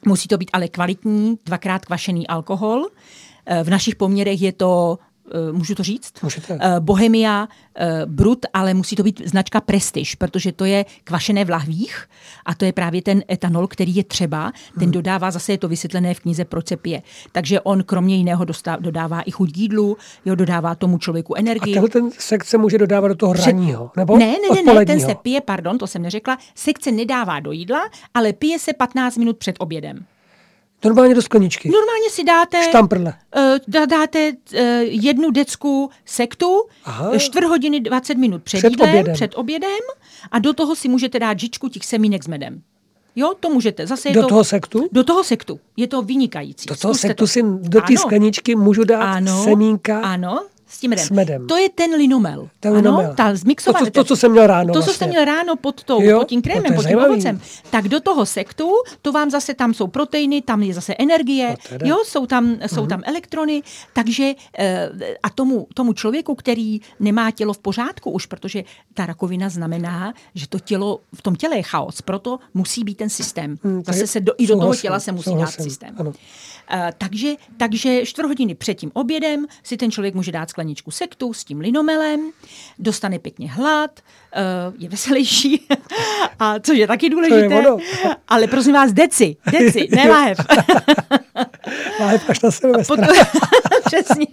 Musí 0.05 0.27
to 0.27 0.37
být 0.37 0.49
ale 0.53 0.67
kvalitní, 0.67 1.39
dvakrát 1.45 1.85
kvašený 1.85 2.27
alkohol. 2.27 2.85
E, 3.45 3.63
v 3.63 3.69
našich 3.69 3.95
poměrech 3.95 4.41
je 4.41 4.51
to, 4.51 4.99
můžu 5.51 5.75
to 5.75 5.83
říct? 5.83 6.13
Můžete. 6.23 6.57
Eh, 6.61 6.79
Bohemia 6.79 7.47
eh, 7.75 8.01
Brut, 8.05 8.45
ale 8.53 8.73
musí 8.73 8.95
to 8.95 9.03
být 9.03 9.21
značka 9.25 9.61
Prestige, 9.61 10.11
protože 10.17 10.51
to 10.51 10.65
je 10.65 10.85
kvašené 11.03 11.45
v 11.45 11.49
lahvích 11.49 12.05
a 12.45 12.53
to 12.55 12.65
je 12.65 12.73
právě 12.73 13.01
ten 13.01 13.23
etanol, 13.31 13.67
který 13.67 13.95
je 13.95 14.03
třeba. 14.03 14.43
Hmm. 14.43 14.53
Ten 14.79 14.91
dodává, 14.91 15.31
zase 15.31 15.51
je 15.51 15.57
to 15.57 15.67
vysvětlené 15.67 16.13
v 16.13 16.19
knize 16.19 16.45
Proč 16.45 16.67
se 16.67 16.77
pije. 16.77 17.01
Takže 17.31 17.61
on 17.61 17.83
kromě 17.83 18.15
jiného 18.15 18.45
dostá, 18.45 18.77
dodává 18.79 19.21
i 19.21 19.31
chuť 19.31 19.57
jídlu, 19.57 19.97
jo, 20.25 20.35
dodává 20.35 20.75
tomu 20.75 20.97
člověku 20.97 21.35
A 21.37 21.39
energii. 21.39 21.73
tenhle 21.73 21.89
ten 21.89 22.11
sekt 22.11 22.43
se 22.43 22.57
může 22.57 22.77
dodávat 22.77 23.07
do 23.07 23.15
toho 23.15 23.33
Před- 23.33 23.45
ranního, 23.45 23.91
nebo 23.97 24.17
ne, 24.17 24.25
ne, 24.25 24.63
ne, 24.65 24.73
ne, 24.73 24.85
ten 24.85 24.99
se 24.99 25.15
pije, 25.15 25.41
pardon, 25.41 25.77
to 25.77 25.87
jsem 25.87 26.01
neřekla, 26.01 26.37
sekce 26.55 26.91
nedává 26.91 27.39
do 27.39 27.51
jídla, 27.51 27.79
ale 28.13 28.33
pije 28.33 28.59
se 28.59 28.73
15 28.73 29.17
minut 29.17 29.37
před 29.37 29.55
obědem. 29.59 30.05
Normálně 30.85 31.15
do 31.15 31.21
skleničky. 31.21 31.69
Normálně 31.69 32.09
si 32.09 32.23
dáte... 32.23 32.63
Štamprle. 32.63 33.13
eh, 33.35 33.59
dá- 33.67 33.85
dáte 33.85 34.31
eh, 34.53 34.83
jednu 34.83 35.31
decku 35.31 35.89
sektu, 36.05 36.61
Aha. 36.85 37.17
čtvrt 37.17 37.43
hodiny 37.47 37.79
20 37.79 38.15
minut 38.17 38.43
před, 38.43 38.57
Před 38.57 38.69
jídlem, 38.69 38.89
obědem. 38.89 39.13
před 39.13 39.31
obědem 39.35 39.79
a 40.31 40.39
do 40.39 40.53
toho 40.53 40.75
si 40.75 40.87
můžete 40.89 41.19
dát 41.19 41.39
žičku 41.39 41.67
těch 41.69 41.85
semínek 41.85 42.23
s 42.23 42.27
medem. 42.27 42.61
Jo, 43.15 43.33
to 43.39 43.49
můžete. 43.49 43.87
Zase 43.87 44.09
Do 44.11 44.21
to, 44.21 44.27
toho 44.27 44.43
sektu? 44.43 44.87
Do 44.91 45.03
toho 45.03 45.23
sektu. 45.23 45.59
Je 45.77 45.87
to 45.87 46.01
vynikající. 46.01 46.65
Do 46.67 46.75
toho 46.75 46.93
Zkuste 46.93 47.07
sektu 47.07 47.23
to. 47.23 47.27
si 47.27 47.43
do 47.43 47.81
té 47.81 47.97
skleničky 47.97 48.55
můžu 48.55 48.83
dát 48.83 49.01
ano, 49.01 49.43
semínka. 49.43 49.99
Ano, 50.01 50.45
s 50.67 50.79
tím 50.79 50.89
medem. 50.89 51.05
s 51.05 51.09
medem. 51.09 51.47
To 51.47 51.57
je 51.57 51.69
ten 51.69 51.91
linomel. 51.95 52.49
Ten 52.59 52.73
linomel. 52.73 53.05
Ano, 53.05 53.13
ta 53.15 53.35
zmixovaná. 53.35 53.85
To, 53.85 53.91
co- 53.91 53.91
to, 53.91 54.03
co 54.03 54.15
jsem 54.15 54.31
měl 54.31 54.47
ráno 54.47 54.67
To, 54.67 54.73
co 54.73 54.85
vlastně. 54.85 54.93
jste 54.93 55.07
měl 55.07 55.25
ráno 55.25 55.55
pod, 55.55 55.83
tou, 55.83 56.01
Jo, 56.01 56.19
pod 56.19 56.27
tím 56.27 56.37
no 56.37 56.41
krémem, 56.43 56.71
je 56.71 56.75
pod 56.75 56.85
tím 56.87 56.97
ovocem, 56.99 57.41
tak 57.69 57.87
do 57.87 57.99
toho 57.99 58.25
sektu, 58.25 58.69
to 59.01 59.11
vám 59.11 59.29
zase 59.29 59.53
tam 59.53 59.73
jsou 59.73 59.87
proteiny, 59.87 60.41
tam 60.41 60.63
je 60.63 60.73
zase 60.73 60.95
energie, 60.99 61.49
No 61.49 61.55
teda. 61.69 61.87
jo, 61.87 61.97
jsou 62.05 62.25
tam, 62.25 62.55
jsou 62.67 62.87
tam 62.87 63.01
elektrony, 63.05 63.63
takže 63.93 64.33
eh, 64.57 64.89
a 65.23 65.29
tomu, 65.29 65.67
tomu 65.73 65.93
člověku, 65.93 66.35
který 66.35 66.81
nemá 66.99 67.31
tělo 67.31 67.53
v 67.53 67.59
pořádku 67.59 68.11
už, 68.11 68.25
protože 68.25 68.63
ta 68.93 69.05
rakovina 69.05 69.49
znamená, 69.49 70.13
že 70.35 70.47
to 70.47 70.59
tělo, 70.59 70.99
v 71.15 71.21
tom 71.21 71.35
těle 71.35 71.57
je 71.57 71.63
chaos, 71.63 72.01
proto 72.01 72.39
musí 72.53 72.83
být 72.83 72.97
ten 72.97 73.09
systém. 73.09 73.57
Hmm, 73.63 73.83
Zase 73.85 74.07
se 74.07 74.19
do, 74.19 74.33
i 74.37 74.47
do 74.47 74.59
toho 74.59 74.75
těla 74.75 74.99
se 74.99 75.11
musí 75.11 75.23
souhlasím, 75.23 75.57
dát 75.57 75.63
systém. 75.69 75.95
ano. 75.99 76.13
Eh, 76.71 76.93
takže, 76.97 77.33
takže 77.57 78.05
čtvrt 78.05 78.25
hodiny 78.27 78.55
před 78.55 78.73
tím 78.73 78.91
obědem 78.93 79.45
si 79.63 79.77
ten 79.77 79.91
člověk 79.91 80.15
může 80.15 80.31
dát 80.31 80.49
skleničku 80.57 80.91
sektu 80.91 81.33
s 81.33 81.43
tím 81.43 81.59
linomelem, 81.59 82.31
dostane 82.79 83.19
pěkně 83.19 83.51
hlad, 83.51 83.99
eh, 84.33 84.41
je 84.77 84.89
veselější, 84.89 85.67
a 86.39 86.59
což 86.59 86.77
je 86.77 86.87
taky 86.87 87.09
důležité. 87.09 87.47
ono. 87.55 87.77
Ale 88.27 88.47
prosím 88.47 88.73
vás, 88.73 88.93
deci, 88.93 89.35
deci, 89.51 89.87
ne 89.95 90.09
láhev. 90.09 90.37
Láhev 91.99 92.29
až 92.29 92.39
na 92.41 92.51
Silvestra. 92.57 92.95
Potom, 92.95 93.15
přesně. 93.87 94.27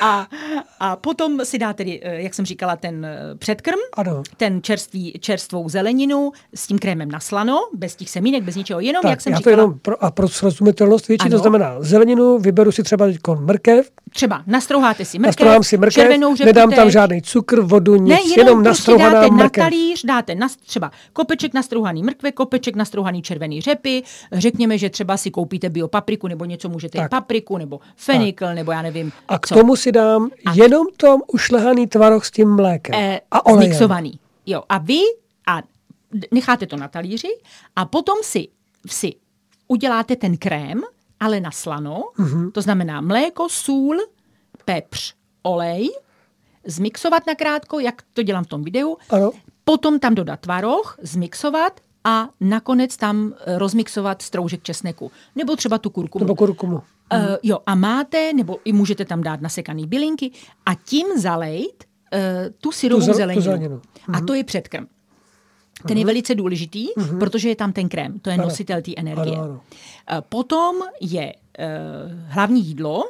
A, 0.00 0.26
a 0.80 0.96
potom 0.96 1.44
si 1.44 1.58
dá 1.58 1.72
tedy, 1.72 2.00
eh, 2.02 2.22
jak 2.22 2.34
jsem 2.34 2.44
říkala, 2.44 2.76
ten 2.76 3.04
eh, 3.04 3.18
předkrm, 3.38 3.78
Ano. 3.96 4.22
ten 4.36 4.62
čerstvý, 4.62 5.12
čerstvou 5.20 5.68
zeleninu 5.68 6.32
s 6.54 6.66
tím 6.66 6.78
krémem 6.78 7.10
na 7.10 7.20
slano, 7.20 7.58
bez 7.74 7.96
těch 7.96 8.10
semínek, 8.10 8.42
bez 8.42 8.56
ničeho, 8.56 8.80
jenom, 8.80 9.00
jak 9.04 9.12
Tak, 9.12 9.20
jsem 9.20 9.32
já 9.32 9.36
to 9.36 9.40
říkala, 9.40 9.56
jenom 9.56 9.78
pro, 9.78 10.04
a 10.04 10.10
pro 10.10 10.28
srozumitelnost 10.28 11.08
větší, 11.08 11.28
to 11.28 11.34
Ano. 11.34 11.42
znamená 11.42 11.74
zeleninu, 11.80 12.38
vyberu 12.38 12.72
si 12.72 12.82
třeba 12.82 13.06
teď 13.06 13.16
mrkev, 13.40 13.90
třeba 14.10 14.42
nastrouháte 14.46 15.04
si 15.04 15.18
mrkev, 15.18 15.26
nastrouhám 15.28 15.62
si 15.64 15.76
mrkev, 15.76 15.94
červenou 15.94 16.36
řepu 16.36 16.46
nedám 16.46 16.70
tam 16.70 16.90
žádný 16.90 17.22
cukr, 17.22 17.60
vodu, 17.60 17.96
nic, 17.96 18.08
Ne, 18.08 18.14
jenom, 18.22 18.38
jenom 18.38 18.62
prostě 18.64 18.68
nastrouhaná 18.68 19.20
dáte 19.20 19.30
na 19.30 19.36
mrkev. 19.36 19.64
talíř, 19.64 20.04
dáte 20.04 20.34
na, 20.34 20.48
třeba 20.66 20.90
kopeček 21.12 21.54
nastrouhaný 21.54 22.02
mrkve, 22.02 22.32
kopeček 22.32 22.76
nastrouhaný 22.76 23.22
červený 23.22 23.60
řepy, 23.60 24.02
řekněme, 24.32 24.78
že 24.78 24.90
třeba 24.90 25.16
si 25.16 25.30
koupíte 25.30 25.68
biopapriku 25.70 26.28
nebo 26.28 26.44
něco, 26.44 26.68
můžete 26.68 26.98
Tak. 26.98 27.10
papriku 27.10 27.58
nebo 27.58 27.80
fenikl, 28.32 28.54
nebo 28.54 28.72
já 28.72 28.82
nevím 28.82 29.12
A 29.28 29.38
k 29.38 29.46
co. 29.48 29.54
tomu 29.54 29.76
si 29.76 29.92
dám 29.92 30.30
jenom 30.54 30.86
tom 30.96 31.20
ušlehaný 31.26 31.86
tvaroh 31.86 32.24
s 32.24 32.30
tím 32.30 32.56
mlékem. 32.56 32.94
eh, 32.94 33.20
a 33.30 33.46
olejem. 33.46 33.70
zmixovaný. 33.70 34.18
Jo, 34.46 34.62
a 34.68 34.78
vy 34.78 34.98
a 35.46 35.62
necháte 36.32 36.66
to 36.66 36.76
na 36.76 36.88
talíři 36.88 37.28
a 37.76 37.84
potom 37.84 38.16
si, 38.22 38.48
si 38.86 39.14
uděláte 39.68 40.16
ten 40.16 40.36
krém, 40.36 40.80
ale 41.20 41.40
na 41.40 41.50
slano, 41.50 42.02
Mhm. 42.18 42.50
to 42.50 42.62
znamená 42.62 43.00
mléko, 43.00 43.48
sůl, 43.48 43.96
pepř, 44.64 45.14
olej, 45.42 45.90
zmixovat 46.66 47.26
nakrátko, 47.26 47.80
jak 47.80 48.02
to 48.12 48.22
dělám 48.22 48.44
v 48.44 48.46
tom 48.46 48.64
videu, 48.64 48.96
Ano. 49.10 49.30
potom 49.64 49.98
tam 49.98 50.14
dodat 50.14 50.40
tvaroh, 50.40 50.96
zmixovat 51.02 51.80
a 52.04 52.28
nakonec 52.40 52.96
tam 52.96 53.32
eh, 53.46 53.58
rozmixovat 53.58 54.22
stroužek 54.22 54.62
česneku. 54.62 55.10
Nebo 55.36 55.56
třeba 55.56 55.78
tu 55.78 55.90
kurkumu. 55.90 56.24
Nebo 56.24 56.34
kurkumu. 56.36 56.82
Uh, 57.16 57.36
jo, 57.42 57.58
a 57.66 57.74
máte, 57.74 58.32
nebo 58.32 58.58
i 58.64 58.72
můžete 58.72 59.04
tam 59.04 59.22
dát 59.22 59.40
nasekaný 59.40 59.86
bylinky 59.86 60.30
a 60.66 60.74
tím 60.74 61.06
zalejt 61.16 61.84
uh, 62.12 62.18
tu 62.60 62.72
syrovou 62.72 63.00
Tu 63.00 63.06
zel- 63.06 63.12
tu 63.12 63.16
zeleninu. 63.18 63.42
zeleninu. 63.42 63.80
A 64.12 64.20
to 64.20 64.34
je 64.34 64.44
předkrm. 64.44 64.86
Ten 65.88 65.98
je 65.98 66.04
velice 66.04 66.34
důležitý, 66.34 66.86
protože 67.18 67.48
je 67.48 67.56
tam 67.56 67.72
ten 67.72 67.88
krém, 67.88 68.18
to 68.20 68.30
je 68.30 68.34
Ano. 68.34 68.44
nositel 68.44 68.82
té 68.82 68.92
energie. 68.96 69.36
Ano, 69.36 69.44
ano. 69.44 69.60
Eh, 70.10 70.22
Potom 70.28 70.76
je 71.00 71.34
hlavní 72.26 72.64
jídlo, 72.66 73.04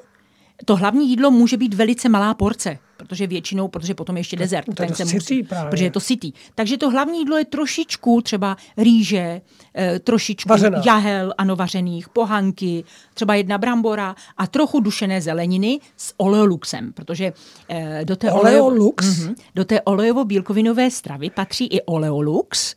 to 0.64 0.76
hlavní 0.76 1.10
jídlo 1.10 1.30
může 1.30 1.56
být 1.56 1.74
velice 1.74 2.08
malá 2.08 2.34
porce, 2.34 2.78
protože 2.96 3.26
většinou, 3.26 3.68
protože 3.68 3.94
potom 3.94 4.16
je 4.16 4.20
ještě 4.20 4.36
dezert. 4.36 4.64
to 4.64 4.72
ten 4.72 4.94
se 4.94 5.02
dost 5.04 5.12
musí, 5.12 5.42
právě. 5.42 5.70
protože 5.70 5.84
je 5.84 5.90
to 5.90 6.00
sytý. 6.00 6.32
Takže 6.54 6.78
to 6.78 6.90
hlavní 6.90 7.18
jídlo 7.18 7.36
je 7.38 7.44
trošičku 7.44 8.20
třeba 8.20 8.56
rýže, 8.76 9.40
eh, 9.76 9.98
trošičku 9.98 10.48
Vařená. 10.48 10.82
jahel, 10.86 11.34
ano, 11.38 11.56
vařených, 11.56 12.08
pohanky, 12.08 12.84
třeba 13.14 13.34
jedna 13.34 13.58
brambora 13.58 14.16
a 14.36 14.46
trochu 14.46 14.80
dušené 14.80 15.20
zeleniny 15.20 15.80
s 15.96 16.14
oleoluxem, 16.16 16.92
protože 16.92 17.32
eh, 17.68 18.00
do 18.04 18.16
té 18.16 18.32
Oleolux? 18.32 19.18
Mhm. 19.18 19.34
do 19.54 19.64
té 19.64 19.80
olejovo-bílkovinové 19.80 20.90
stravy 20.90 21.30
patří 21.30 21.66
i 21.66 21.82
oleolux. 21.82 22.74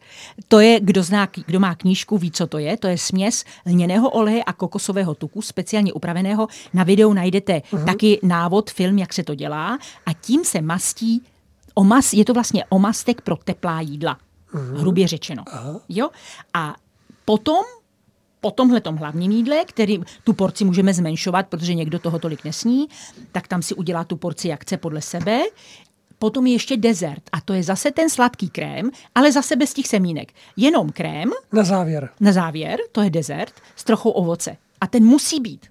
To 0.47 0.59
je, 0.59 0.79
kdo, 0.79 1.03
zná, 1.03 1.27
kdo 1.45 1.59
má 1.59 1.75
knížku, 1.75 2.17
ví, 2.17 2.31
co 2.31 2.47
to 2.47 2.57
je. 2.57 2.77
To 2.77 2.87
je 2.87 2.97
směs 2.97 3.43
lněného 3.65 4.09
oleje 4.09 4.43
a 4.43 4.53
kokosového 4.53 5.15
tuku, 5.15 5.41
speciálně 5.41 5.93
upraveného. 5.93 6.47
Na 6.73 6.83
videu 6.83 7.13
najdete 7.13 7.61
Mhm. 7.71 7.85
taky 7.85 8.19
návod, 8.23 8.69
film, 8.71 8.97
jak 8.97 9.13
se 9.13 9.23
to 9.23 9.35
dělá. 9.35 9.79
A 10.05 10.13
tím 10.13 10.45
se 10.45 10.61
mastí, 10.61 11.21
omas, 11.73 12.13
je 12.13 12.25
to 12.25 12.33
vlastně 12.33 12.65
omastek 12.69 13.21
pro 13.21 13.35
teplá 13.35 13.81
jídla. 13.81 14.17
Mhm. 14.53 14.75
Hrubě 14.75 15.07
řečeno. 15.07 15.43
Jo? 15.89 16.09
A 16.53 16.75
potom 17.25 17.63
po 18.45 18.51
tomhle 18.51 18.81
hlavním 18.97 19.31
jídle, 19.31 19.65
který 19.65 19.99
tu 20.23 20.33
porci 20.33 20.65
můžeme 20.65 20.93
zmenšovat, 20.93 21.47
protože 21.47 21.73
někdo 21.73 21.99
toho 21.99 22.19
tolik 22.19 22.43
nesní, 22.45 22.87
tak 23.31 23.47
tam 23.47 23.61
si 23.61 23.73
udělá 23.75 24.03
tu 24.03 24.15
porci, 24.17 24.47
jak 24.47 24.61
chce 24.61 24.77
podle 24.77 25.01
sebe. 25.01 25.41
Potom 26.19 26.47
je 26.47 26.53
ještě 26.53 26.77
dezert 26.77 27.23
a 27.31 27.41
to 27.41 27.53
je 27.53 27.63
zase 27.63 27.91
ten 27.91 28.09
sladký 28.09 28.49
krém, 28.49 28.91
ale 29.15 29.31
zase 29.31 29.55
bez 29.55 29.73
těch 29.73 29.87
semínek. 29.87 30.33
Jenom 30.57 30.89
krém 30.89 31.31
Na 31.53 31.63
závěr. 31.63 32.09
na 32.19 32.31
závěr, 32.31 32.79
to 32.91 33.01
je 33.01 33.09
dezert, 33.09 33.53
s 33.75 33.83
trochou 33.83 34.09
ovoce. 34.09 34.57
A 34.81 34.87
ten 34.87 35.03
musí 35.03 35.39
být. 35.39 35.65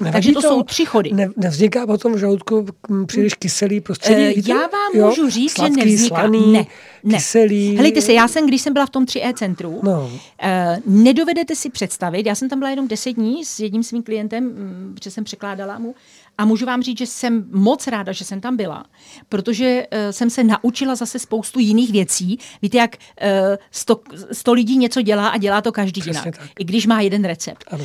Nevadí 0.00 0.12
Takže 0.12 0.32
to 0.32 0.40
jsou 0.42 0.62
tři 0.62 0.84
chody. 0.84 1.10
Ne, 1.12 1.28
nevzniká 1.36 1.86
potom 1.86 2.14
v 2.14 2.18
žaludku 2.18 2.66
příliš 3.06 3.34
kyselý 3.34 3.80
prostředí? 3.80 4.22
Eh, 4.22 4.32
Víte? 4.34 4.50
Já 4.50 4.56
vám 4.56 4.92
Jo? 4.94 5.08
můžu 5.08 5.30
říct, 5.30 5.52
Sladký, 5.52 5.74
že 5.80 5.86
nevzniká. 5.86 6.16
Slaný, 6.18 6.52
ne, 6.52 6.66
ne. 7.04 7.14
Kyselý. 7.16 7.76
Helejte 7.76 8.00
se, 8.02 8.12
já 8.12 8.28
jsem, 8.28 8.46
když 8.46 8.62
jsem 8.62 8.72
byla 8.72 8.86
v 8.86 8.90
tom 8.90 9.04
3E 9.04 9.34
centru, 9.34 9.80
No. 9.82 10.10
eh, 10.42 10.78
nedovedete 10.86 11.56
si 11.56 11.70
představit, 11.70 12.26
já 12.26 12.34
jsem 12.34 12.48
tam 12.48 12.58
byla 12.58 12.70
jenom 12.70 12.88
10 12.88 13.12
dní 13.12 13.44
s 13.44 13.60
jedním 13.60 13.82
svým 13.82 14.02
klientem, 14.02 14.44
mm, 14.44 14.92
protože 14.94 15.10
jsem 15.10 15.24
překládala 15.24 15.78
mu, 15.78 15.94
a 16.38 16.44
můžu 16.44 16.66
vám 16.66 16.82
říct, 16.82 16.98
že 16.98 17.06
jsem 17.06 17.44
moc 17.50 17.86
ráda, 17.86 18.12
že 18.12 18.24
jsem 18.24 18.40
tam 18.40 18.56
byla, 18.56 18.84
protože 19.28 19.86
eh, 19.90 20.12
jsem 20.12 20.30
se 20.30 20.44
naučila 20.44 20.94
zase 20.94 21.18
spoustu 21.18 21.58
jiných 21.60 21.92
věcí. 21.92 22.38
Víte, 22.62 22.78
jak 22.78 22.96
eh, 23.20 23.58
sto, 23.70 24.00
sto 24.32 24.52
lidí 24.52 24.76
něco 24.76 25.02
dělá 25.02 25.28
a 25.28 25.36
dělá 25.38 25.60
to 25.60 25.72
každý 25.72 26.00
Přesně 26.00 26.20
jinak, 26.20 26.38
tak. 26.38 26.48
i 26.58 26.64
když 26.64 26.86
má 26.86 27.00
jeden 27.00 27.24
recept. 27.24 27.64
Ano. 27.70 27.84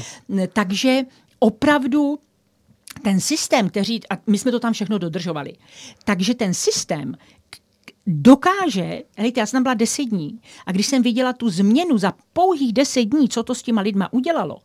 Takže 0.54 1.00
opravdu 1.44 2.20
ten 3.04 3.20
systém, 3.20 3.70
který, 3.70 4.00
a 4.10 4.18
my 4.28 4.38
jsme 4.38 4.52
to 4.52 4.60
tam 4.60 4.74
všechno 4.74 4.98
dodržovali, 4.98 5.54
takže 6.06 6.34
ten 6.34 6.54
systém 6.54 7.16
dokáže, 8.08 9.04
hejte, 9.18 9.40
já 9.40 9.46
jsem 9.46 9.64
byla 9.64 9.74
deset 9.74 10.04
dní 10.04 10.40
a 10.66 10.72
když 10.72 10.88
jsem 10.88 11.04
viděla 11.04 11.34
tu 11.34 11.50
změnu 11.50 11.98
za 11.98 12.14
pouhých 12.34 12.74
deset 12.74 13.06
dní, 13.06 13.30
co 13.30 13.44
to 13.44 13.56
s 13.56 13.62
těma 13.62 13.82
lidma 13.82 14.14
udělalo, 14.14 14.58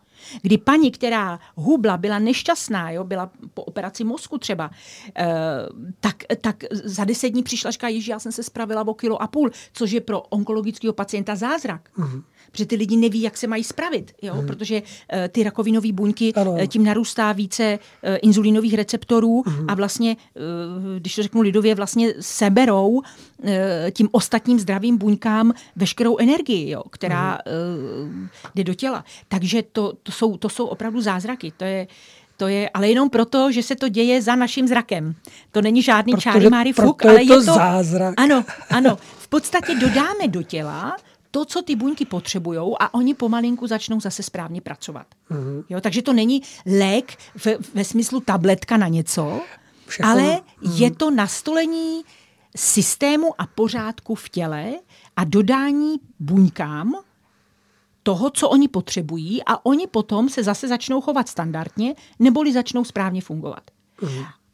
kdy 0.42 0.58
paní, 0.58 0.90
která 0.90 1.40
hubla, 1.54 1.96
byla 1.96 2.18
nešťastná, 2.18 2.90
jo, 2.90 3.04
byla 3.04 3.30
po 3.54 3.64
operaci 3.64 4.04
mozku 4.04 4.38
třeba, 4.38 4.70
eh, 5.16 5.26
tak, 6.00 6.16
tak 6.40 6.64
za 6.70 7.04
deset 7.04 7.30
dní 7.30 7.42
přišla, 7.42 7.70
říká, 7.70 7.88
já 7.88 8.18
jsem 8.18 8.32
se 8.32 8.42
spravila 8.42 8.86
o 8.86 8.94
kilo 8.94 9.22
a 9.22 9.26
půl, 9.26 9.50
což 9.72 9.90
je 9.90 10.00
pro 10.00 10.20
onkologického 10.20 10.92
pacienta 10.92 11.36
zázrak. 11.36 11.90
Mm. 11.96 12.22
Protože 12.52 12.66
ty 12.66 12.76
lidi 12.76 12.96
neví, 12.96 13.22
jak 13.22 13.36
se 13.36 13.46
mají 13.46 13.64
spravit, 13.64 14.12
jo? 14.22 14.34
Mm. 14.34 14.46
protože 14.46 14.82
eh, 15.12 15.28
ty 15.28 15.42
rakovinové 15.42 15.92
buňky 15.92 16.32
Ano. 16.34 16.56
eh, 16.58 16.66
tím 16.66 16.84
narůstá 16.84 17.32
více 17.32 17.78
uh, 17.78 18.16
inzulínových 18.22 18.74
receptorů 18.74 19.42
Mhm. 19.46 19.64
a 19.68 19.74
vlastně, 19.74 20.16
uh, 20.34 20.98
když 20.98 21.14
to 21.14 21.22
řeknu 21.22 21.40
lidově, 21.40 21.74
vlastně 21.74 22.14
seberou 22.20 22.88
uh, 22.88 23.02
tím 23.92 24.08
ostatním 24.12 24.58
zdravým 24.60 24.98
buňkám 24.98 25.52
veškerou 25.76 26.16
energii, 26.18 26.70
jo, 26.70 26.82
která 26.90 27.38
Mhm. 27.46 28.20
uh, 28.22 28.28
jde 28.54 28.64
do 28.64 28.74
těla. 28.74 29.04
Takže 29.28 29.62
to, 29.72 29.92
to, 30.02 30.12
jsou, 30.12 30.36
to 30.36 30.48
jsou 30.48 30.66
opravdu 30.66 31.00
zázraky. 31.00 31.52
To 31.56 31.64
je, 31.64 31.86
to 32.36 32.48
je, 32.48 32.70
ale 32.74 32.88
jenom 32.88 33.10
proto, 33.10 33.52
že 33.52 33.62
se 33.62 33.76
to 33.76 33.88
děje 33.88 34.22
za 34.22 34.34
naším 34.36 34.68
zrakem. 34.68 35.14
To 35.52 35.62
není 35.62 35.82
žádný 35.82 36.12
čáry 36.18 36.50
máry 36.50 36.72
fuk, 36.72 37.02
proto 37.02 37.08
je 37.08 37.16
ale 37.18 37.26
to 37.26 37.32
je 37.32 37.38
to 37.38 37.54
zázrak. 37.54 38.14
Ano, 38.16 38.44
ano. 38.70 38.98
V 39.18 39.28
podstatě 39.28 39.74
dodáme 39.74 40.28
do 40.28 40.42
těla 40.42 40.96
to, 41.38 41.44
co 41.44 41.62
ty 41.62 41.76
buňky 41.76 42.04
potřebují 42.04 42.60
a 42.80 42.94
oni 42.94 43.14
pomalinku 43.14 43.66
začnou 43.66 44.00
zase 44.00 44.22
správně 44.22 44.60
pracovat. 44.60 45.06
Mhm. 45.30 45.64
Jo, 45.68 45.80
takže 45.80 46.02
to 46.02 46.12
není 46.12 46.42
lék 46.78 47.16
ve, 47.44 47.56
ve 47.74 47.84
smyslu 47.84 48.20
tabletka 48.20 48.76
na 48.76 48.88
něco, 48.88 49.40
Všechno- 49.86 50.10
ale 50.10 50.40
je 50.74 50.90
to 50.90 51.10
nastolení 51.10 52.02
systému 52.56 53.40
a 53.40 53.46
pořádku 53.46 54.14
v 54.14 54.28
těle 54.28 54.72
a 55.16 55.24
dodání 55.24 55.96
buňkám 56.20 56.94
toho, 58.02 58.30
co 58.30 58.48
oni 58.48 58.68
potřebují 58.68 59.44
a 59.44 59.66
oni 59.66 59.86
potom 59.86 60.28
se 60.28 60.42
zase 60.42 60.68
začnou 60.68 61.00
chovat 61.00 61.28
standardně, 61.28 61.94
neboli 62.18 62.52
začnou 62.52 62.84
správně 62.84 63.20
fungovat. 63.20 63.70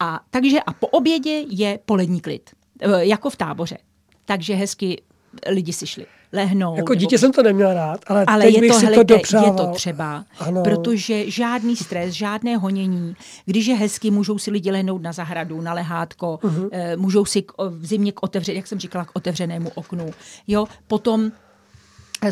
A 0.00 0.20
takže 0.30 0.62
a 0.62 0.72
po 0.72 0.86
obědě 0.86 1.44
je 1.48 1.78
polední 1.86 2.20
klid, 2.20 2.50
e, 2.80 3.06
jako 3.06 3.30
v 3.30 3.36
táboře. 3.36 3.78
Takže 4.24 4.54
hezky 4.54 5.02
lidi 5.48 5.72
si 5.72 5.86
šli 5.86 6.06
lehnout. 6.32 6.76
Jako 6.76 6.92
nebo 6.92 7.00
dítě 7.00 7.18
jsem 7.18 7.32
to 7.32 7.42
neměl 7.42 7.74
rád, 7.74 8.00
ale, 8.06 8.24
ale 8.24 8.44
teď 8.44 8.54
je 8.54 8.60
bych 8.60 8.70
to, 8.70 8.78
si 8.78 8.84
helejte, 8.84 9.04
to 9.04 9.14
dopřával. 9.14 9.46
je 9.46 9.52
to 9.52 9.66
třeba, 9.66 10.24
Ano. 10.38 10.62
protože 10.62 11.30
žádný 11.30 11.76
stres, 11.76 12.14
žádné 12.14 12.56
honění, 12.56 13.16
když 13.44 13.66
je 13.66 13.74
hezky, 13.74 14.10
můžou 14.10 14.38
si 14.38 14.50
lidi 14.50 14.70
lehnout 14.70 15.02
na 15.02 15.12
zahradu, 15.12 15.60
na 15.60 15.72
lehátko, 15.72 16.38
uh-huh. 16.42 16.70
můžou 16.96 17.24
si 17.24 17.42
k, 17.42 17.52
v 17.58 17.86
zimě 17.86 18.12
k 18.12 18.22
otevře, 18.22 18.52
jak 18.52 18.66
jsem 18.66 18.78
říkala, 18.78 19.04
k 19.04 19.10
otevřenému 19.14 19.70
oknu. 19.74 20.10
Jo, 20.46 20.66
potom 20.86 21.32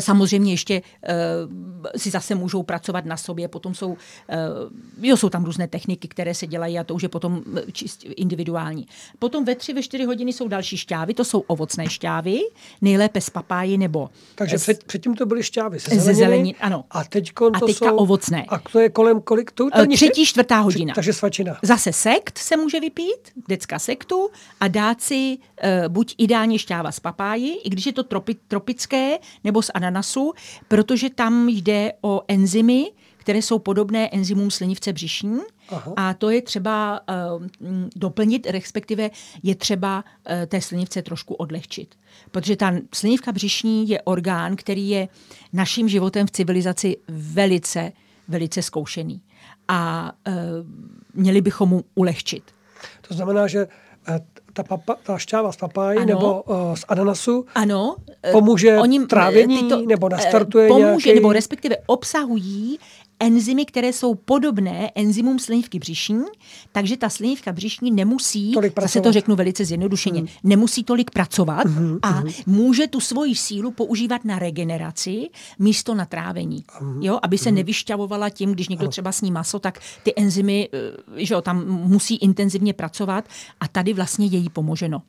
Samozřejmě 0.01 0.53
ještě 0.53 0.81
uh, 0.81 1.87
si 1.97 2.09
zase 2.09 2.35
můžou 2.35 2.63
pracovat 2.63 3.05
na 3.05 3.17
sobě, 3.17 3.47
potom 3.47 3.75
jsou, 3.75 3.87
uh, 3.87 3.95
jo, 5.01 5.17
jsou 5.17 5.29
tam 5.29 5.45
různé 5.45 5.67
techniky, 5.67 6.07
které 6.07 6.33
se 6.33 6.47
dělají 6.47 6.79
a 6.79 6.83
to 6.83 6.93
už 6.95 7.03
je 7.03 7.09
potom 7.09 7.41
eh, 7.57 7.71
čist 7.71 8.03
individuální. 8.17 8.87
Potom 9.19 9.45
ve 9.45 9.55
tři, 9.55 9.73
ve 9.73 9.81
čtyři 9.83 10.03
hodiny 10.05 10.33
jsou 10.33 10.47
další 10.47 10.77
šťávy, 10.77 11.13
to 11.13 11.25
jsou 11.25 11.39
ovocné 11.39 11.89
šťávy, 11.89 12.39
nejlépe 12.81 13.21
z 13.21 13.29
papáji 13.29 13.77
nebo 13.77 14.09
Takže 14.35 14.57
z- 14.57 14.61
před, 14.61 14.83
předtím 14.83 15.15
to 15.15 15.25
byly 15.25 15.43
šťávy 15.43 15.79
ze 15.79 15.83
Ze 15.95 16.01
zeleniny. 16.01 16.15
zelenin, 16.25 16.55
ano. 16.59 16.83
A, 16.91 17.03
teďko 17.03 17.51
A 17.53 17.59
to 17.59 17.65
teďka 17.65 17.89
jsou, 17.89 17.95
ovocné. 17.95 18.45
A 18.49 18.59
to 18.59 18.79
je 18.79 18.89
kolem 18.89 19.21
kolik? 19.21 19.51
Eh, 19.73 19.81
není- 19.81 19.95
třetí, 19.95 20.25
čtvrtá 20.25 20.59
hodina. 20.59 20.93
Takže 20.95 21.13
svačina. 21.13 21.57
Zase 21.61 21.93
sekt 21.93 22.37
se 22.37 22.57
může 22.57 22.79
vypít, 22.79 23.31
decka 23.47 23.79
sektu 23.79 24.29
a 24.59 24.67
dát 24.67 25.01
si 25.01 25.37
uh, 25.37 25.69
buď 25.93 26.15
ideálně 26.17 26.59
šťáva 26.59 26.91
z 26.91 26.99
papáji, 26.99 27.55
i 27.63 27.69
když 27.69 27.85
je 27.85 27.93
to 27.93 28.03
tropi, 28.03 28.35
tropické, 28.47 29.17
nebo 29.43 29.61
z 29.61 29.71
ananasu, 29.83 30.33
protože 30.67 31.09
tam 31.09 31.49
jde 31.49 31.93
o 32.01 32.21
enzymy, 32.27 32.91
které 33.17 33.41
jsou 33.41 33.59
podobné 33.59 34.09
enzymům 34.09 34.51
slinivce 34.51 34.93
břišní. 34.93 35.39
Aha. 35.69 35.93
A 35.95 36.13
to 36.13 36.29
je 36.29 36.41
třeba 36.41 36.99
uh, 36.99 37.43
doplnit, 37.95 38.47
respektive 38.47 39.09
je 39.43 39.55
třeba 39.55 40.03
uh, 40.03 40.45
té 40.47 40.61
slinivce 40.61 41.01
trošku 41.01 41.33
odlehčit. 41.33 41.95
Protože 42.31 42.55
ta 42.55 42.73
slinivka 42.93 43.31
břišní 43.31 43.89
je 43.89 44.01
orgán, 44.01 44.55
který 44.55 44.89
je 44.89 45.07
naším 45.53 45.89
životem 45.89 46.27
v 46.27 46.31
civilizaci 46.31 46.97
velice, 47.07 47.91
velice 48.27 48.61
zkoušený. 48.61 49.21
A 49.67 50.11
uh, 50.27 50.33
měli 51.13 51.41
bychom 51.41 51.69
mu 51.69 51.83
ulehčit. 51.95 52.43
To 53.07 53.13
znamená, 53.13 53.47
že 53.47 53.67
ta, 54.53 54.63
papa, 54.63 54.95
ta 55.03 55.17
šťáva 55.17 55.51
z 55.51 55.57
papáji 55.57 55.97
Ano. 55.97 56.05
nebo 56.07 56.41
uh, 56.41 56.75
z 56.75 56.85
ananasu 56.87 57.45
Ano. 57.55 57.95
eh, 58.23 58.31
Pomůže 58.31 58.69
eh, 59.03 59.05
trávení 59.07 59.69
nebo 59.85 60.07
eh, 60.07 60.09
nastartuje 60.09 60.67
pomůže, 60.67 61.09
nějaký- 61.09 61.13
nebo 61.15 61.33
respektive 61.33 61.75
obsahují 61.85 62.79
enzymy, 63.23 63.65
které 63.65 63.93
jsou 63.93 64.15
podobné 64.15 64.91
enzymům 64.95 65.39
slinivky 65.39 65.79
břišní, 65.79 66.23
takže 66.71 66.97
ta 66.97 67.09
slinivka 67.09 67.51
břišní 67.51 67.91
nemusí, 67.91 68.51
Tolik 68.51 68.81
zase 68.81 69.01
to 69.01 69.11
řeknu 69.11 69.35
velice 69.35 69.65
zjednodušeně, 69.65 70.19
hmm. 70.19 70.29
nemusí 70.43 70.83
tolik 70.83 71.11
pracovat 71.11 71.67
hmm. 71.67 71.97
a 72.01 72.23
může 72.45 72.87
tu 72.87 72.99
svoji 72.99 73.35
sílu 73.35 73.71
používat 73.71 74.25
na 74.25 74.39
regeneraci 74.39 75.29
místo 75.59 75.95
na 75.95 76.05
trávení. 76.05 76.63
Jo, 76.99 77.19
aby 77.21 77.37
se 77.37 77.51
nevyšťavovala 77.51 78.29
tím, 78.29 78.51
když 78.51 78.67
někdo 78.67 78.87
třeba 78.87 79.11
sní 79.11 79.31
maso, 79.31 79.59
tak 79.59 79.79
ty 80.03 80.13
enzymy, 80.15 80.69
eh, 80.73 81.25
že 81.25 81.33
jo, 81.33 81.41
tam 81.41 81.67
musí 81.67 82.15
intenzivně 82.15 82.73
pracovat 82.73 83.25
a 83.59 83.67
tady 83.67 83.93
vlastně 83.93 84.25
je 84.25 84.37
jí 84.37 84.49
pomoženo. 84.49 85.01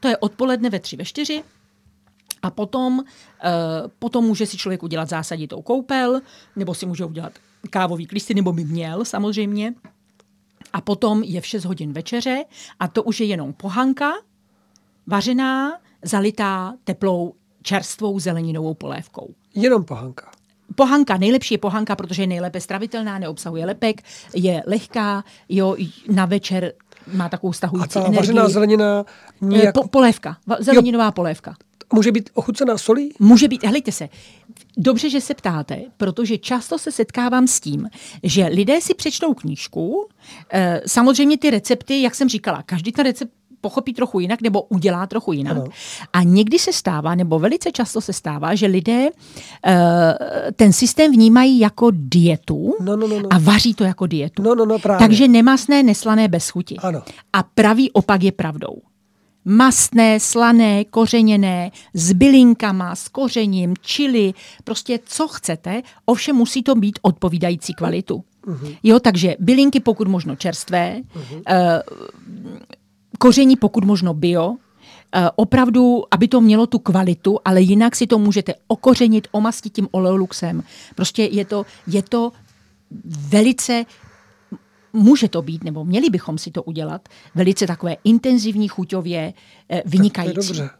To 0.00 0.08
je 0.08 0.16
odpoledne 0.16 0.70
ve 0.70 0.80
tři, 0.80 0.96
ve 0.96 1.04
čtyři. 1.04 1.42
A 2.44 2.50
potom, 2.50 2.98
uh, 2.98 3.04
potom 3.98 4.24
může 4.24 4.46
si 4.46 4.56
člověk 4.56 4.82
udělat 4.82 5.08
zásaditou 5.08 5.62
koupel, 5.62 6.20
nebo 6.56 6.74
si 6.74 6.86
může 6.86 7.04
udělat 7.04 7.32
kávový 7.70 8.06
klísty, 8.06 8.34
nebo 8.34 8.52
by 8.52 8.64
měl 8.64 9.04
samozřejmě. 9.04 9.74
A 10.72 10.80
potom 10.80 11.22
je 11.22 11.40
v 11.40 11.46
6 11.46 11.64
hodin 11.64 11.92
večeře 11.92 12.44
a 12.80 12.88
to 12.88 13.02
už 13.02 13.20
je 13.20 13.26
jenom 13.26 13.52
pohanka, 13.52 14.12
vařená, 15.06 15.72
zalitá 16.02 16.74
teplou 16.84 17.34
čerstvou 17.62 18.20
zeleninovou 18.20 18.74
polévkou. 18.74 19.34
jenom 19.54 19.84
pohanka. 19.84 20.30
Pohanka, 20.74 21.16
nejlepší 21.16 21.54
je 21.54 21.58
pohanka, 21.58 21.96
protože 21.96 22.22
je 22.22 22.26
nejlépe 22.26 22.60
stravitelná, 22.60 23.18
neobsahuje 23.18 23.66
lepek, 23.66 24.02
je 24.34 24.62
lehká, 24.66 25.24
jo, 25.48 25.76
na 26.08 26.26
večer 26.26 26.72
má 27.12 27.28
takovou 27.28 27.50
A 27.50 27.54
stahující 27.54 27.88
ta 27.94 28.00
energii. 28.00 28.16
vařená 28.16 28.48
zelenina 28.48 29.04
Eh, 29.42 29.46
nijak, 29.46 29.74
Po, 29.74 29.88
polévka, 29.88 30.36
zeleninová 30.60 31.10
polévka. 31.10 31.56
Může 31.94 32.12
být 32.12 32.30
ochucená 32.34 32.78
solí? 32.78 33.12
Může 33.18 33.48
být, 33.48 33.64
helejte 33.64 33.92
se, 33.92 34.08
dobře, 34.76 35.10
že 35.10 35.20
se 35.20 35.34
ptáte, 35.34 35.78
protože 35.96 36.38
často 36.38 36.78
se 36.78 36.92
setkávám 36.92 37.46
s 37.46 37.60
tím, 37.60 37.88
že 38.22 38.46
lidé 38.46 38.80
si 38.80 38.94
přečtou 38.94 39.34
knížku, 39.34 40.08
eh, 40.52 40.80
samozřejmě 40.86 41.38
ty 41.38 41.50
recepty, 41.50 42.02
jak 42.02 42.14
jsem 42.14 42.28
říkala, 42.28 42.62
každý 42.62 42.92
ten 42.92 43.04
recept 43.04 43.32
pochopí 43.60 43.94
trochu 43.94 44.20
jinak 44.20 44.42
nebo 44.42 44.62
udělá 44.62 45.06
trochu 45.06 45.32
jinak. 45.32 45.56
Ano. 45.56 45.66
A 46.12 46.22
někdy 46.22 46.58
se 46.58 46.72
stává, 46.72 47.14
nebo 47.14 47.38
velice 47.38 47.72
často 47.72 48.00
se 48.00 48.12
stává, 48.12 48.54
že 48.54 48.66
lidé 48.66 49.08
eh, 49.66 50.14
ten 50.56 50.72
systém 50.72 51.12
vnímají 51.12 51.58
jako 51.58 51.88
dietu 51.90 52.74
No, 52.80 52.96
no, 52.96 53.08
no, 53.08 53.20
no. 53.20 53.28
a 53.32 53.38
vaří 53.38 53.74
to 53.74 53.84
jako 53.84 54.06
dietu. 54.06 54.42
No, 54.42 54.54
no, 54.54 54.66
no, 54.66 54.78
právě. 54.78 54.98
Takže 54.98 55.28
nemasné, 55.28 55.82
neslané 55.82 56.28
bez 56.28 56.48
chuti. 56.50 56.76
Ano. 56.76 57.02
A 57.32 57.42
pravý 57.42 57.92
opak 57.92 58.22
je 58.22 58.32
pravdou. 58.32 58.74
Mastné, 59.44 60.20
slané, 60.20 60.84
kořeněné, 60.84 61.70
s 61.94 62.12
bylinkama, 62.12 62.94
s 62.94 63.08
kořením, 63.08 63.74
čili, 63.80 64.34
prostě 64.64 64.98
co 65.04 65.28
chcete, 65.28 65.82
ovšem 66.04 66.36
musí 66.36 66.62
to 66.62 66.74
být 66.74 66.98
odpovídající 67.02 67.74
kvalitu. 67.74 68.24
Uh-huh. 68.46 68.76
Jo, 68.82 69.00
takže 69.00 69.36
bylinky 69.38 69.80
pokud 69.80 70.08
možno 70.08 70.36
čerstvé, 70.36 71.00
uh-huh. 71.16 71.42
eh, 71.48 71.82
koření 73.18 73.56
pokud 73.56 73.84
možno 73.84 74.14
bio, 74.14 74.56
eh, 75.14 75.30
opravdu, 75.36 76.02
aby 76.10 76.28
to 76.28 76.40
mělo 76.40 76.66
tu 76.66 76.78
kvalitu, 76.78 77.38
ale 77.44 77.60
jinak 77.60 77.96
si 77.96 78.06
to 78.06 78.18
můžete 78.18 78.54
okořenit, 78.66 79.28
omastit 79.32 79.72
tím 79.72 79.88
oleoluxem. 79.90 80.62
Prostě 80.94 81.24
je 81.24 81.44
to, 81.44 81.66
je 81.86 82.02
to 82.02 82.32
velice 83.04 83.84
může 84.94 85.28
to 85.28 85.42
být, 85.42 85.64
nebo 85.64 85.84
měli 85.84 86.10
bychom 86.10 86.38
si 86.38 86.50
to 86.50 86.62
udělat, 86.62 87.08
velice 87.34 87.66
takové 87.66 87.96
intenzivní, 88.04 88.68
chuťově 88.68 89.20
eh, 89.28 89.32
To 89.68 89.74
je 89.74 89.82
vynikající. 89.86 90.34
dobře. 90.34 90.70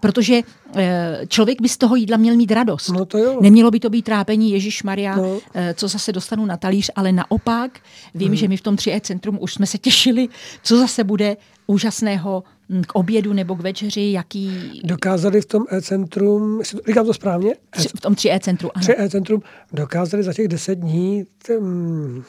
Protože 0.00 0.40
eh, 0.76 1.20
člověk 1.28 1.60
by 1.62 1.68
z 1.68 1.76
toho 1.76 1.96
jídla 1.96 2.16
měl 2.16 2.36
mít 2.36 2.50
radost. 2.52 2.88
No 2.88 3.04
to 3.04 3.18
jo. 3.18 3.38
Nemělo 3.42 3.70
by 3.70 3.80
to 3.80 3.90
být 3.90 4.02
trápení 4.02 4.50
Ježíš 4.50 4.82
Maria, 4.82 5.16
No. 5.16 5.22
no. 5.22 5.40
co 5.74 5.88
zase 5.88 6.12
dostanu 6.12 6.46
na 6.46 6.56
talíř, 6.56 6.90
ale 6.96 7.12
naopak 7.12 7.80
vím, 8.14 8.28
hmm. 8.28 8.36
že 8.36 8.48
my 8.48 8.56
v 8.56 8.60
tom 8.60 8.76
3E 8.76 9.00
centrum 9.00 9.38
už 9.40 9.54
jsme 9.54 9.66
se 9.66 9.78
těšili, 9.78 10.28
co 10.62 10.78
zase 10.78 11.04
bude 11.04 11.36
úžasného 11.66 12.44
hm, 12.70 12.82
k 12.86 12.94
obědu 12.94 13.32
nebo 13.32 13.56
k 13.56 13.60
večeři, 13.60 14.12
jaký 14.12 14.80
Dokázali 14.84 15.40
v 15.40 15.46
tom 15.46 15.64
e-centrum, 15.70 16.60
říkám 16.86 17.06
to 17.06 17.14
správně? 17.14 17.54
v 17.96 18.00
tom 18.00 18.14
3E 18.14 18.40
centru. 18.40 18.70
Ano. 18.74 18.82
3 18.82 18.94
e-centrum 18.98 19.42
dokázali 19.72 20.22
za 20.22 20.32
těch 20.32 20.48
deset 20.48 20.74
dní 20.74 21.24
mm, 21.60 22.22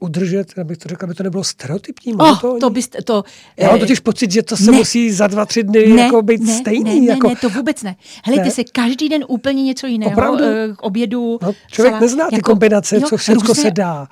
udržet, 0.00 0.58
abych 0.58 0.78
to 0.78 0.88
řekl, 0.88 1.04
aby 1.04 1.14
to 1.14 1.22
nebylo 1.22 1.44
stereotypní. 1.44 2.12
Oh, 2.12 2.18
monotónní. 2.18 2.60
to 2.60 2.70
byste, 2.70 3.02
to, 3.02 3.24
Já 3.56 3.66
mám 3.66 3.76
eh, 3.76 3.78
totiž 3.78 4.00
pocit, 4.00 4.30
že 4.30 4.42
to 4.42 4.56
se 4.56 4.70
ne. 4.70 4.76
musí 4.76 5.10
za 5.12 5.26
dva, 5.26 5.46
tři 5.46 5.62
dny 5.62 5.90
jako 5.96 6.22
být 6.22 6.40
ne, 6.40 6.58
stejný. 6.58 7.00
Ne, 7.00 7.06
jako, 7.12 7.28
ne, 7.28 7.34
ne, 7.34 7.40
to 7.40 7.48
vůbec 7.48 7.82
ne. 7.82 7.96
Helejte 8.24 8.44
Ne? 8.44 8.50
se, 8.50 8.64
každý 8.64 9.08
den 9.08 9.24
úplně 9.28 9.62
něco 9.62 9.86
jiného. 9.86 10.12
Opravdu? 10.12 10.44
eh, 10.44 10.68
K 10.76 10.82
obědu. 10.82 11.38
no, 11.42 11.52
člověk 11.66 11.92
celá- 11.92 12.00
nezná 12.00 12.28
ty 12.28 12.34
jako- 12.34 12.50
kombinace, 12.50 12.96
jo, 12.96 13.02
co 13.08 13.16
všechno 13.16 13.40
různé- 13.48 13.62
se 13.62 13.70
dá. 13.70 14.08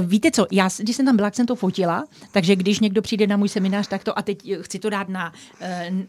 Víte 0.00 0.30
co, 0.30 0.46
já, 0.52 0.68
když 0.78 0.96
jsem 0.96 1.06
tam 1.06 1.16
byla, 1.16 1.30
jsem 1.30 1.46
to 1.46 1.54
fotila, 1.54 2.04
takže 2.32 2.56
když 2.56 2.80
někdo 2.80 3.02
přijde 3.02 3.26
na 3.26 3.36
můj 3.36 3.48
seminář, 3.48 3.88
tak 3.88 4.04
to 4.04 4.18
a 4.18 4.22
teď 4.22 4.48
eh, 4.50 4.56
chci 4.62 4.78
to 4.78 4.90
dát 4.90 5.08
na, 5.08 5.32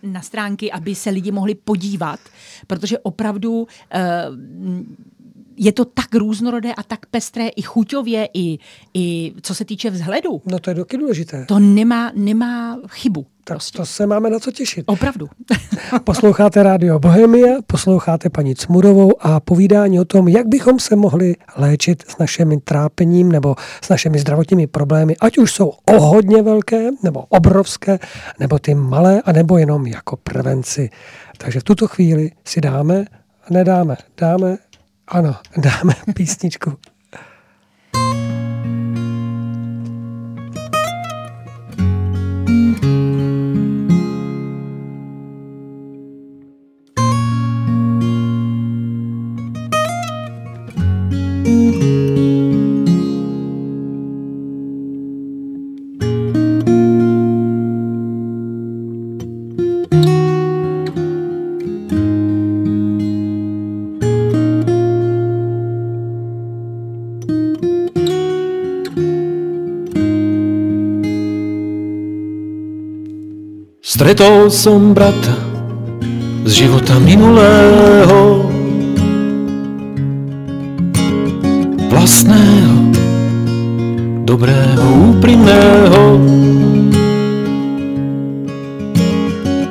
na 0.04 0.22
stránky, 0.22 0.72
aby 0.72 0.96
se 0.96 1.10
lidi 1.10 1.32
mohli 1.32 1.56
podívat, 1.56 2.20
protože 2.68 3.00
opravdu 3.00 3.68
je 5.58 5.72
to 5.72 5.86
tak 5.86 6.16
různorodé 6.16 6.74
a 6.74 6.84
tak 6.84 7.06
pestré 7.06 7.48
i 7.48 7.62
chuťově, 7.62 8.30
i, 8.34 8.60
i 8.94 9.34
co 9.42 9.56
se 9.56 9.66
týče 9.66 9.90
vzhledu. 9.90 10.42
No 10.46 10.60
to 10.60 10.70
je 10.70 10.74
doky 10.74 10.98
důležité. 10.98 11.46
To 11.48 11.60
nemá, 11.60 12.12
nemá 12.16 12.80
chybu. 12.88 13.26
Tak 13.48 13.56
Prostě. 13.56 13.78
to 13.78 13.86
se 13.86 14.06
máme 14.08 14.30
na 14.30 14.40
co 14.40 14.52
těšit. 14.52 14.84
Opravdu. 14.88 15.30
Posloucháte 16.04 16.64
Rádio 16.64 17.00
Bohemia, 17.00 17.56
posloucháte 17.68 18.30
paní 18.30 18.56
Cmurovou 18.56 19.12
a 19.20 19.40
povídání 19.40 20.00
o 20.00 20.06
tom, 20.06 20.28
jak 20.28 20.48
bychom 20.48 20.80
se 20.80 20.96
mohli 20.96 21.36
léčit 21.58 22.04
s 22.08 22.18
našimi 22.18 22.58
trápením 22.58 23.32
nebo 23.32 23.56
s 23.82 23.90
našimi 23.90 24.20
zdravotními 24.20 24.68
problémy, 24.68 25.16
ať 25.22 25.38
už 25.38 25.52
jsou 25.52 25.68
o 25.86 26.00
hodně 26.00 26.42
velké 26.42 26.90
nebo 27.04 27.26
obrovské, 27.30 28.00
nebo 28.40 28.60
ty 28.60 28.76
malé, 28.76 29.22
anebo 29.22 29.58
jenom 29.58 29.88
jako 29.88 30.18
prevenci. 30.18 30.90
Takže 31.38 31.60
v 31.60 31.64
tuto 31.64 31.88
chvíli 31.88 32.32
si 32.46 32.62
dáme, 32.62 33.06
nedáme, 33.50 33.98
dáme, 34.18 34.58
ano, 35.08 35.36
dáme 35.58 35.94
písničku. 36.14 36.78
Stretol 73.96 74.52
som 74.52 74.92
brata 74.92 75.40
z 76.44 76.68
života 76.68 77.00
minulého 77.00 78.44
Vlastného, 81.88 82.92
dobrého, 84.28 85.16
úprimného. 85.16 86.04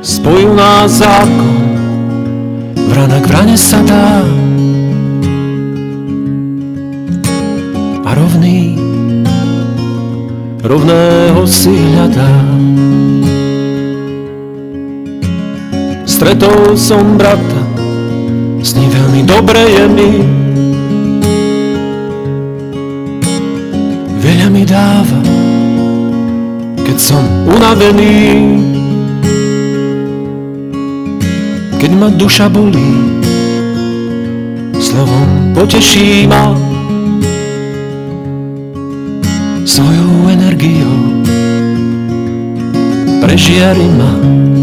Spojil 0.00 0.56
nás 0.56 1.04
zákon, 1.04 1.60
vrana 2.88 3.20
k 3.20 3.28
vrane 3.28 3.60
sa 3.60 3.84
dá 3.84 4.24
A 8.08 8.10
rovný, 8.16 8.80
rovného 10.64 11.44
si 11.44 11.76
hľadá 11.76 12.63
Stretol 16.14 16.78
som 16.78 17.18
brata, 17.18 17.58
s 18.62 18.78
ním 18.78 18.86
veľmi 18.86 19.26
dobre 19.26 19.58
je 19.58 19.84
mi. 19.90 20.12
Veľa 24.22 24.46
mi 24.46 24.62
dáva, 24.62 25.18
keď 26.86 26.96
som 27.02 27.18
unavený. 27.50 28.46
Keď 31.82 31.90
ma 31.98 32.06
duša 32.14 32.46
bolí, 32.46 33.18
slovom 34.78 35.50
poteší 35.50 36.30
ma. 36.30 36.54
Svojou 39.66 40.30
energiou 40.30 41.26
prežiari 43.18 43.90
ma. 43.98 44.53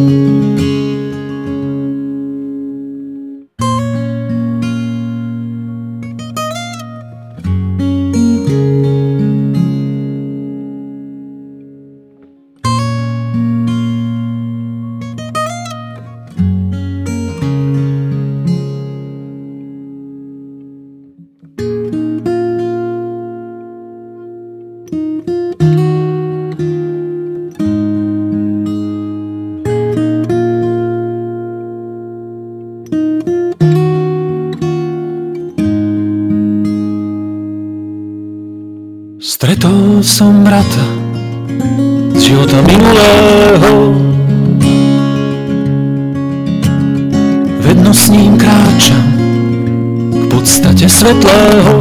Brata 40.51 40.83
z 42.15 42.21
života 42.21 42.61
minulého. 42.61 43.95
Vedno 47.59 47.93
s 47.93 48.09
ním 48.09 48.37
kráčam 48.37 49.11
statě 50.47 50.89
světlého. 50.89 51.80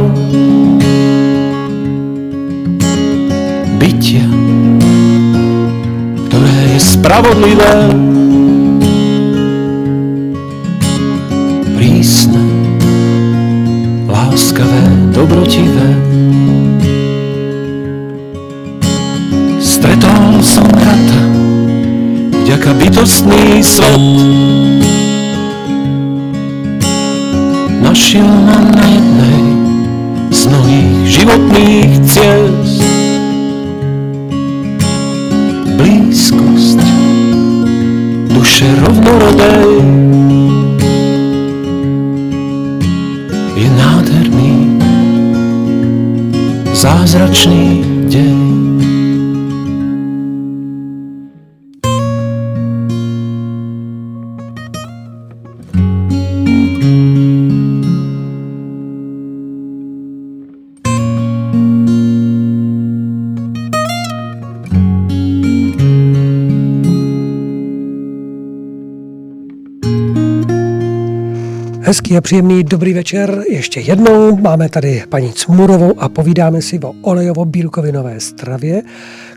Hezký 71.91 72.17
a 72.17 72.21
příjemný 72.21 72.63
dobrý 72.63 72.93
večer. 72.93 73.43
Ještě 73.49 73.79
jednou 73.79 74.37
máme 74.37 74.69
tady 74.69 75.03
paní 75.09 75.33
Cmurovou 75.33 75.99
a 75.99 76.09
povídáme 76.09 76.61
si 76.61 76.79
o 76.79 76.91
olejovo-bílkovinové 76.91 78.17
stravě, 78.17 78.81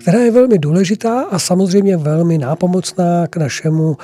která 0.03 0.19
je 0.19 0.31
velmi 0.31 0.59
důležitá 0.59 1.21
a 1.21 1.39
samozřejmě 1.39 1.97
velmi 1.97 2.39
nápomocná 2.39 3.27
k 3.27 3.37
našemu 3.37 3.97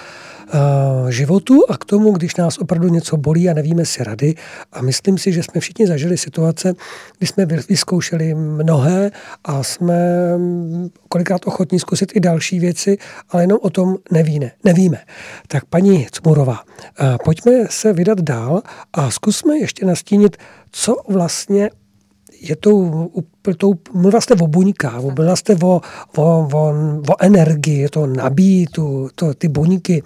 životu 1.09 1.65
a 1.69 1.77
k 1.77 1.85
tomu, 1.85 2.13
když 2.13 2.37
nás 2.37 2.59
opravdu 2.59 2.89
něco 2.89 3.17
bolí 3.17 3.49
a 3.49 3.55
nevíme 3.55 3.85
si 3.85 4.05
rady. 4.05 4.35
A 4.73 4.83
myslím 4.83 5.19
si, 5.19 5.33
že 5.33 5.43
jsme 5.43 5.61
všichni 5.61 5.87
zažili 5.87 6.19
situace, 6.19 6.75
kdy 7.19 7.27
jsme 7.27 7.47
vyzkoušeli 7.47 8.35
mnohé 8.35 9.11
a 9.45 9.63
jsme 9.63 9.97
mm, 10.37 10.89
kolikrát 11.09 11.47
ochotní 11.47 11.79
zkusit 11.79 12.17
i 12.17 12.21
další 12.21 12.61
věci, 12.61 12.99
ale 13.31 13.43
jenom 13.43 13.59
o 13.63 13.71
tom 13.71 13.97
nevíme. 14.11 14.51
nevíme. 14.65 14.99
Tak 15.49 15.65
paní 15.65 16.07
Cmurová, 16.13 16.59
eh, 17.01 17.17
pojďme 17.25 17.53
se 17.71 17.93
vydat 17.93 18.21
dál 18.21 18.63
a 18.93 19.11
zkusme 19.11 19.59
ještě 19.59 19.87
nastínit, 19.87 20.37
co 20.71 20.97
vlastně 21.09 21.71
je 22.41 22.57
tou, 22.57 23.11
tou 23.57 23.75
mluvila 23.93 24.21
jste 24.21 24.35
o 24.35 24.47
buňkách, 24.47 25.01
mluvila 25.01 25.37
jste 25.37 25.57
o, 25.63 25.81
o, 26.17 26.49
o, 26.53 26.75
o 27.09 27.23
energii, 27.23 27.89
to 27.89 28.07
nabíjí 28.07 28.67
tu, 28.67 29.09
to, 29.15 29.35
ty 29.35 29.49
buňky. 29.49 30.03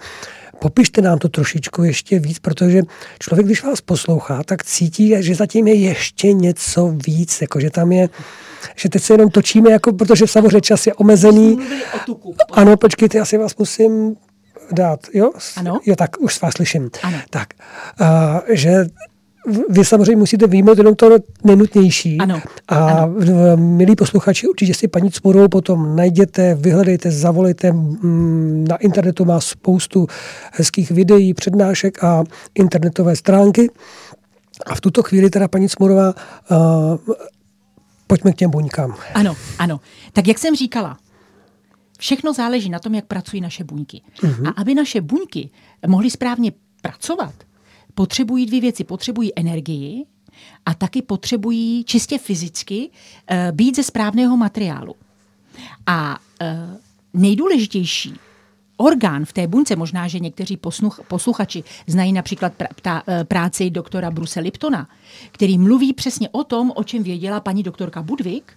Popište 0.59 1.01
nám 1.01 1.19
to 1.19 1.29
trošičku 1.29 1.83
ještě 1.83 2.19
víc, 2.19 2.39
protože 2.39 2.81
člověk, 3.19 3.45
když 3.45 3.63
vás 3.63 3.81
poslouchá, 3.81 4.43
tak 4.43 4.63
cítí, 4.63 5.13
že 5.19 5.35
zatím 5.35 5.67
je 5.67 5.75
ještě 5.75 6.33
něco 6.33 6.95
víc, 7.07 7.41
jako 7.41 7.59
že 7.59 7.69
tam 7.69 7.91
je, 7.91 8.09
že 8.75 8.89
teď 8.89 9.03
se 9.03 9.13
jenom 9.13 9.29
točíme, 9.29 9.71
jako, 9.71 9.93
protože 9.93 10.27
samozřejmě 10.27 10.61
čas 10.61 10.87
je 10.87 10.93
omezený. 10.93 11.59
Ano, 12.51 12.77
počkejte, 12.77 13.17
já 13.17 13.25
si 13.25 13.37
vás 13.37 13.57
musím 13.57 14.15
dát, 14.71 14.99
jo? 15.13 15.31
Ano. 15.57 15.79
Jo, 15.85 15.95
tak 15.95 16.09
už 16.19 16.41
vás 16.41 16.53
slyším. 16.53 16.89
Ano. 17.03 17.17
Tak, 17.29 17.47
uh, 18.01 18.07
že 18.49 18.85
vy 19.69 19.85
samozřejmě 19.85 20.15
musíte 20.15 20.47
výjmout 20.47 20.77
jenom 20.77 20.95
to 20.95 21.09
nejnutnější. 21.43 22.17
Ano. 22.17 22.41
A 22.67 22.75
ano. 22.75 23.13
milí 23.55 23.95
posluchači, 23.95 24.47
určitě 24.47 24.73
si 24.73 24.87
paní 24.87 25.11
Cmorovou 25.11 25.47
potom 25.47 25.95
najděte, 25.95 26.55
vyhledejte, 26.55 27.11
zavolejte. 27.11 27.71
Mm, 27.71 28.65
na 28.69 28.75
internetu 28.75 29.25
má 29.25 29.39
spoustu 29.39 30.07
hezkých 30.51 30.91
videí, 30.91 31.33
přednášek 31.33 32.03
a 32.03 32.23
internetové 32.55 33.15
stránky. 33.15 33.69
A 34.65 34.75
v 34.75 34.81
tuto 34.81 35.03
chvíli 35.03 35.29
teda 35.29 35.47
paní 35.47 35.69
Cmorová, 35.69 36.13
uh, 36.51 36.57
pojďme 38.07 38.31
k 38.31 38.35
těm 38.35 38.51
buňkám. 38.51 38.95
Ano, 39.13 39.35
ano. 39.59 39.79
Tak 40.13 40.27
jak 40.27 40.39
jsem 40.39 40.55
říkala, 40.55 40.97
všechno 41.99 42.33
záleží 42.33 42.69
na 42.69 42.79
tom, 42.79 42.95
jak 42.95 43.05
pracují 43.05 43.41
naše 43.41 43.63
buňky. 43.63 44.01
Uh-huh. 44.21 44.47
A 44.47 44.51
aby 44.61 44.75
naše 44.75 45.01
buňky 45.01 45.49
mohly 45.87 46.09
správně 46.09 46.51
pracovat, 46.81 47.33
potřebují 47.95 48.45
dvě 48.45 48.61
věci. 48.61 48.83
Potřebují 48.83 49.31
energii 49.35 50.05
a 50.65 50.73
taky 50.73 51.01
potřebují 51.01 51.83
čistě 51.83 52.17
fyzicky 52.17 52.89
uh, 52.89 53.37
být 53.51 53.75
ze 53.75 53.83
správného 53.83 54.37
materiálu. 54.37 54.95
A 55.87 56.19
uh, 56.41 56.47
nejdůležitější 57.13 58.13
orgán 58.77 59.25
v 59.25 59.33
té 59.33 59.47
buňce, 59.47 59.75
možná, 59.75 60.07
že 60.07 60.19
někteří 60.19 60.57
posluch, 60.57 60.99
posluchači 61.07 61.63
znají 61.87 62.13
například 62.13 62.53
pr- 62.57 62.67
ptá, 62.75 63.03
eh, 63.07 63.23
práci 63.23 63.69
doktora 63.69 64.11
Bruse 64.11 64.39
Liptona, 64.39 64.89
který 65.31 65.57
mluví 65.57 65.93
přesně 65.93 66.29
o 66.29 66.43
tom, 66.43 66.71
o 66.75 66.83
čem 66.83 67.03
věděla 67.03 67.39
paní 67.39 67.63
doktorka 67.63 68.01
Budvik. 68.01 68.53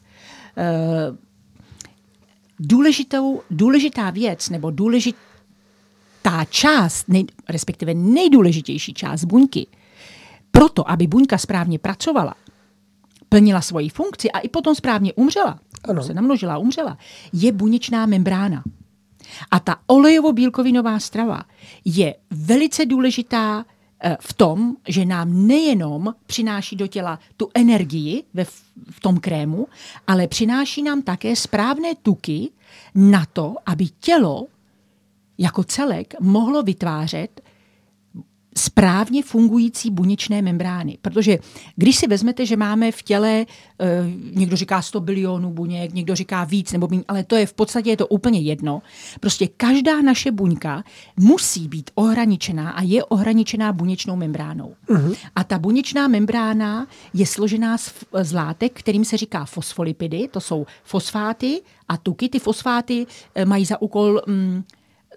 Důležitou, 2.59 3.43
důležitá 3.51 4.11
věc 4.11 4.49
nebo 4.49 4.71
důležit, 4.71 5.17
ta 6.29 6.45
část, 6.45 7.09
nej, 7.09 7.25
respektive 7.49 7.95
nejdůležitější 7.95 8.95
část 8.95 9.25
buňky, 9.25 9.67
proto, 10.51 10.91
aby 10.91 11.07
buňka 11.07 11.39
správně 11.39 11.79
pracovala, 11.79 12.35
plnila 13.29 13.61
svoji 13.61 13.89
funkci 13.89 14.31
a 14.31 14.39
i 14.39 14.49
potom 14.49 14.75
správně 14.75 15.13
umřela, 15.13 15.61
ano. 15.85 16.03
se 16.03 16.15
namnožila 16.15 16.55
a 16.55 16.59
umřela, 16.59 16.99
je 17.33 17.53
buněčná 17.53 18.07
membrána. 18.07 18.63
A 19.51 19.61
ta 19.61 19.77
olejovo-bílkovinová 19.87 20.99
strava 20.99 21.43
je 21.85 22.15
velice 22.31 22.87
důležitá 22.87 23.65
eh, 24.01 24.17
v 24.21 24.33
tom, 24.33 24.77
že 24.89 25.05
nám 25.05 25.47
nejenom 25.47 26.15
přináší 26.27 26.77
do 26.77 26.87
těla 26.87 27.19
tu 27.37 27.49
energii 27.55 28.25
ve, 28.35 28.45
v 28.91 29.01
tom 29.01 29.21
krému, 29.21 29.67
ale 30.07 30.27
přináší 30.27 30.83
nám 30.83 31.03
také 31.03 31.37
správné 31.37 31.95
tuky 32.03 32.51
na 32.95 33.27
to, 33.33 33.55
aby 33.67 33.87
tělo 34.01 34.47
jako 35.39 35.65
celek 35.65 36.15
mohlo 36.21 36.63
vytvářet 36.63 37.41
správně 38.59 39.23
fungující 39.23 39.91
buněčné 39.91 40.43
membrány. 40.43 40.99
Protože 41.03 41.39
když 41.77 41.97
si 41.97 42.07
vezmete, 42.07 42.47
že 42.47 42.57
máme 42.57 42.93
v 42.93 43.03
těle, 43.03 43.47
eh, 43.81 43.87
někdo 44.35 44.57
říká 44.57 44.83
100 44.83 45.01
bilionů 45.01 45.51
buněk, 45.51 45.95
někdo 45.95 46.15
říká 46.15 46.45
víc, 46.45 46.73
nebo 46.73 46.89
méně, 46.89 47.05
ale 47.09 47.25
to 47.25 47.37
je 47.37 47.47
v 47.47 47.55
podstatě 47.55 47.91
je 47.91 47.97
to 47.97 48.07
úplně 48.07 48.41
jedno. 48.41 48.83
Prostě 49.21 49.49
každá 49.49 50.03
naše 50.03 50.31
buňka 50.31 50.85
musí 51.17 51.69
být 51.69 51.91
ohraničená 51.95 52.71
a 52.71 52.83
je 52.83 53.05
ohraničená 53.05 53.73
buněčnou 53.73 54.17
membránou. 54.17 54.75
Uh-huh. 54.89 55.17
A 55.37 55.45
ta 55.45 55.59
buněčná 55.59 56.09
membrána 56.09 56.87
je 57.15 57.27
složená 57.27 57.79
z, 57.79 57.95
z 58.23 58.33
látek, 58.33 58.79
kterým 58.79 59.05
se 59.05 59.17
říká 59.17 59.45
fosfolipidy, 59.45 60.29
to 60.29 60.41
jsou 60.41 60.67
fosfáty 60.85 61.61
a 61.89 61.97
tuky. 61.97 62.29
Ty 62.29 62.39
fosfáty 62.39 63.07
eh, 63.35 63.45
mají 63.45 63.65
za 63.65 63.83
úkol 63.83 64.21
mm, 64.27 64.63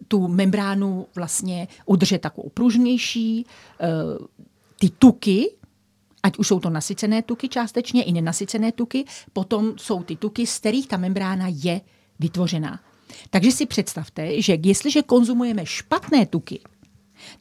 tu 0.07 0.27
membránu 0.27 1.07
vlastně 1.15 1.67
udržet 1.85 2.21
takovou 2.21 2.49
pružnější. 2.49 3.45
Eh, 3.79 3.87
ty 4.79 4.89
tuky, 4.89 5.51
ať 6.23 6.37
už 6.37 6.47
jsou 6.47 6.59
to 6.59 6.69
nasycené 6.69 7.21
tuky 7.21 7.49
částečně 7.49 8.03
i 8.03 8.11
nenasycené 8.11 8.71
tuky, 8.71 9.05
potom 9.33 9.73
jsou 9.77 10.03
ty 10.03 10.15
tuky, 10.15 10.47
z 10.47 10.59
kterých 10.59 10.87
ta 10.87 10.97
membrána 10.97 11.45
je 11.49 11.81
vytvořená. 12.19 12.79
Takže 13.29 13.51
si 13.51 13.65
představte, 13.65 14.41
že 14.41 14.57
jestliže 14.63 15.01
konzumujeme 15.01 15.65
špatné 15.65 16.25
tuky, 16.25 16.61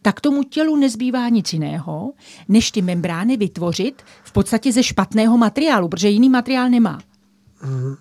tak 0.02 0.20
tomu 0.20 0.42
tělu 0.42 0.76
nezbývá 0.76 1.28
nic 1.28 1.52
jiného, 1.52 2.12
než 2.48 2.70
ty 2.70 2.82
membrány 2.82 3.36
vytvořit 3.36 4.02
v 4.24 4.32
podstatě 4.32 4.72
ze 4.72 4.82
špatného 4.82 5.38
materiálu, 5.38 5.88
protože 5.88 6.08
jiný 6.08 6.28
materiál 6.28 6.70
nemá. 6.70 7.00
Mm. 7.62 7.96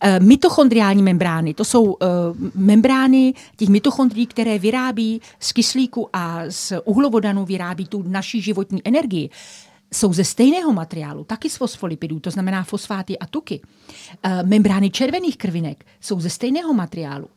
Eh, 0.00 0.20
mitochondriální 0.20 1.02
membrány, 1.02 1.54
to 1.54 1.64
jsou 1.64 1.82
uh, 1.84 1.98
membrány 2.54 3.34
těch 3.56 3.68
mitochondrií, 3.68 4.26
které 4.26 4.58
vyrábí 4.58 5.20
z 5.40 5.52
kyslíku 5.52 6.08
a 6.12 6.42
z 6.48 6.72
uhlovodanu 6.84 7.44
vyrábí 7.44 7.86
tu 7.86 8.02
naší 8.06 8.40
životní 8.40 8.80
energii 8.84 9.30
jsou 9.94 10.12
ze 10.12 10.24
stejného 10.24 10.72
materiálu, 10.72 11.24
taky 11.24 11.50
z 11.50 11.56
fosfolipidů, 11.56 12.20
to 12.20 12.30
znamená 12.30 12.64
fosfáty 12.64 13.18
a 13.18 13.26
tuky. 13.26 13.60
Uh, 14.24 14.48
membrány 14.48 14.90
červených 14.90 15.36
krvinek 15.36 15.86
jsou 16.00 16.20
ze 16.20 16.30
stejného 16.30 16.74
materiálu. 16.74 17.28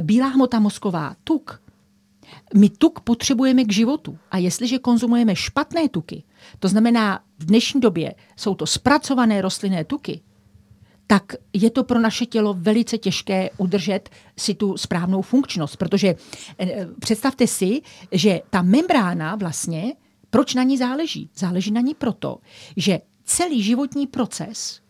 Bílá 0.00 0.26
hmota 0.26 0.60
mozková, 0.60 1.16
tuk. 1.24 1.62
My 2.54 2.68
tuk 2.68 3.00
potřebujeme 3.00 3.64
k 3.64 3.72
životu. 3.72 4.18
A 4.30 4.38
jestliže 4.38 4.78
konzumujeme 4.78 5.36
špatné 5.36 5.88
tuky, 5.88 6.22
to 6.58 6.68
znamená 6.68 7.20
v 7.38 7.44
dnešní 7.44 7.80
době 7.80 8.14
jsou 8.36 8.54
to 8.54 8.66
zpracované 8.66 9.42
rostlinné 9.42 9.84
tuky, 9.84 10.20
tak 11.12 11.32
je 11.52 11.70
to 11.70 11.84
pro 11.84 12.00
naše 12.00 12.26
tělo 12.26 12.54
velice 12.54 12.98
těžké 12.98 13.50
udržet 13.56 14.10
si 14.38 14.54
tu 14.54 14.76
správnou 14.76 15.22
funkčnost. 15.22 15.76
Protože 15.76 16.14
eh, 16.58 16.88
představte 17.00 17.46
si, 17.46 17.82
že 18.12 18.40
ta 18.50 18.62
membrána 18.62 19.36
vlastně, 19.36 19.94
proč 20.30 20.54
na 20.54 20.62
ní 20.62 20.78
záleží? 20.78 21.30
Záleží 21.36 21.70
na 21.70 21.80
ní 21.80 21.94
proto, 21.94 22.38
že 22.76 23.00
celý 23.24 23.62
životní 23.62 24.06
proces 24.06 24.80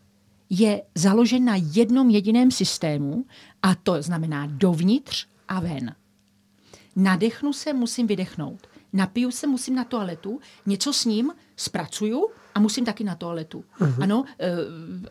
je 0.51 0.83
založen 0.95 1.45
na 1.45 1.55
jednom 1.59 2.11
jediném 2.11 2.51
systému 2.51 3.25
a 3.63 3.75
to 3.75 4.03
znamená 4.03 4.47
dovnitř 4.47 5.27
a 5.49 5.61
ven. 5.61 5.95
Nadechnu 6.97 7.53
se, 7.53 7.73
musím 7.73 8.07
vydechnout. 8.07 8.67
Napiju 8.93 9.31
se, 9.31 9.47
musím 9.47 9.75
na 9.75 9.85
toaletu, 9.85 10.41
něco 10.67 10.93
s 10.93 11.05
ním 11.05 11.33
zpracuju 11.57 12.29
a 12.55 12.61
musím 12.61 12.85
taky 12.85 13.05
na 13.05 13.15
toaletu. 13.15 13.65
Uh-huh. 13.81 14.03
Ano, 14.03 14.25
eh, 14.39 14.51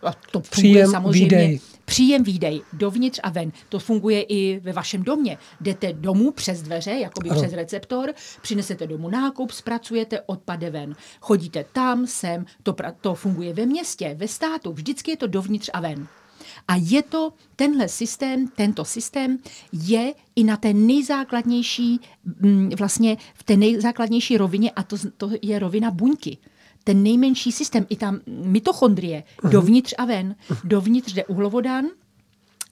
a 0.07 0.13
to 0.31 0.39
funguje 0.39 0.49
Příjem, 0.51 0.91
samozřejmě. 0.91 1.23
výdej. 1.25 1.59
Příjem, 1.85 2.23
výdej, 2.23 2.61
dovnitř 2.73 3.19
a 3.23 3.29
ven. 3.29 3.51
To 3.69 3.79
funguje 3.79 4.21
i 4.21 4.59
ve 4.59 4.73
vašem 4.73 5.03
domě. 5.03 5.37
Jdete 5.61 5.93
domů 5.93 6.31
přes 6.31 6.61
dveře, 6.61 6.91
jakoby 6.91 7.29
Ano. 7.29 7.41
přes 7.41 7.53
receptor, 7.53 8.13
přinesete 8.41 8.87
domů 8.87 9.09
nákup, 9.09 9.51
zpracujete, 9.51 10.21
odpade 10.21 10.69
ven. 10.69 10.95
Chodíte 11.21 11.65
tam, 11.73 12.07
sem, 12.07 12.45
to, 12.63 12.73
pra- 12.73 12.93
to 13.01 13.15
funguje 13.15 13.53
ve 13.53 13.65
městě, 13.65 14.15
ve 14.17 14.27
státu, 14.27 14.73
vždycky 14.73 15.11
je 15.11 15.17
to 15.17 15.27
dovnitř 15.27 15.69
a 15.73 15.79
ven. 15.79 16.07
A 16.67 16.75
je 16.75 17.03
to, 17.03 17.33
tenhle 17.55 17.87
systém, 17.87 18.47
tento 18.47 18.85
systém 18.85 19.37
je 19.73 20.13
i 20.35 20.43
na 20.43 20.57
té 20.57 20.73
nejzákladnější, 20.73 21.99
mm, 22.41 22.69
vlastně 22.77 23.17
v 23.33 23.43
té 23.43 23.57
nejzákladnější 23.57 24.37
rovině 24.37 24.71
a 24.71 24.83
to, 24.83 24.95
to 25.17 25.29
je 25.41 25.59
rovina 25.59 25.91
buňky. 25.91 26.37
Ten 26.83 27.03
nejmenší 27.03 27.51
systém, 27.51 27.85
i 27.89 27.95
tam 27.95 28.19
mitochondrie, 28.27 29.23
dovnitř 29.49 29.93
a 29.97 30.05
ven. 30.05 30.35
Dovnitř 30.63 31.13
jde 31.13 31.25
uhlovodan 31.25 31.85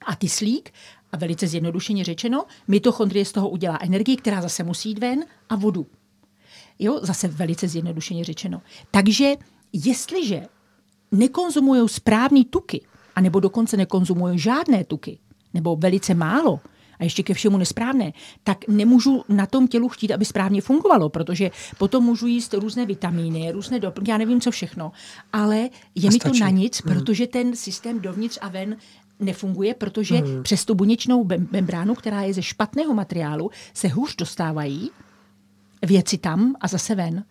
a 0.06 0.16
kyslík, 0.16 0.72
a 1.12 1.16
velice 1.16 1.46
zjednodušeně 1.46 2.04
řečeno, 2.04 2.44
mitochondrie 2.68 3.24
z 3.24 3.32
toho 3.32 3.48
udělá 3.48 3.78
energii, 3.80 4.16
která 4.16 4.42
zase 4.42 4.62
musí 4.62 4.88
jít 4.88 4.98
ven 4.98 5.24
a 5.48 5.56
vodu. 5.56 5.86
Jo, 6.78 7.00
zase 7.02 7.28
velice 7.28 7.68
zjednodušeně 7.68 8.24
řečeno. 8.24 8.62
Takže 8.90 9.34
jestliže 9.72 10.46
nekonzumují 11.12 11.88
správný 11.88 12.44
tuky, 12.44 12.86
anebo 13.16 13.40
dokonce 13.40 13.76
nekonzumují 13.76 14.38
žádné 14.38 14.84
tuky, 14.84 15.18
nebo 15.54 15.76
velice 15.76 16.14
málo, 16.14 16.60
a 17.00 17.04
ještě 17.04 17.22
ke 17.22 17.34
všemu 17.34 17.58
nesprávné, 17.58 18.12
tak 18.44 18.68
nemůžu 18.68 19.24
na 19.28 19.46
tom 19.46 19.68
tělu 19.68 19.88
chtít, 19.88 20.12
aby 20.12 20.24
správně 20.24 20.60
fungovalo, 20.60 21.08
protože 21.08 21.50
potom 21.78 22.04
můžu 22.04 22.26
jíst 22.26 22.54
různé 22.54 22.86
vitamíny, 22.86 23.52
různé 23.52 23.80
doplňky, 23.80 24.10
já 24.10 24.18
nevím, 24.18 24.40
co 24.40 24.50
všechno. 24.50 24.92
Ale 25.32 25.68
je 25.94 26.10
mi 26.10 26.18
to 26.18 26.30
na 26.40 26.50
nic, 26.50 26.80
protože 26.80 27.26
ten 27.26 27.56
systém 27.56 28.00
dovnitř 28.00 28.38
a 28.40 28.48
ven 28.48 28.76
nefunguje, 29.20 29.74
protože 29.74 30.22
přes 30.42 30.64
tu 30.64 30.74
buněčnou 30.74 31.24
mem- 31.24 31.48
membránu, 31.50 31.94
která 31.94 32.22
je 32.22 32.34
ze 32.34 32.42
špatného 32.42 32.94
materiálu, 32.94 33.50
se 33.74 33.88
hůř 33.88 34.16
dostávají 34.16 34.90
věci 35.86 36.18
tam 36.18 36.54
a 36.60 36.68
zase 36.68 36.94
ven. 36.94 37.24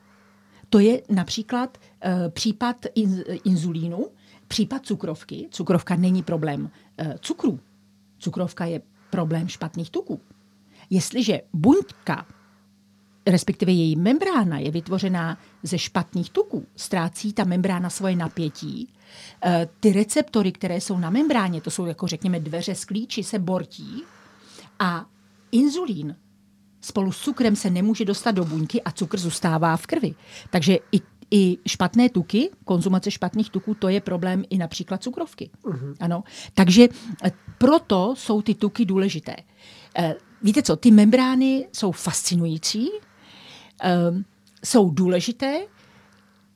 To 0.70 0.80
je 0.80 1.02
například 1.10 1.78
uh, 1.78 2.12
případ 2.30 2.86
in, 2.96 3.24
inzulínu, 3.44 4.08
případ 4.48 4.86
cukrovky. 4.86 5.48
Cukrovka 5.52 5.96
není 5.96 6.24
problém 6.24 6.62
uh, 6.62 7.14
cukru. 7.20 7.60
Cukrovka 8.20 8.66
je 8.66 8.82
problém 9.10 9.48
špatných 9.48 9.90
tuků. 9.90 10.19
Jestliže 10.90 11.41
buňka, 11.53 12.26
respektive 13.27 13.72
její 13.72 13.95
membrána 13.95 14.60
je 14.60 14.72
vytvořená 14.72 15.38
ze 15.64 15.77
špatných 15.77 16.30
tuků, 16.30 16.65
ztrácí 16.76 17.34
ta 17.34 17.44
membrána 17.44 17.90
svoje 17.90 18.15
napětí, 18.15 18.94
eh, 19.44 19.68
ty 19.80 19.94
receptory, 19.94 20.52
které 20.52 20.81
jsou 20.81 20.98
na 20.98 21.10
membráně, 21.10 21.61
to 21.61 21.72
jsou 21.72 21.86
jako 21.86 22.07
řekněme 22.07 22.40
dveře 22.40 22.76
z 22.76 22.86
klíči, 22.86 23.23
se 23.23 23.40
bortí 23.40 24.03
a 24.80 25.06
inzulín 25.52 26.15
spolu 26.81 27.11
s 27.11 27.22
cukrem 27.22 27.56
se 27.56 27.69
nemůže 27.69 28.06
dostat 28.06 28.31
do 28.31 28.45
buňky 28.45 28.84
a 28.84 28.91
cukr 28.91 29.19
zůstává 29.19 29.77
v 29.77 29.88
krvi. 29.88 30.15
Takže 30.49 30.77
i, 30.91 31.02
i 31.31 31.57
špatné 31.68 32.10
tuky, 32.10 32.49
konzumace 32.65 33.11
špatných 33.11 33.49
tuků, 33.49 33.73
to 33.73 33.89
je 33.89 34.01
problém 34.01 34.43
i 34.49 34.57
například 34.57 35.03
cukrovky. 35.03 35.49
Uh-huh. 35.64 35.95
Ano. 35.99 36.23
Takže 36.53 36.88
eh, 37.23 37.31
proto 37.57 38.14
jsou 38.18 38.41
ty 38.41 38.56
tuky 38.56 38.85
důležité. 38.85 39.35
Eh, 39.97 40.15
Víte 40.41 40.61
co, 40.61 40.76
ty 40.76 40.91
membrány 40.91 41.68
jsou 41.73 41.91
fascinující, 41.91 42.89
eh, 43.84 44.23
jsou 44.64 44.89
důležité, 44.89 45.60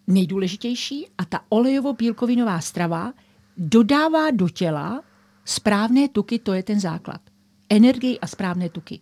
nejdůležitější 0.08 1.08
a 1.18 1.26
ta 1.26 1.42
olejovo-bílkovinová 1.50 2.60
strava 2.60 3.14
dodává 3.58 4.32
do 4.32 4.50
těla 4.50 5.04
správné 5.46 6.08
tuky, 6.08 6.40
to 6.40 6.54
je 6.54 6.64
ten 6.64 6.80
základ. 6.80 7.22
Energii 7.70 8.20
a 8.20 8.28
správné 8.28 8.70
tuky. 8.70 9.00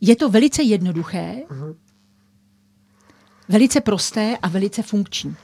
Je 0.00 0.16
to 0.16 0.28
velice 0.28 0.62
jednoduché, 0.62 1.42
velice 3.48 3.80
prosté 3.80 4.36
a 4.42 4.48
velice 4.48 4.82
funkční. 4.82 5.36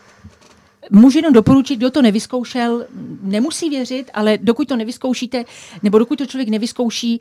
Můžu 0.91 1.19
jenom 1.19 1.33
doporučit, 1.33 1.77
kdo 1.77 1.91
to 1.91 2.03
nevyzkoušel, 2.03 2.85
nemusí 3.23 3.71
věřit, 3.71 4.11
ale 4.15 4.39
dokud 4.43 4.69
to 4.69 4.77
nevyzkoušíte, 4.77 5.45
nebo 5.83 5.99
dokud 5.99 6.17
to 6.19 6.27
člověk 6.27 6.49
nevyzkouší, 6.49 7.21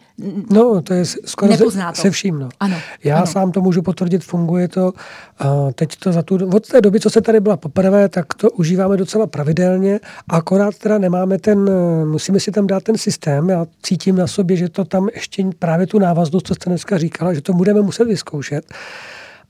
No, 0.51 0.81
to 0.81 0.93
je 0.93 1.05
skoro 1.25 1.51
se, 1.51 1.57
Nepozná 1.57 1.91
to. 1.91 2.01
se 2.01 2.11
vším. 2.11 2.39
No. 2.39 2.49
Ano, 2.59 2.77
Já 3.03 3.17
ano. 3.17 3.27
sám 3.27 3.51
to 3.51 3.61
můžu 3.61 3.81
potvrdit, 3.81 4.23
funguje 4.23 4.67
to. 4.67 4.93
A 5.39 5.71
teď 5.75 5.95
to 5.95 6.11
za 6.11 6.21
tu, 6.21 6.49
od 6.55 6.67
té 6.67 6.81
doby, 6.81 6.99
co 6.99 7.09
se 7.09 7.21
tady 7.21 7.39
byla 7.39 7.57
poprvé, 7.57 8.09
tak 8.09 8.33
to 8.33 8.51
užíváme 8.51 8.97
docela 8.97 9.27
pravidelně, 9.27 9.99
akorát 10.29 10.77
teda 10.77 10.97
nemáme 10.97 11.37
ten, 11.39 11.69
musíme 12.05 12.39
si 12.39 12.51
tam 12.51 12.67
dát 12.67 12.83
ten 12.83 12.97
systém. 12.97 13.49
Já 13.49 13.65
cítím 13.83 14.15
na 14.15 14.27
sobě, 14.27 14.57
že 14.57 14.69
to 14.69 14.85
tam 14.85 15.07
ještě 15.13 15.45
právě 15.59 15.87
tu 15.87 15.99
návaznost, 15.99 16.47
co 16.47 16.55
jste 16.55 16.69
dneska 16.69 16.97
říkala, 16.97 17.33
že 17.33 17.41
to 17.41 17.53
budeme 17.53 17.81
muset 17.81 18.03
vyzkoušet. 18.05 18.73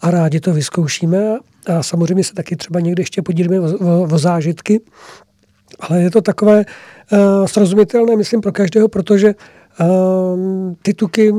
A 0.02 0.12
rádi 0.12 0.40
to 0.40 0.54
vyzkoušíme 0.54 1.38
a 1.68 1.84
samozřejmě 1.84 2.24
se 2.24 2.34
taky 2.34 2.56
třeba 2.56 2.80
někdy 2.80 3.02
ještě 3.02 3.22
podílíme 3.22 3.60
o, 3.60 3.64
o, 3.64 4.04
o 4.04 4.18
zážitky. 4.18 4.82
Ale 5.80 6.02
je 6.02 6.12
to 6.12 6.22
takové 6.22 6.66
uh, 7.12 7.46
srozumitelné, 7.46 8.16
myslím, 8.16 8.42
pro 8.42 8.52
každého, 8.52 8.88
protože 8.88 9.36
uh, 9.80 10.74
ty 10.82 10.94
tuky 10.94 11.34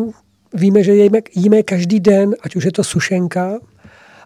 víme, 0.54 0.82
že 0.82 0.94
jíme, 0.94 1.18
jíme 1.34 1.62
každý 1.62 2.00
den, 2.00 2.34
ať 2.42 2.56
už 2.56 2.64
je 2.64 2.72
to 2.72 2.84
sušenka, 2.84 3.58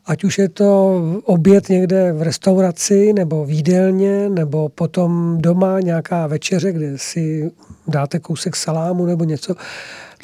ať 0.06 0.24
už 0.24 0.38
je 0.38 0.48
to 0.48 1.00
oběd 1.24 1.68
někde 1.68 2.12
v 2.12 2.22
restauraci 2.22 3.12
nebo 3.12 3.44
v 3.44 3.50
jídelně, 3.50 4.28
nebo 4.28 4.68
potom 4.68 5.38
doma 5.40 5.80
nějaká 5.80 6.26
večeře, 6.26 6.72
kde 6.72 6.92
si 6.98 7.50
dáte 7.88 8.18
kousek 8.18 8.56
salámu 8.56 9.06
nebo 9.06 9.24
něco, 9.24 9.54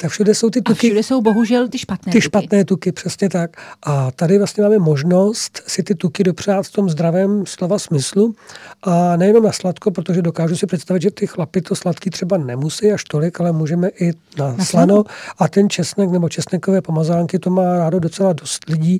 tak 0.01 0.11
všude 0.11 0.35
jsou 0.35 0.49
ty 0.49 0.59
a 0.59 0.61
tuky. 0.63 0.87
všude 0.87 1.03
jsou 1.03 1.21
bohužel 1.21 1.67
ty 1.67 1.77
špatné 1.77 2.11
Ty 2.11 2.17
tuky. 2.17 2.21
špatné 2.21 2.65
tuky, 2.65 2.91
přesně 2.91 3.29
tak. 3.29 3.57
A 3.83 4.11
tady 4.11 4.37
vlastně 4.37 4.63
máme 4.63 4.79
možnost 4.79 5.61
si 5.67 5.83
ty 5.83 5.95
tuky 5.95 6.23
dopřát 6.23 6.65
v 6.65 6.71
tom 6.71 6.89
zdravém 6.89 7.45
slova 7.45 7.79
smyslu. 7.79 8.35
A 8.83 9.15
nejenom 9.15 9.43
na 9.43 9.51
sladko, 9.51 9.91
protože 9.91 10.21
dokážu 10.21 10.55
si 10.55 10.65
představit, 10.65 11.01
že 11.01 11.11
ty 11.11 11.27
chlapy 11.27 11.61
to 11.61 11.75
sladký 11.75 12.09
třeba 12.09 12.37
nemusí 12.37 12.91
až 12.91 13.03
tolik, 13.03 13.39
ale 13.41 13.51
můžeme 13.51 13.89
i 13.89 14.13
na, 14.37 14.53
Na 14.57 14.65
slano. 14.65 15.03
A 15.39 15.47
ten 15.47 15.69
česnek 15.69 16.09
nebo 16.09 16.29
česnekové 16.29 16.81
pomazánky, 16.81 17.39
to 17.39 17.49
má 17.49 17.77
rádo 17.77 17.99
docela 17.99 18.33
dost 18.33 18.69
lidí. 18.69 18.99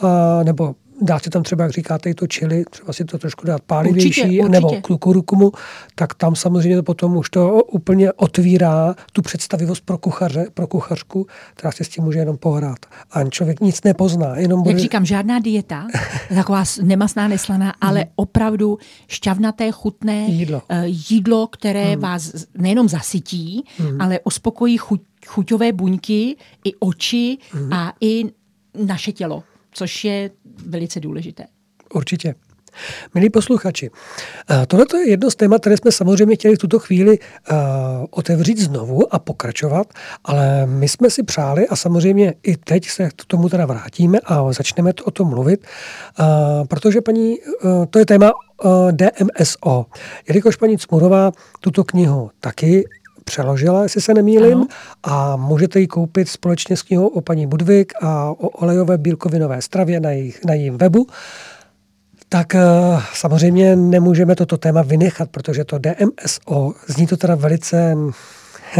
A, 0.00 0.42
nebo 0.42 0.74
dát 1.00 1.22
si 1.24 1.30
tam 1.30 1.42
třeba, 1.42 1.64
jak 1.64 1.72
říkáte, 1.72 2.10
i 2.10 2.14
to 2.14 2.26
čili, 2.26 2.64
třeba 2.70 2.92
si 2.92 3.04
to 3.04 3.18
trošku 3.18 3.46
dát 3.46 3.62
pálivější, 3.62 4.08
Určitě, 4.22 4.48
nebo 4.48 4.68
určitě. 4.68 4.98
kurukumu, 4.98 5.52
tak 5.94 6.14
tam 6.14 6.36
samozřejmě 6.36 6.82
potom 6.82 7.16
už 7.16 7.30
to 7.30 7.62
úplně 7.64 8.12
otvírá 8.12 8.94
tu 9.12 9.22
představivost 9.22 9.84
pro 9.84 9.98
kuchaře, 9.98 10.46
pro 10.54 10.66
kuchařku, 10.66 11.26
která 11.54 11.72
si 11.72 11.84
s 11.84 11.88
tím 11.88 12.04
může 12.04 12.18
jenom 12.18 12.36
pohrát. 12.36 12.78
A 13.10 13.24
člověk 13.24 13.60
nic 13.60 13.82
nepozná, 13.84 14.36
jenom 14.36 14.62
bude... 14.62 14.72
Jak 14.72 14.80
říkám, 14.80 15.04
žádná 15.06 15.38
dieta, 15.38 15.86
taková 16.34 16.64
nemasná, 16.82 17.28
neslaná, 17.28 17.74
ale 17.80 18.04
opravdu 18.16 18.78
šťavnaté, 19.08 19.70
chutné 19.72 20.26
Jídlo. 20.28 20.62
eh, 20.68 20.82
jídlo 20.86 21.46
které 21.46 21.96
vás 21.96 22.22
z- 22.22 22.46
nejenom 22.58 22.88
zasytí, 22.88 23.64
ale 23.98 24.20
uspokojí 24.24 24.76
chuť, 24.76 25.00
chuťové 25.26 25.72
buňky, 25.72 26.36
i 26.64 26.74
oči 26.80 27.38
a 27.70 27.92
i 28.00 28.24
naše 28.86 29.12
tělo, 29.12 29.42
což 29.72 30.04
je 30.04 30.30
velice 30.66 31.00
důležité. 31.00 31.44
Určitě. 31.94 32.34
Milí 33.14 33.30
posluchači, 33.30 33.90
tohle 34.66 34.86
je 34.94 35.10
jedno 35.10 35.30
z 35.30 35.36
témat, 35.36 35.60
které 35.60 35.76
jsme 35.76 35.92
samozřejmě 35.92 36.34
chtěli 36.34 36.56
v 36.56 36.58
tuto 36.58 36.78
chvíli 36.78 37.18
uh, 37.18 37.56
otevřít 38.10 38.58
znovu 38.58 39.14
a 39.14 39.18
pokračovat, 39.18 39.86
ale 40.24 40.66
my 40.66 40.88
jsme 40.88 41.10
si 41.10 41.22
přáli 41.22 41.68
a 41.68 41.76
samozřejmě 41.76 42.34
i 42.42 42.56
teď 42.56 42.88
se 42.88 43.08
k 43.16 43.24
tomu 43.24 43.48
teda 43.48 43.66
vrátíme 43.66 44.18
a 44.24 44.52
začneme 44.52 44.92
to 44.92 45.04
o 45.04 45.10
tom 45.10 45.28
mluvit, 45.28 45.66
uh, 46.20 46.26
protože 46.66 47.00
paní, 47.00 47.36
to 47.90 47.98
je 47.98 48.06
téma 48.06 48.32
DMSO. 48.90 49.86
Jelikož 50.28 50.56
paní 50.56 50.78
Cmurová 50.78 51.32
tuto 51.60 51.84
knihu 51.84 52.30
taky 52.40 52.84
přeložila, 53.24 53.82
jestli 53.82 54.00
se 54.00 54.14
nemýlim, 54.14 54.58
ano. 54.58 54.66
a 55.02 55.36
můžete 55.36 55.80
ji 55.80 55.86
koupit 55.86 56.28
společně 56.28 56.76
s 56.76 56.82
knihou 56.82 57.06
o 57.06 57.20
paní 57.20 57.46
Budvik 57.46 57.92
a 58.02 58.30
o 58.30 58.48
olejové 58.48 58.98
bílkovinové 58.98 59.62
stravě 59.62 60.00
na, 60.00 60.10
jejich, 60.10 60.44
na 60.44 60.54
jejím 60.54 60.78
webu. 60.78 61.06
Tak 62.28 62.54
eh, 62.54 62.60
samozřejmě 63.14 63.76
nemůžeme 63.76 64.34
toto 64.36 64.56
téma 64.56 64.82
vynechat, 64.82 65.30
protože 65.30 65.64
to 65.64 65.78
DMSO, 65.78 66.72
zní 66.86 67.06
to 67.06 67.16
teda 67.16 67.34
velice 67.34 67.96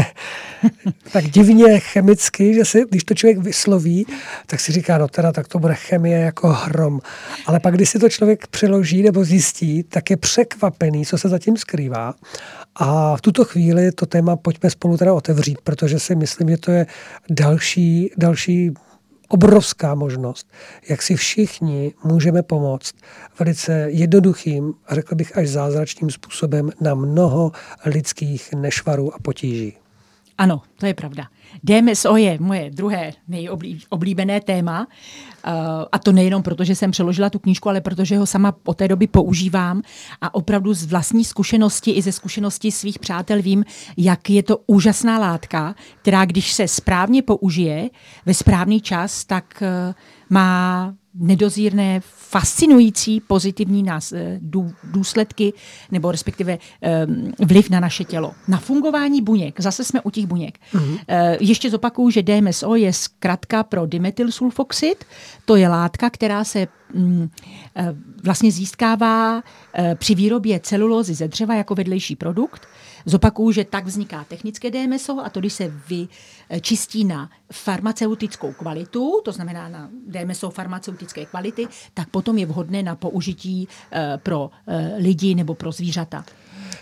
tak 1.12 1.24
divně 1.24 1.81
chemicky, 1.81 2.55
že 2.55 2.64
si, 2.64 2.85
když 2.89 3.05
to 3.05 3.14
člověk 3.14 3.39
vysloví, 3.39 4.06
tak 4.47 4.60
si 4.60 4.73
říká, 4.73 4.98
no 4.98 5.09
teda, 5.09 5.32
tak 5.32 5.48
to 5.48 5.59
bude 5.59 5.74
chemie 5.74 6.19
jako 6.19 6.48
hrom. 6.48 7.01
Ale 7.47 7.60
pak, 7.60 7.74
když 7.74 7.90
si 7.90 7.98
to 7.98 8.09
člověk 8.09 8.47
přeloží 8.47 9.02
nebo 9.02 9.24
zjistí, 9.24 9.82
tak 9.82 10.10
je 10.10 10.16
překvapený, 10.16 11.06
co 11.06 11.19
se 11.19 11.28
zatím 11.28 11.56
skrývá. 11.56 12.14
A 12.74 13.16
v 13.16 13.20
tuto 13.20 13.44
chvíli 13.44 13.93
to 13.93 14.06
téma 14.06 14.36
pojďme 14.36 14.70
spolu 14.70 14.97
teda 14.97 15.14
otevřít, 15.14 15.59
protože 15.64 15.98
si 15.98 16.14
myslím, 16.14 16.48
že 16.48 16.56
to 16.56 16.70
je 16.70 16.86
další, 17.31 18.10
další 18.16 18.73
obrovská 19.28 19.94
možnost, 19.94 20.52
jak 20.89 21.02
si 21.02 21.16
všichni 21.16 21.94
můžeme 22.05 22.43
pomoct 22.43 22.94
velice 23.39 23.86
jednoduchým, 23.90 24.74
řekl 24.90 25.14
bych 25.14 25.36
až 25.36 25.48
zázračným 25.48 26.10
způsobem 26.10 26.70
na 26.81 26.94
mnoho 26.94 27.52
lidských 27.85 28.52
nešvarů 28.52 29.14
a 29.14 29.19
potíží. 29.23 29.81
Ano, 30.43 30.62
to 30.78 30.86
je 30.86 30.94
pravda. 30.94 31.27
DMSO 31.62 32.16
je 32.16 32.39
moje 32.40 32.70
druhé 32.70 33.12
nejoblíbené 33.28 34.40
téma 34.40 34.86
eh, 34.90 35.51
a 35.93 35.98
to 35.98 36.12
nejenom 36.12 36.43
proto, 36.43 36.64
že 36.64 36.74
jsem 36.74 36.90
přeložila 36.90 37.31
tu 37.31 37.39
knížku, 37.39 37.69
ale 37.69 37.81
protože 37.81 38.19
ho 38.19 38.27
sama 38.27 38.55
od 38.64 38.77
té 38.77 38.89
doby 38.89 39.06
používám 39.06 39.82
a 40.20 40.35
opravdu 40.35 40.74
z 40.74 40.85
vlastní 40.85 41.24
zkušenosti 41.24 41.90
i 41.90 42.02
ze 42.02 42.12
zkušenosti 42.12 42.73
svých 42.73 42.98
přátel 42.98 43.43
vím, 43.43 43.64
jak 43.97 44.31
je 44.31 44.43
to 44.43 44.59
úžasná 44.66 45.19
látka, 45.19 45.74
která 46.02 46.24
když 46.24 46.52
se 46.52 46.69
správně 46.69 47.23
použije 47.23 47.90
ve 48.27 48.35
správný 48.35 48.81
čas, 48.81 49.24
tak 49.24 49.62
eh, 49.62 49.94
má 50.31 50.94
nedozírné, 51.14 52.01
fascinující 52.05 53.20
pozitivní 53.20 53.82
nás, 53.82 54.12
eh, 54.12 54.40
důsledky 54.84 55.52
nebo 55.90 56.12
respektive 56.12 56.59
um, 57.06 57.32
vliv 57.39 57.70
na 57.70 57.80
naše 57.80 58.05
tělo. 58.05 58.32
Na 58.48 58.59
fungování 58.59 59.22
buněk, 59.22 59.60
zase 59.60 59.84
jsme 59.84 60.01
u 60.01 60.10
těch 60.10 60.26
buněk. 60.26 60.59
Mm-hmm. 60.74 60.93
Uh, 60.93 60.98
ještě 61.40 61.70
zopakuju, 61.70 62.10
že 62.10 62.22
DMSO 62.22 62.74
je 62.74 62.93
zkratka 62.93 63.62
pro 63.62 63.86
dimethylsulfoxid. 63.86 65.05
To 65.44 65.56
je 65.56 65.68
látka, 65.68 66.10
která 66.10 66.44
se 66.44 66.68
um, 66.94 67.30
vlastně 68.24 68.52
získává 68.52 69.36
uh, 69.36 69.43
při 69.94 70.14
výrobě 70.14 70.60
celulózy 70.60 71.14
ze 71.14 71.28
dřeva 71.28 71.55
jako 71.55 71.74
vedlejší 71.74 72.16
produkt. 72.16 72.66
Zopakuju, 73.07 73.53
že 73.53 73.65
tak 73.65 73.87
vzniká 73.87 74.24
technické 74.24 74.70
DMSO 74.70 75.20
a 75.24 75.31
to, 75.31 75.41
když 75.41 75.53
se 75.53 75.73
vyčistí 75.89 77.05
na 77.05 77.31
farmaceutickou 77.53 78.53
kvalitu, 78.53 79.20
to 79.24 79.33
znamená 79.33 79.69
na 79.69 79.91
DMSO 80.07 80.51
farmaceutické 80.51 81.27
kvality, 81.27 81.69
tak 81.95 82.09
potom 82.09 82.39
je 82.39 82.47
vhodné 82.47 82.83
na 82.83 82.97
použití 82.97 83.69
eh, 83.93 84.19
pro 84.23 84.51
eh, 84.66 84.95
lidi 84.97 85.35
nebo 85.35 85.55
pro 85.55 85.73
zvířata. 85.73 86.24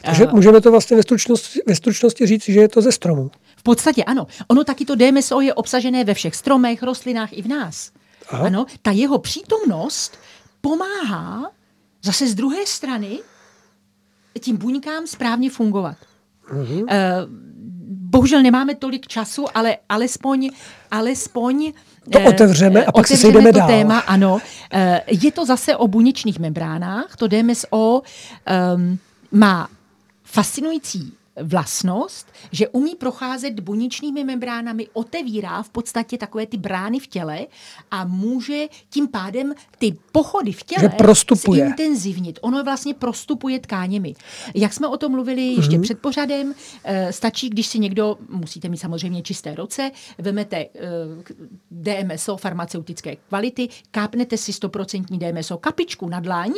Takže 0.03 0.27
můžeme 0.33 0.61
to 0.61 0.71
vlastně 0.71 0.97
ve 0.97 1.03
stručnosti, 1.03 1.61
ve 1.67 1.75
stručnosti 1.75 2.27
říct, 2.27 2.45
že 2.45 2.61
je 2.61 2.69
to 2.69 2.83
ze 2.83 2.93
stromu. 2.93 3.31
V 3.57 3.63
podstatě 3.63 4.05
ano. 4.05 4.27
Ono 4.49 4.65
taky 4.65 4.85
to 4.85 4.95
DMSO 4.95 5.41
je 5.41 5.55
obsažené 5.55 6.05
ve 6.05 6.15
všech 6.15 6.35
stromech, 6.37 6.83
rostlinách 6.83 7.33
i 7.33 7.43
v 7.43 7.49
nás. 7.49 7.93
Aha. 8.29 8.47
Ano, 8.47 8.67
ta 8.83 8.91
jeho 8.91 9.19
přítomnost 9.19 10.19
pomáhá 10.61 11.51
zase 12.03 12.27
z 12.27 12.35
druhé 12.35 12.67
strany 12.67 13.19
tím 14.41 14.57
buňkám 14.57 15.07
správně 15.07 15.51
fungovat. 15.51 15.97
Mm-hmm. 16.51 16.86
Bohužel 18.10 18.43
nemáme 18.43 18.74
tolik 18.74 19.06
času, 19.06 19.44
ale 19.55 19.77
alespoň, 19.89 20.51
alespoň 20.90 21.72
to 22.10 22.18
eh, 22.18 22.28
otevřeme 22.28 22.85
a 22.85 22.93
pak 22.93 23.06
se 23.09 23.16
sejdeme 23.16 23.52
to 23.52 23.59
dál. 23.59 23.68
téma, 23.68 23.98
ano. 23.98 24.39
Eh, 24.72 25.01
je 25.06 25.32
to 25.32 25.47
zase 25.47 25.77
o 25.77 25.89
buněčných 25.89 26.39
membránách. 26.39 27.16
To 27.16 27.28
DMSO 27.28 28.02
um, 28.74 28.98
má 29.32 29.68
fascinující 30.24 31.12
vlastnost, 31.43 32.27
že 32.53 32.69
umí 32.69 32.95
procházet 32.95 33.61
buněčnými 33.61 34.25
membránami, 34.25 34.89
otevírá 34.93 35.62
v 35.62 35.69
podstatě 35.69 36.19
takové 36.19 36.47
ty 36.47 36.57
brány 36.57 36.99
v 36.99 37.07
těle 37.07 37.47
a 37.91 38.05
může 38.05 38.67
tím 38.91 39.09
pádem 39.09 39.55
ty 39.79 39.97
pochody 40.12 40.53
v 40.53 40.62
těle 40.62 40.89
intenzivnit. 41.67 42.39
Ono 42.43 42.65
vlastně 42.65 42.95
prostupuje 42.95 43.59
tkáněmi. 43.59 44.15
Jak 44.55 44.73
jsme 44.73 44.89
o 44.89 44.97
tom 44.97 45.12
mluvili 45.12 45.43
ještě 45.43 45.77
mm-hmm. 45.77 45.83
před 45.83 45.99
pořadem, 45.99 46.55
eh, 46.85 47.12
stačí, 47.12 47.51
když 47.51 47.67
si 47.67 47.79
někdo, 47.79 48.19
musíte 48.29 48.69
mít 48.69 48.77
samozřejmě 48.77 49.23
čisté 49.23 49.55
ruce, 49.55 49.91
vemete 50.19 50.57
eh, 50.57 50.69
DMSO 51.71 52.37
farmaceutické 52.37 53.17
kvality, 53.17 53.69
kápnete 53.91 54.37
si 54.37 54.53
100% 54.53 55.33
DMSO 55.33 55.59
kapičku 55.59 56.09
na 56.09 56.21
dlaň 56.21 56.53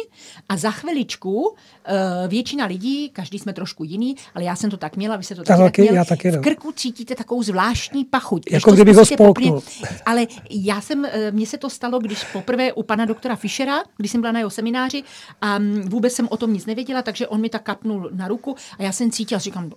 a 0.49 0.57
za 0.57 0.71
chviličku 0.71 1.55
eh, 1.85 2.29
většina 2.29 2.67
lidí, 2.67 3.09
každý 3.09 3.39
jsme 3.39 3.53
trošku 3.53 3.85
jiný, 3.85 4.17
ale 4.35 4.45
já 4.45 4.57
jsem 4.57 4.71
to 4.73 4.77
tak 4.77 4.97
měla, 4.97 5.17
vy 5.17 5.25
se 5.25 5.35
to 5.35 5.43
taky, 5.43 5.63
taky, 5.63 5.83
tak 5.83 5.91
měl, 5.91 5.95
já 5.95 6.05
taky 6.05 6.31
v 6.31 6.41
krku 6.41 6.73
cítíte 6.73 7.15
takovou 7.15 7.43
zvláštní 7.43 8.05
pachuť. 8.05 8.43
Jako 8.51 8.73
kdyby 8.73 8.93
ho 8.93 9.07
spolknul. 9.07 9.63
Ale 10.07 10.27
já 10.51 10.81
jsem, 10.81 11.05
eh, 11.05 11.31
mně 11.31 11.47
se 11.47 11.59
to 11.59 11.71
stalo, 11.71 11.99
když 11.99 12.25
poprvé 12.25 12.73
u 12.73 12.83
pana 12.83 13.05
doktora 13.05 13.37
Fischera, 13.37 13.83
když 13.97 14.11
jsem 14.11 14.21
byla 14.21 14.33
na 14.33 14.39
jeho 14.39 14.51
semináři 14.51 15.03
a 15.41 15.59
mm, 15.59 15.83
vůbec 15.89 16.13
jsem 16.13 16.29
o 16.31 16.37
tom 16.37 16.53
nic 16.53 16.67
nevěděla, 16.67 17.03
takže 17.03 17.29
on 17.29 17.41
mi 17.41 17.49
tak 17.49 17.63
kapnul 17.63 18.11
na 18.13 18.29
ruku 18.29 18.57
a 18.79 18.83
já 18.83 18.93
jsem 18.93 19.11
cítila, 19.11 19.39
říkám, 19.39 19.71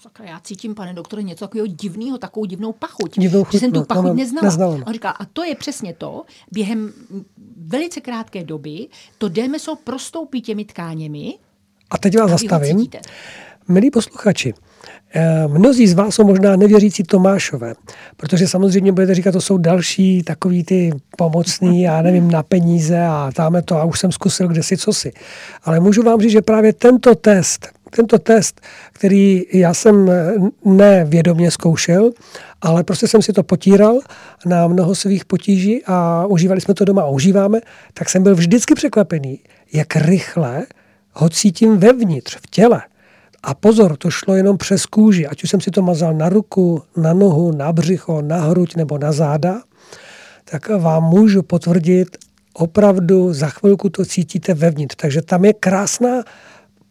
sakra, 0.00 0.24
já 0.24 0.40
cítím, 0.40 0.74
pane 0.74 0.94
doktore, 0.94 1.22
něco 1.22 1.44
takového 1.44 1.66
divného, 1.66 2.18
takovou 2.18 2.46
divnou 2.46 2.72
pachuť. 2.72 3.18
Divnou 3.18 3.44
chuť, 3.44 3.52
že 3.52 3.58
jsem 3.58 3.72
tu 3.72 3.78
no, 3.78 3.86
pachuť 3.86 4.04
no, 4.04 4.14
neznala. 4.14 4.44
neznala. 4.44 4.78
On 4.86 4.92
říká, 4.92 5.10
a 5.10 5.24
to 5.24 5.44
je 5.44 5.54
přesně 5.54 5.94
to, 5.94 6.22
během 6.52 6.92
velice 7.56 8.00
krátké 8.00 8.44
doby 8.44 8.88
to 9.18 9.28
DMSO 9.28 9.76
prostoupí 9.76 10.42
těmi 10.42 10.64
tkáněmi. 10.64 11.38
A 11.90 11.98
teď 11.98 12.18
vás 12.18 12.30
zastavím. 12.30 12.88
Milí 13.70 13.90
posluchači, 13.90 14.54
eh, 15.14 15.48
Mnozí 15.48 15.86
z 15.86 15.94
vás 15.94 16.14
jsou 16.14 16.24
možná 16.24 16.56
nevěřící 16.56 17.02
Tomášové, 17.02 17.74
protože 18.16 18.48
samozřejmě 18.48 18.92
budete 18.92 19.14
říkat, 19.14 19.32
to 19.32 19.40
jsou 19.40 19.58
další 19.58 20.22
takový 20.22 20.64
ty 20.64 20.90
pomocný, 21.16 21.82
já 21.82 22.02
nevím, 22.02 22.30
na 22.30 22.42
peníze 22.42 23.00
a 23.00 23.30
dáme 23.38 23.62
to 23.62 23.76
a 23.76 23.84
už 23.84 24.00
jsem 24.00 24.12
zkusil 24.12 24.48
kde 24.48 24.62
si 24.62 24.76
co 24.76 24.92
si. 24.92 25.12
Ale 25.64 25.80
můžu 25.80 26.02
vám 26.02 26.20
říct, 26.20 26.32
že 26.32 26.42
právě 26.42 26.72
tento 26.72 27.14
test, 27.14 27.68
tento 27.90 28.18
test, 28.18 28.60
který 28.92 29.42
já 29.52 29.74
jsem 29.74 30.10
eh, 30.10 30.32
nevědomě 30.64 31.50
zkoušel, 31.50 32.10
ale 32.62 32.84
prostě 32.84 33.08
jsem 33.08 33.22
si 33.22 33.32
to 33.32 33.42
potíral 33.42 33.98
na 34.46 34.68
mnoho 34.68 34.94
svých 34.94 35.24
potíží 35.24 35.82
a 35.86 36.26
užívali 36.26 36.60
jsme 36.60 36.74
to 36.74 36.84
doma 36.84 37.02
a 37.02 37.08
užíváme, 37.08 37.60
tak 37.94 38.08
jsem 38.08 38.22
byl 38.22 38.34
vždycky 38.34 38.74
překvapený, 38.74 39.38
jak 39.72 39.96
rychle 39.96 40.66
ho 41.12 41.28
cítím 41.28 41.78
vevnitř, 41.78 42.36
v 42.36 42.50
těle. 42.50 42.82
A 43.42 43.54
pozor, 43.54 43.96
to 43.96 44.10
šlo 44.10 44.34
jenom 44.34 44.56
přes 44.56 44.86
kůži, 44.86 45.26
ať 45.26 45.44
už 45.44 45.50
jsem 45.50 45.60
si 45.60 45.70
to 45.70 45.82
mazal 45.82 46.14
na 46.14 46.28
ruku, 46.28 46.82
na 46.96 47.12
nohu, 47.12 47.52
na 47.52 47.72
břicho, 47.72 48.22
na 48.22 48.36
hruď 48.36 48.76
nebo 48.76 48.98
na 48.98 49.12
záda, 49.12 49.62
tak 50.44 50.68
vám 50.68 51.04
můžu 51.04 51.42
potvrdit, 51.42 52.16
opravdu 52.52 53.32
za 53.32 53.48
chvilku 53.48 53.90
to 53.90 54.04
cítíte 54.04 54.54
vevnitř. 54.54 54.94
Takže 54.96 55.22
tam 55.22 55.44
je 55.44 55.52
krásná, 55.52 56.22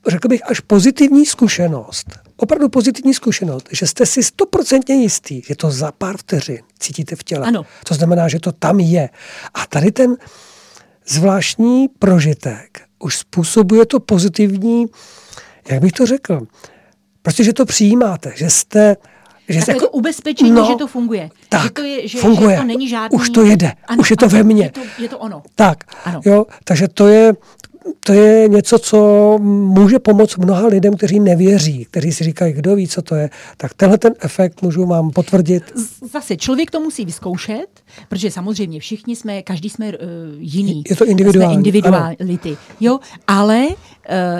řekl 0.08 0.28
bych, 0.28 0.50
až 0.50 0.60
pozitivní 0.60 1.26
zkušenost. 1.26 2.06
Opravdu 2.38 2.70
pozitivní 2.70 3.14
zkušenost, 3.14 3.70
že 3.72 3.88
jste 3.88 4.06
si 4.06 4.24
stoprocentně 4.24 4.96
jistý, 4.96 5.42
že 5.48 5.56
to 5.56 5.72
za 5.72 5.92
pár 5.92 6.18
vteřin 6.18 6.60
cítíte 6.80 7.16
v 7.16 7.24
těle. 7.24 7.48
Ano. 7.48 7.66
To 7.86 7.94
znamená, 7.94 8.28
že 8.28 8.40
to 8.40 8.52
tam 8.52 8.80
je. 8.80 9.10
A 9.54 9.66
tady 9.70 9.92
ten 9.92 10.16
zvláštní 11.08 11.88
prožitek 12.00 12.82
už 13.00 13.18
způsobuje 13.18 13.86
to 13.86 14.00
pozitivní 14.00 14.86
jak 15.70 15.82
bych 15.82 15.92
to 15.92 16.06
řekl, 16.06 16.48
prostě, 17.22 17.44
že 17.44 17.54
to 17.54 17.66
přijímáte, 17.66 18.34
že 18.36 18.50
jste 18.50 18.96
že 19.50 19.60
jako, 19.68 19.80
to 19.80 19.90
ubezpečení, 19.90 20.52
no, 20.52 20.68
že 20.72 20.76
to 20.76 20.88
funguje. 20.88 21.30
Tak, 21.50 21.64
že 21.64 21.70
to, 21.70 21.82
je, 21.82 22.08
že, 22.08 22.18
funguje. 22.18 22.56
že 22.56 22.62
to 22.62 22.68
není 22.68 22.90
žádný... 22.90 23.16
Už 23.16 23.30
to 23.30 23.44
jede, 23.44 23.74
ano, 23.88 24.00
už 24.00 24.12
je 24.12 24.18
to 24.18 24.26
ano, 24.26 24.38
ve 24.38 24.44
mně. 24.44 24.64
Je 24.64 24.72
to, 24.72 24.82
je 24.98 25.10
to 25.10 25.18
ono. 25.18 25.44
Tak, 25.56 25.84
ano. 26.06 26.22
jo, 26.26 26.46
takže 26.64 26.88
to 26.88 27.08
je, 27.08 27.34
to 28.00 28.14
je 28.14 28.48
něco, 28.48 28.80
co 28.80 29.38
může 29.42 30.00
pomoct 30.00 30.38
mnoha 30.38 30.68
lidem, 30.68 30.94
kteří 30.94 31.20
nevěří, 31.20 31.86
kteří 31.86 32.12
si 32.12 32.24
říkají, 32.24 32.54
kdo 32.54 32.76
ví, 32.76 32.88
co 32.88 33.02
to 33.02 33.16
je. 33.16 33.30
Tak 33.58 33.74
tenhle 33.74 33.98
ten 33.98 34.14
efekt 34.20 34.62
můžu 34.62 34.86
vám 34.86 35.12
potvrdit. 35.12 35.64
Zase 36.12 36.38
člověk 36.38 36.72
to 36.72 36.80
musí 36.80 37.06
vyzkoušet, 37.06 37.68
protože 38.10 38.32
samozřejmě 38.32 38.80
všichni 38.80 39.16
jsme, 39.16 39.42
každý 39.42 39.70
jsme 39.70 39.88
uh, 39.88 39.94
jiný. 40.38 40.84
Je 40.90 40.96
to 40.96 41.06
individuální. 41.06 41.54
Jsme 41.54 41.60
individuality. 41.60 42.58
Jo, 42.80 43.00
ale 43.28 43.68
uh, 43.68 43.76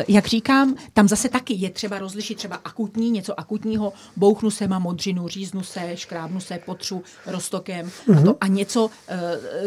jak 0.08 0.28
říkám, 0.28 0.76
tam 0.94 1.08
zase 1.08 1.30
taky 1.30 1.54
je 1.54 1.70
třeba 1.70 2.00
rozlišit 2.00 2.38
třeba 2.38 2.56
akutní, 2.56 3.12
něco 3.12 3.40
akutního, 3.40 3.94
bouchnu 4.16 4.52
se, 4.52 4.68
mám 4.68 4.82
modřinu, 4.82 5.28
říznu 5.28 5.64
se, 5.64 5.92
škrábnu 5.96 6.40
se, 6.40 6.60
potřu 6.66 7.04
roztokem 7.26 7.88
mm-hmm. 7.88 8.20
a, 8.20 8.22
to, 8.22 8.38
a 8.42 8.48
něco, 8.48 8.86
uh, 8.86 8.92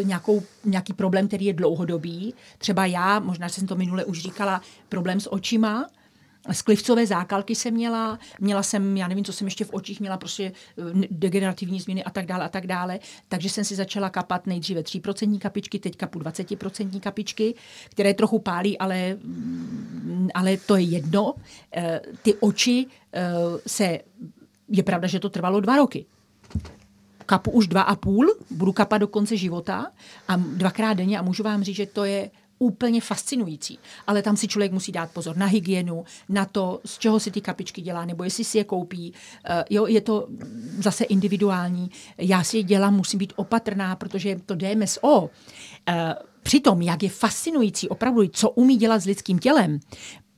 nějakou, 0.06 0.42
nějaký 0.64 0.92
problém, 0.92 1.28
který 1.28 1.44
je 1.44 1.52
dlouhodobý. 1.52 2.34
Třeba 2.59 2.86
já, 2.86 3.18
možná 3.18 3.48
jsem 3.48 3.66
to 3.66 3.74
minule 3.76 4.04
už 4.04 4.22
říkala, 4.22 4.60
problém 4.88 5.20
s 5.20 5.32
očima, 5.32 5.86
Sklivcové 6.52 7.06
zákalky 7.06 7.55
jsem 7.55 7.74
měla, 7.74 8.19
měla 8.40 8.62
jsem, 8.62 8.97
já 8.97 9.09
nevím, 9.09 9.24
co 9.24 9.32
jsem 9.32 9.47
ještě 9.47 9.64
v 9.64 9.74
očích 9.74 10.01
měla, 10.01 10.16
prostě 10.16 10.52
eh, 10.78 10.82
degenerativní 11.10 11.81
změny 11.81 12.05
a 12.05 12.10
tak 12.10 12.27
dále 12.27 12.44
a 12.44 12.48
tak 12.48 12.66
dále. 12.66 12.98
Takže 13.28 13.48
jsem 13.48 13.64
si 13.64 13.74
začala 13.74 14.10
kapat 14.10 14.47
nejdříve 14.47 14.81
3% 14.81 15.39
kapičky, 15.39 15.78
teď 15.78 15.97
kapu 15.97 16.19
20% 16.19 17.01
kapičky, 17.01 17.55
které 17.90 18.14
trochu 18.14 18.39
pálí, 18.39 18.78
ale, 18.78 19.14
mm, 19.14 20.28
ale 20.35 20.56
to 20.56 20.77
je 20.77 20.82
jedno. 20.82 21.35
Eh, 21.77 22.01
ty 22.23 22.35
oči 22.35 22.86
eh, 23.12 23.32
se, 23.66 23.98
je 24.69 24.82
pravda, 24.82 25.09
že 25.09 25.20
to 25.20 25.31
trvalo 25.31 25.60
dva 25.60 25.77
roky 25.77 26.06
kapu 27.27 27.51
už 27.51 27.66
dva 27.66 27.82
a 27.82 27.97
půl, 27.97 28.27
budu 28.51 28.73
kapat 28.73 29.01
do 29.01 29.09
konce 29.09 29.36
života 29.36 29.86
a 30.28 30.36
dvakrát 30.36 30.94
denně 30.94 31.19
a 31.19 31.23
můžu 31.23 31.43
vám 31.43 31.62
říct, 31.62 31.77
že 31.77 31.86
to 31.86 32.05
je 32.05 32.31
úplně 32.62 33.01
fascinující. 33.01 33.78
Ale 34.06 34.22
tam 34.22 34.36
si 34.36 34.48
člověk 34.48 34.72
musí 34.72 34.93
dát 34.93 35.10
pozor 35.10 35.36
na 35.36 35.47
hygienu, 35.47 36.05
na 36.28 36.44
to, 36.44 36.80
z 36.84 36.98
čeho 36.98 37.20
si 37.20 37.30
ty 37.30 37.40
kapičky 37.40 37.82
dělá, 37.82 38.05
nebo 38.05 38.24
jestli 38.24 38.44
si 38.44 38.59
je 38.59 38.64
koupí. 38.64 39.12
Uh, 39.12 39.62
jo, 39.70 39.86
je 39.86 40.01
to 40.01 40.28
zase 40.78 41.05
individuální. 41.05 41.90
Já 42.18 42.44
si 42.44 42.56
je 42.56 42.62
dělám, 42.62 42.97
musím 42.97 43.18
být 43.18 43.32
opatrná, 43.36 43.97
protože 43.97 44.36
to 44.47 44.55
DMSO, 44.55 45.20
uh, 45.22 45.28
přitom, 46.43 46.82
jak 46.82 47.02
je 47.02 47.09
fascinující 47.09 47.89
opravdu, 47.89 48.28
co 48.28 48.51
umí 48.51 48.76
dělat 48.76 48.98
s 48.98 49.05
lidským 49.05 49.39
tělem, 49.39 49.80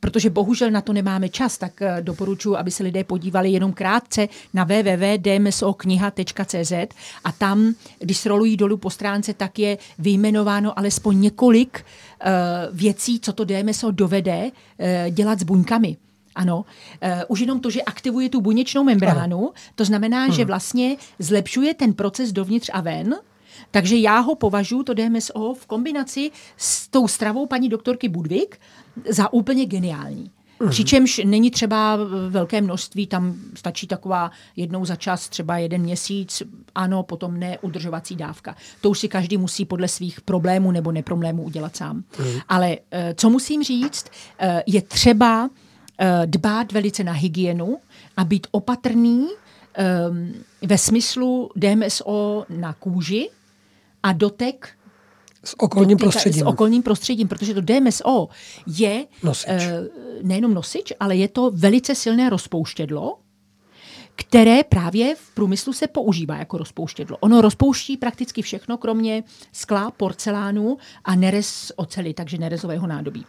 protože 0.05 0.31
bohužel 0.31 0.70
na 0.70 0.81
to 0.81 0.93
nemáme 0.93 1.28
čas, 1.28 1.59
tak 1.59 1.82
eh, 1.82 1.97
doporučuji, 2.01 2.56
aby 2.56 2.70
se 2.70 2.82
lidé 2.82 3.05
podívali 3.05 3.51
jenom 3.51 3.72
krátce 3.72 4.28
na 4.55 4.64
www.dmsokniha.cz 4.64 6.72
a 7.24 7.32
tam, 7.32 7.74
když 7.98 8.18
srolují 8.18 8.56
dolů 8.56 8.76
po 8.76 8.90
stránce, 8.90 9.35
tak 9.35 9.59
je 9.59 9.78
vyjmenováno 9.98 10.78
alespoň 10.78 11.20
několik 11.20 11.81
uh, 11.81 11.85
věcí, 12.76 13.20
co 13.20 13.32
to 13.32 13.44
DMSO 13.44 13.90
dovede 13.90 14.44
uh, 14.44 14.51
dělat 15.10 15.40
s 15.40 15.43
buňkami. 15.43 15.97
Ano, 16.35 16.59
uh, 16.59 16.64
už 17.28 17.40
jenom 17.40 17.60
to, 17.60 17.70
že 17.70 17.82
aktivuje 17.82 18.28
tu 18.28 18.40
buněčnou 18.40 18.85
membránu, 18.85 19.39
ano. 19.39 19.52
to 19.74 19.85
znamená, 19.85 20.24
hmm. 20.24 20.32
že 20.32 20.44
vlastně 20.44 20.97
zlepšuje 21.18 21.74
ten 21.74 21.94
proces 21.94 22.32
dovnitř 22.32 22.70
a 22.72 22.81
ven, 22.81 23.14
takže 23.70 23.97
já 23.97 24.18
ho 24.18 24.35
považuji, 24.35 24.82
to 24.82 24.94
DMSO, 24.94 25.55
v 25.55 25.66
kombinaci 25.66 26.31
s 26.56 26.89
tou 26.89 27.09
stravou 27.09 27.47
paní 27.47 27.68
doktorky 27.68 28.09
Budvik 28.09 28.60
za 29.08 29.32
úplně 29.32 29.66
geniální. 29.66 30.30
Mm. 30.60 30.70
Přičemž 30.70 31.20
není 31.24 31.50
třeba 31.50 31.98
velké 32.28 32.60
množství, 32.60 33.06
tam 33.06 33.34
stačí 33.54 33.86
taková 33.86 34.30
jednou 34.56 34.84
za 34.84 34.96
čas, 34.96 35.28
třeba 35.28 35.58
jeden 35.58 35.82
měsíc, 35.82 36.42
ano, 36.74 37.02
potom 37.02 37.38
ne 37.38 37.58
udržovací 37.58 38.16
dávka. 38.16 38.56
To 38.80 38.90
už 38.90 38.98
si 38.98 39.08
každý 39.08 39.36
musí 39.36 39.64
podle 39.64 39.88
svých 39.88 40.20
problémů 40.20 40.70
nebo 40.70 40.92
neproblémů 40.92 41.42
udělat 41.42 41.76
sám. 41.76 41.96
Mm. 41.96 42.24
Ale 42.48 42.76
eh, 42.90 43.14
co 43.16 43.30
musím 43.30 43.62
říct, 43.62 44.06
eh, 44.38 44.62
je 44.66 44.82
třeba 44.82 45.50
eh, 45.98 46.22
dbát 46.26 46.72
velice 46.72 47.04
na 47.04 47.12
hygienu 47.12 47.78
a 48.16 48.24
být 48.24 48.46
opatrný 48.50 49.28
ehm, 49.74 50.32
ve 50.62 50.78
smyslu 50.78 51.50
DMSO 51.56 52.46
na 52.48 52.72
kůži 52.72 53.30
a 54.02 54.12
dotek 54.12 54.68
s 55.44 55.54
okolním 55.58 55.98
prostředím. 55.98 56.42
S 56.42 56.46
okolním 56.46 56.82
prostředím, 56.82 57.28
protože 57.28 57.54
to 57.54 57.60
DMSO 57.60 58.28
je 58.66 59.06
nosič. 59.22 59.48
Uh, 59.48 60.22
nejenom 60.22 60.54
nosič, 60.54 60.92
ale 61.00 61.16
je 61.16 61.28
to 61.28 61.50
velice 61.54 61.94
silné 61.94 62.30
rozpouštědlo, 62.30 63.18
které 64.16 64.64
právě 64.64 65.14
v 65.14 65.34
průmyslu 65.34 65.72
se 65.72 65.86
používá 65.86 66.36
jako 66.36 66.58
rozpouštědlo. 66.58 67.16
Ono 67.20 67.40
rozpouští 67.40 67.96
prakticky 67.96 68.42
všechno, 68.42 68.78
kromě 68.78 69.24
skla, 69.52 69.90
porcelánu 69.90 70.78
a 71.04 71.14
nerez 71.14 71.72
oceli, 71.76 72.14
takže 72.14 72.38
nerezového 72.38 72.86
nádobí. 72.86 73.26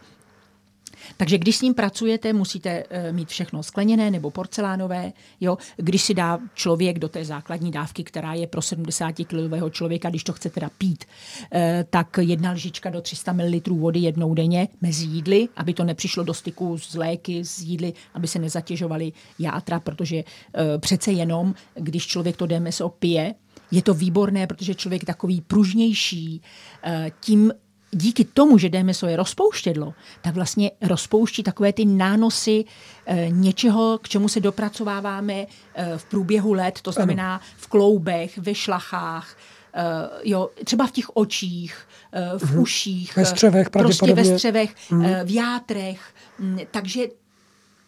Takže 1.16 1.38
když 1.38 1.56
s 1.56 1.62
ním 1.62 1.74
pracujete, 1.74 2.32
musíte 2.32 2.84
uh, 2.84 3.16
mít 3.16 3.28
všechno 3.28 3.62
skleněné 3.62 4.10
nebo 4.10 4.30
porcelánové. 4.30 5.12
Jo? 5.40 5.58
Když 5.76 6.02
si 6.02 6.14
dá 6.14 6.38
člověk 6.54 6.98
do 6.98 7.08
té 7.08 7.24
základní 7.24 7.70
dávky, 7.70 8.04
která 8.04 8.34
je 8.34 8.46
pro 8.46 8.62
70 8.62 9.12
kilového 9.12 9.70
člověka, 9.70 10.10
když 10.10 10.24
to 10.24 10.32
chce 10.32 10.50
teda 10.50 10.70
pít, 10.78 11.04
uh, 11.04 11.60
tak 11.90 12.18
jedna 12.20 12.52
lžička 12.52 12.90
do 12.90 13.00
300 13.00 13.32
ml 13.32 13.60
vody 13.70 14.00
jednou 14.00 14.34
denně 14.34 14.68
mezi 14.80 15.04
jídly, 15.04 15.48
aby 15.56 15.74
to 15.74 15.84
nepřišlo 15.84 16.24
do 16.24 16.34
styku 16.34 16.78
s 16.78 16.94
léky, 16.94 17.44
s 17.44 17.58
jídly, 17.58 17.92
aby 18.14 18.26
se 18.26 18.38
nezatěžovaly 18.38 19.12
játra, 19.38 19.80
protože 19.80 20.16
uh, 20.16 20.80
přece 20.80 21.12
jenom, 21.12 21.54
když 21.74 22.06
člověk 22.06 22.36
to 22.36 22.46
DMSO 22.46 22.88
pije, 22.88 23.34
je 23.70 23.82
to 23.82 23.94
výborné, 23.94 24.46
protože 24.46 24.74
člověk 24.74 25.04
takový 25.04 25.40
pružnější, 25.40 26.42
tím 27.20 27.52
díky 27.96 28.24
tomu, 28.24 28.58
že 28.58 28.68
DMSO 28.68 29.06
je 29.06 29.16
rozpouštědlo, 29.16 29.94
tak 30.22 30.34
vlastně 30.34 30.70
rozpouští 30.82 31.42
takové 31.42 31.72
ty 31.72 31.84
nánosy 31.84 32.64
e, 33.06 33.28
něčeho, 33.30 33.98
k 34.02 34.08
čemu 34.08 34.28
se 34.28 34.40
dopracováváme 34.40 35.34
e, 35.34 35.46
v 35.96 36.04
průběhu 36.04 36.52
let, 36.52 36.78
to 36.82 36.92
znamená 36.92 37.40
v 37.56 37.66
kloubech, 37.66 38.38
ve 38.38 38.54
šlachách, 38.54 39.36
e, 39.74 39.84
jo, 40.24 40.50
třeba 40.64 40.86
v 40.86 40.90
těch 40.90 41.16
očích, 41.16 41.88
e, 42.12 42.38
v 42.38 42.50
mhm. 42.50 42.60
uších, 42.60 43.16
ve 43.16 43.24
střevech, 43.24 43.70
prostě 43.70 44.14
ve 44.14 44.24
střevech, 44.24 44.74
mm. 44.90 45.04
e, 45.04 45.24
v 45.24 45.34
játrech. 45.34 46.00
Takže 46.70 47.06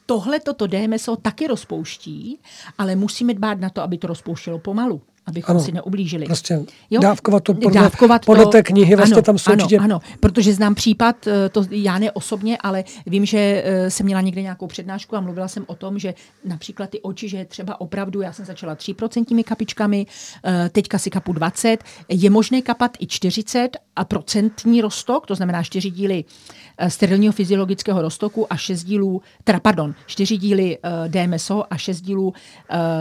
tohle 0.07 0.41
toto 0.41 0.67
DMSO 0.67 1.17
taky 1.17 1.47
rozpouští, 1.47 2.39
ale 2.79 2.97
musíme 2.97 3.35
dbát 3.35 3.61
na 3.61 3.71
to, 3.71 3.83
aby 3.83 3.99
to 3.99 4.07
rozpouštělo 4.07 4.59
pomalu 4.59 5.03
abychom 5.29 5.57
ano, 5.57 5.65
si 5.65 5.73
neublížili. 5.73 6.27
Prostě 6.27 6.61
jo? 6.91 7.01
dávkovat 7.01 7.43
to 7.43 7.55
podle, 7.55 7.81
dávkovat 7.81 8.25
podle 8.25 8.45
to, 8.45 8.51
té 8.51 8.63
knihy, 8.63 8.97
vlastně 8.97 9.15
ano, 9.15 9.23
tam 9.23 9.39
jsou 9.39 9.53
ano, 9.53 9.65
určitě... 9.65 9.79
Ano, 9.79 10.01
protože 10.21 10.55
znám 10.55 10.75
případ, 10.75 11.27
eh, 11.27 11.49
to 11.49 11.65
já 11.71 11.99
ne 11.99 12.13
osobně, 12.13 12.59
ale 12.61 12.85
vím, 13.07 13.25
že 13.25 13.63
eh, 13.65 13.91
jsem 13.91 14.07
měla 14.07 14.21
někde 14.21 14.43
nějakou 14.43 14.67
přednášku 14.67 15.17
a 15.17 15.21
mluvila 15.21 15.49
jsem 15.49 15.65
o 15.67 15.75
tom, 15.75 15.99
že 15.99 16.15
například 16.45 16.91
ty 16.91 17.01
oči, 17.01 17.29
že 17.29 17.45
třeba 17.45 17.81
opravdu, 17.81 18.21
já 18.21 18.33
jsem 18.33 18.45
začala 18.45 18.75
3% 18.75 19.45
kapičkami, 19.45 20.07
eh, 20.45 20.69
teďka 20.73 20.99
si 20.99 21.11
kapu 21.11 21.33
20, 21.33 21.85
je 22.09 22.31
možné 22.31 22.63
kapat 22.63 22.97
i 23.01 23.07
40 23.07 23.77
a 23.97 24.05
procentní 24.05 24.81
rostok, 24.81 25.27
to 25.27 25.35
znamená 25.35 25.63
4 25.63 25.91
díly 25.91 26.25
sterilního 26.89 27.33
fyziologického 27.33 28.03
roztoku 28.03 28.53
a 28.53 28.57
6 28.57 28.85
dílů, 28.85 29.23
teda 29.45 29.61
pardon, 29.61 29.95
4 30.07 30.37
díly 30.37 30.79
DMSO 31.09 31.65
a 31.71 31.77
6 31.77 32.01
dílů 32.01 32.33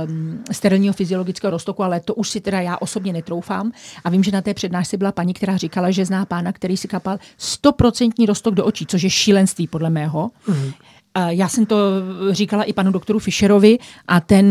um, 0.07 0.43
sterilního 0.51 0.93
fyziologického 0.93 1.51
roztoku, 1.51 1.83
ale 1.83 1.99
to 1.99 2.15
už 2.15 2.29
si 2.29 2.41
teda 2.41 2.61
já 2.61 2.77
osobně 2.77 3.13
netroufám. 3.13 3.71
A 4.03 4.09
vím, 4.09 4.23
že 4.23 4.31
na 4.31 4.41
té 4.41 4.53
přednášce 4.53 4.97
byla 4.97 5.11
paní, 5.11 5.33
která 5.33 5.57
říkala, 5.57 5.91
že 5.91 6.05
zná 6.05 6.25
pána, 6.25 6.51
který 6.51 6.77
si 6.77 6.87
kapal 6.87 7.17
stoprocentní 7.37 8.25
rostok 8.25 8.55
do 8.55 8.65
očí, 8.65 8.85
což 8.85 9.03
je 9.03 9.09
šílenství 9.09 9.67
podle 9.67 9.89
mého. 9.89 10.31
Mm. 10.47 10.71
Já 11.27 11.47
jsem 11.47 11.65
to 11.65 11.77
říkala 12.31 12.63
i 12.63 12.73
panu 12.73 12.91
doktoru 12.91 13.19
Fischerovi 13.19 13.77
a 14.07 14.19
ten 14.19 14.45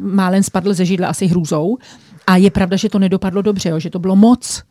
málem 0.00 0.42
spadl 0.42 0.74
ze 0.74 0.84
židle 0.84 1.06
asi 1.06 1.26
hrůzou. 1.26 1.76
A 2.26 2.36
je 2.36 2.50
pravda, 2.50 2.76
že 2.76 2.88
to 2.88 2.98
nedopadlo 2.98 3.42
dobře, 3.42 3.68
jo, 3.68 3.78
že 3.78 3.90
to 3.90 3.98
bylo 3.98 4.16
moc. 4.16 4.62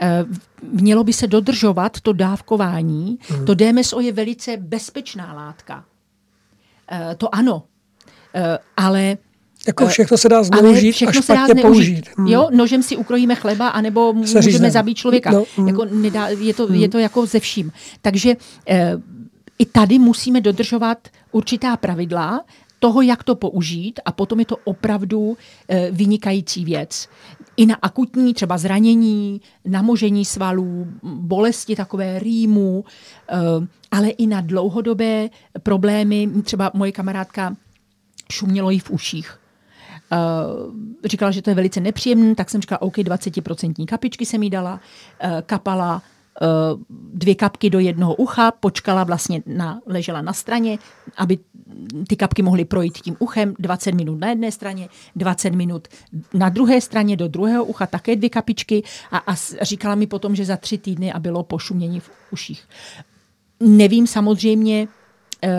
E, 0.00 0.24
mělo 0.62 1.04
by 1.04 1.12
se 1.12 1.26
dodržovat 1.26 2.00
to 2.00 2.12
dávkování. 2.12 3.18
Mm. 3.30 3.44
To 3.46 3.54
DMSO 3.54 4.00
je 4.00 4.12
velice 4.12 4.56
bezpečná 4.56 5.34
látka. 5.34 5.84
E, 6.92 7.14
to 7.14 7.34
ano. 7.34 7.62
E, 8.34 8.58
ale 8.76 9.16
jako 9.66 9.84
eh, 9.84 9.88
všechno 9.88 10.18
se 10.18 10.28
dá 10.28 10.42
zneužít 10.42 10.92
a 10.92 11.12
špatně 11.12 11.22
se 11.22 11.34
dá 11.34 11.62
použít. 11.62 12.08
Hmm. 12.16 12.26
Jo, 12.26 12.48
nožem 12.52 12.82
si 12.82 12.96
ukrojíme 12.96 13.34
chleba, 13.34 13.68
anebo 13.68 14.12
můžeme 14.12 14.42
říznám. 14.42 14.70
zabít 14.70 14.96
člověka. 14.96 15.30
No, 15.30 15.44
hmm. 15.56 15.68
jako 15.68 15.84
nedá, 15.84 16.28
je, 16.28 16.54
to, 16.54 16.66
hmm. 16.66 16.74
je 16.74 16.88
to 16.88 16.98
jako 16.98 17.26
ze 17.26 17.40
vším. 17.40 17.72
Takže 18.02 18.36
eh, 18.68 18.92
i 19.58 19.66
tady 19.66 19.98
musíme 19.98 20.40
dodržovat 20.40 20.98
určitá 21.32 21.76
pravidla 21.76 22.44
toho, 22.86 23.02
jak 23.02 23.24
to 23.24 23.34
použít 23.34 24.00
a 24.04 24.12
potom 24.12 24.38
je 24.40 24.46
to 24.46 24.56
opravdu 24.64 25.36
eh, 25.68 25.90
vynikající 25.90 26.64
věc. 26.64 27.08
I 27.56 27.66
na 27.66 27.74
akutní 27.82 28.34
třeba 28.34 28.58
zranění, 28.58 29.40
namožení 29.64 30.24
svalů, 30.24 30.86
bolesti 31.02 31.76
takové 31.76 32.18
rýmu, 32.18 32.84
eh, 32.84 33.36
ale 33.90 34.08
i 34.08 34.26
na 34.26 34.40
dlouhodobé 34.40 35.28
problémy. 35.62 36.28
Třeba 36.44 36.70
moje 36.74 36.92
kamarádka 36.92 37.56
šumělo 38.30 38.70
jí 38.70 38.78
v 38.78 38.90
uších 38.90 39.38
Uh, 40.12 40.74
říkala, 41.04 41.30
že 41.30 41.42
to 41.42 41.50
je 41.50 41.54
velice 41.54 41.80
nepříjemné, 41.80 42.34
tak 42.34 42.50
jsem 42.50 42.60
říkala, 42.60 42.82
OK, 42.82 42.96
20% 42.96 43.86
kapičky 43.86 44.26
jsem 44.26 44.42
jí 44.42 44.50
dala, 44.50 44.80
kapala 45.46 46.02
dvě 47.14 47.34
kapky 47.34 47.70
do 47.70 47.78
jednoho 47.78 48.14
ucha, 48.14 48.50
počkala 48.50 49.04
vlastně, 49.04 49.42
na, 49.46 49.80
ležela 49.86 50.22
na 50.22 50.32
straně, 50.32 50.78
aby 51.16 51.38
ty 52.08 52.16
kapky 52.16 52.42
mohly 52.42 52.64
projít 52.64 52.98
tím 52.98 53.16
uchem, 53.18 53.54
20 53.58 53.92
minut 53.92 54.20
na 54.20 54.28
jedné 54.28 54.52
straně, 54.52 54.88
20 55.16 55.50
minut 55.50 55.88
na 56.34 56.48
druhé 56.48 56.80
straně, 56.80 57.16
do 57.16 57.28
druhého 57.28 57.64
ucha 57.64 57.86
také 57.86 58.16
dvě 58.16 58.30
kapičky 58.30 58.82
a, 59.10 59.18
a 59.18 59.34
říkala 59.62 59.94
mi 59.94 60.06
potom, 60.06 60.34
že 60.34 60.44
za 60.44 60.56
tři 60.56 60.78
týdny 60.78 61.12
a 61.12 61.18
bylo 61.18 61.42
pošumění 61.42 62.00
v 62.00 62.10
uších. 62.30 62.64
Nevím 63.60 64.06
samozřejmě 64.06 64.88
uh, 64.88 65.50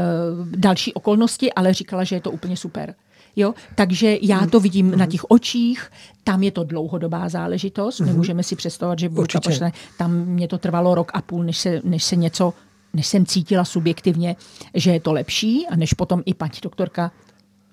další 0.48 0.94
okolnosti, 0.94 1.54
ale 1.54 1.74
říkala, 1.74 2.04
že 2.04 2.16
je 2.16 2.22
to 2.22 2.32
úplně 2.32 2.58
super. 2.58 2.96
Jo? 3.38 3.54
Takže 3.76 4.18
já 4.22 4.48
to 4.48 4.60
vidím 4.60 4.98
na 4.98 5.06
těch 5.06 5.32
očích, 5.32 5.92
tam 6.24 6.44
je 6.44 6.52
to 6.52 6.64
dlouhodobá 6.64 7.30
záležitost, 7.30 8.02
mm-hmm. 8.02 8.06
nemůžeme 8.06 8.44
si 8.44 8.56
představovat, 8.56 9.00
že 9.00 9.10
burka 9.10 9.40
pošle, 9.40 9.72
tam 9.98 10.26
mě 10.26 10.48
to 10.48 10.58
trvalo 10.58 10.96
rok 10.96 11.12
a 11.14 11.22
půl, 11.22 11.44
než 11.44 11.58
se, 11.58 11.82
než 11.84 12.04
se 12.04 12.16
něco 12.16 12.54
než 12.94 13.08
jsem 13.08 13.26
cítila 13.26 13.66
subjektivně, 13.66 14.36
že 14.74 14.92
je 14.92 15.00
to 15.00 15.14
lepší 15.14 15.68
a 15.68 15.76
než 15.76 15.94
potom 15.94 16.24
i 16.26 16.34
paní 16.34 16.60
doktorka 16.62 17.12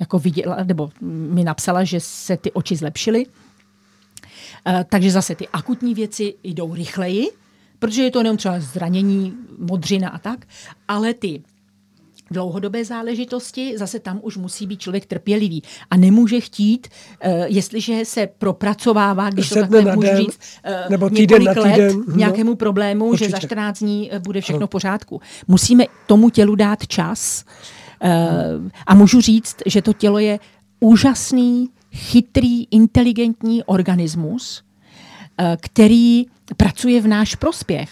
jako 0.00 0.18
viděla, 0.18 0.56
nebo 0.64 0.90
mi 1.00 1.44
napsala, 1.44 1.84
že 1.84 2.00
se 2.00 2.36
ty 2.36 2.52
oči 2.52 2.76
zlepšily. 2.76 3.26
Eh, 4.66 4.84
takže 4.88 5.10
zase 5.10 5.34
ty 5.34 5.48
akutní 5.48 5.94
věci 5.94 6.34
jdou 6.42 6.74
rychleji, 6.74 7.30
protože 7.78 8.02
je 8.02 8.10
to 8.10 8.18
jenom 8.18 8.36
třeba 8.36 8.60
zranění, 8.60 9.34
modřina 9.58 10.08
a 10.08 10.18
tak, 10.18 10.46
ale 10.88 11.14
ty 11.14 11.42
dlouhodobé 12.34 12.84
záležitosti, 12.84 13.78
zase 13.78 14.00
tam 14.00 14.20
už 14.22 14.36
musí 14.36 14.66
být 14.66 14.80
člověk 14.80 15.06
trpělivý 15.06 15.62
a 15.90 15.96
nemůže 15.96 16.40
chtít, 16.40 16.88
uh, 16.88 17.32
jestliže 17.46 18.04
se 18.04 18.26
propracovává, 18.38 19.30
když 19.30 19.48
to 19.48 19.54
takhle 19.54 19.96
můžu 19.96 20.16
říct, 20.16 20.40
uh, 20.66 20.90
nebo 20.90 21.10
týden 21.10 21.44
na 21.44 21.54
týden, 21.54 21.72
let 21.72 21.94
no, 22.08 22.16
nějakému 22.16 22.54
problému, 22.54 23.06
určitě. 23.06 23.24
že 23.24 23.30
za 23.30 23.38
14 23.38 23.78
dní 23.78 24.10
bude 24.18 24.40
všechno 24.40 24.66
v 24.66 24.70
pořádku. 24.70 25.20
Musíme 25.48 25.84
tomu 26.06 26.30
tělu 26.30 26.54
dát 26.54 26.86
čas 26.86 27.44
a 28.86 28.94
můžu 28.94 29.20
říct, 29.20 29.56
že 29.66 29.82
to 29.82 29.92
tělo 29.92 30.18
je 30.18 30.38
úžasný, 30.80 31.68
chytrý, 31.92 32.64
inteligentní 32.70 33.64
organismus, 33.64 34.62
který 35.60 36.26
pracuje 36.56 37.00
v 37.00 37.06
náš 37.06 37.34
prospěch, 37.34 37.90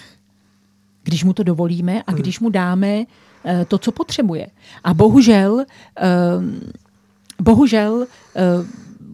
když 1.02 1.24
mu 1.24 1.32
to 1.32 1.42
dovolíme 1.42 2.02
a 2.02 2.10
hmm. 2.12 2.20
když 2.20 2.40
mu 2.40 2.50
dáme 2.50 2.88
Eh, 2.98 3.04
to, 3.68 3.78
co 3.78 3.92
potřebuje. 3.92 4.46
A 4.84 4.94
bohužel, 4.94 5.64
ehm, 5.96 6.60
bohužel, 7.42 8.06
eh, 8.36 8.42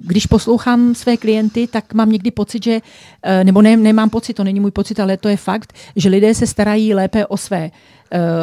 když 0.01 0.27
poslouchám 0.27 0.95
své 0.95 1.17
klienty, 1.17 1.67
tak 1.67 1.95
mám 1.95 2.11
někdy 2.11 2.31
pocit, 2.31 2.65
že, 2.65 2.81
eh, 3.23 3.45
nebo 3.45 3.63
ne, 3.63 3.77
nemám 3.77 4.11
pocit, 4.11 4.35
to 4.35 4.45
není 4.45 4.61
můj 4.61 4.71
pocit, 4.71 5.01
ale 5.01 5.17
to 5.17 5.29
je 5.29 5.37
fakt, 5.37 5.73
že 5.97 6.09
lidé 6.09 6.35
se 6.35 6.47
starají 6.47 6.95
lépe 6.95 7.27
o 7.27 7.37
své 7.37 7.71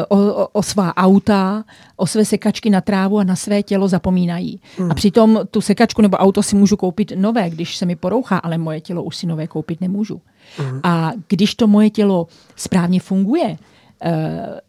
o, 0.08 0.16
o, 0.16 0.48
o 0.52 0.62
svá 0.62 0.96
auta, 0.96 1.64
o 1.96 2.06
své 2.06 2.24
sekačky 2.24 2.70
na 2.70 2.80
trávu 2.80 3.18
a 3.18 3.24
na 3.24 3.36
své 3.36 3.62
tělo 3.62 3.88
zapomínají. 3.88 4.60
Hmm. 4.78 4.90
A 4.90 4.94
přitom 4.94 5.40
tu 5.50 5.60
sekačku 5.60 6.02
nebo 6.02 6.16
auto 6.16 6.42
si 6.42 6.56
můžu 6.56 6.76
koupit 6.76 7.12
nové, 7.16 7.50
když 7.50 7.76
se 7.76 7.86
mi 7.86 7.96
porouchá, 7.96 8.38
ale 8.38 8.58
moje 8.58 8.80
tělo 8.80 9.02
už 9.02 9.16
si 9.16 9.26
nové 9.26 9.46
koupit 9.46 9.80
nemůžu. 9.80 10.20
Hmm. 10.56 10.80
A 10.82 11.12
když 11.28 11.54
to 11.54 11.66
moje 11.66 11.90
tělo 11.90 12.26
správně 12.56 13.00
funguje, 13.00 13.56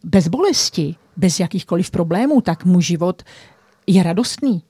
bez 0.04 0.28
bolesti, 0.28 0.94
bez 1.16 1.40
jakýchkoliv 1.40 1.90
problémů, 1.90 2.40
tak 2.40 2.64
můj 2.64 2.82
život 2.82 3.22
je 3.86 4.02
radostný. 4.02 4.62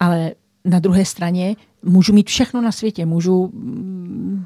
Ale 0.00 0.32
na 0.64 0.78
druhé 0.78 1.04
straně 1.04 1.56
můžu 1.82 2.12
mít 2.12 2.28
všechno 2.28 2.60
na 2.60 2.72
světě, 2.72 3.06
můžu 3.06 3.50
mm, 3.54 4.44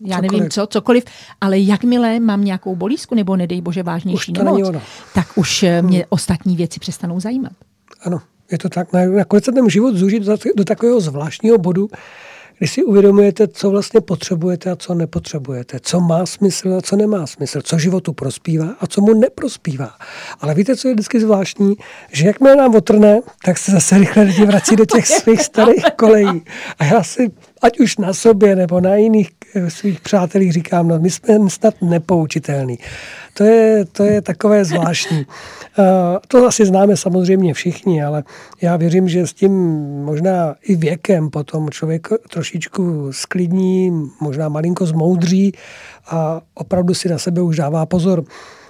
já 0.00 0.16
cokoliv. 0.16 0.32
nevím 0.32 0.50
co, 0.50 0.66
cokoliv, 0.66 1.04
ale 1.40 1.58
jakmile 1.58 2.20
mám 2.20 2.44
nějakou 2.44 2.76
bolízku 2.76 3.14
nebo 3.14 3.36
nedej 3.36 3.60
bože 3.60 3.82
vážnější 3.82 4.32
už 4.32 4.38
nemoc, 4.38 4.82
tak 5.14 5.28
už 5.34 5.62
eh, 5.62 5.82
mě 5.82 5.98
hmm. 5.98 6.06
ostatní 6.08 6.56
věci 6.56 6.80
přestanou 6.80 7.20
zajímat. 7.20 7.52
Ano, 8.02 8.20
je 8.52 8.58
to 8.58 8.68
tak. 8.68 8.92
Nakonec 8.92 9.44
se 9.44 9.52
ten 9.52 9.70
život 9.70 9.96
zúžit 9.96 10.22
do 10.56 10.64
takového 10.64 11.00
zvláštního 11.00 11.58
bodu, 11.58 11.88
když 12.58 12.72
si 12.72 12.84
uvědomujete, 12.84 13.48
co 13.48 13.70
vlastně 13.70 14.00
potřebujete 14.00 14.70
a 14.70 14.76
co 14.76 14.94
nepotřebujete, 14.94 15.80
co 15.80 16.00
má 16.00 16.26
smysl 16.26 16.74
a 16.78 16.80
co 16.80 16.96
nemá 16.96 17.26
smysl, 17.26 17.62
co 17.62 17.78
životu 17.78 18.12
prospívá 18.12 18.68
a 18.80 18.86
co 18.86 19.00
mu 19.00 19.14
neprospívá. 19.14 19.90
Ale 20.40 20.54
víte, 20.54 20.76
co 20.76 20.88
je 20.88 20.94
vždycky 20.94 21.20
zvláštní? 21.20 21.76
Že 22.12 22.26
jakmile 22.26 22.56
nám 22.56 22.74
otrne, 22.74 23.20
tak 23.44 23.58
se 23.58 23.72
zase 23.72 23.98
rychle 23.98 24.22
lidi 24.22 24.46
vrací 24.46 24.76
do 24.76 24.86
těch 24.86 25.06
svých 25.06 25.40
starých 25.40 25.84
kolejí. 25.96 26.44
A 26.78 26.84
já 26.84 27.02
si, 27.02 27.30
ať 27.62 27.80
už 27.80 27.96
na 27.96 28.14
sobě 28.14 28.56
nebo 28.56 28.80
na 28.80 28.94
jiných 28.94 29.30
eh, 29.54 29.70
svých 29.70 30.00
přátelích 30.00 30.52
říkám, 30.52 30.88
no 30.88 30.98
my 30.98 31.10
jsme 31.10 31.50
snad 31.50 31.74
nepoučitelní. 31.82 32.78
To 33.34 33.44
je, 33.44 33.84
to 33.84 34.04
je 34.04 34.22
takové 34.22 34.64
zvláštní. 34.64 35.26
Eh, 35.78 36.18
to 36.28 36.46
asi 36.46 36.66
známe 36.66 36.96
samozřejmě 36.96 37.54
všichni, 37.54 38.04
ale 38.04 38.24
já 38.62 38.76
věřím, 38.76 39.08
že 39.08 39.26
s 39.26 39.32
tím 39.32 39.52
možná 40.04 40.54
i 40.62 40.76
věkem 40.76 41.30
potom 41.30 41.70
člověk 41.70 42.08
trošičku 42.30 43.12
sklidní, 43.12 44.08
možná 44.20 44.48
malinko 44.48 44.86
zmoudří 44.86 45.52
a 46.06 46.40
opravdu 46.54 46.94
si 46.94 47.08
na 47.08 47.18
sebe 47.18 47.42
už 47.42 47.56
dává 47.56 47.86
pozor. 47.86 48.24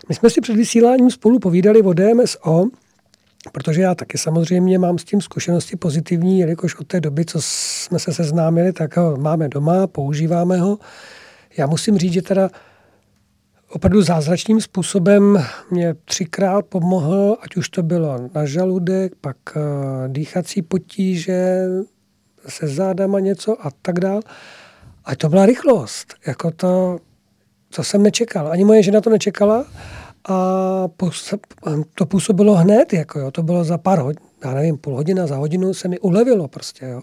My 0.08 0.14
jsme 0.14 0.30
si 0.30 0.40
před 0.40 0.56
vysíláním 0.56 1.10
spolu 1.10 1.38
povídali 1.38 1.82
o 1.82 1.92
DMSO, 1.92 2.64
protože 3.52 3.82
já 3.82 3.94
taky 3.94 4.18
samozřejmě 4.18 4.78
mám 4.78 4.98
s 4.98 5.04
tím 5.04 5.20
zkušenosti 5.20 5.76
pozitivní, 5.76 6.38
jelikož 6.38 6.76
od 6.76 6.86
té 6.86 7.00
doby, 7.00 7.24
co 7.24 7.38
jsme 7.42 7.98
se 7.98 8.12
seznámili, 8.12 8.72
tak 8.72 8.96
ho 8.96 9.16
máme 9.16 9.48
doma, 9.48 9.86
používáme 9.86 10.58
ho. 10.58 10.78
Já 11.58 11.66
musím 11.66 11.98
říct, 11.98 12.12
že 12.12 12.22
teda 12.22 12.50
opravdu 13.70 14.02
zázračným 14.02 14.60
způsobem 14.60 15.44
mě 15.70 15.94
třikrát 16.04 16.66
pomohl, 16.66 17.36
ať 17.40 17.56
už 17.56 17.68
to 17.68 17.82
bylo 17.82 18.18
na 18.34 18.46
žaludek, 18.46 19.12
pak 19.20 19.36
uh, 19.56 19.62
dýchací 20.08 20.62
potíže, 20.62 21.66
se 22.48 22.66
zádama 22.66 23.20
něco 23.20 23.66
a 23.66 23.70
tak 23.82 24.00
dál. 24.00 24.20
A 25.04 25.16
to 25.16 25.28
byla 25.28 25.46
rychlost. 25.46 26.14
Jako 26.26 26.50
to, 26.50 26.98
co 27.70 27.84
jsem 27.84 28.02
nečekal. 28.02 28.48
Ani 28.48 28.64
moje 28.64 28.82
žena 28.82 29.00
to 29.00 29.10
nečekala 29.10 29.66
a 30.28 30.88
to 31.94 32.06
působilo 32.06 32.54
hned. 32.54 32.92
Jako 32.92 33.18
jo. 33.18 33.30
To 33.30 33.42
bylo 33.42 33.64
za 33.64 33.78
pár 33.78 33.98
hodin, 33.98 34.22
já 34.44 34.54
nevím, 34.54 34.78
půl 34.78 34.94
hodina, 34.96 35.26
za 35.26 35.36
hodinu 35.36 35.74
se 35.74 35.88
mi 35.88 35.98
ulevilo 35.98 36.48
prostě. 36.48 36.86
Jo. 36.86 37.02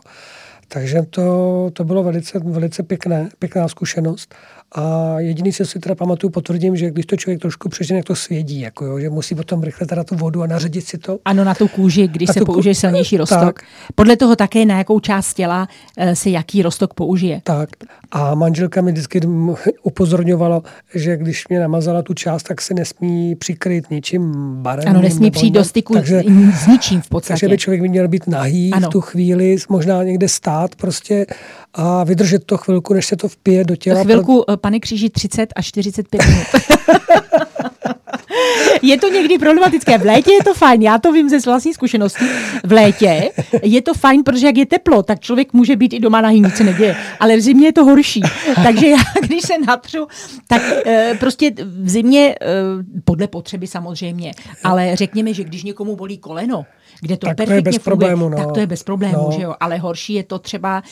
Takže 0.67 1.01
to, 1.09 1.69
to 1.73 1.83
bylo 1.83 2.03
velice, 2.03 2.39
velice 2.39 2.83
pěkné, 2.83 3.29
pěkná 3.39 3.67
zkušenost. 3.67 4.35
A 4.75 5.15
jediný, 5.19 5.53
co 5.53 5.65
si 5.65 5.79
teda 5.79 5.95
pamatuju, 5.95 6.31
potvrdím, 6.31 6.75
že 6.75 6.91
když 6.91 7.05
to 7.05 7.15
člověk 7.15 7.41
trošku 7.41 7.69
přežene, 7.69 7.97
jak 7.97 8.05
to 8.05 8.15
svědí, 8.15 8.59
jako 8.59 8.85
jo, 8.85 8.99
že 8.99 9.09
musí 9.09 9.35
potom 9.35 9.63
rychle 9.63 9.87
teda 9.87 10.03
tu 10.03 10.15
vodu 10.15 10.41
a 10.41 10.47
naředit 10.47 10.81
si 10.81 10.97
to. 10.97 11.19
Ano, 11.25 11.43
na 11.43 11.55
tu 11.55 11.67
kůži, 11.67 12.07
když 12.07 12.27
na 12.27 12.33
se 12.33 12.41
použije 12.45 12.75
silnější 12.75 13.17
rostok. 13.17 13.39
Tak. 13.39 13.61
Podle 13.95 14.17
toho 14.17 14.35
také, 14.35 14.65
na 14.65 14.77
jakou 14.77 14.99
část 14.99 15.33
těla 15.33 15.67
eh, 15.97 16.15
se 16.15 16.29
jaký 16.29 16.61
rostok 16.61 16.93
použije. 16.93 17.41
Tak. 17.43 17.69
A 18.11 18.35
manželka 18.35 18.81
mi 18.81 18.91
vždycky 18.91 19.21
upozorňovala, 19.83 20.61
že 20.95 21.17
když 21.17 21.47
mě 21.47 21.59
namazala 21.59 22.01
tu 22.01 22.13
část, 22.13 22.43
tak 22.43 22.61
se 22.61 22.73
nesmí 22.73 23.35
přikryt 23.35 23.89
ničím 23.89 24.33
barem. 24.61 24.87
Ano, 24.87 25.01
nesmí 25.01 25.31
přijít 25.31 25.51
do 25.51 25.63
styku 25.63 25.93
takže, 25.93 26.23
s 26.63 26.67
ničím 26.67 27.01
v 27.01 27.09
podstatě. 27.09 27.33
Takže 27.33 27.47
by 27.47 27.57
člověk 27.57 27.81
měl 27.81 28.07
být 28.07 28.27
nahý 28.27 28.71
ano. 28.73 28.89
v 28.89 28.91
tu 28.91 29.01
chvíli, 29.01 29.55
možná 29.69 30.03
někde 30.03 30.27
stát 30.27 30.75
prostě 30.75 31.25
a 31.73 32.03
vydržet 32.03 32.43
to 32.45 32.57
chvilku, 32.57 32.93
než 32.93 33.05
se 33.05 33.15
to 33.15 33.27
vpije 33.27 33.63
do 33.63 33.75
těla. 33.75 34.03
Chvilku, 34.03 34.43
pro... 34.47 34.57
pane 34.57 34.79
kříži, 34.79 35.09
30 35.09 35.53
až 35.55 35.65
45 35.65 36.21
minut. 36.27 36.45
je 38.81 38.97
to 38.97 39.09
někdy 39.09 39.37
problematické. 39.37 39.97
V 39.97 40.05
létě 40.05 40.31
je 40.31 40.43
to 40.43 40.53
fajn, 40.53 40.81
já 40.81 40.97
to 40.97 41.11
vím 41.11 41.29
ze 41.29 41.39
vlastní 41.39 41.73
zkušenosti. 41.73 42.25
V 42.63 42.71
létě 42.71 43.31
je 43.63 43.81
to 43.81 43.93
fajn, 43.93 44.23
protože 44.23 44.45
jak 44.45 44.57
je 44.57 44.65
teplo, 44.65 45.03
tak 45.03 45.19
člověk 45.19 45.53
může 45.53 45.75
být 45.75 45.93
i 45.93 45.99
doma 45.99 46.21
na 46.21 46.31
nic 46.31 46.55
se 46.55 46.63
neděje. 46.63 46.95
Ale 47.19 47.37
v 47.37 47.41
zimě 47.41 47.67
je 47.67 47.73
to 47.73 47.85
horší. 47.85 48.21
Takže 48.63 48.87
já, 48.87 48.97
když 49.21 49.41
se 49.41 49.53
natřu, 49.67 50.07
tak 50.47 50.61
e, 50.85 51.15
prostě 51.19 51.51
v 51.65 51.89
zimě, 51.89 52.35
e, 52.41 52.45
podle 53.05 53.27
potřeby 53.27 53.67
samozřejmě, 53.67 54.31
ale 54.63 54.95
řekněme, 54.95 55.33
že 55.33 55.43
když 55.43 55.63
někomu 55.63 55.95
bolí 55.95 56.17
koleno, 56.17 56.65
kde 57.01 57.17
to 57.17 57.27
tak 57.27 57.37
perfektně 57.37 57.61
to 57.61 57.69
je 57.69 57.71
bez 57.71 57.75
funguje, 57.75 57.83
problému, 57.83 58.29
no. 58.29 58.37
tak 58.37 58.51
to 58.51 58.59
je 58.59 58.67
bez 58.67 58.83
problému, 58.83 59.23
no. 59.25 59.31
že 59.31 59.41
jo. 59.41 59.53
Ale 59.59 59.77
horší 59.77 60.13
je 60.13 60.23
to 60.23 60.39
třeba... 60.39 60.83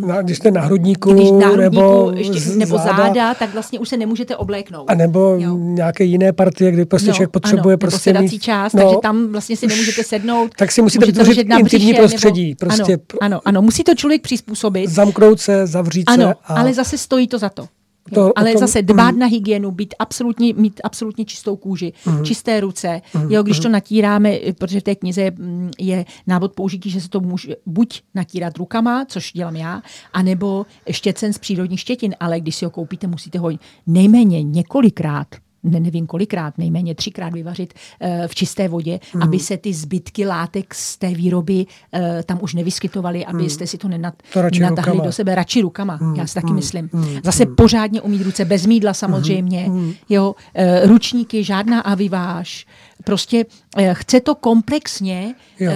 Uh, 0.00 0.08
na, 0.08 0.22
když 0.22 0.36
jste 0.36 0.50
na 0.50 0.60
hrudníku, 0.60 1.12
když 1.12 1.30
na 1.30 1.48
hrudníku 1.48 1.60
nebo, 1.60 2.12
ještě, 2.14 2.50
nebo 2.50 2.78
záda, 2.78 2.96
záda, 2.96 3.34
tak 3.34 3.52
vlastně 3.52 3.78
už 3.78 3.88
se 3.88 3.96
nemůžete 3.96 4.36
obléknout. 4.36 4.90
A 4.90 4.94
nebo 4.94 5.36
jo. 5.38 5.56
nějaké 5.56 6.04
jiné 6.04 6.32
partie, 6.32 6.70
kdy 6.70 6.84
prostě 6.84 7.08
no, 7.08 7.14
člověk 7.14 7.30
potřebuje 7.30 7.72
ano, 7.72 7.78
prostě 7.78 8.12
mít... 8.12 8.42
část, 8.42 8.72
no, 8.72 8.82
takže 8.82 8.96
tam 9.02 9.32
vlastně 9.32 9.56
si 9.56 9.66
nemůžete 9.66 10.04
sednout. 10.04 10.50
Tak 10.58 10.72
si 10.72 10.82
musíte 10.82 11.06
vytvořit 11.06 11.46
intimní 11.58 11.94
prostředí. 11.94 12.46
Nebo, 12.46 12.56
prostě, 12.58 12.92
ano, 12.92 13.00
ano, 13.20 13.40
ano, 13.44 13.62
musí 13.62 13.84
to 13.84 13.94
člověk 13.94 14.22
přizpůsobit. 14.22 14.90
Zamknout 14.90 15.40
se, 15.40 15.66
zavřít 15.66 16.04
ano, 16.06 16.26
se. 16.26 16.34
A... 16.44 16.54
ale 16.54 16.74
zase 16.74 16.98
stojí 16.98 17.28
to 17.28 17.38
za 17.38 17.48
to. 17.48 17.66
To, 18.14 18.38
ale 18.38 18.52
tom, 18.52 18.60
zase 18.60 18.82
dbát 18.82 19.10
mm. 19.10 19.18
na 19.18 19.26
hygienu, 19.26 19.70
být 19.70 19.94
absolutně, 19.98 20.54
mít 20.54 20.80
absolutně 20.84 21.24
čistou 21.24 21.56
kůži, 21.56 21.92
mm. 22.06 22.24
čisté 22.24 22.60
ruce. 22.60 23.00
Mm. 23.14 23.30
Jo, 23.30 23.42
když 23.42 23.60
to 23.60 23.68
natíráme, 23.68 24.38
protože 24.58 24.80
v 24.80 24.82
té 24.82 24.94
knize 24.94 25.30
mm, 25.30 25.70
je 25.78 26.04
návod 26.26 26.52
použití, 26.52 26.90
že 26.90 27.00
se 27.00 27.08
to 27.08 27.20
může 27.20 27.56
buď 27.66 28.02
natírat 28.14 28.56
rukama, 28.56 29.04
což 29.04 29.32
dělám 29.32 29.56
já, 29.56 29.82
anebo 30.12 30.66
štěcen 30.90 31.32
z 31.32 31.38
přírodních 31.38 31.80
štětin, 31.80 32.14
ale 32.20 32.40
když 32.40 32.56
si 32.56 32.64
ho 32.64 32.70
koupíte, 32.70 33.06
musíte 33.06 33.38
ho 33.38 33.50
nejméně 33.86 34.42
několikrát 34.42 35.26
ne, 35.64 35.80
nevím 35.80 36.06
kolikrát, 36.06 36.58
nejméně 36.58 36.94
třikrát 36.94 37.32
vyvařit 37.32 37.74
uh, 38.00 38.08
v 38.26 38.34
čisté 38.34 38.68
vodě, 38.68 39.00
mm. 39.14 39.22
aby 39.22 39.38
se 39.38 39.56
ty 39.56 39.74
zbytky 39.74 40.26
látek 40.26 40.74
z 40.74 40.96
té 40.96 41.08
výroby 41.08 41.66
uh, 41.66 42.00
tam 42.26 42.38
už 42.42 42.54
nevyskytovaly, 42.54 43.26
abyste 43.26 43.64
mm. 43.64 43.68
si 43.68 43.78
to 43.78 43.88
nenat, 43.88 44.14
to 44.32 44.42
nenatahli 44.52 45.00
do 45.00 45.12
sebe. 45.12 45.34
Radši 45.34 45.60
rukama, 45.60 45.98
mm. 46.00 46.14
já 46.14 46.26
si 46.26 46.34
taky 46.34 46.46
mm. 46.46 46.54
myslím. 46.54 46.90
Mm. 46.92 47.06
Zase 47.24 47.44
mm. 47.44 47.54
pořádně 47.54 48.00
umít 48.00 48.22
ruce, 48.22 48.44
bez 48.44 48.66
mídla 48.66 48.94
samozřejmě. 48.94 49.66
Mm. 49.68 49.94
Jo, 50.08 50.34
uh, 50.34 50.90
ručníky, 50.90 51.44
žádná 51.44 51.80
aviváž. 51.80 52.66
Prostě 53.04 53.44
chce 53.92 54.20
to 54.20 54.34
komplexně 54.34 55.34
uh, 55.60 55.68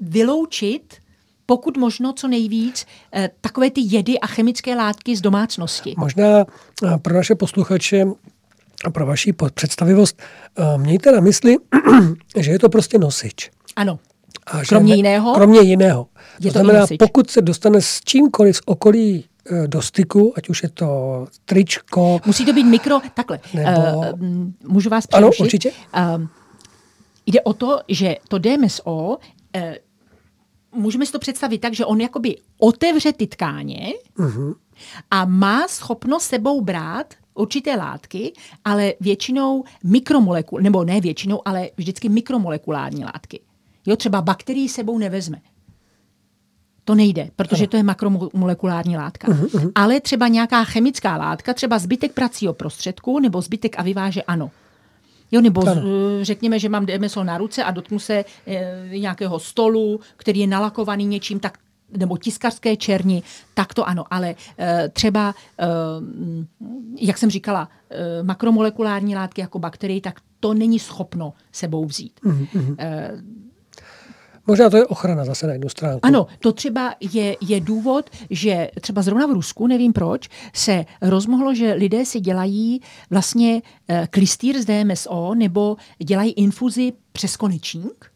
vyloučit 0.00 0.94
pokud 1.48 1.76
možno 1.76 2.12
co 2.12 2.28
nejvíc 2.28 2.86
takové 3.40 3.70
ty 3.70 3.80
jedy 3.84 4.20
a 4.20 4.26
chemické 4.26 4.74
látky 4.74 5.16
z 5.16 5.20
domácnosti. 5.20 5.94
Možná 5.98 6.44
pro 7.02 7.14
naše 7.14 7.34
posluchače 7.34 8.04
pro 8.90 9.06
vaši 9.06 9.34
představivost, 9.54 10.22
eh, 10.58 10.78
mějte 10.78 11.12
na 11.12 11.20
mysli, 11.20 11.56
že 12.36 12.50
je 12.50 12.58
to 12.58 12.68
prostě 12.68 12.98
nosič. 12.98 13.50
Ano. 13.76 13.98
A 14.46 14.58
že 14.62 14.68
Kromě 14.68 14.90
ne- 14.92 14.96
jiného? 14.96 15.34
Kromě 15.34 15.60
jiného. 15.60 16.06
Je 16.40 16.52
to 16.52 16.58
znamená, 16.58 16.80
nosič. 16.80 16.98
pokud 16.98 17.30
se 17.30 17.42
dostane 17.42 17.80
s 17.80 18.00
čímkoliv 18.04 18.56
z 18.56 18.60
okolí 18.66 19.24
eh, 19.50 19.68
do 19.68 19.82
styku, 19.82 20.32
ať 20.36 20.48
už 20.48 20.62
je 20.62 20.68
to 20.68 21.26
tričko, 21.44 22.20
Musí 22.26 22.44
to 22.46 22.52
být 22.52 22.64
mikro, 22.64 22.98
takhle. 23.14 23.40
Nebo- 23.54 23.70
Uh, 23.96 24.18
můžu 24.68 24.90
vás 24.90 25.04
Ano, 25.12 25.30
přerušit? 25.30 25.42
určitě. 25.44 25.70
Uh, 25.96 26.26
jde 27.26 27.40
o 27.40 27.52
to, 27.52 27.80
že 27.88 28.16
to 28.28 28.38
DMSO, 28.38 28.92
uh, 28.92 29.16
můžeme 30.74 31.06
si 31.06 31.12
to 31.12 31.18
představit 31.18 31.58
tak, 31.58 31.74
že 31.74 31.84
on 31.84 32.00
jakoby 32.00 32.36
otevře 32.58 33.12
ty 33.12 33.26
tkáně 33.26 33.92
Mhm. 34.18 34.52
a 35.10 35.24
má 35.24 35.68
schopnost 35.68 36.24
sebou 36.24 36.60
brát 36.60 37.14
určité 37.36 37.76
látky, 37.76 38.32
ale 38.64 38.94
většinou 39.00 39.64
mikromolekul, 39.84 40.60
nebo 40.60 40.84
ne 40.84 41.00
většinou, 41.00 41.40
ale 41.44 41.70
vždycky 41.76 42.08
mikromolekulární 42.08 43.04
látky. 43.04 43.40
Jo, 43.86 43.96
třeba 43.96 44.22
bakterii 44.22 44.68
sebou 44.68 44.98
nevezme. 44.98 45.40
To 46.84 46.94
nejde, 46.94 47.30
protože 47.36 47.66
to 47.66 47.76
je 47.76 47.82
makromolekulární 47.82 48.96
látka. 48.96 49.28
Mhm, 49.32 49.70
Ale 49.74 50.00
třeba 50.00 50.28
nějaká 50.28 50.64
chemická 50.64 51.16
látka, 51.16 51.54
třeba 51.54 51.78
zbytek 51.78 52.12
pracího 52.12 52.52
prostředku 52.52 53.20
nebo 53.20 53.40
zbytek 53.42 53.78
aviváže 53.78 54.22
ano. 54.22 54.50
Jo, 55.32 55.40
nebo 55.40 55.68
Ano. 55.68 55.74
z, 55.82 55.84
řekněme, 56.24 56.58
že 56.58 56.68
mám 56.68 56.86
DMSO 56.86 57.24
na 57.24 57.38
ruce 57.38 57.64
a 57.64 57.70
dotknu 57.70 57.98
se 57.98 58.24
e, 58.46 58.88
nějakého 58.98 59.38
stolu, 59.38 60.00
který 60.16 60.40
je 60.40 60.46
nalakovaný 60.46 61.06
něčím, 61.06 61.40
tak 61.40 61.58
nebo 61.96 62.18
tiskarské 62.18 62.76
černi, 62.76 63.22
tak 63.54 63.74
to 63.74 63.88
ano, 63.88 64.04
ale 64.10 64.34
e, 64.58 64.88
třeba, 64.88 65.34
e, 65.58 65.66
mm, 66.00 66.46
jak 67.00 67.18
jsem 67.18 67.30
říkala, 67.30 67.68
e, 67.90 68.22
makromolekulární 68.22 69.16
látky 69.16 69.40
jako 69.40 69.58
bakterie, 69.58 70.00
tak 70.00 70.20
to 70.40 70.54
není 70.54 70.78
schopno 70.78 71.32
sebou 71.52 71.84
vzít. 71.84 72.20
E, 72.78 73.10
možná 74.46 74.70
to 74.70 74.76
je 74.76 74.86
ochrana 74.86 75.24
zase 75.24 75.46
na 75.46 75.52
jednu 75.52 75.68
stránku. 75.68 76.00
ano, 76.02 76.26
to 76.40 76.52
třeba 76.52 76.94
je, 77.12 77.36
je 77.40 77.60
důvod, 77.60 78.10
že 78.30 78.70
třeba 78.80 79.02
zrovna 79.02 79.26
v 79.26 79.30
Rusku, 79.30 79.66
nevím 79.66 79.92
proč, 79.92 80.28
se 80.54 80.84
rozmohlo, 81.02 81.54
že 81.54 81.72
lidé 81.72 82.04
si 82.04 82.20
dělají 82.20 82.80
vlastně 83.10 83.62
eh, 83.88 84.08
klistýr 84.10 84.62
z 84.62 84.64
DMSO 84.64 85.34
nebo 85.34 85.76
dělají 86.04 86.32
infuzi 86.32 86.92
přes 87.12 87.36
konečník. 87.36 88.15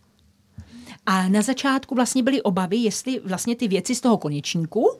A 1.06 1.28
na 1.28 1.42
začátku 1.42 1.94
vlastně 1.94 2.22
byly 2.22 2.42
obavy, 2.42 2.76
jestli 2.76 3.20
vlastně 3.24 3.56
ty 3.56 3.68
věci 3.68 3.94
z 3.94 4.00
toho 4.00 4.18
konečníku, 4.18 4.90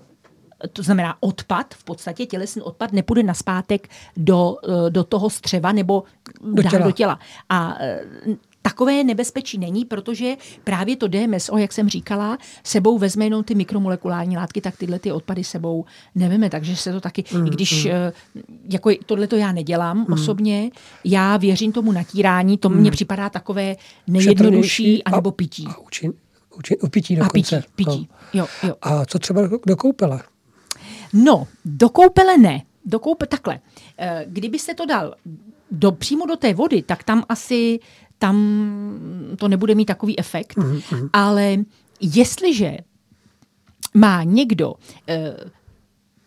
to 0.72 0.82
znamená 0.82 1.16
odpad, 1.20 1.74
v 1.74 1.84
podstatě 1.84 2.26
tělesný 2.26 2.62
odpad, 2.62 2.92
nepůjde 2.92 3.22
naspátek 3.22 3.88
do, 4.16 4.56
do 4.88 5.04
toho 5.04 5.30
střeva 5.30 5.72
nebo 5.72 6.02
Do 6.40 6.62
těla. 6.62 6.86
do 6.86 6.92
těla. 6.92 7.18
A 7.48 7.78
takové 8.62 9.04
nebezpečí 9.04 9.58
není, 9.58 9.84
protože 9.84 10.36
právě 10.64 10.96
to 10.96 11.08
DMSO, 11.08 11.58
jak 11.58 11.72
jsem 11.72 11.88
říkala, 11.88 12.38
sebou 12.64 12.98
vezme 12.98 13.24
jenom 13.26 13.44
ty 13.44 13.54
mikromolekulární 13.54 14.36
látky, 14.36 14.60
tak 14.60 14.76
tyhle 14.76 14.98
ty 14.98 15.12
odpady 15.12 15.44
sebou 15.44 15.84
nevíme, 16.14 16.50
takže 16.50 16.76
se 16.76 16.92
to 16.92 17.00
taky, 17.00 17.24
Mm, 17.34 17.46
i 17.46 17.50
když 17.50 17.86
eh, 17.86 18.12
jako 18.72 18.90
tohle 19.06 19.26
to 19.26 19.36
já 19.36 19.52
nedělám 19.52 20.06
osobně, 20.12 20.70
já 21.04 21.36
věřím 21.36 21.72
tomu 21.72 21.92
natírání, 21.92 22.58
to 22.58 22.68
mně 22.68 22.90
připadá 22.90 23.28
takové 23.30 23.76
nejjednodušší, 24.06 24.94
Mm. 24.94 25.00
A- 25.04 25.10
anebo 25.12 25.30
pití. 25.30 25.66
A 25.66 25.78
učin, 25.78 26.12
učin, 26.58 26.76
pití 26.90 27.16
A 27.20 27.24
dokonce. 27.24 27.62
pití, 27.74 27.84
pití. 27.90 28.08
Jo, 28.32 28.46
jo. 28.62 28.74
A 28.82 29.04
co 29.06 29.18
třeba 29.18 29.46
do, 29.46 29.58
do 29.66 29.76
koupele? 29.76 30.22
No, 31.12 31.46
do 31.64 31.88
koupele 31.88 32.38
ne. 32.38 32.62
Do 32.84 32.98
koupe, 32.98 33.26
takhle. 33.26 33.60
Eh, 33.98 34.24
Kdybyste 34.28 34.74
to 34.74 34.86
dal 34.86 35.14
do, 35.70 35.92
přímo 35.92 36.26
do 36.26 36.36
té 36.36 36.54
vody, 36.54 36.82
tak 36.82 37.04
tam 37.04 37.24
asi 37.28 37.78
tam 38.20 38.36
to 39.36 39.48
nebude 39.48 39.74
mít 39.74 39.84
takový 39.84 40.18
efekt. 40.18 40.56
Mm-hmm. 40.56 41.10
Ale 41.12 41.56
jestliže 42.00 42.78
má 43.94 44.22
někdo 44.22 44.74
eh, 45.08 45.36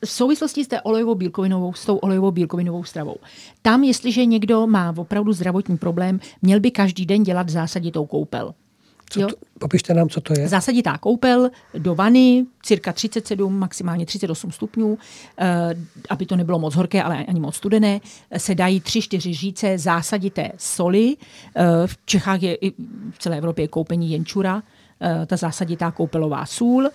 v 0.05 0.09
souvislosti 0.09 0.63
s, 0.63 0.67
té 0.67 0.81
olejovou 0.81 1.15
bílkovinovou, 1.15 1.73
s 1.73 1.85
tou 1.85 1.95
olejovou 1.97 2.31
bílkovinovou 2.31 2.83
stravou. 2.83 3.15
Tam, 3.61 3.83
jestliže 3.83 4.25
někdo 4.25 4.67
má 4.67 4.93
opravdu 4.97 5.33
zdravotní 5.33 5.77
problém, 5.77 6.19
měl 6.41 6.59
by 6.59 6.71
každý 6.71 7.05
den 7.05 7.23
dělat 7.23 7.49
zásaditou 7.49 8.05
koupel. 8.05 8.53
Co 9.13 9.27
to, 9.27 9.35
popište 9.59 9.93
nám, 9.93 10.09
co 10.09 10.21
to 10.21 10.33
je. 10.39 10.47
Zásaditá 10.47 10.97
koupel 10.97 11.49
do 11.77 11.95
vany, 11.95 12.45
cirka 12.63 12.93
37, 12.93 13.59
maximálně 13.59 14.05
38 14.05 14.51
stupňů, 14.51 14.97
eh, 15.37 15.75
aby 16.09 16.25
to 16.25 16.35
nebylo 16.35 16.59
moc 16.59 16.75
horké, 16.75 17.03
ale 17.03 17.25
ani 17.25 17.39
moc 17.39 17.55
studené, 17.55 18.01
se 18.37 18.55
dají 18.55 18.81
3-4 18.81 19.33
říce 19.33 19.77
zásadité 19.77 20.51
soli. 20.57 21.17
Eh, 21.55 21.87
v 21.87 21.97
Čechách 22.05 22.43
je 22.43 22.55
i 22.55 22.71
v 23.11 23.19
celé 23.19 23.37
Evropě 23.37 23.67
koupení 23.67 24.11
jenčura, 24.11 24.63
eh, 25.01 25.25
ta 25.25 25.37
zásaditá 25.37 25.91
koupelová 25.91 26.45
sůl, 26.45 26.89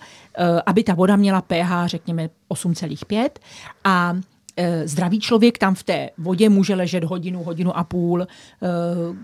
aby 0.65 0.83
ta 0.83 0.93
voda 0.93 1.15
měla 1.15 1.41
pH, 1.41 1.87
řekněme, 1.87 2.29
8,5 2.47 3.39
a 3.83 4.15
zdravý 4.85 5.19
člověk 5.19 5.57
tam 5.57 5.75
v 5.75 5.83
té 5.83 6.09
vodě 6.17 6.49
může 6.49 6.75
ležet 6.75 7.03
hodinu, 7.03 7.43
hodinu 7.43 7.77
a 7.77 7.83
půl. 7.83 8.21
Eh, 8.21 8.27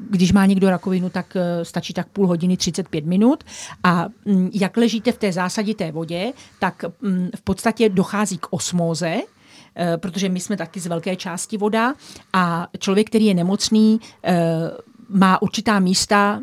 Když 0.10 0.32
má 0.32 0.45
někdo 0.45 0.70
rakovinu, 0.70 1.10
tak 1.10 1.36
eh, 1.36 1.66
stačí 1.66 1.94
tak 1.94 2.07
půl 2.07 2.28
hodiny, 2.28 2.57
35 2.57 3.06
minut. 3.06 3.44
A 3.84 4.06
mm, 4.26 4.49
jak 4.53 4.78
ležíte 4.78 5.12
v 5.12 5.18
té 5.18 5.32
zásadité 5.32 5.91
vodě, 5.91 6.34
tak 6.60 6.86
mm, 7.02 7.30
v 7.36 7.41
podstatě 7.41 7.90
dochází 7.90 8.38
k 8.38 8.48
osmóze, 8.49 9.16
eh, 9.76 9.98
protože 9.98 10.30
my 10.30 10.40
jsme 10.40 10.57
taky 10.57 10.80
z 10.80 10.88
velké 10.88 11.16
části 11.16 11.57
voda 11.57 11.94
a 12.34 12.68
člověk, 12.80 13.07
který 13.07 13.26
je 13.26 13.34
nemocný, 13.34 13.99
eh, 14.24 14.72
má 15.10 15.41
určitá 15.41 15.80
místa, 15.80 16.41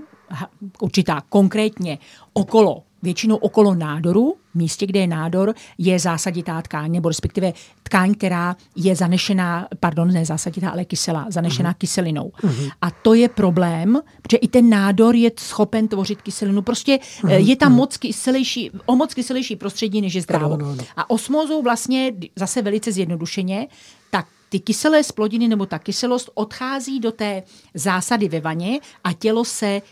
určitá 0.81 1.23
konkrétně 1.29 1.99
okolo 2.33 2.83
Většinou 3.03 3.37
okolo 3.37 3.75
nádoru, 3.75 4.35
místě, 4.55 4.87
kde 4.87 5.01
je 5.01 5.07
nádor, 5.07 5.55
je 5.79 5.99
zásaditá 5.99 6.63
tkáň, 6.63 6.93
nebo 6.93 7.09
respektive 7.09 7.53
tkáň, 7.83 8.15
která 8.15 8.57
je 8.77 8.97
zanešená, 8.97 9.69
pardon, 9.81 10.13
ne 10.13 10.25
zásaditá, 10.25 10.71
ale 10.71 10.85
kyselá, 10.85 11.27
zanešená 11.29 11.71
uh-huh. 11.71 11.79
kyselinou. 11.79 12.33
Uh-huh. 12.43 12.71
A 12.83 12.91
to 12.91 13.15
je 13.15 13.29
problém, 13.29 14.01
protože 14.23 14.37
i 14.37 14.49
ten 14.49 14.69
nádor 14.69 15.17
je 15.17 15.31
schopen 15.39 15.89
tvořit 15.89 16.23
kyselinu. 16.23 16.63
Prostě 16.63 16.97
uh-huh. 16.97 17.37
je 17.37 17.57
tam 17.57 17.73
moc 17.73 17.97
kyselější, 17.97 18.71
o 18.87 18.97
moc 18.97 19.15
kyselější 19.15 19.57
prostředí, 19.57 20.01
než 20.01 20.15
je 20.15 20.23
zdrávo. 20.23 20.55
Ano, 20.55 20.55
ano, 20.55 20.73
ano. 20.73 20.85
A 20.97 21.11
osmózou 21.11 21.63
vlastně 21.63 22.13
zase 22.37 22.63
velice 22.63 22.93
zjednodušeně, 22.93 23.69
tak 24.11 24.27
ty 24.49 24.61
kyselé 24.61 25.05
splodiny 25.05 25.49
nebo 25.49 25.67
ta 25.67 25.79
kyselost 25.79 26.31
odchází 26.35 27.01
do 27.01 27.13
té 27.13 27.43
zásady 27.75 28.29
ve 28.29 28.41
vaně 28.41 28.81
a 29.05 29.13
tělo 29.13 29.45
se 29.45 29.83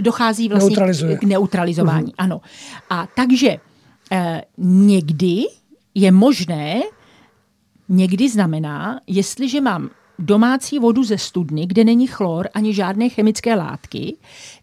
dochází 0.00 0.48
vlastně 0.48 0.68
Neutralizuje. 0.68 1.16
k 1.16 1.22
neutralizování. 1.22 2.12
Uh-huh. 2.12 2.24
Ano. 2.24 2.40
A 2.90 3.08
takže 3.16 3.56
eh, 4.12 4.42
někdy 4.58 5.44
je 5.94 6.12
možné, 6.12 6.82
někdy 7.88 8.28
znamená, 8.28 9.00
jestliže 9.06 9.60
mám 9.60 9.90
domácí 10.18 10.78
vodu 10.78 11.04
ze 11.04 11.18
studny, 11.18 11.66
kde 11.66 11.84
není 11.84 12.06
chlor 12.06 12.48
ani 12.54 12.74
žádné 12.74 13.08
chemické 13.08 13.54
látky, 13.54 14.16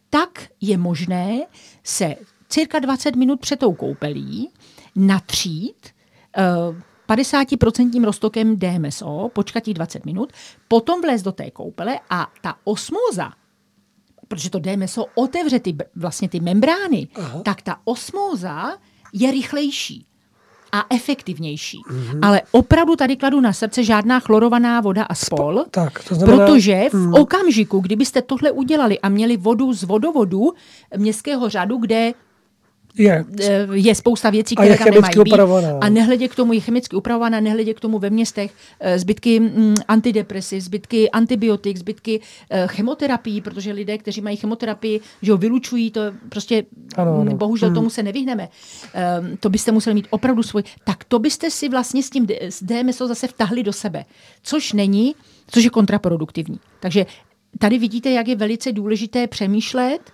tak 0.09 0.47
je 0.61 0.77
možné 0.77 1.41
se 1.83 2.15
cirka 2.49 2.79
20 2.79 3.15
minut 3.15 3.39
před 3.39 3.59
tou 3.59 3.73
koupelí 3.73 4.49
natřít 4.95 5.87
eh, 6.37 6.43
50% 7.09 8.03
roztokem 8.05 8.59
DMSO, 8.59 9.29
počkat 9.33 9.67
jí 9.67 9.73
20 9.73 10.05
minut, 10.05 10.33
potom 10.67 11.01
vlézt 11.01 11.25
do 11.25 11.31
té 11.31 11.51
koupele 11.51 11.99
a 12.09 12.27
ta 12.41 12.55
osmóza, 12.63 13.31
protože 14.27 14.49
to 14.49 14.59
DMSO 14.59 15.05
otevře 15.15 15.59
ty, 15.59 15.75
vlastně 15.95 16.29
ty 16.29 16.39
membrány, 16.39 17.07
Aha. 17.15 17.41
tak 17.45 17.61
ta 17.61 17.77
osmóza 17.83 18.73
je 19.13 19.31
rychlejší 19.31 20.05
a 20.71 20.85
efektivnější. 20.89 21.77
Mm-hmm. 21.89 22.19
Ale 22.21 22.41
opravdu 22.51 22.95
tady 22.95 23.15
kladu 23.15 23.41
na 23.41 23.53
srdce 23.53 23.83
žádná 23.83 24.19
chlorovaná 24.19 24.81
voda 24.81 25.03
a 25.03 25.15
spol, 25.15 25.65
tak, 25.71 26.03
to 26.03 26.15
znamená- 26.15 26.45
protože 26.45 26.81
v 26.91 26.93
Mm. 26.93 27.13
okamžiku, 27.13 27.79
kdybyste 27.79 28.21
tohle 28.21 28.51
udělali 28.51 28.99
a 28.99 29.09
měli 29.09 29.37
vodu 29.37 29.73
z 29.73 29.83
vodovodu 29.83 30.53
městského 30.97 31.49
řádu, 31.49 31.77
kde 31.77 32.13
Je. 32.97 33.25
eh, 33.41 33.67
je 33.73 33.95
spousta 33.95 34.29
věcí, 34.29 34.55
které 34.55 34.77
tam 34.77 34.87
nemají 34.93 35.13
být. 35.23 35.33
A 35.81 35.89
nehledě 35.89 36.27
k 36.27 36.35
tomu 36.35 36.53
je 36.53 36.59
chemicky 36.59 36.95
upravovaná, 36.95 37.39
nehledě 37.39 37.73
k 37.73 37.79
tomu 37.79 37.99
ve 37.99 38.09
městech 38.09 38.51
eh, 38.79 38.99
zbytky 38.99 39.39
mm, 39.39 39.75
antidepresiv, 39.87 40.63
zbytky 40.63 41.09
antibiotik, 41.11 41.77
zbytky 41.77 42.21
eh, 42.49 42.67
chemoterapii, 42.67 43.41
protože 43.41 43.71
lidé, 43.71 43.97
kteří 43.97 44.21
mají 44.21 44.37
chemoterapii, 44.37 44.99
že 45.21 45.31
ho 45.31 45.37
vylučují, 45.37 45.91
to 45.91 46.01
prostě 46.29 46.63
Ano, 46.95 47.13
ano. 47.21 47.31
mm, 47.31 47.37
bohužel 47.37 47.73
tomu 47.73 47.89
se 47.89 48.03
nevyhneme. 48.03 48.49
Um, 49.19 49.37
to 49.37 49.49
byste 49.49 49.71
museli 49.71 49.93
mít 49.93 50.07
opravdu 50.09 50.43
svůj. 50.43 50.63
Tak 50.83 51.03
to 51.03 51.19
byste 51.19 51.51
si 51.51 51.69
vlastně 51.69 52.03
s 52.03 52.09
tím 52.09 52.27
s 52.41 52.63
DMSO 52.63 53.07
zase 53.07 53.27
vtahli 53.27 53.63
do 53.63 53.73
sebe, 53.73 54.05
což 54.43 54.73
není, 54.73 55.15
což 55.47 55.63
je 55.63 55.69
kontraproduktivní. 55.69 56.59
Takže 56.79 57.05
tady 57.59 57.77
vidíte, 57.77 58.11
jak 58.11 58.27
je 58.27 58.35
velice 58.35 58.71
důležité 58.71 59.27
přemýšlet, 59.27 60.11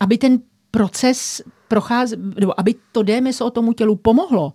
aby 0.00 0.18
ten 0.18 0.38
proces 0.74 1.42
procházel, 1.68 2.18
nebo 2.40 2.60
aby 2.60 2.74
to 2.92 3.02
DMSO 3.02 3.50
tomu 3.50 3.72
tělu 3.72 3.96
pomohlo, 3.96 4.52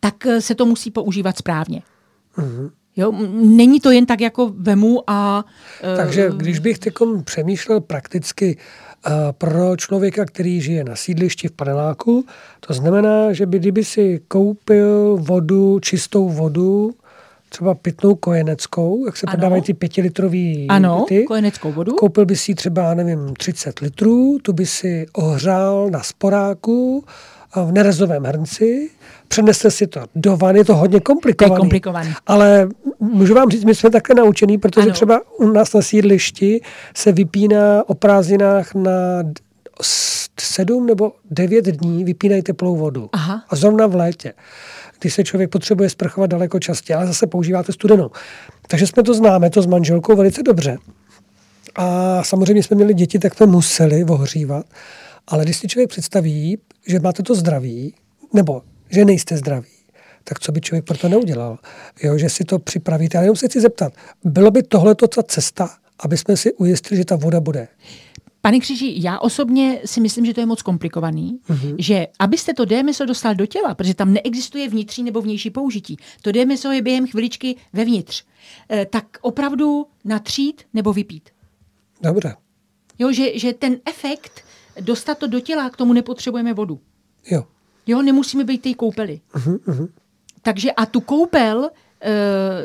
tak 0.00 0.26
eh, 0.26 0.40
se 0.40 0.54
to 0.54 0.66
musí 0.66 0.90
používat 0.90 1.38
správně. 1.38 1.82
Jo? 2.96 3.12
Není 3.32 3.80
to 3.80 3.90
jen 3.90 4.06
tak 4.06 4.20
jako 4.20 4.52
vemu 4.56 5.02
a... 5.06 5.44
Takže 5.96 6.30
když 6.36 6.58
bych 6.58 6.78
teďkom 6.78 7.24
přemýšlel 7.24 7.80
prakticky 7.80 8.56
uh, 9.06 9.12
pro 9.32 9.76
člověka, 9.76 10.24
který 10.24 10.60
žije 10.60 10.84
na 10.84 10.96
sídlišti 10.96 11.48
v 11.48 11.52
paneláku, 11.52 12.26
to 12.60 12.74
znamená, 12.74 13.32
že 13.32 13.46
by 13.46 13.58
kdyby 13.58 13.84
si 13.84 14.20
koupil 14.28 15.16
vodu, 15.20 15.80
čistou 15.80 16.28
vodu, 16.28 16.94
třeba 17.54 17.74
pitnou 17.74 18.14
kojeneckou, 18.14 19.06
jak 19.06 19.16
se 19.16 19.26
Ano. 19.26 19.32
prodávají 19.36 19.62
ty 19.62 19.74
pětilitrový 19.74 20.66
Ano, 20.68 21.04
ty, 21.08 21.24
kojeneckou 21.24 21.72
vodu. 21.72 21.92
Koupil 21.94 22.26
by 22.26 22.36
si 22.36 22.54
třeba, 22.54 22.94
nevím, 22.94 23.34
30 23.38 23.78
litrů, 23.78 24.38
tu 24.42 24.52
by 24.52 24.66
si 24.66 25.06
ohřál 25.12 25.90
na 25.90 26.02
sporáku 26.02 27.04
v 27.66 27.72
nerezovém 27.72 28.24
hrnci, 28.24 28.90
přenesl 29.28 29.70
si 29.70 29.86
to 29.86 30.00
do 30.14 30.36
vany, 30.36 30.58
je 30.58 30.64
to 30.64 30.74
hodně 30.74 31.00
komplikované. 31.00 31.58
Komplikovaný. 31.58 32.10
Ale 32.26 32.68
můžu 33.00 33.34
vám 33.34 33.50
říct, 33.50 33.64
my 33.64 33.74
jsme 33.74 33.90
také 33.90 34.14
naučení, 34.14 34.58
protože 34.58 34.82
Ano. 34.86 34.92
třeba 34.92 35.20
u 35.38 35.46
nás 35.48 35.72
na 35.74 35.82
sídlišti 35.82 36.60
se 36.96 37.12
vypíná 37.12 37.88
o 37.88 37.94
prázdninách 37.94 38.74
na 38.74 38.92
sedm 40.40 40.86
nebo 40.86 41.12
devět 41.30 41.64
dní 41.64 42.04
vypínají 42.04 42.42
teplou 42.42 42.76
vodu. 42.76 43.08
Aha. 43.12 43.44
A 43.48 43.56
zrovna 43.56 43.86
v 43.86 43.94
létě, 43.94 44.32
když 45.04 45.14
se 45.14 45.24
člověk 45.24 45.50
potřebuje 45.50 45.90
sprchovat 45.90 46.30
daleko 46.30 46.58
častěji, 46.58 46.94
ale 46.94 47.06
zase 47.06 47.26
používáte 47.26 47.72
studenou. 47.72 48.10
Takže 48.68 48.86
jsme 48.86 49.02
to 49.02 49.14
známe, 49.14 49.50
to 49.50 49.62
s 49.62 49.66
manželkou 49.66 50.16
velice 50.16 50.42
dobře. 50.42 50.78
A 51.74 52.24
samozřejmě 52.24 52.62
jsme 52.62 52.76
měli 52.76 52.94
děti, 52.94 53.18
tak 53.18 53.34
jsme 53.34 53.46
museli 53.46 54.04
ohřívat. 54.04 54.66
Ale 55.26 55.44
když 55.44 55.56
si 55.56 55.68
člověk 55.68 55.90
představí, 55.90 56.58
že 56.86 57.00
máte 57.00 57.22
to 57.22 57.34
zdraví, 57.34 57.94
nebo 58.32 58.62
že 58.90 59.04
nejste 59.04 59.36
zdraví, 59.36 59.68
tak 60.24 60.40
co 60.40 60.52
by 60.52 60.60
člověk 60.60 60.84
pro 60.84 60.98
to 60.98 61.08
neudělal? 61.08 61.58
Jo, 62.02 62.18
že 62.18 62.30
si 62.30 62.44
to 62.44 62.58
připravíte. 62.58 63.18
Ale 63.18 63.24
jenom 63.24 63.36
se 63.36 63.48
chci 63.48 63.60
zeptat, 63.60 63.92
bylo 64.24 64.50
by 64.50 64.62
tohle 64.62 64.94
ta 64.94 65.22
cesta, 65.22 65.70
aby 65.98 66.16
jsme 66.16 66.36
si 66.36 66.52
ujistili, 66.52 66.98
že 66.98 67.04
ta 67.04 67.16
voda 67.16 67.40
bude? 67.40 67.68
Pane 68.44 68.60
Kříži, 68.60 68.94
já 68.96 69.18
osobně 69.18 69.80
si 69.84 70.00
myslím, 70.00 70.26
že 70.26 70.34
to 70.34 70.40
je 70.40 70.46
moc 70.46 70.62
komplikovaný, 70.62 71.40
mm-hmm. 71.48 71.74
že 71.78 72.06
abyste 72.18 72.54
to 72.54 72.64
DMSO 72.64 73.04
dostal 73.04 73.34
do 73.34 73.46
těla, 73.46 73.74
protože 73.74 73.94
tam 73.94 74.12
neexistuje 74.12 74.68
vnitřní 74.68 75.04
nebo 75.04 75.20
vnější 75.20 75.50
použití, 75.50 75.96
to 76.22 76.32
DMSO 76.32 76.70
je 76.70 76.82
během 76.82 77.06
chviličky 77.06 77.56
vevnitř, 77.72 78.24
eh, 78.70 78.86
tak 78.86 79.18
opravdu 79.20 79.86
natřít 80.04 80.62
nebo 80.74 80.92
vypít. 80.92 81.30
Dobře. 82.02 82.36
Jo, 82.98 83.12
že, 83.12 83.38
že 83.38 83.52
ten 83.52 83.76
efekt 83.84 84.44
dostat 84.80 85.18
to 85.18 85.26
do 85.26 85.40
těla, 85.40 85.70
k 85.70 85.76
tomu 85.76 85.92
nepotřebujeme 85.92 86.54
vodu. 86.54 86.80
Jo. 87.30 87.44
Jo, 87.86 88.02
nemusíme 88.02 88.44
být 88.44 88.62
té 88.62 88.74
koupeli. 88.74 89.20
Uh-huh, 89.34 89.88
Takže 90.42 90.72
a 90.72 90.86
tu 90.86 91.00
koupel 91.00 91.70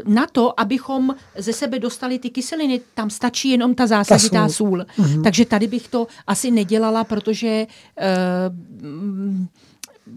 na 0.05 0.27
to, 0.27 0.59
abychom 0.59 1.15
ze 1.37 1.53
sebe 1.53 1.79
dostali 1.79 2.19
ty 2.19 2.29
kyseliny, 2.29 2.81
tam 2.93 3.09
stačí 3.09 3.49
jenom 3.49 3.75
ta 3.75 3.87
zásaditá 3.87 4.41
Ta 4.43 4.49
sůl. 4.49 4.67
sůl. 4.69 4.85
Mm-hmm. 5.05 5.23
Takže 5.23 5.45
tady 5.45 5.67
bych 5.67 5.87
to 5.87 6.07
asi 6.27 6.51
nedělala, 6.51 7.03
protože 7.03 7.67
eh, 7.97 8.07
mm, 8.81 9.47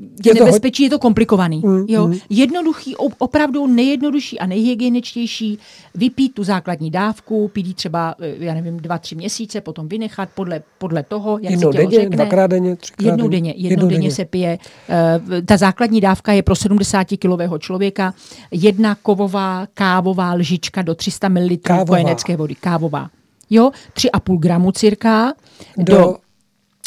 je, 0.00 0.30
Je 0.30 0.34
to 0.34 0.44
nebezpečí, 0.44 0.82
je 0.82 0.90
to 0.90 0.98
komplikovaný. 0.98 1.62
Mm, 1.64 1.84
jo? 1.88 2.06
mm. 2.06 2.18
Jednoduchý, 2.30 2.96
opravdu 2.96 3.66
nejjednodušší 3.66 4.38
a 4.38 4.46
nejhygieničtější 4.46 5.58
vypít 5.94 6.34
tu 6.34 6.44
základní 6.44 6.90
dávku, 6.90 7.48
pít 7.48 7.66
ji 7.66 7.74
třeba, 7.74 8.14
eh, 8.20 8.34
já 8.38 8.54
nevím, 8.54 8.76
dva, 8.80 8.98
tři 8.98 9.14
měsíce, 9.14 9.60
potom 9.60 9.88
vynechat 9.88 10.28
podle, 10.34 10.62
podle 10.78 11.02
toho, 11.02 11.38
jak 11.42 11.50
Jednou 11.50 11.72
si 11.72 11.76
tělo 11.78 11.90
denně, 11.90 12.00
řekne. 12.00 12.16
dvakrát 12.16 12.46
denně, 12.46 12.76
třikrát 12.76 13.06
Jednou 13.06 13.28
denně, 13.28 13.54
jednou 13.56 13.88
denně 13.88 14.10
se 14.10 14.24
pije. 14.24 14.58
eh, 14.88 15.20
Ta 15.42 15.56
základní 15.56 16.00
dávka 16.00 16.32
je 16.32 16.42
pro 16.42 16.54
70-kilového 16.54 17.58
člověka 17.58 18.14
jedna 18.50 18.94
kovová 18.94 19.66
kávová 19.74 20.32
lžička 20.34 20.82
do 20.82 20.94
300 20.94 21.28
ml 21.28 21.56
Kávová. 21.62 21.84
kojenecké 21.84 22.36
vody. 22.36 22.54
Kávová. 22.54 23.10
Jo, 23.50 23.70
3,5 23.94 24.38
gramu 24.38 24.72
cirka 24.72 25.32
Do- 25.76 25.94
do, 25.96 26.16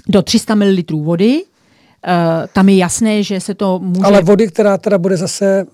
do 0.07 0.21
300 0.21 0.55
ml 0.55 0.83
vody. 1.03 1.43
Uh, 2.07 2.47
tam 2.53 2.69
je 2.69 2.75
jasné, 2.77 3.23
že 3.23 3.39
se 3.39 3.53
to 3.53 3.79
může... 3.79 4.01
Ale 4.01 4.21
vody, 4.21 4.47
která 4.47 4.77
teda 4.77 4.97
bude 4.97 5.17
zase... 5.17 5.65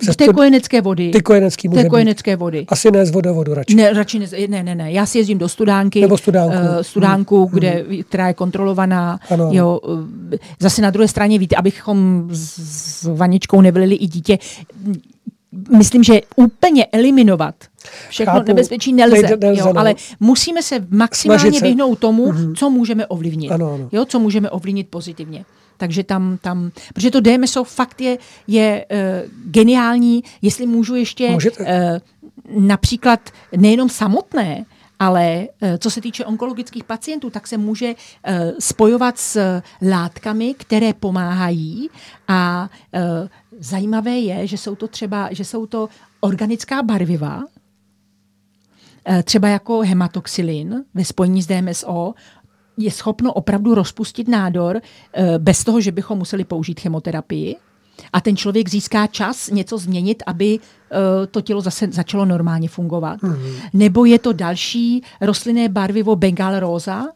z 0.00 0.16
té 0.16 0.24
stud- 0.24 0.34
kojenecké 0.34 0.80
vody. 0.80 1.10
Ty 1.10 1.22
kojenecký 1.22 1.68
může 1.68 1.82
být. 1.82 1.88
kojenecké 1.88 2.36
vody. 2.36 2.64
Asi 2.68 2.90
ne 2.90 3.06
z 3.06 3.10
vodovodu 3.10 3.54
radši. 3.54 3.74
Ne, 3.74 3.92
radši 3.92 4.18
ne, 4.18 4.26
ne, 4.48 4.62
ne, 4.62 4.74
ne. 4.74 4.92
Já 4.92 5.06
si 5.06 5.18
jezdím 5.18 5.38
do 5.38 5.48
studánky. 5.48 6.00
Nebo 6.00 6.18
studánku. 6.18 6.56
Uh, 6.56 6.82
studánku, 6.82 7.50
kde, 7.52 7.84
která 8.08 8.28
je 8.28 8.34
kontrolovaná. 8.34 9.20
Ano. 9.30 9.50
Jo, 9.52 9.80
eh, 10.34 10.38
zase 10.60 10.82
na 10.82 10.90
druhé 10.90 11.08
straně, 11.08 11.38
víte, 11.38 11.56
abychom 11.56 12.28
s, 12.32 13.04
vaničkou 13.14 13.60
nevylili 13.60 13.94
i 13.94 14.06
dítě. 14.06 14.38
Myslím, 15.78 16.02
že 16.02 16.20
úplně 16.36 16.86
eliminovat 16.86 17.54
všechno 18.08 18.32
Chápu. 18.32 18.48
nebezpečí 18.48 18.92
nelze, 18.92 19.16
Nejde- 19.16 19.36
nelze, 19.40 19.60
jo, 19.60 19.72
no. 19.72 19.80
ale 19.80 19.94
musíme 20.20 20.62
se 20.62 20.86
maximálně 20.90 21.52
se. 21.58 21.64
vyhnout 21.64 21.98
tomu, 21.98 22.32
co 22.56 22.70
můžeme 22.70 23.06
ovlivnit. 23.06 23.52
Ano, 23.52 23.74
ano. 23.74 23.88
Jo, 23.92 24.04
co 24.04 24.18
můžeme 24.18 24.50
ovlivnit 24.50 24.88
pozitivně. 24.90 25.44
Takže 25.76 26.04
tam, 26.04 26.38
tam, 26.42 26.70
protože 26.94 27.10
to 27.10 27.20
DMSO 27.20 27.64
fakt 27.64 28.00
je, 28.00 28.18
je 28.46 28.86
uh, 28.90 29.30
geniální, 29.50 30.24
jestli 30.42 30.66
můžu 30.66 30.94
ještě 30.94 31.30
Můžete. 31.30 31.64
uh, 31.64 32.66
například 32.66 33.30
nejenom 33.56 33.88
samotné, 33.88 34.64
ale 34.98 35.48
eh, 35.60 35.78
co 35.78 35.90
se 35.90 36.00
týče 36.00 36.24
onkologických 36.24 36.84
pacientů, 36.84 37.30
tak 37.30 37.46
se 37.46 37.58
může 37.58 37.94
spojovat 38.58 39.18
s 39.18 39.60
látkami, 39.90 40.54
které 40.54 40.92
pomáhají 40.92 41.90
a 42.28 42.70
zajímavé 43.58 44.10
je, 44.10 44.46
že 44.46 44.58
jsou 44.58 44.74
to 44.74 44.88
třeba, 44.88 45.28
že 45.32 45.44
jsou 45.44 45.66
to 45.66 45.88
organická 46.20 46.82
barviva, 46.82 47.42
třeba 49.24 49.48
jako 49.48 49.80
hematoxylin 49.80 50.84
ve 50.94 51.04
spojení 51.04 51.42
s 51.42 51.46
DMSO, 51.46 52.14
je 52.76 52.90
schopno 52.90 53.32
opravdu 53.32 53.74
rozpustit 53.74 54.28
nádor 54.28 54.80
eh, 55.12 55.38
bez 55.38 55.64
toho, 55.64 55.80
že 55.80 55.92
bychom 55.92 56.18
museli 56.18 56.44
použít 56.44 56.80
chemoterapii. 56.80 57.56
A 58.12 58.20
ten 58.20 58.36
člověk 58.36 58.68
získá 58.68 59.06
čas 59.06 59.50
něco 59.50 59.78
změnit, 59.78 60.22
aby 60.26 60.58
eh, 60.58 61.26
to 61.26 61.40
tělo 61.40 61.60
zase 61.60 61.88
začalo 61.90 62.24
normálně 62.24 62.68
fungovat. 62.68 63.22
Mm. 63.22 63.36
Nebo 63.72 64.04
je 64.04 64.18
to 64.18 64.32
další 64.32 65.02
rostlinné 65.20 65.68
barvivo 65.68 66.16
Bengal 66.16 66.60
rosa, 66.60 67.06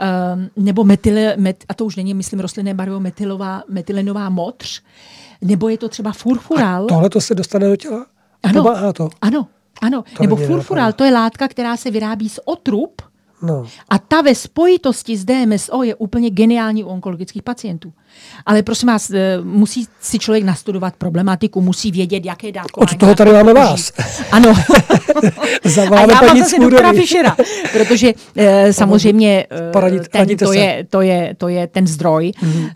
um, 0.00 0.50
nebo 0.64 0.84
metyle, 0.84 1.34
met, 1.36 1.64
a 1.68 1.74
to 1.74 1.84
už 1.84 1.96
není, 1.96 2.14
myslím, 2.14 2.40
rostlinné 2.40 2.74
barvivo 2.74 3.00
metylová, 3.00 3.62
metylenová 3.68 4.28
motř, 4.28 4.82
nebo 5.42 5.68
je 5.68 5.78
to 5.78 5.88
třeba 5.88 6.12
furfural. 6.12 6.86
Tohle 6.86 7.10
to 7.10 7.20
se 7.20 7.34
dostane 7.34 7.68
do 7.68 7.76
těla? 7.76 8.06
Ano. 8.42 8.62
Pomáhá 8.62 8.92
to? 8.92 9.08
Ano, 9.20 9.46
ano. 9.82 10.04
To 10.16 10.22
nebo 10.22 10.36
furfural, 10.36 10.92
to 10.92 11.04
je 11.04 11.12
látka, 11.12 11.48
která 11.48 11.76
se 11.76 11.90
vyrábí 11.90 12.28
z 12.28 12.40
otrub, 12.44 13.02
No. 13.42 13.66
a 13.88 13.98
ta 13.98 14.20
ve 14.20 14.34
spojitosti 14.34 15.16
s 15.16 15.24
DMSO 15.24 15.82
je 15.82 15.94
úplně 15.94 16.30
geniální 16.30 16.84
u 16.84 16.88
onkologických 16.88 17.42
pacientů. 17.42 17.92
Ale 18.46 18.62
prosím 18.62 18.86
vás, 18.88 19.10
eh, 19.10 19.38
musí 19.42 19.86
si 20.00 20.18
člověk 20.18 20.44
nastudovat 20.44 20.94
problematiku, 20.96 21.60
musí 21.60 21.90
vědět, 21.90 22.24
jaké 22.24 22.52
dávkování. 22.52 22.92
Od 22.92 22.98
toho 22.98 23.14
tady 23.14 23.32
máme 23.32 23.54
vás. 23.54 23.92
Ano. 24.32 24.50
a 25.64 25.68
Zavoláme 25.68 26.12
já 26.12 26.20
mám 26.20 26.28
paní 26.28 26.40
zase 26.40 26.58
doktora. 26.58 26.92
Fischera, 26.92 27.36
protože 27.72 28.12
eh, 28.36 28.72
samozřejmě 28.72 29.46
eh, 29.50 29.70
Poradit- 29.72 30.08
ten, 30.10 30.36
to, 30.36 30.46
se. 30.46 30.56
je, 30.58 30.86
to, 30.90 31.00
je, 31.00 31.34
to 31.38 31.48
je 31.48 31.66
ten 31.66 31.86
zdroj. 31.86 32.32
Mm-hmm. 32.42 32.70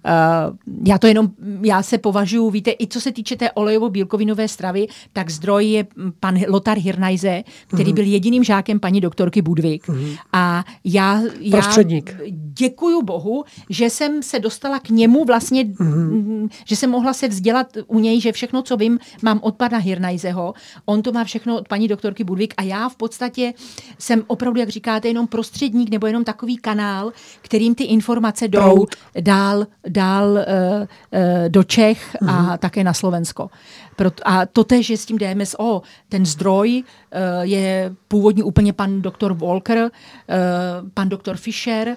já 0.87 0.99
to 0.99 1.07
jenom, 1.07 1.29
já 1.63 1.83
se 1.83 1.99
považuji, 1.99 2.51
víte, 2.51 2.71
i 2.81 2.87
co 2.87 3.01
se 3.01 3.13
týče 3.13 3.37
té 3.37 3.49
olejovo-bílkovinové 3.51 4.49
stravy, 4.49 4.87
tak 5.13 5.31
zdroj 5.31 5.65
je 5.67 5.87
pan 6.21 6.39
Lothar 6.49 6.79
Hirnajze, 6.79 7.43
který 7.67 7.85
Mhm. 7.85 7.95
byl 7.95 8.05
jediným 8.05 8.45
žákem 8.45 8.81
paní 8.81 9.01
doktorky 9.01 9.43
Budvik. 9.43 9.89
Mm-hmm. 9.89 10.17
A 10.33 10.65
já, 10.85 11.23
já 11.41 11.51
Prostředník. 11.61 12.17
děkuju 12.59 13.03
Bohu, 13.03 13.45
že 13.71 13.91
jsem 13.91 14.23
se 14.23 14.39
dostala 14.39 14.79
k 14.79 14.89
němu 14.89 15.24
vlastně, 15.25 15.65
mm-hmm. 15.65 16.49
že 16.65 16.77
jsem 16.77 16.91
mohla 16.91 17.13
se 17.13 17.29
vzdělat 17.29 17.67
u 17.87 17.99
něj, 17.99 18.21
že 18.21 18.33
všechno, 18.33 18.63
co 18.63 18.77
vím, 18.77 18.99
mám 19.23 19.41
od 19.43 19.55
pana 19.55 19.79
Hirnajzeho. 19.79 20.55
On 20.85 21.03
to 21.03 21.13
má 21.13 21.25
všechno 21.25 21.59
od 21.59 21.69
paní 21.69 21.89
doktorky 21.89 22.25
Budvik 22.25 22.55
a 22.57 22.63
já 22.63 22.89
v 22.89 22.97
podstatě 22.97 23.53
jsem 23.99 24.23
opravdu, 24.27 24.61
jak 24.61 24.69
říkáte, 24.69 25.09
jenom 25.09 25.27
prostředník 25.27 25.91
nebo 25.91 26.07
jenom 26.07 26.25
takový 26.25 26.57
kanál, 26.57 27.13
kterým 27.41 27.75
ty 27.75 27.85
informace 27.85 28.49
jdou 28.49 28.61
Proud. 28.61 28.95
dál, 29.21 29.67
dál 29.89 30.29
uh, 30.31 30.39
uh, 30.39 30.89
do 31.49 31.65
Čech 31.65 32.15
mm-hmm. 32.15 32.53
a 32.53 32.59
také 32.59 32.85
na 32.85 32.93
Slovensko. 32.93 33.51
Proto, 33.97 34.29
a 34.29 34.47
to 34.47 34.65
tež 34.65 34.91
je 34.91 34.97
s 34.97 35.07
tím 35.07 35.19
DMSO. 35.19 35.83
Ten 36.09 36.27
zdroj 36.27 36.83
uh, 36.83 37.43
je 37.43 37.95
původně 38.09 38.45
úplně 38.45 38.73
pan 38.73 39.03
doktor 39.03 39.33
Walker, 39.33 39.79
uh, 39.79 39.89
pan 40.95 41.09
doktor 41.09 41.37
Fischer, 41.37 41.89
uh, 41.89 41.95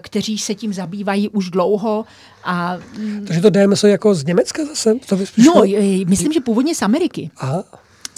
kteří 0.00 0.38
se 0.38 0.54
tím 0.54 0.72
zabývají 0.72 1.28
už 1.28 1.50
dlouho. 1.50 2.04
A, 2.44 2.76
mm, 2.98 3.24
Takže 3.26 3.40
to 3.40 3.50
DMSO 3.50 3.86
jako 3.86 4.14
z 4.14 4.24
Německa 4.24 4.64
zase? 4.64 4.94
To 5.08 5.18
no, 5.36 5.62
myslím, 6.06 6.32
že 6.32 6.40
původně 6.40 6.74
z 6.74 6.82
Ameriky. 6.82 7.30
Aha. 7.36 7.64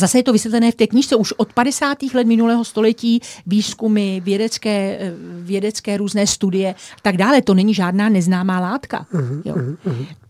Zase 0.01 0.19
je 0.19 0.23
to 0.23 0.33
vysvětlené 0.33 0.73
v 0.73 0.75
té 0.75 0.87
knižce 0.87 1.17
už 1.17 1.33
od 1.37 1.53
50. 1.53 1.99
let 2.15 2.27
minulého 2.27 2.65
století, 2.65 3.21
výzkumy, 3.47 4.21
vědecké, 4.21 4.99
vědecké 5.41 5.97
různé 5.97 6.27
studie 6.27 6.75
a 6.75 7.01
tak 7.03 7.17
dále. 7.17 7.43
To 7.43 7.55
není 7.55 7.75
žádná 7.75 8.09
neznámá 8.09 8.61
látka. 8.61 9.07
Jo. 9.45 9.55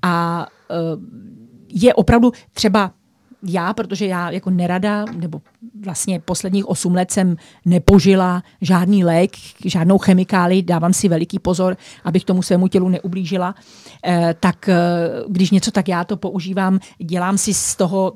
A 0.02 0.47
eh, 0.70 0.74
je 1.73 1.95
opravdu 1.95 2.33
třeba 2.53 2.93
já, 3.43 3.73
protože 3.73 4.07
já 4.07 4.31
jako 4.31 4.51
nerada, 4.51 5.05
nebo 5.17 5.41
vlastně 5.85 6.21
posledních 6.21 6.69
8 6.69 6.95
let 6.95 7.11
jsem 7.11 7.37
nepožila 7.65 8.43
žádný 8.61 9.05
lék, 9.05 9.31
žádnou 9.65 9.99
chemikáli, 9.99 10.63
dávám 10.63 10.93
si 10.93 11.09
veliký 11.09 11.39
pozor, 11.39 11.77
abych 12.05 12.25
tomu 12.25 12.43
svému 12.43 12.69
tělu 12.69 12.89
neublížila, 12.89 13.55
eh, 14.07 14.35
tak 14.41 14.69
eh, 14.69 14.77
když 15.29 15.51
něco, 15.51 15.71
tak 15.71 15.89
já 15.89 16.05
to 16.05 16.17
používám, 16.17 16.79
dělám 16.99 17.39
si 17.39 17.55
z 17.55 17.77
toho, 17.77 18.13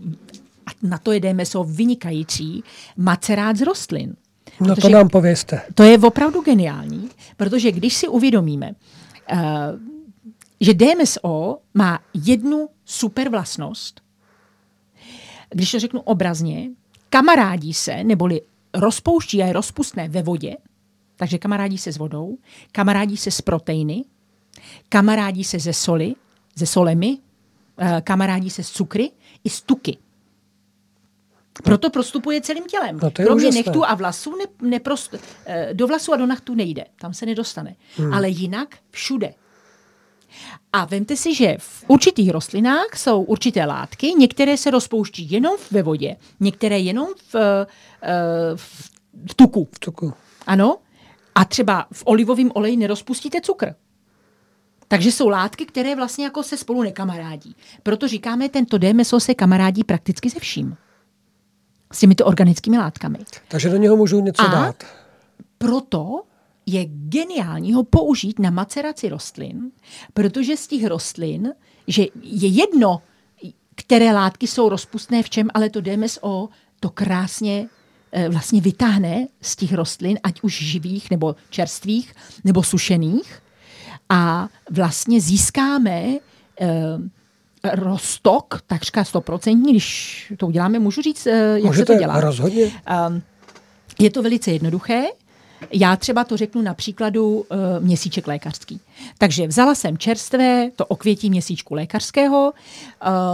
a 0.67 0.71
na 0.83 0.99
to 0.99 1.13
je 1.13 1.35
meso 1.35 1.65
vynikající, 1.65 2.65
macerát 2.97 3.57
z 3.57 3.63
rostlin. 3.63 4.15
No 4.61 4.77
to 4.77 4.89
nám 4.89 5.09
pověste. 5.09 5.61
To 5.75 5.83
je 5.83 5.99
opravdu 5.99 6.41
geniální, 6.41 7.09
protože 7.37 7.73
když 7.73 7.95
si 7.95 8.09
uvědomíme, 8.09 8.71
uh, 9.33 9.39
že 10.61 10.75
DMSO 10.75 11.59
má 11.75 12.01
jednu 12.15 12.69
super 12.85 13.29
vlastnost, 13.29 14.01
když 15.51 15.71
to 15.71 15.79
řeknu 15.79 16.01
obrazně, 16.01 16.71
kamarádí 17.11 17.75
se, 17.75 18.05
neboli 18.05 18.41
rozpouští 18.75 19.43
a 19.43 19.47
je 19.47 19.53
rozpustné 19.53 20.09
ve 20.09 20.23
vodě, 20.23 20.57
takže 21.17 21.39
kamarádí 21.39 21.79
se 21.79 21.93
s 21.93 21.97
vodou, 21.97 22.39
kamarádí 22.73 23.17
se 23.17 23.31
s 23.31 23.41
proteiny, 23.41 24.05
kamarádí 24.89 25.45
se 25.45 25.59
ze 25.59 25.73
soli, 25.73 26.15
ze 26.55 26.67
solemi, 26.67 27.19
eh, 27.79 28.01
kamarádí 28.05 28.51
se 28.51 28.63
s 28.63 28.71
cukry 28.71 29.11
i 29.45 29.51
s 29.51 29.63
tuky. 29.63 29.99
Proto 31.63 31.91
prostupuje 31.91 32.41
celým 32.41 32.65
tělem. 32.65 32.99
No 33.03 33.11
Kromě 33.11 33.51
nechtů 33.51 33.85
a 33.85 33.95
vlasů 33.95 34.37
ne, 34.37 34.69
neprost, 34.69 35.15
eh, 35.47 35.71
do 35.73 35.87
vlasů 35.87 36.13
a 36.13 36.17
do 36.17 36.27
nachtů 36.27 36.55
nejde. 36.55 36.85
Tam 37.01 37.15
se 37.15 37.27
nedostane. 37.27 37.77
Hmm. 37.97 38.13
Ale 38.13 38.29
jinak 38.29 38.79
všude. 38.91 39.35
A 40.73 40.85
vemte 40.85 41.17
si, 41.17 41.35
že 41.35 41.57
v 41.59 41.85
určitých 41.89 42.31
rostlinách 42.31 42.97
jsou 42.97 43.23
určité 43.23 43.65
látky, 43.65 44.13
některé 44.19 44.57
se 44.57 44.71
rozpouští 44.71 45.31
jenom 45.31 45.57
ve 45.71 45.83
vodě, 45.83 46.17
některé 46.41 46.79
jenom 46.79 47.09
v, 47.33 47.35
eh, 47.35 47.67
v, 48.57 48.91
v 49.31 49.35
tuku. 49.35 49.69
V 49.73 49.79
tuku. 49.79 50.13
Ano. 50.47 50.77
A 51.35 51.45
třeba 51.45 51.87
v 51.93 52.03
olivovém 52.07 52.51
oleji 52.55 52.77
nerozpustíte 52.77 53.41
cukr. 53.41 53.75
Takže 54.89 55.13
jsou 55.13 55.29
látky, 55.29 55.67
které 55.67 55.97
vlastně 55.97 56.25
jako 56.25 56.43
se 56.43 56.57
spolu 56.57 56.83
nekamarádí. 56.83 57.57
Proto 57.83 58.09
říkáme, 58.09 58.49
tento 58.49 58.79
DMSO 58.79 59.21
se 59.21 59.35
kamarádí 59.35 59.85
prakticky 59.85 60.31
se 60.31 60.41
vším. 60.41 60.77
S 61.93 61.99
těmito 61.99 62.27
organickými 62.27 62.79
látkami. 62.79 63.19
Takže 63.49 63.71
do 63.71 63.77
něho 63.77 63.97
můžu 63.97 64.21
něco 64.21 64.43
A 64.43 64.47
dát. 64.47 64.85
Proto 65.59 66.23
je 66.67 66.85
geniální 66.89 67.73
ho 67.73 67.85
použít 67.85 68.39
na 68.39 68.51
maceraci 68.51 69.09
rostlin, 69.09 69.71
protože 70.15 70.57
z 70.57 70.67
těch 70.67 70.87
rostlin, 70.87 71.53
že 71.89 72.03
je 72.23 72.49
jedno, 72.49 73.03
které 73.75 74.13
látky 74.13 74.47
jsou 74.47 74.69
rozpustné 74.69 75.23
v 75.23 75.31
čem, 75.31 75.49
ale 75.55 75.71
to 75.71 75.81
DMSO 75.81 76.49
to 76.81 76.91
krásně 76.91 77.67
eh, 78.13 78.29
vlastně 78.29 78.61
vytáhne 78.61 79.27
z 79.41 79.57
těch 79.57 79.73
rostlin, 79.73 80.19
ať 80.23 80.41
už 80.43 80.63
živých 80.63 81.11
nebo 81.11 81.37
čerstvých 81.51 82.15
nebo 82.45 82.63
sušených 82.63 83.39
a 84.09 84.49
vlastně 84.71 85.21
získáme 85.21 86.19
eh, 86.61 86.69
rostok, 87.73 88.63
takřka 88.67 89.05
stoprocentní, 89.05 89.73
když 89.73 90.33
to 90.37 90.47
uděláme, 90.47 90.79
můžu 90.79 91.03
říct, 91.03 91.27
eh, 91.27 91.53
jak 91.55 91.65
Můžete, 91.65 91.93
se 91.93 91.93
to 91.93 91.99
dělá? 91.99 92.21
rozhodně. 92.21 92.65
Um, 92.65 93.23
je 93.99 94.11
to 94.11 94.23
velice 94.23 94.51
jednoduché. 94.51 95.05
Já 95.73 95.97
třeba 95.97 96.25
to 96.25 96.37
řeknu 96.37 96.63
na 96.63 96.75
příkladu 96.75 97.31
uh, 97.31 97.45
měsíček 97.81 98.27
lékařský. 98.27 98.81
Takže 99.19 99.47
vzala 99.47 99.75
jsem 99.75 99.99
čerstvé, 99.99 100.71
to 100.77 100.87
okvětí 100.87 101.31
měsíčku 101.31 101.75
lékařského. 101.75 102.53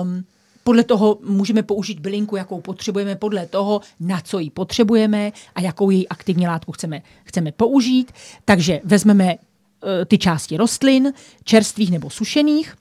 Um, 0.03 0.25
podle 0.65 0.85
toho 0.85 1.19
můžeme 1.23 1.63
použít 1.63 2.01
bylinku, 2.01 2.37
jakou 2.37 2.61
potřebujeme, 2.61 3.17
podle 3.17 3.47
toho, 3.47 3.81
na 4.01 4.21
co 4.21 4.39
ji 4.39 4.51
potřebujeme 4.51 5.33
a 5.55 5.61
jakou 5.61 5.91
její 5.91 6.09
aktivní 6.09 6.47
látku 6.47 6.73
chceme, 6.73 7.03
chceme 7.25 7.53
použít. 7.53 8.13
Takže 8.45 8.81
vezmeme 8.85 9.35
uh, 9.35 9.39
ty 10.07 10.19
části 10.19 10.57
rostlin, 10.57 11.13
čerstvých 11.45 11.91
nebo 11.91 12.11
sušených, 12.11 12.75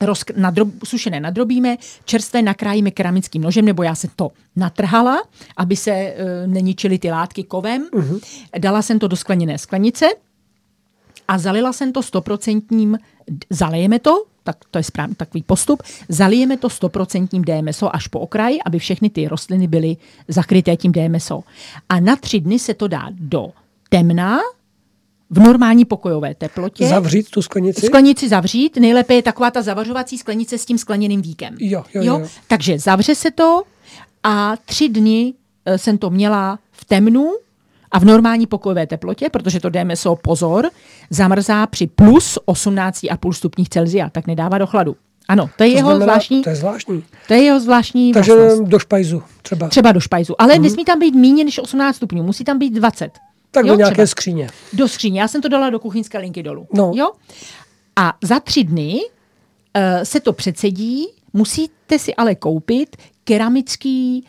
roz, 0.00 0.24
nadrob, 0.36 0.68
sušené 0.84 1.20
nadrobíme, 1.20 1.76
čerstvé 2.04 2.42
nakrájíme 2.42 2.90
keramickým 2.90 3.42
nožem, 3.42 3.64
nebo 3.64 3.82
já 3.82 3.94
jsem 3.94 4.10
to 4.16 4.30
natrhala, 4.56 5.22
aby 5.56 5.76
se 5.76 5.90
e, 5.90 6.14
neničily 6.46 6.98
ty 6.98 7.10
látky 7.10 7.44
kovem. 7.44 7.88
Uh-huh. 7.92 8.20
Dala 8.58 8.82
jsem 8.82 8.98
to 8.98 9.08
do 9.08 9.16
skleněné 9.16 9.58
sklenice 9.58 10.06
a 11.28 11.38
zalila 11.38 11.72
jsem 11.72 11.92
to 11.92 12.02
stoprocentním, 12.02 12.98
zalejeme 13.50 13.98
to, 13.98 14.24
tak 14.44 14.56
to 14.70 14.78
je 14.78 14.84
správný 14.84 15.14
takový 15.14 15.42
postup, 15.42 15.82
zalijeme 16.08 16.56
to 16.56 16.70
stoprocentním 16.70 17.44
DMSO 17.44 17.96
až 17.96 18.08
po 18.08 18.20
okraj, 18.20 18.58
aby 18.66 18.78
všechny 18.78 19.10
ty 19.10 19.28
rostliny 19.28 19.66
byly 19.66 19.96
zakryté 20.28 20.76
tím 20.76 20.92
DMSO. 20.92 21.44
A 21.88 22.00
na 22.00 22.16
tři 22.16 22.40
dny 22.40 22.58
se 22.58 22.74
to 22.74 22.88
dá 22.88 23.08
do 23.10 23.52
temna, 23.88 24.38
v 25.34 25.38
normální 25.38 25.84
pokojové 25.84 26.34
teplotě. 26.34 26.86
Zavřít 26.86 27.30
tu 27.30 27.42
sklenici? 27.42 27.86
Sklenici 27.86 28.28
zavřít. 28.28 28.76
Nejlépe 28.76 29.14
je 29.14 29.22
taková 29.22 29.50
ta 29.50 29.62
zavařovací 29.62 30.18
sklenice 30.18 30.58
s 30.58 30.64
tím 30.64 30.78
skleněným 30.78 31.22
víkem. 31.22 31.56
Jo, 31.60 31.84
jo, 31.94 32.02
jo. 32.02 32.18
jo. 32.18 32.28
Takže 32.48 32.78
zavře 32.78 33.14
se 33.14 33.30
to 33.30 33.62
a 34.22 34.56
tři 34.64 34.88
dny 34.88 35.34
eh, 35.66 35.78
jsem 35.78 35.98
to 35.98 36.10
měla 36.10 36.58
v 36.72 36.84
temnu 36.84 37.32
a 37.92 37.98
v 37.98 38.04
normální 38.04 38.46
pokojové 38.46 38.86
teplotě, 38.86 39.28
protože 39.28 39.60
to 39.60 39.70
DMSO, 39.70 40.16
pozor, 40.16 40.70
zamrzá 41.10 41.66
při 41.66 41.86
plus 41.86 42.38
18,5 42.46 43.32
stupních 43.32 43.68
Celsia, 43.68 44.10
tak 44.10 44.26
nedává 44.26 44.58
do 44.58 44.66
chladu. 44.66 44.96
Ano, 45.28 45.50
to 45.56 45.64
je 45.64 45.70
to 45.70 45.76
jeho 45.76 45.90
znamená, 45.90 46.12
zvláštní. 46.12 46.42
To 46.42 46.50
je 46.50 46.56
zvláštní. 46.56 47.04
To 47.28 47.34
je 47.34 47.40
jeho 47.40 47.60
zvláštní 47.60 48.12
Takže 48.12 48.34
vlastnost. 48.34 48.70
do 48.70 48.78
špajzu 48.78 49.22
třeba. 49.42 49.68
Třeba 49.68 49.92
do 49.92 50.00
špajzu. 50.00 50.34
Ale 50.38 50.54
mm-hmm. 50.54 50.60
nesmí 50.60 50.84
tam 50.84 50.98
být 50.98 51.14
méně 51.14 51.44
než 51.44 51.58
18 51.58 51.96
stupňů, 51.96 52.22
musí 52.22 52.44
tam 52.44 52.58
být 52.58 52.70
20. 52.70 53.10
Tak 53.54 53.66
jo, 53.66 53.72
do 53.72 53.76
nějaké 53.76 53.94
třeba. 53.94 54.06
skříně. 54.06 54.48
Do 54.72 54.88
skříně. 54.88 55.20
Já 55.20 55.28
jsem 55.28 55.42
to 55.42 55.48
dala 55.48 55.70
do 55.70 55.78
kuchyňské 55.78 56.18
linky 56.18 56.42
dolů. 56.42 56.66
No. 56.72 56.92
Jo? 56.94 57.12
A 57.96 58.14
za 58.22 58.40
tři 58.40 58.64
dny 58.64 59.00
uh, 59.00 60.02
se 60.02 60.20
to 60.20 60.32
předsedí, 60.32 61.06
musíte 61.32 61.98
si 61.98 62.14
ale 62.14 62.34
koupit 62.34 62.96
keramický 63.24 64.26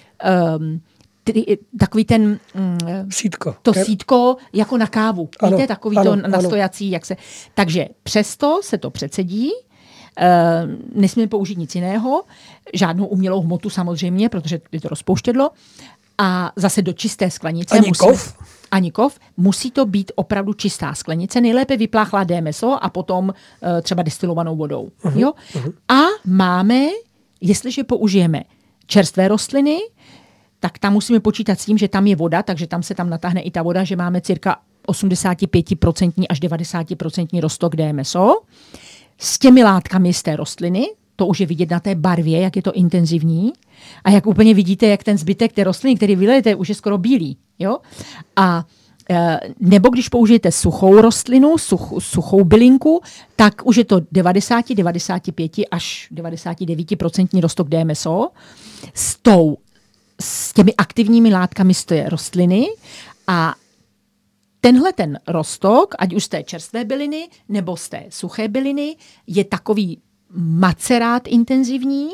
um, 0.58 0.82
ty, 1.24 1.58
takový 1.80 2.06
ten... 2.06 2.40
Um, 2.56 2.78
sítko. 3.12 3.56
To 3.62 3.74
Ker... 3.74 3.86
sítko 3.86 4.38
jako 4.54 4.78
na 4.78 4.88
kávu. 4.88 5.30
Ano, 5.40 5.58
Víte, 5.58 5.68
takový 5.68 5.98
ano, 5.98 6.22
to 6.22 6.28
nastojací, 6.28 6.86
ano. 6.86 6.94
jak 6.94 7.06
se... 7.06 7.18
Takže 7.54 7.86
přesto 8.04 8.60
se 8.64 8.78
to 8.78 8.90
předsedí, 8.90 9.52
Uh, 10.22 11.02
nesmíme 11.02 11.28
použít 11.28 11.58
nic 11.58 11.76
jiného, 11.76 12.24
žádnou 12.74 13.06
umělou 13.06 13.42
hmotu 13.42 13.70
samozřejmě, 13.70 14.30
protože 14.30 14.62
je 14.72 14.82
to 14.82 14.88
rozpouštědlo. 14.88 15.52
A 16.18 16.52
zase 16.56 16.82
do 16.82 16.94
čisté 16.94 17.32
sklenice. 17.32 17.78
Ani 17.78 17.88
musíme, 17.88 18.12
kov? 18.12 18.38
Ani 18.72 18.92
kov. 18.92 19.20
Musí 19.38 19.72
to 19.72 19.86
být 19.86 20.12
opravdu 20.16 20.54
čistá 20.54 20.96
sklenice, 20.96 21.42
nejlépe 21.42 21.78
vypláchlá 21.78 22.24
DMSO 22.24 22.84
a 22.84 22.90
potom 22.90 23.30
uh, 23.30 23.82
třeba 23.82 24.04
destilovanou 24.04 24.56
vodou. 24.56 24.90
Uh-huh, 25.04 25.20
jo? 25.20 25.34
Uh-huh. 25.54 25.74
A 25.88 26.02
máme, 26.26 26.86
jestliže 27.42 27.84
použijeme 27.84 28.44
čerstvé 28.88 29.28
rostliny, 29.28 29.80
tak 30.60 30.80
tam 30.80 30.94
musíme 30.94 31.20
počítat 31.20 31.60
s 31.60 31.66
tím, 31.66 31.78
že 31.78 31.88
tam 31.88 32.08
je 32.08 32.16
voda, 32.16 32.44
takže 32.44 32.68
tam 32.68 32.84
se 32.84 32.96
tam 32.96 33.10
natáhne 33.10 33.42
i 33.42 33.52
ta 33.52 33.64
voda, 33.64 33.84
že 33.84 33.96
máme 33.96 34.22
cirka 34.22 34.58
85% 34.88 36.26
až 36.30 36.42
90% 36.42 37.42
rostok 37.42 37.76
DMSO. 37.76 38.42
S 39.18 39.40
těmi 39.40 39.64
látkami 39.64 40.14
z 40.14 40.24
té 40.24 40.36
rostliny, 40.36 40.88
to 41.16 41.28
už 41.28 41.40
je 41.40 41.46
vidět 41.46 41.70
na 41.70 41.80
té 41.80 41.96
barvě, 41.96 42.40
jak 42.40 42.56
je 42.56 42.62
to 42.62 42.74
intenzivní. 42.74 43.54
A 44.04 44.10
jak 44.10 44.28
úplně 44.28 44.54
vidíte, 44.54 44.88
jak 44.88 45.04
ten 45.04 45.18
zbytek 45.18 45.54
té 45.54 45.64
rostliny, 45.64 45.96
který 45.96 46.16
vylejete, 46.16 46.56
už 46.56 46.70
je 46.70 46.76
skoro 46.76 46.98
bílý. 46.98 47.38
Jo? 47.60 47.78
A 48.36 48.66
e, 49.10 49.40
nebo 49.60 49.90
když 49.90 50.10
použijete 50.10 50.52
suchou 50.52 51.02
rostlinu, 51.02 51.58
such, 51.58 51.94
suchou 52.00 52.44
bylinku, 52.44 53.02
tak 53.36 53.66
už 53.66 53.78
je 53.78 53.86
to 53.86 54.02
90, 54.12 54.66
95 54.74 55.52
až 55.72 56.10
99% 56.14 57.42
rostok 57.42 57.70
DMSO 57.70 58.30
s, 58.94 59.16
tou, 59.22 59.58
s 60.22 60.54
těmi 60.54 60.74
aktivními 60.74 61.34
látkami 61.34 61.74
z 61.74 61.86
té 61.86 62.10
rostliny 62.10 62.68
a 63.28 63.56
tenhle 64.62 64.94
ten 64.94 65.20
rostok, 65.28 65.96
ať 66.00 66.14
už 66.14 66.24
z 66.24 66.28
té 66.28 66.44
čerstvé 66.44 66.86
byliny 66.86 67.28
nebo 67.50 67.78
z 67.78 67.90
té 67.90 68.06
suché 68.10 68.48
byliny, 68.48 68.96
je 69.28 69.44
takový 69.44 70.02
macerát 70.36 71.28
intenzivní, 71.28 72.10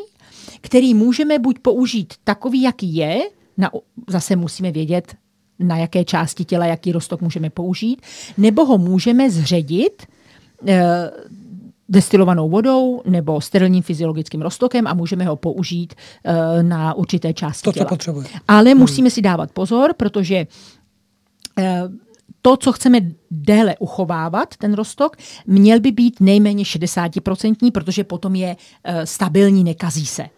který 0.62 0.94
můžeme 0.94 1.40
buď 1.40 1.60
použít 1.60 2.14
takový, 2.24 2.62
jaký 2.62 2.96
je, 2.96 3.22
na, 3.58 3.72
zase 4.08 4.36
musíme 4.36 4.72
vědět, 4.72 5.16
na 5.60 5.78
jaké 5.78 6.04
části 6.06 6.46
těla, 6.46 6.66
jaký 6.66 6.92
rostok 6.92 7.22
můžeme 7.22 7.50
použít, 7.50 8.02
nebo 8.38 8.66
ho 8.66 8.78
můžeme 8.78 9.32
zředit 9.32 10.04
e, 10.68 10.84
destilovanou 11.90 12.50
vodou 12.50 13.02
nebo 13.06 13.42
sterilním 13.42 13.84
fyziologickým 13.84 14.42
roztokem 14.42 14.88
a 14.88 14.94
můžeme 14.94 15.26
ho 15.26 15.36
použít 15.36 15.94
e, 16.24 16.64
na 16.64 16.94
určité 16.94 17.34
části 17.34 17.64
to, 17.64 17.72
těla. 17.72 17.86
Co 17.86 17.90
potřebuje. 17.90 18.28
Ale 18.48 18.70
hmm. 18.70 18.80
musíme 18.80 19.10
si 19.10 19.22
dávat 19.22 19.52
pozor, 19.52 19.94
protože 19.98 20.36
e, 20.36 20.48
to, 22.42 22.58
co 22.58 22.72
chceme 22.72 23.00
déle 23.32 23.76
uchovávat, 23.80 24.58
ten 24.58 24.74
rostok, 24.74 25.18
měl 25.48 25.80
by 25.80 25.92
být 25.92 26.20
nejméně 26.20 26.64
60%, 26.64 27.72
protože 27.72 28.04
potom 28.04 28.36
je 28.36 28.56
stabilní, 29.04 29.64
nekazí 29.64 30.06
se. 30.06 30.30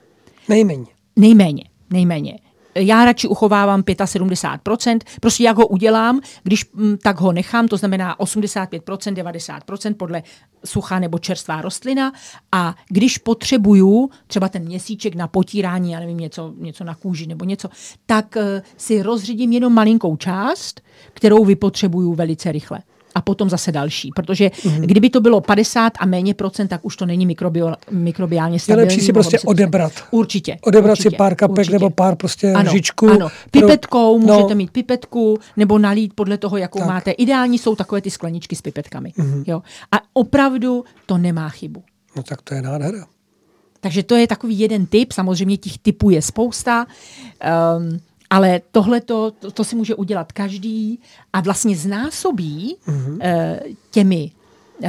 Nejméně. 0.50 0.86
nejméně, 1.16 1.64
nejméně. 1.90 2.40
Já 2.76 3.06
radši 3.06 3.28
uchovávám 3.28 3.82
75%, 3.82 5.00
prostě 5.22 5.44
jak 5.44 5.58
ho 5.58 5.68
udělám, 5.68 6.22
když 6.44 6.72
mm, 6.74 6.98
tak 6.98 7.20
ho 7.20 7.32
nechám, 7.32 7.68
to 7.68 7.78
znamená 7.78 8.18
85%, 8.18 9.14
90% 9.14 9.94
podle 9.94 10.24
suchá 10.66 11.00
nebo 11.00 11.20
čerstvá 11.20 11.62
rostlina. 11.62 12.14
A 12.52 12.76
když 12.90 13.18
potřebuju 13.18 14.10
třeba 14.28 14.50
ten 14.50 14.66
měsíček 14.66 15.16
na 15.16 15.28
potírání, 15.28 15.92
já 15.92 16.00
nevím, 16.00 16.18
něco, 16.18 16.54
něco 16.58 16.84
na 16.84 16.96
kůži 16.96 17.28
nebo 17.28 17.46
něco, 17.46 17.70
tak 18.06 18.36
uh, 18.36 18.44
si 18.78 19.02
rozředím 19.02 19.52
jenom 19.52 19.74
malinkou 19.74 20.16
část, 20.16 20.82
kterou 21.14 21.46
vypotřebuju 21.46 22.14
velice 22.14 22.52
rychle 22.52 22.80
a 23.16 23.22
potom 23.22 23.50
zase 23.50 23.72
další. 23.72 24.12
Protože 24.16 24.48
mm-hmm. 24.48 24.82
kdyby 24.82 25.10
to 25.10 25.22
bylo 25.22 25.42
50 25.42 25.94
a 26.00 26.06
méně 26.06 26.34
procent, 26.34 26.68
tak 26.68 26.86
už 26.86 26.96
to 26.96 27.06
není 27.06 27.26
mikrobio, 27.26 27.74
mikrobiálně 27.92 28.60
stabilní. 28.60 28.82
Je 28.82 28.86
lepší 28.86 29.06
si 29.06 29.14
prostě 29.14 29.40
odebrat. 29.40 29.92
Určitě. 30.12 30.58
Odebrat 30.62 30.92
určitě, 30.92 31.10
si 31.10 31.16
pár 31.16 31.36
kapek 31.36 31.58
určitě. 31.58 31.74
nebo 31.74 31.90
pár 31.90 32.16
prostě 32.16 32.54
ano, 32.54 32.72
žičku. 32.72 33.10
Ano, 33.10 33.30
pipetkou, 33.52 34.20
pro... 34.20 34.28
můžete 34.28 34.54
no. 34.54 34.56
mít 34.56 34.72
pipetku, 34.72 35.40
nebo 35.58 35.80
nalít 35.80 36.14
podle 36.14 36.38
toho, 36.38 36.58
jakou 36.58 36.80
tak. 36.80 36.88
máte. 36.88 37.12
Ideální 37.12 37.58
jsou 37.58 37.76
takové 37.76 38.02
ty 38.02 38.12
skleničky 38.12 38.56
s 38.56 38.62
pipetkami. 38.62 39.10
Mm-hmm. 39.10 39.44
Jo. 39.48 39.62
A 39.92 39.98
opravdu 40.14 40.84
to 41.06 41.18
nemá 41.18 41.50
chybu. 41.50 41.84
No 42.16 42.24
tak 42.24 42.42
to 42.42 42.56
je 42.56 42.62
nádhera. 42.62 43.06
Takže 43.80 44.04
to 44.04 44.16
je 44.16 44.28
takový 44.28 44.60
jeden 44.60 44.86
typ, 44.86 45.12
samozřejmě 45.12 45.58
těch 45.58 45.78
typů 45.78 46.10
je 46.10 46.22
spousta. 46.22 46.86
Um, 47.78 48.00
ale 48.34 48.62
tohle 48.72 49.02
to, 49.02 49.32
to 49.54 49.64
si 49.64 49.76
může 49.76 49.96
udělat 49.96 50.32
každý 50.32 51.00
a 51.34 51.42
vlastně 51.42 51.78
znásobí 51.78 52.78
mm-hmm. 52.88 53.14
uh, 53.14 53.74
těmi 53.92 54.32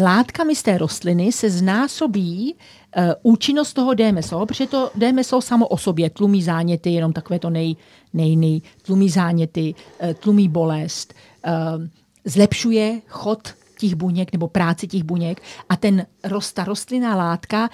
látkami 0.02 0.56
z 0.56 0.62
té 0.62 0.78
rostliny 0.78 1.32
se 1.32 1.50
znásobí 1.50 2.54
uh, 2.54 3.04
účinnost 3.22 3.72
toho 3.72 3.94
DMSO, 3.94 4.46
protože 4.46 4.66
to 4.66 4.90
DMSO 4.94 5.40
samo 5.40 5.68
o 5.68 5.76
sobě 5.76 6.10
tlumí 6.10 6.42
záněty, 6.42 6.90
jenom 6.90 7.12
takové 7.12 7.38
to 7.38 7.50
nej, 7.50 7.76
nej, 8.12 8.36
nej 8.36 8.62
tlumí 8.82 9.08
záněty, 9.08 9.74
uh, 10.02 10.12
tlumí 10.12 10.48
bolest, 10.48 11.14
uh, 11.46 11.84
zlepšuje 12.24 13.00
chod 13.08 13.54
těch 13.78 13.94
buněk 13.94 14.32
nebo 14.32 14.48
práci 14.48 14.86
těch 14.88 15.02
buněk 15.02 15.42
a 15.68 15.76
ten 15.76 16.06
ta 16.54 16.64
rostlinná 16.64 17.16
látka 17.16 17.70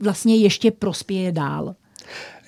vlastně 0.00 0.36
ještě 0.36 0.70
prospěje 0.70 1.32
dál. 1.32 1.74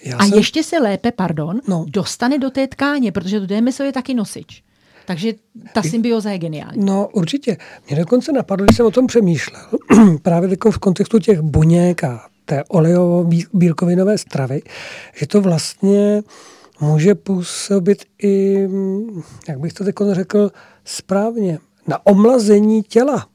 Já 0.05 0.17
a 0.17 0.27
jsem... 0.27 0.39
ještě 0.39 0.63
se 0.63 0.79
lépe, 0.79 1.13
pardon, 1.13 1.61
no. 1.69 1.85
dostane 1.89 2.39
do 2.39 2.51
té 2.51 2.67
tkáně, 2.67 3.13
protože 3.13 3.41
to 3.41 3.47
DMSO 3.47 3.83
je 3.83 3.93
taky 3.93 4.15
nosič. 4.15 4.63
Takže 5.07 5.33
ta 5.75 5.83
symbioza 5.83 6.31
je 6.31 6.39
geniální. 6.39 6.85
No 6.85 7.09
určitě. 7.13 7.57
Mě 7.89 7.97
dokonce 7.97 8.33
napadlo, 8.33 8.65
když 8.65 8.77
jsem 8.77 8.87
o 8.87 8.91
tom 8.91 9.07
přemýšlel, 9.07 9.63
právě 10.23 10.51
jako 10.51 10.71
v 10.71 10.79
kontextu 10.79 11.19
těch 11.19 11.41
buněk 11.41 12.05
a 12.05 12.27
té 12.45 12.63
olejovo-bílkovinové 12.63 14.19
stravy, 14.19 14.63
že 15.15 15.27
to 15.27 15.41
vlastně 15.41 16.23
může 16.81 17.15
působit 17.15 18.05
i, 18.23 18.69
jak 19.49 19.61
bych 19.61 19.73
to 19.73 19.85
teď 19.85 19.95
řekl, 20.13 20.51
správně, 20.85 21.59
na 21.87 22.07
omlazení 22.07 22.83
těla. 22.83 23.27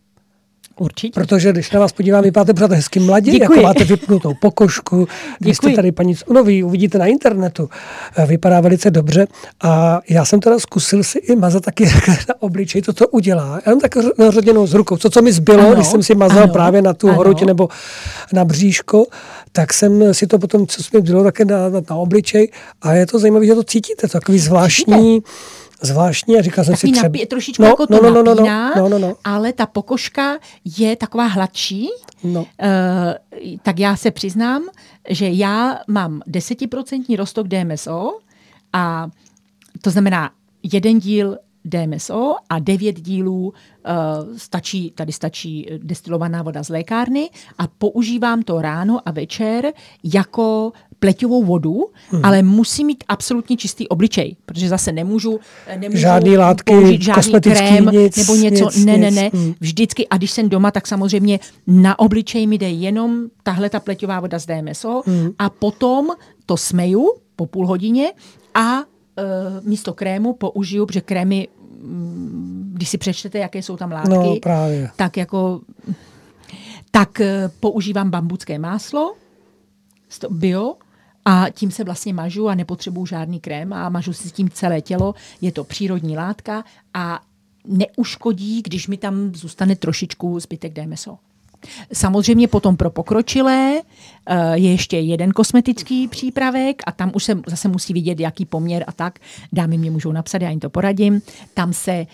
Určitě. 0.79 1.19
Protože 1.19 1.51
když 1.51 1.71
na 1.71 1.79
vás 1.79 1.91
podívám, 1.91 2.23
vypadáte 2.23 2.53
pořád 2.53 2.71
hezky 2.71 2.99
mladě, 2.99 3.31
Děkuji. 3.31 3.55
jako 3.55 3.61
máte 3.61 3.83
vypnutou 3.83 4.33
pokožku, 4.33 5.07
když 5.39 5.57
jste 5.57 5.69
tady 5.71 5.91
paní, 5.91 6.15
no 6.29 6.43
vy 6.43 6.63
uvidíte 6.63 6.97
na 6.97 7.05
internetu, 7.05 7.69
eh, 8.17 8.25
vypadá 8.25 8.61
velice 8.61 8.91
dobře. 8.91 9.27
A 9.63 9.99
já 10.09 10.25
jsem 10.25 10.39
teda 10.39 10.59
zkusil 10.59 11.03
si 11.03 11.19
i 11.19 11.35
mazat 11.35 11.63
taky 11.63 11.85
na 12.29 12.35
obličej, 12.39 12.81
to, 12.81 12.93
co 12.93 13.07
udělá. 13.07 13.59
Já 13.65 13.71
mám 13.71 13.79
tak 13.79 13.95
naředěnou 14.17 14.67
z 14.67 14.73
rukou, 14.73 14.97
co, 14.97 15.09
co 15.09 15.21
mi 15.21 15.31
zbylo, 15.31 15.65
ano, 15.65 15.75
když 15.75 15.87
jsem 15.87 16.03
si 16.03 16.15
mazal 16.15 16.43
ano, 16.43 16.53
právě 16.53 16.81
na 16.81 16.93
tu 16.93 17.07
horoť 17.07 17.43
nebo 17.43 17.69
na 18.33 18.45
bříško, 18.45 19.05
tak 19.51 19.73
jsem 19.73 20.13
si 20.13 20.27
to 20.27 20.39
potom, 20.39 20.67
co 20.67 20.83
mi 20.93 21.01
bylo, 21.01 21.23
také 21.23 21.45
na, 21.45 21.69
na, 21.69 21.81
na 21.89 21.95
obličej. 21.95 22.51
A 22.81 22.93
je 22.93 23.05
to 23.05 23.19
zajímavé, 23.19 23.45
že 23.45 23.55
to 23.55 23.63
cítíte, 23.63 24.07
takový 24.07 24.39
zvláštní... 24.39 25.21
Cítíte? 25.21 25.57
Zvláštní 25.81 26.39
a 26.39 26.41
říkal 26.41 26.63
jsem 26.63 26.75
si 26.75 26.91
třeba... 26.91 27.03
Napí, 27.03 27.25
trošičku 27.25 27.63
no, 27.63 27.69
jako 27.69 27.87
to 27.87 28.01
no, 28.01 28.09
no, 28.09 28.23
no, 28.23 28.35
napíná, 28.35 28.75
no, 28.75 28.89
no, 28.89 28.99
no. 28.99 29.15
ale 29.23 29.53
ta 29.53 29.65
pokožka 29.65 30.37
je 30.77 30.95
taková 30.95 31.25
hladší. 31.25 31.89
No. 32.23 32.39
Uh, 32.41 32.47
tak 33.63 33.79
já 33.79 33.95
se 33.95 34.11
přiznám, 34.11 34.63
že 35.09 35.29
já 35.29 35.79
mám 35.87 36.21
desetiprocentní 36.27 37.15
rostok 37.15 37.47
DMSO 37.47 38.19
a 38.73 39.07
to 39.81 39.89
znamená 39.89 40.31
jeden 40.73 40.99
díl 40.99 41.37
DMSO 41.67 42.35
a 42.49 42.59
devět 42.59 43.01
dílů 43.01 43.47
uh, 43.47 43.53
stačí, 44.37 44.91
tady 44.91 45.11
stačí 45.11 45.67
destilovaná 45.77 46.43
voda 46.43 46.63
z 46.63 46.69
lékárny 46.69 47.29
a 47.57 47.67
používám 47.67 48.41
to 48.41 48.61
ráno 48.61 48.99
a 49.05 49.11
večer 49.11 49.73
jako 50.03 50.71
pleťovou 50.99 51.43
vodu, 51.43 51.85
hmm. 52.09 52.21
ale 52.25 52.43
musí 52.43 52.85
mít 52.85 53.03
absolutně 53.07 53.57
čistý 53.57 53.87
obličej, 53.87 54.35
protože 54.45 54.69
zase 54.69 54.91
nemůžu, 54.91 55.39
nemůžu 55.77 56.01
žádný 56.01 56.37
látky, 56.37 56.97
žádný 57.01 57.41
krém 57.41 57.85
nic, 57.85 58.17
nebo 58.17 58.35
něco, 58.35 58.65
nic, 58.65 58.85
ne, 58.85 58.97
ne, 58.97 59.11
ne, 59.11 59.29
hmm. 59.33 59.53
vždycky 59.59 60.07
a 60.07 60.17
když 60.17 60.31
jsem 60.31 60.49
doma, 60.49 60.71
tak 60.71 60.87
samozřejmě 60.87 61.39
na 61.67 61.99
obličej 61.99 62.47
mi 62.47 62.57
jde 62.57 62.69
jenom 62.69 63.25
tahle 63.43 63.69
ta 63.69 63.79
pleťová 63.79 64.19
voda 64.19 64.39
z 64.39 64.45
DMSO 64.45 65.01
hmm. 65.05 65.29
a 65.39 65.49
potom 65.49 66.07
to 66.45 66.57
smeju 66.57 67.07
po 67.35 67.45
půl 67.45 67.67
hodině 67.67 68.11
a 68.53 68.79
uh, 68.79 68.83
místo 69.61 69.93
krému 69.93 70.33
použiju, 70.33 70.85
protože 70.85 71.01
krémy 71.01 71.47
když 72.73 72.89
si 72.89 72.97
přečtete, 72.97 73.37
jaké 73.37 73.59
jsou 73.59 73.77
tam 73.77 73.91
látky, 73.91 74.09
no, 74.09 74.35
právě. 74.41 74.89
tak 74.95 75.17
jako 75.17 75.61
tak 76.91 77.19
uh, 77.19 77.51
používám 77.59 78.09
bambucké 78.09 78.59
máslo, 78.59 79.15
bio, 80.29 80.75
a 81.25 81.45
tím 81.49 81.71
se 81.71 81.83
vlastně 81.83 82.13
mažu 82.13 82.47
a 82.47 82.55
nepotřebuju 82.55 83.05
žádný 83.05 83.39
krém 83.39 83.73
a 83.73 83.89
mažu 83.89 84.13
si 84.13 84.29
s 84.29 84.31
tím 84.31 84.49
celé 84.49 84.81
tělo. 84.81 85.15
Je 85.41 85.51
to 85.51 85.63
přírodní 85.63 86.17
látka 86.17 86.63
a 86.93 87.21
neuškodí, 87.65 88.61
když 88.61 88.87
mi 88.87 88.97
tam 88.97 89.35
zůstane 89.35 89.75
trošičku 89.75 90.39
zbytek 90.39 90.73
DMSO. 90.73 91.17
Samozřejmě 91.93 92.47
potom 92.47 92.77
pro 92.77 92.89
pokročilé 92.89 93.81
eh, 94.25 94.57
je 94.57 94.71
ještě 94.71 94.97
jeden 94.97 95.31
kosmetický 95.31 96.07
přípravek 96.07 96.81
a 96.85 96.91
tam 96.91 97.11
už 97.15 97.23
se 97.23 97.39
zase 97.47 97.67
musí 97.67 97.93
vidět, 97.93 98.19
jaký 98.19 98.45
poměr 98.45 98.83
a 98.87 98.91
tak. 98.91 99.19
Dámy 99.53 99.77
mě 99.77 99.91
můžou 99.91 100.11
napsat, 100.11 100.41
já 100.41 100.49
jim 100.49 100.59
to 100.59 100.69
poradím. 100.69 101.21
Tam 101.53 101.73
se 101.73 102.05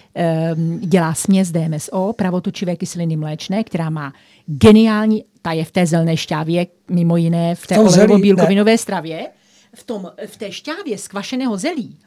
um, 0.56 0.80
dělá 0.80 1.14
směs 1.14 1.52
DMSO, 1.52 2.14
pravotočivé 2.14 2.76
kyseliny 2.76 3.16
mléčné, 3.16 3.64
která 3.64 3.90
má 3.90 4.14
geniální, 4.46 5.24
ta 5.42 5.52
je 5.52 5.66
v 5.66 5.72
té 5.72 5.86
zelené 5.86 6.18
šťávě, 6.18 6.68
mimo 6.90 7.18
jiné 7.18 7.56
v 7.56 7.68
té 7.68 7.76
olejovo-bílkovinové 7.76 8.78
stravě. 8.78 9.28
V, 9.76 9.84
tom, 9.84 10.12
v 10.28 10.38
té 10.38 10.52
šťávě 10.52 10.98
z 10.98 11.08
kvašeného 11.08 11.58
zelí 11.58 11.98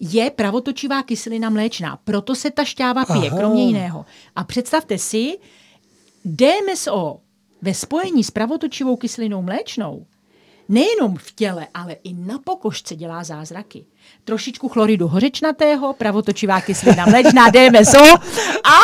je 0.00 0.30
pravotočivá 0.30 1.02
kyselina 1.02 1.50
mléčná. 1.50 1.98
Proto 2.04 2.34
se 2.34 2.50
ta 2.50 2.64
šťáva 2.64 3.04
pije, 3.04 3.30
Aha. 3.30 3.38
kromě 3.38 3.64
jiného. 3.66 4.04
A 4.36 4.44
představte 4.44 4.98
si, 4.98 5.38
DMSO 6.24 7.20
ve 7.62 7.74
spojení 7.74 8.24
s 8.24 8.30
pravotočivou 8.30 8.96
kyselinou 8.96 9.42
mléčnou 9.42 10.06
nejenom 10.68 11.16
v 11.16 11.32
těle, 11.32 11.66
ale 11.74 11.96
i 12.04 12.14
na 12.14 12.38
pokožce 12.44 12.96
dělá 12.96 13.24
zázraky. 13.24 13.84
Trošičku 14.24 14.68
chloridu 14.68 15.08
hořečnatého, 15.08 15.92
pravotočivá 15.92 16.60
kyselina 16.60 17.06
mléčná, 17.06 17.50
DMSO 17.50 18.04
a 18.64 18.78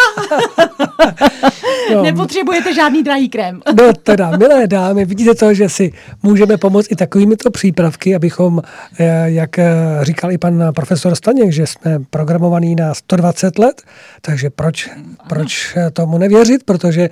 no. 1.94 2.02
nepotřebujete 2.02 2.74
žádný 2.74 3.02
drahý 3.02 3.28
krém. 3.28 3.60
no 3.76 3.92
teda, 4.02 4.30
milé 4.36 4.66
dámy, 4.66 5.04
vidíte 5.04 5.34
to, 5.34 5.54
že 5.54 5.68
si 5.68 5.92
můžeme 6.22 6.56
pomoct 6.56 6.86
i 6.90 6.96
takovými 6.96 7.36
to 7.36 7.50
přípravky, 7.50 8.14
abychom, 8.14 8.62
eh, 8.98 9.30
jak 9.30 9.58
eh, 9.58 9.74
říkal 10.02 10.32
i 10.32 10.38
pan 10.38 10.72
profesor 10.74 11.14
Staněk, 11.14 11.52
že 11.52 11.66
jsme 11.66 11.98
programovaní 12.10 12.74
na 12.74 12.94
120 12.94 13.58
let, 13.58 13.82
takže 14.20 14.50
proč, 14.50 14.90
proč 15.28 15.76
tomu 15.92 16.18
nevěřit, 16.18 16.64
protože 16.64 17.08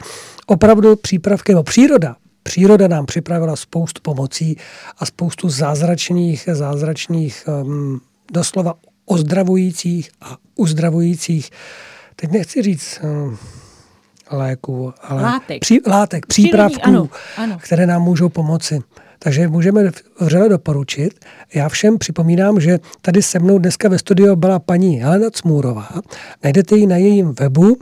opravdu 0.47 0.97
přípravky, 0.97 1.53
nebo 1.53 1.63
příroda 1.63 2.17
Příroda 2.43 2.89
nám 2.89 3.07
připravila 3.07 3.57
spoustu 3.57 4.01
pomocí 4.03 4.57
a 4.99 5.07
spoustu 5.07 5.49
zázračných, 5.49 6.49
zázračných 6.53 7.45
um, 7.63 8.01
doslova 8.33 8.75
ozdravujících 9.07 10.11
a 10.21 10.37
uzdravujících, 10.57 11.51
teď 12.17 12.31
nechci 12.31 12.63
říct 12.63 13.01
um, 13.03 13.39
léků, 14.31 14.95
ale 15.03 15.23
látek, 15.23 15.61
pří, 15.61 15.81
látek 15.87 16.27
přípravků, 16.27 16.81
ano, 16.83 17.09
ano. 17.37 17.59
které 17.63 17.87
nám 17.87 18.03
můžou 18.03 18.29
pomoci. 18.29 18.81
Takže 19.19 19.49
můžeme 19.49 19.91
vřele 20.21 20.49
doporučit. 20.49 21.25
Já 21.55 21.69
všem 21.69 21.99
připomínám, 21.99 22.61
že 22.61 22.79
tady 23.01 23.23
se 23.23 23.39
mnou 23.39 23.59
dneska 23.59 23.89
ve 23.89 23.99
studiu 23.99 24.37
byla 24.37 24.59
paní 24.59 24.97
Helena 24.97 25.31
Cmůrová. 25.31 25.89
Najdete 26.45 26.77
ji 26.77 26.87
na 26.87 26.97
jejím 26.97 27.35
webu 27.41 27.77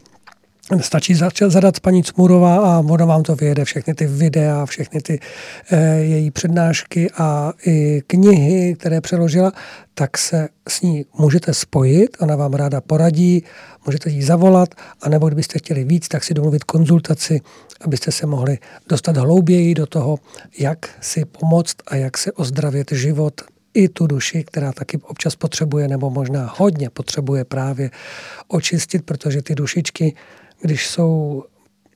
Stačí 0.80 1.14
zadat 1.48 1.80
paní 1.80 2.02
Cmurová 2.02 2.56
a 2.56 2.78
ona 2.78 3.04
vám 3.04 3.22
to 3.22 3.36
vyjede, 3.36 3.64
všechny 3.64 3.94
ty 3.94 4.06
videa, 4.06 4.66
všechny 4.66 5.00
ty 5.00 5.20
e, 5.70 5.98
její 5.98 6.30
přednášky 6.30 7.10
a 7.10 7.52
i 7.66 8.02
knihy, 8.06 8.74
které 8.78 9.00
přeložila, 9.00 9.52
tak 9.94 10.18
se 10.18 10.48
s 10.68 10.82
ní 10.82 11.04
můžete 11.18 11.54
spojit, 11.54 12.16
ona 12.20 12.36
vám 12.36 12.52
ráda 12.52 12.80
poradí, 12.80 13.44
můžete 13.86 14.10
jí 14.10 14.22
zavolat, 14.22 14.68
anebo 15.02 15.26
kdybyste 15.26 15.58
chtěli 15.58 15.84
víc, 15.84 16.08
tak 16.08 16.24
si 16.24 16.34
domluvit 16.34 16.64
konzultaci, 16.64 17.40
abyste 17.80 18.12
se 18.12 18.26
mohli 18.26 18.58
dostat 18.88 19.16
hlouběji 19.16 19.74
do 19.74 19.86
toho, 19.86 20.18
jak 20.58 20.90
si 21.00 21.24
pomoct 21.24 21.76
a 21.86 21.96
jak 21.96 22.18
si 22.18 22.32
ozdravit 22.32 22.92
život 22.92 23.40
i 23.74 23.88
tu 23.88 24.06
duši, 24.06 24.44
která 24.44 24.72
taky 24.72 24.98
občas 24.98 25.36
potřebuje, 25.36 25.88
nebo 25.88 26.10
možná 26.10 26.54
hodně 26.56 26.90
potřebuje 26.90 27.44
právě 27.44 27.90
očistit, 28.48 29.04
protože 29.04 29.42
ty 29.42 29.54
dušičky 29.54 30.14
když 30.60 30.88
jsou, 30.88 31.44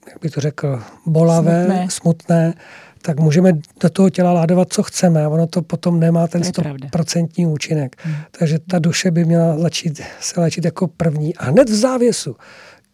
jak 0.08 0.20
by 0.20 0.30
to 0.30 0.40
řekl, 0.40 0.82
bolavé, 1.06 1.64
smutné, 1.64 1.86
smutné 1.90 2.54
tak 3.02 3.20
můžeme 3.20 3.52
do 3.82 3.90
toho 3.90 4.10
těla 4.10 4.32
ládovat, 4.32 4.72
co 4.72 4.82
chceme 4.82 5.24
a 5.24 5.28
ono 5.28 5.46
to 5.46 5.62
potom 5.62 6.00
nemá 6.00 6.26
ten 6.26 6.42
100% 6.42 7.48
účinek. 7.48 7.96
Hmm. 7.98 8.14
Takže 8.38 8.58
ta 8.58 8.78
duše 8.78 9.10
by 9.10 9.24
měla 9.24 9.58
začít 9.58 10.00
se 10.20 10.40
léčit 10.40 10.64
jako 10.64 10.88
první 10.88 11.36
a 11.36 11.44
hned 11.44 11.68
v 11.68 11.74
závěsu 11.74 12.36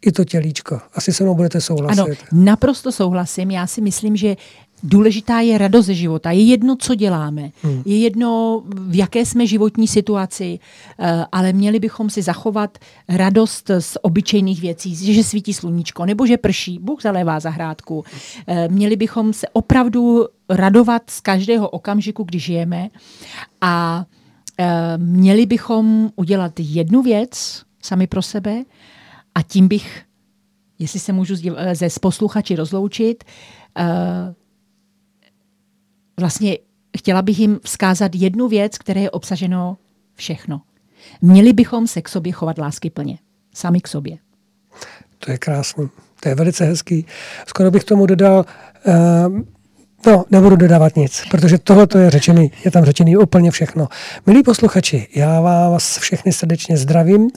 i 0.06 0.12
to 0.12 0.24
tělíčko. 0.24 0.80
Asi 0.94 1.12
se 1.12 1.24
mnou 1.24 1.34
budete 1.34 1.60
souhlasit. 1.60 2.00
Ano, 2.00 2.14
naprosto 2.32 2.92
souhlasím. 2.92 3.50
Já 3.50 3.66
si 3.66 3.80
myslím, 3.80 4.16
že 4.16 4.36
důležitá 4.82 5.40
je 5.40 5.58
radost 5.58 5.86
ze 5.86 5.94
života. 5.94 6.30
Je 6.30 6.42
jedno, 6.42 6.76
co 6.76 6.94
děláme. 6.94 7.50
Hmm. 7.62 7.82
Je 7.84 7.98
jedno, 7.98 8.62
v 8.66 8.96
jaké 8.96 9.26
jsme 9.26 9.46
životní 9.46 9.88
situaci, 9.88 10.58
eh, 10.98 11.24
ale 11.32 11.52
měli 11.52 11.78
bychom 11.78 12.10
si 12.10 12.22
zachovat 12.22 12.78
radost 13.08 13.70
z 13.78 13.96
obyčejných 14.02 14.60
věcí, 14.60 15.14
že 15.14 15.24
svítí 15.24 15.54
sluníčko, 15.54 16.06
nebo 16.06 16.26
že 16.26 16.36
prší, 16.36 16.78
Bůh 16.78 17.02
zalévá 17.02 17.40
zahrádku. 17.40 18.04
Eh, 18.46 18.68
měli 18.68 18.96
bychom 18.96 19.32
se 19.32 19.48
opravdu 19.52 20.26
radovat 20.48 21.02
z 21.10 21.20
každého 21.20 21.68
okamžiku, 21.68 22.22
když 22.24 22.44
žijeme 22.44 22.88
a 23.60 24.04
eh, 24.58 24.98
měli 24.98 25.46
bychom 25.46 26.10
udělat 26.16 26.52
jednu 26.58 27.02
věc 27.02 27.62
sami 27.82 28.06
pro 28.06 28.22
sebe 28.22 28.64
a 29.34 29.42
tím 29.42 29.68
bych, 29.68 30.02
jestli 30.78 31.00
se 31.00 31.12
můžu 31.12 31.34
ze 31.72 31.88
posluchači 32.00 32.56
rozloučit, 32.56 33.24
vlastně 36.20 36.58
chtěla 36.98 37.22
bych 37.22 37.38
jim 37.38 37.60
vzkázat 37.64 38.14
jednu 38.14 38.48
věc, 38.48 38.78
které 38.78 39.00
je 39.00 39.10
obsaženo 39.10 39.76
všechno. 40.14 40.62
Měli 41.20 41.52
bychom 41.52 41.86
se 41.86 42.02
k 42.02 42.08
sobě 42.08 42.32
chovat 42.32 42.58
lásky 42.58 42.90
plně. 42.90 43.18
Sami 43.54 43.80
k 43.80 43.88
sobě. 43.88 44.18
To 45.18 45.30
je 45.30 45.38
krásný. 45.38 45.88
To 46.20 46.28
je 46.28 46.34
velice 46.34 46.64
hezký. 46.64 47.06
Skoro 47.46 47.70
bych 47.70 47.84
tomu 47.84 48.06
dodal, 48.06 48.44
uh, 48.86 49.40
No, 50.06 50.24
nebudu 50.30 50.56
dodávat 50.56 50.96
nic, 50.96 51.22
protože 51.30 51.58
tohle 51.58 51.86
je 51.98 52.10
řečený, 52.10 52.52
je 52.64 52.70
tam 52.70 52.84
řečený 52.84 53.16
úplně 53.16 53.50
všechno. 53.50 53.88
Milí 54.26 54.42
posluchači, 54.42 55.06
já 55.14 55.40
vás 55.40 55.98
všechny 55.98 56.32
srdečně 56.32 56.76
zdravím. 56.76 57.30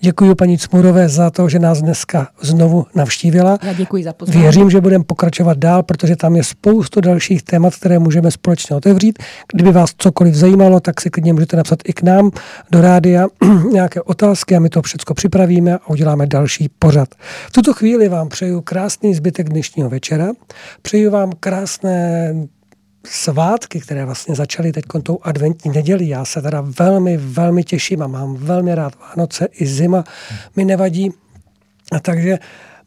Děkuji 0.00 0.34
paní 0.34 0.58
Cmurové 0.58 1.08
za 1.08 1.30
to, 1.30 1.48
že 1.48 1.58
nás 1.58 1.82
dneska 1.82 2.28
znovu 2.40 2.86
navštívila. 2.94 3.58
Já 3.62 3.72
děkuji 3.72 4.04
za 4.04 4.12
pozvání. 4.12 4.42
Věřím, 4.42 4.70
že 4.70 4.80
budeme 4.80 5.04
pokračovat 5.04 5.58
dál, 5.58 5.82
protože 5.82 6.16
tam 6.16 6.36
je 6.36 6.44
spoustu 6.44 7.00
dalších 7.00 7.42
témat, 7.42 7.76
které 7.76 7.98
můžeme 7.98 8.30
společně 8.30 8.76
otevřít. 8.76 9.18
Kdyby 9.52 9.72
vás 9.72 9.90
cokoliv 9.98 10.34
zajímalo, 10.34 10.80
tak 10.80 11.00
si 11.00 11.10
klidně 11.10 11.32
můžete 11.32 11.56
napsat 11.56 11.78
i 11.84 11.92
k 11.92 12.02
nám 12.02 12.30
do 12.70 12.80
rádia 12.80 13.26
nějaké 13.72 14.02
otázky 14.02 14.56
a 14.56 14.60
my 14.60 14.68
to 14.68 14.82
všechno 14.82 15.14
připravíme 15.14 15.74
a 15.74 15.90
uděláme 15.90 16.26
další 16.26 16.70
pořad. 16.78 17.08
V 17.48 17.52
tuto 17.52 17.72
chvíli 17.72 18.08
vám 18.08 18.28
přeju 18.28 18.60
krásný 18.60 19.14
zbytek 19.14 19.48
dnešního 19.48 19.90
večera. 19.90 20.28
Přeju 20.82 21.10
vám 21.10 21.32
krásné 21.40 22.09
svátky, 23.06 23.80
které 23.80 24.04
vlastně 24.04 24.34
začaly 24.34 24.72
teď 24.72 24.84
tou 25.02 25.18
adventní 25.22 25.70
neděli. 25.70 26.08
Já 26.08 26.24
se 26.24 26.42
teda 26.42 26.64
velmi, 26.78 27.16
velmi 27.16 27.64
těším 27.64 28.02
a 28.02 28.06
mám 28.06 28.36
velmi 28.36 28.74
rád 28.74 28.92
Vánoce, 29.00 29.48
i 29.52 29.66
zima 29.66 30.04
mi 30.56 30.64
nevadí. 30.64 31.10
A 31.92 32.00
takže 32.00 32.38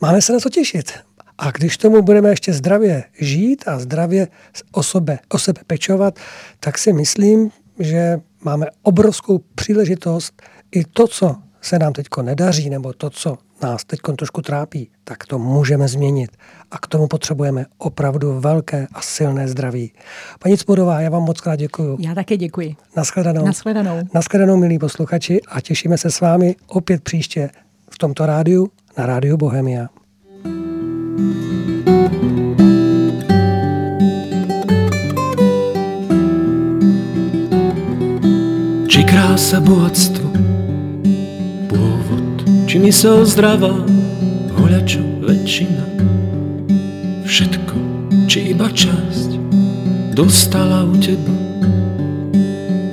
máme 0.01 0.21
se 0.21 0.33
na 0.33 0.39
co 0.39 0.49
těšit. 0.49 0.93
A 1.37 1.51
když 1.51 1.77
tomu 1.77 2.01
budeme 2.01 2.29
ještě 2.29 2.53
zdravě 2.53 3.03
žít 3.19 3.67
a 3.67 3.79
zdravě 3.79 4.27
o 4.71 4.83
sebe, 4.83 5.19
o 5.29 5.39
sebe 5.39 5.61
pečovat, 5.67 6.19
tak 6.59 6.77
si 6.77 6.93
myslím, 6.93 7.49
že 7.79 8.19
máme 8.43 8.65
obrovskou 8.81 9.37
příležitost 9.55 10.41
i 10.71 10.83
to, 10.83 11.07
co 11.07 11.35
se 11.61 11.79
nám 11.79 11.93
teď 11.93 12.07
nedaří, 12.21 12.69
nebo 12.69 12.93
to, 12.93 13.09
co 13.09 13.37
nás 13.63 13.85
teď 13.85 13.99
trošku 14.17 14.41
trápí, 14.41 14.89
tak 15.03 15.25
to 15.25 15.39
můžeme 15.39 15.87
změnit. 15.87 16.31
A 16.71 16.77
k 16.77 16.87
tomu 16.87 17.07
potřebujeme 17.07 17.65
opravdu 17.77 18.39
velké 18.39 18.87
a 18.93 19.01
silné 19.01 19.47
zdraví. 19.47 19.91
Paní 20.39 20.57
Cmudová, 20.57 21.01
já 21.01 21.09
vám 21.09 21.23
moc 21.23 21.41
krát 21.41 21.55
děkuji. 21.55 21.97
Já 21.99 22.15
také 22.15 22.37
děkuji. 22.37 22.75
Naschledanou. 22.97 23.45
Naschledanou. 23.45 23.99
Naschledanou, 24.13 24.57
milí 24.57 24.79
posluchači, 24.79 25.41
a 25.41 25.61
těšíme 25.61 25.97
se 25.97 26.11
s 26.11 26.21
vámi 26.21 26.55
opět 26.67 27.03
příště 27.03 27.49
v 27.89 27.97
tomto 27.97 28.25
rádiu 28.25 28.69
na 28.97 29.05
Rádiu 29.05 29.37
Bohemia. 29.37 29.87
Či 38.87 39.03
krása 39.03 39.59
bohatstvo, 39.59 40.31
pôvod, 42.73 42.81
či 42.81 42.81
mysel 42.81 43.25
zdravá, 43.25 43.73
voľačo 44.57 45.01
väčšina, 45.21 45.83
všetko, 47.25 47.75
či 48.25 48.49
iba 48.49 48.65
časť 48.65 49.29
dostala 50.17 50.81
u 50.81 50.97
teba. 50.97 51.33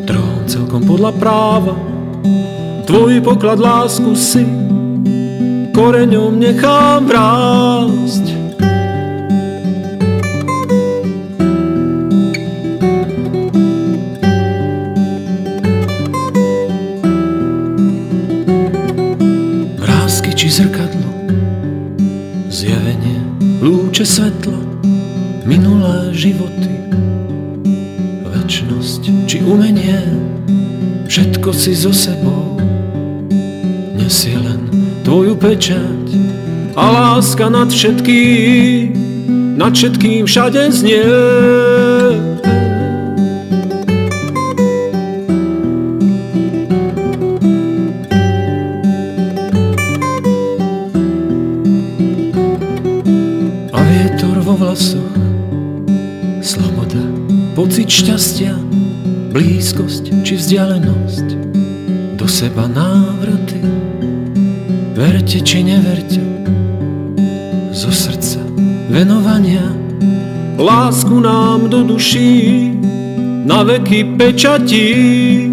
Trón 0.05 0.45
celkom 0.45 0.85
podľa 0.85 1.13
práva, 1.17 1.75
tvoj 2.85 3.25
poklad 3.25 3.57
lásku 3.61 4.13
si 4.17 4.45
koreňom 5.73 6.37
nechám 6.37 7.09
rásť. 7.09 8.40
Lúče 23.61 24.09
svetla, 24.09 24.57
minulé 25.45 26.17
životy, 26.17 26.73
večnosť 28.25 29.29
či 29.29 29.45
umenie, 29.45 30.01
všetko 31.05 31.53
si 31.53 31.77
so 31.77 31.93
sebou 31.93 32.61
nesie 34.11 34.35
len 34.35 34.67
tvoju 35.07 35.39
pečať 35.39 36.09
a 36.75 36.83
láska 36.91 37.47
nad 37.47 37.71
všetkým, 37.71 38.91
nad 39.55 39.71
všetkým 39.71 40.27
všade 40.27 40.67
znie. 40.75 41.07
Šťastia, 57.71 58.51
blízkosť 59.31 60.27
či 60.27 60.35
vzdialenosť, 60.35 61.27
do 62.19 62.27
seba 62.27 62.67
návraty, 62.67 63.63
verte 64.99 65.39
či 65.39 65.63
neverte, 65.63 66.19
zo 67.71 67.95
srdca 67.95 68.43
venovania, 68.91 69.63
lásku 70.59 71.15
nám 71.15 71.71
do 71.71 71.87
duší, 71.87 72.75
na 73.47 73.63
veky 73.63 74.19
pečatí. 74.19 75.50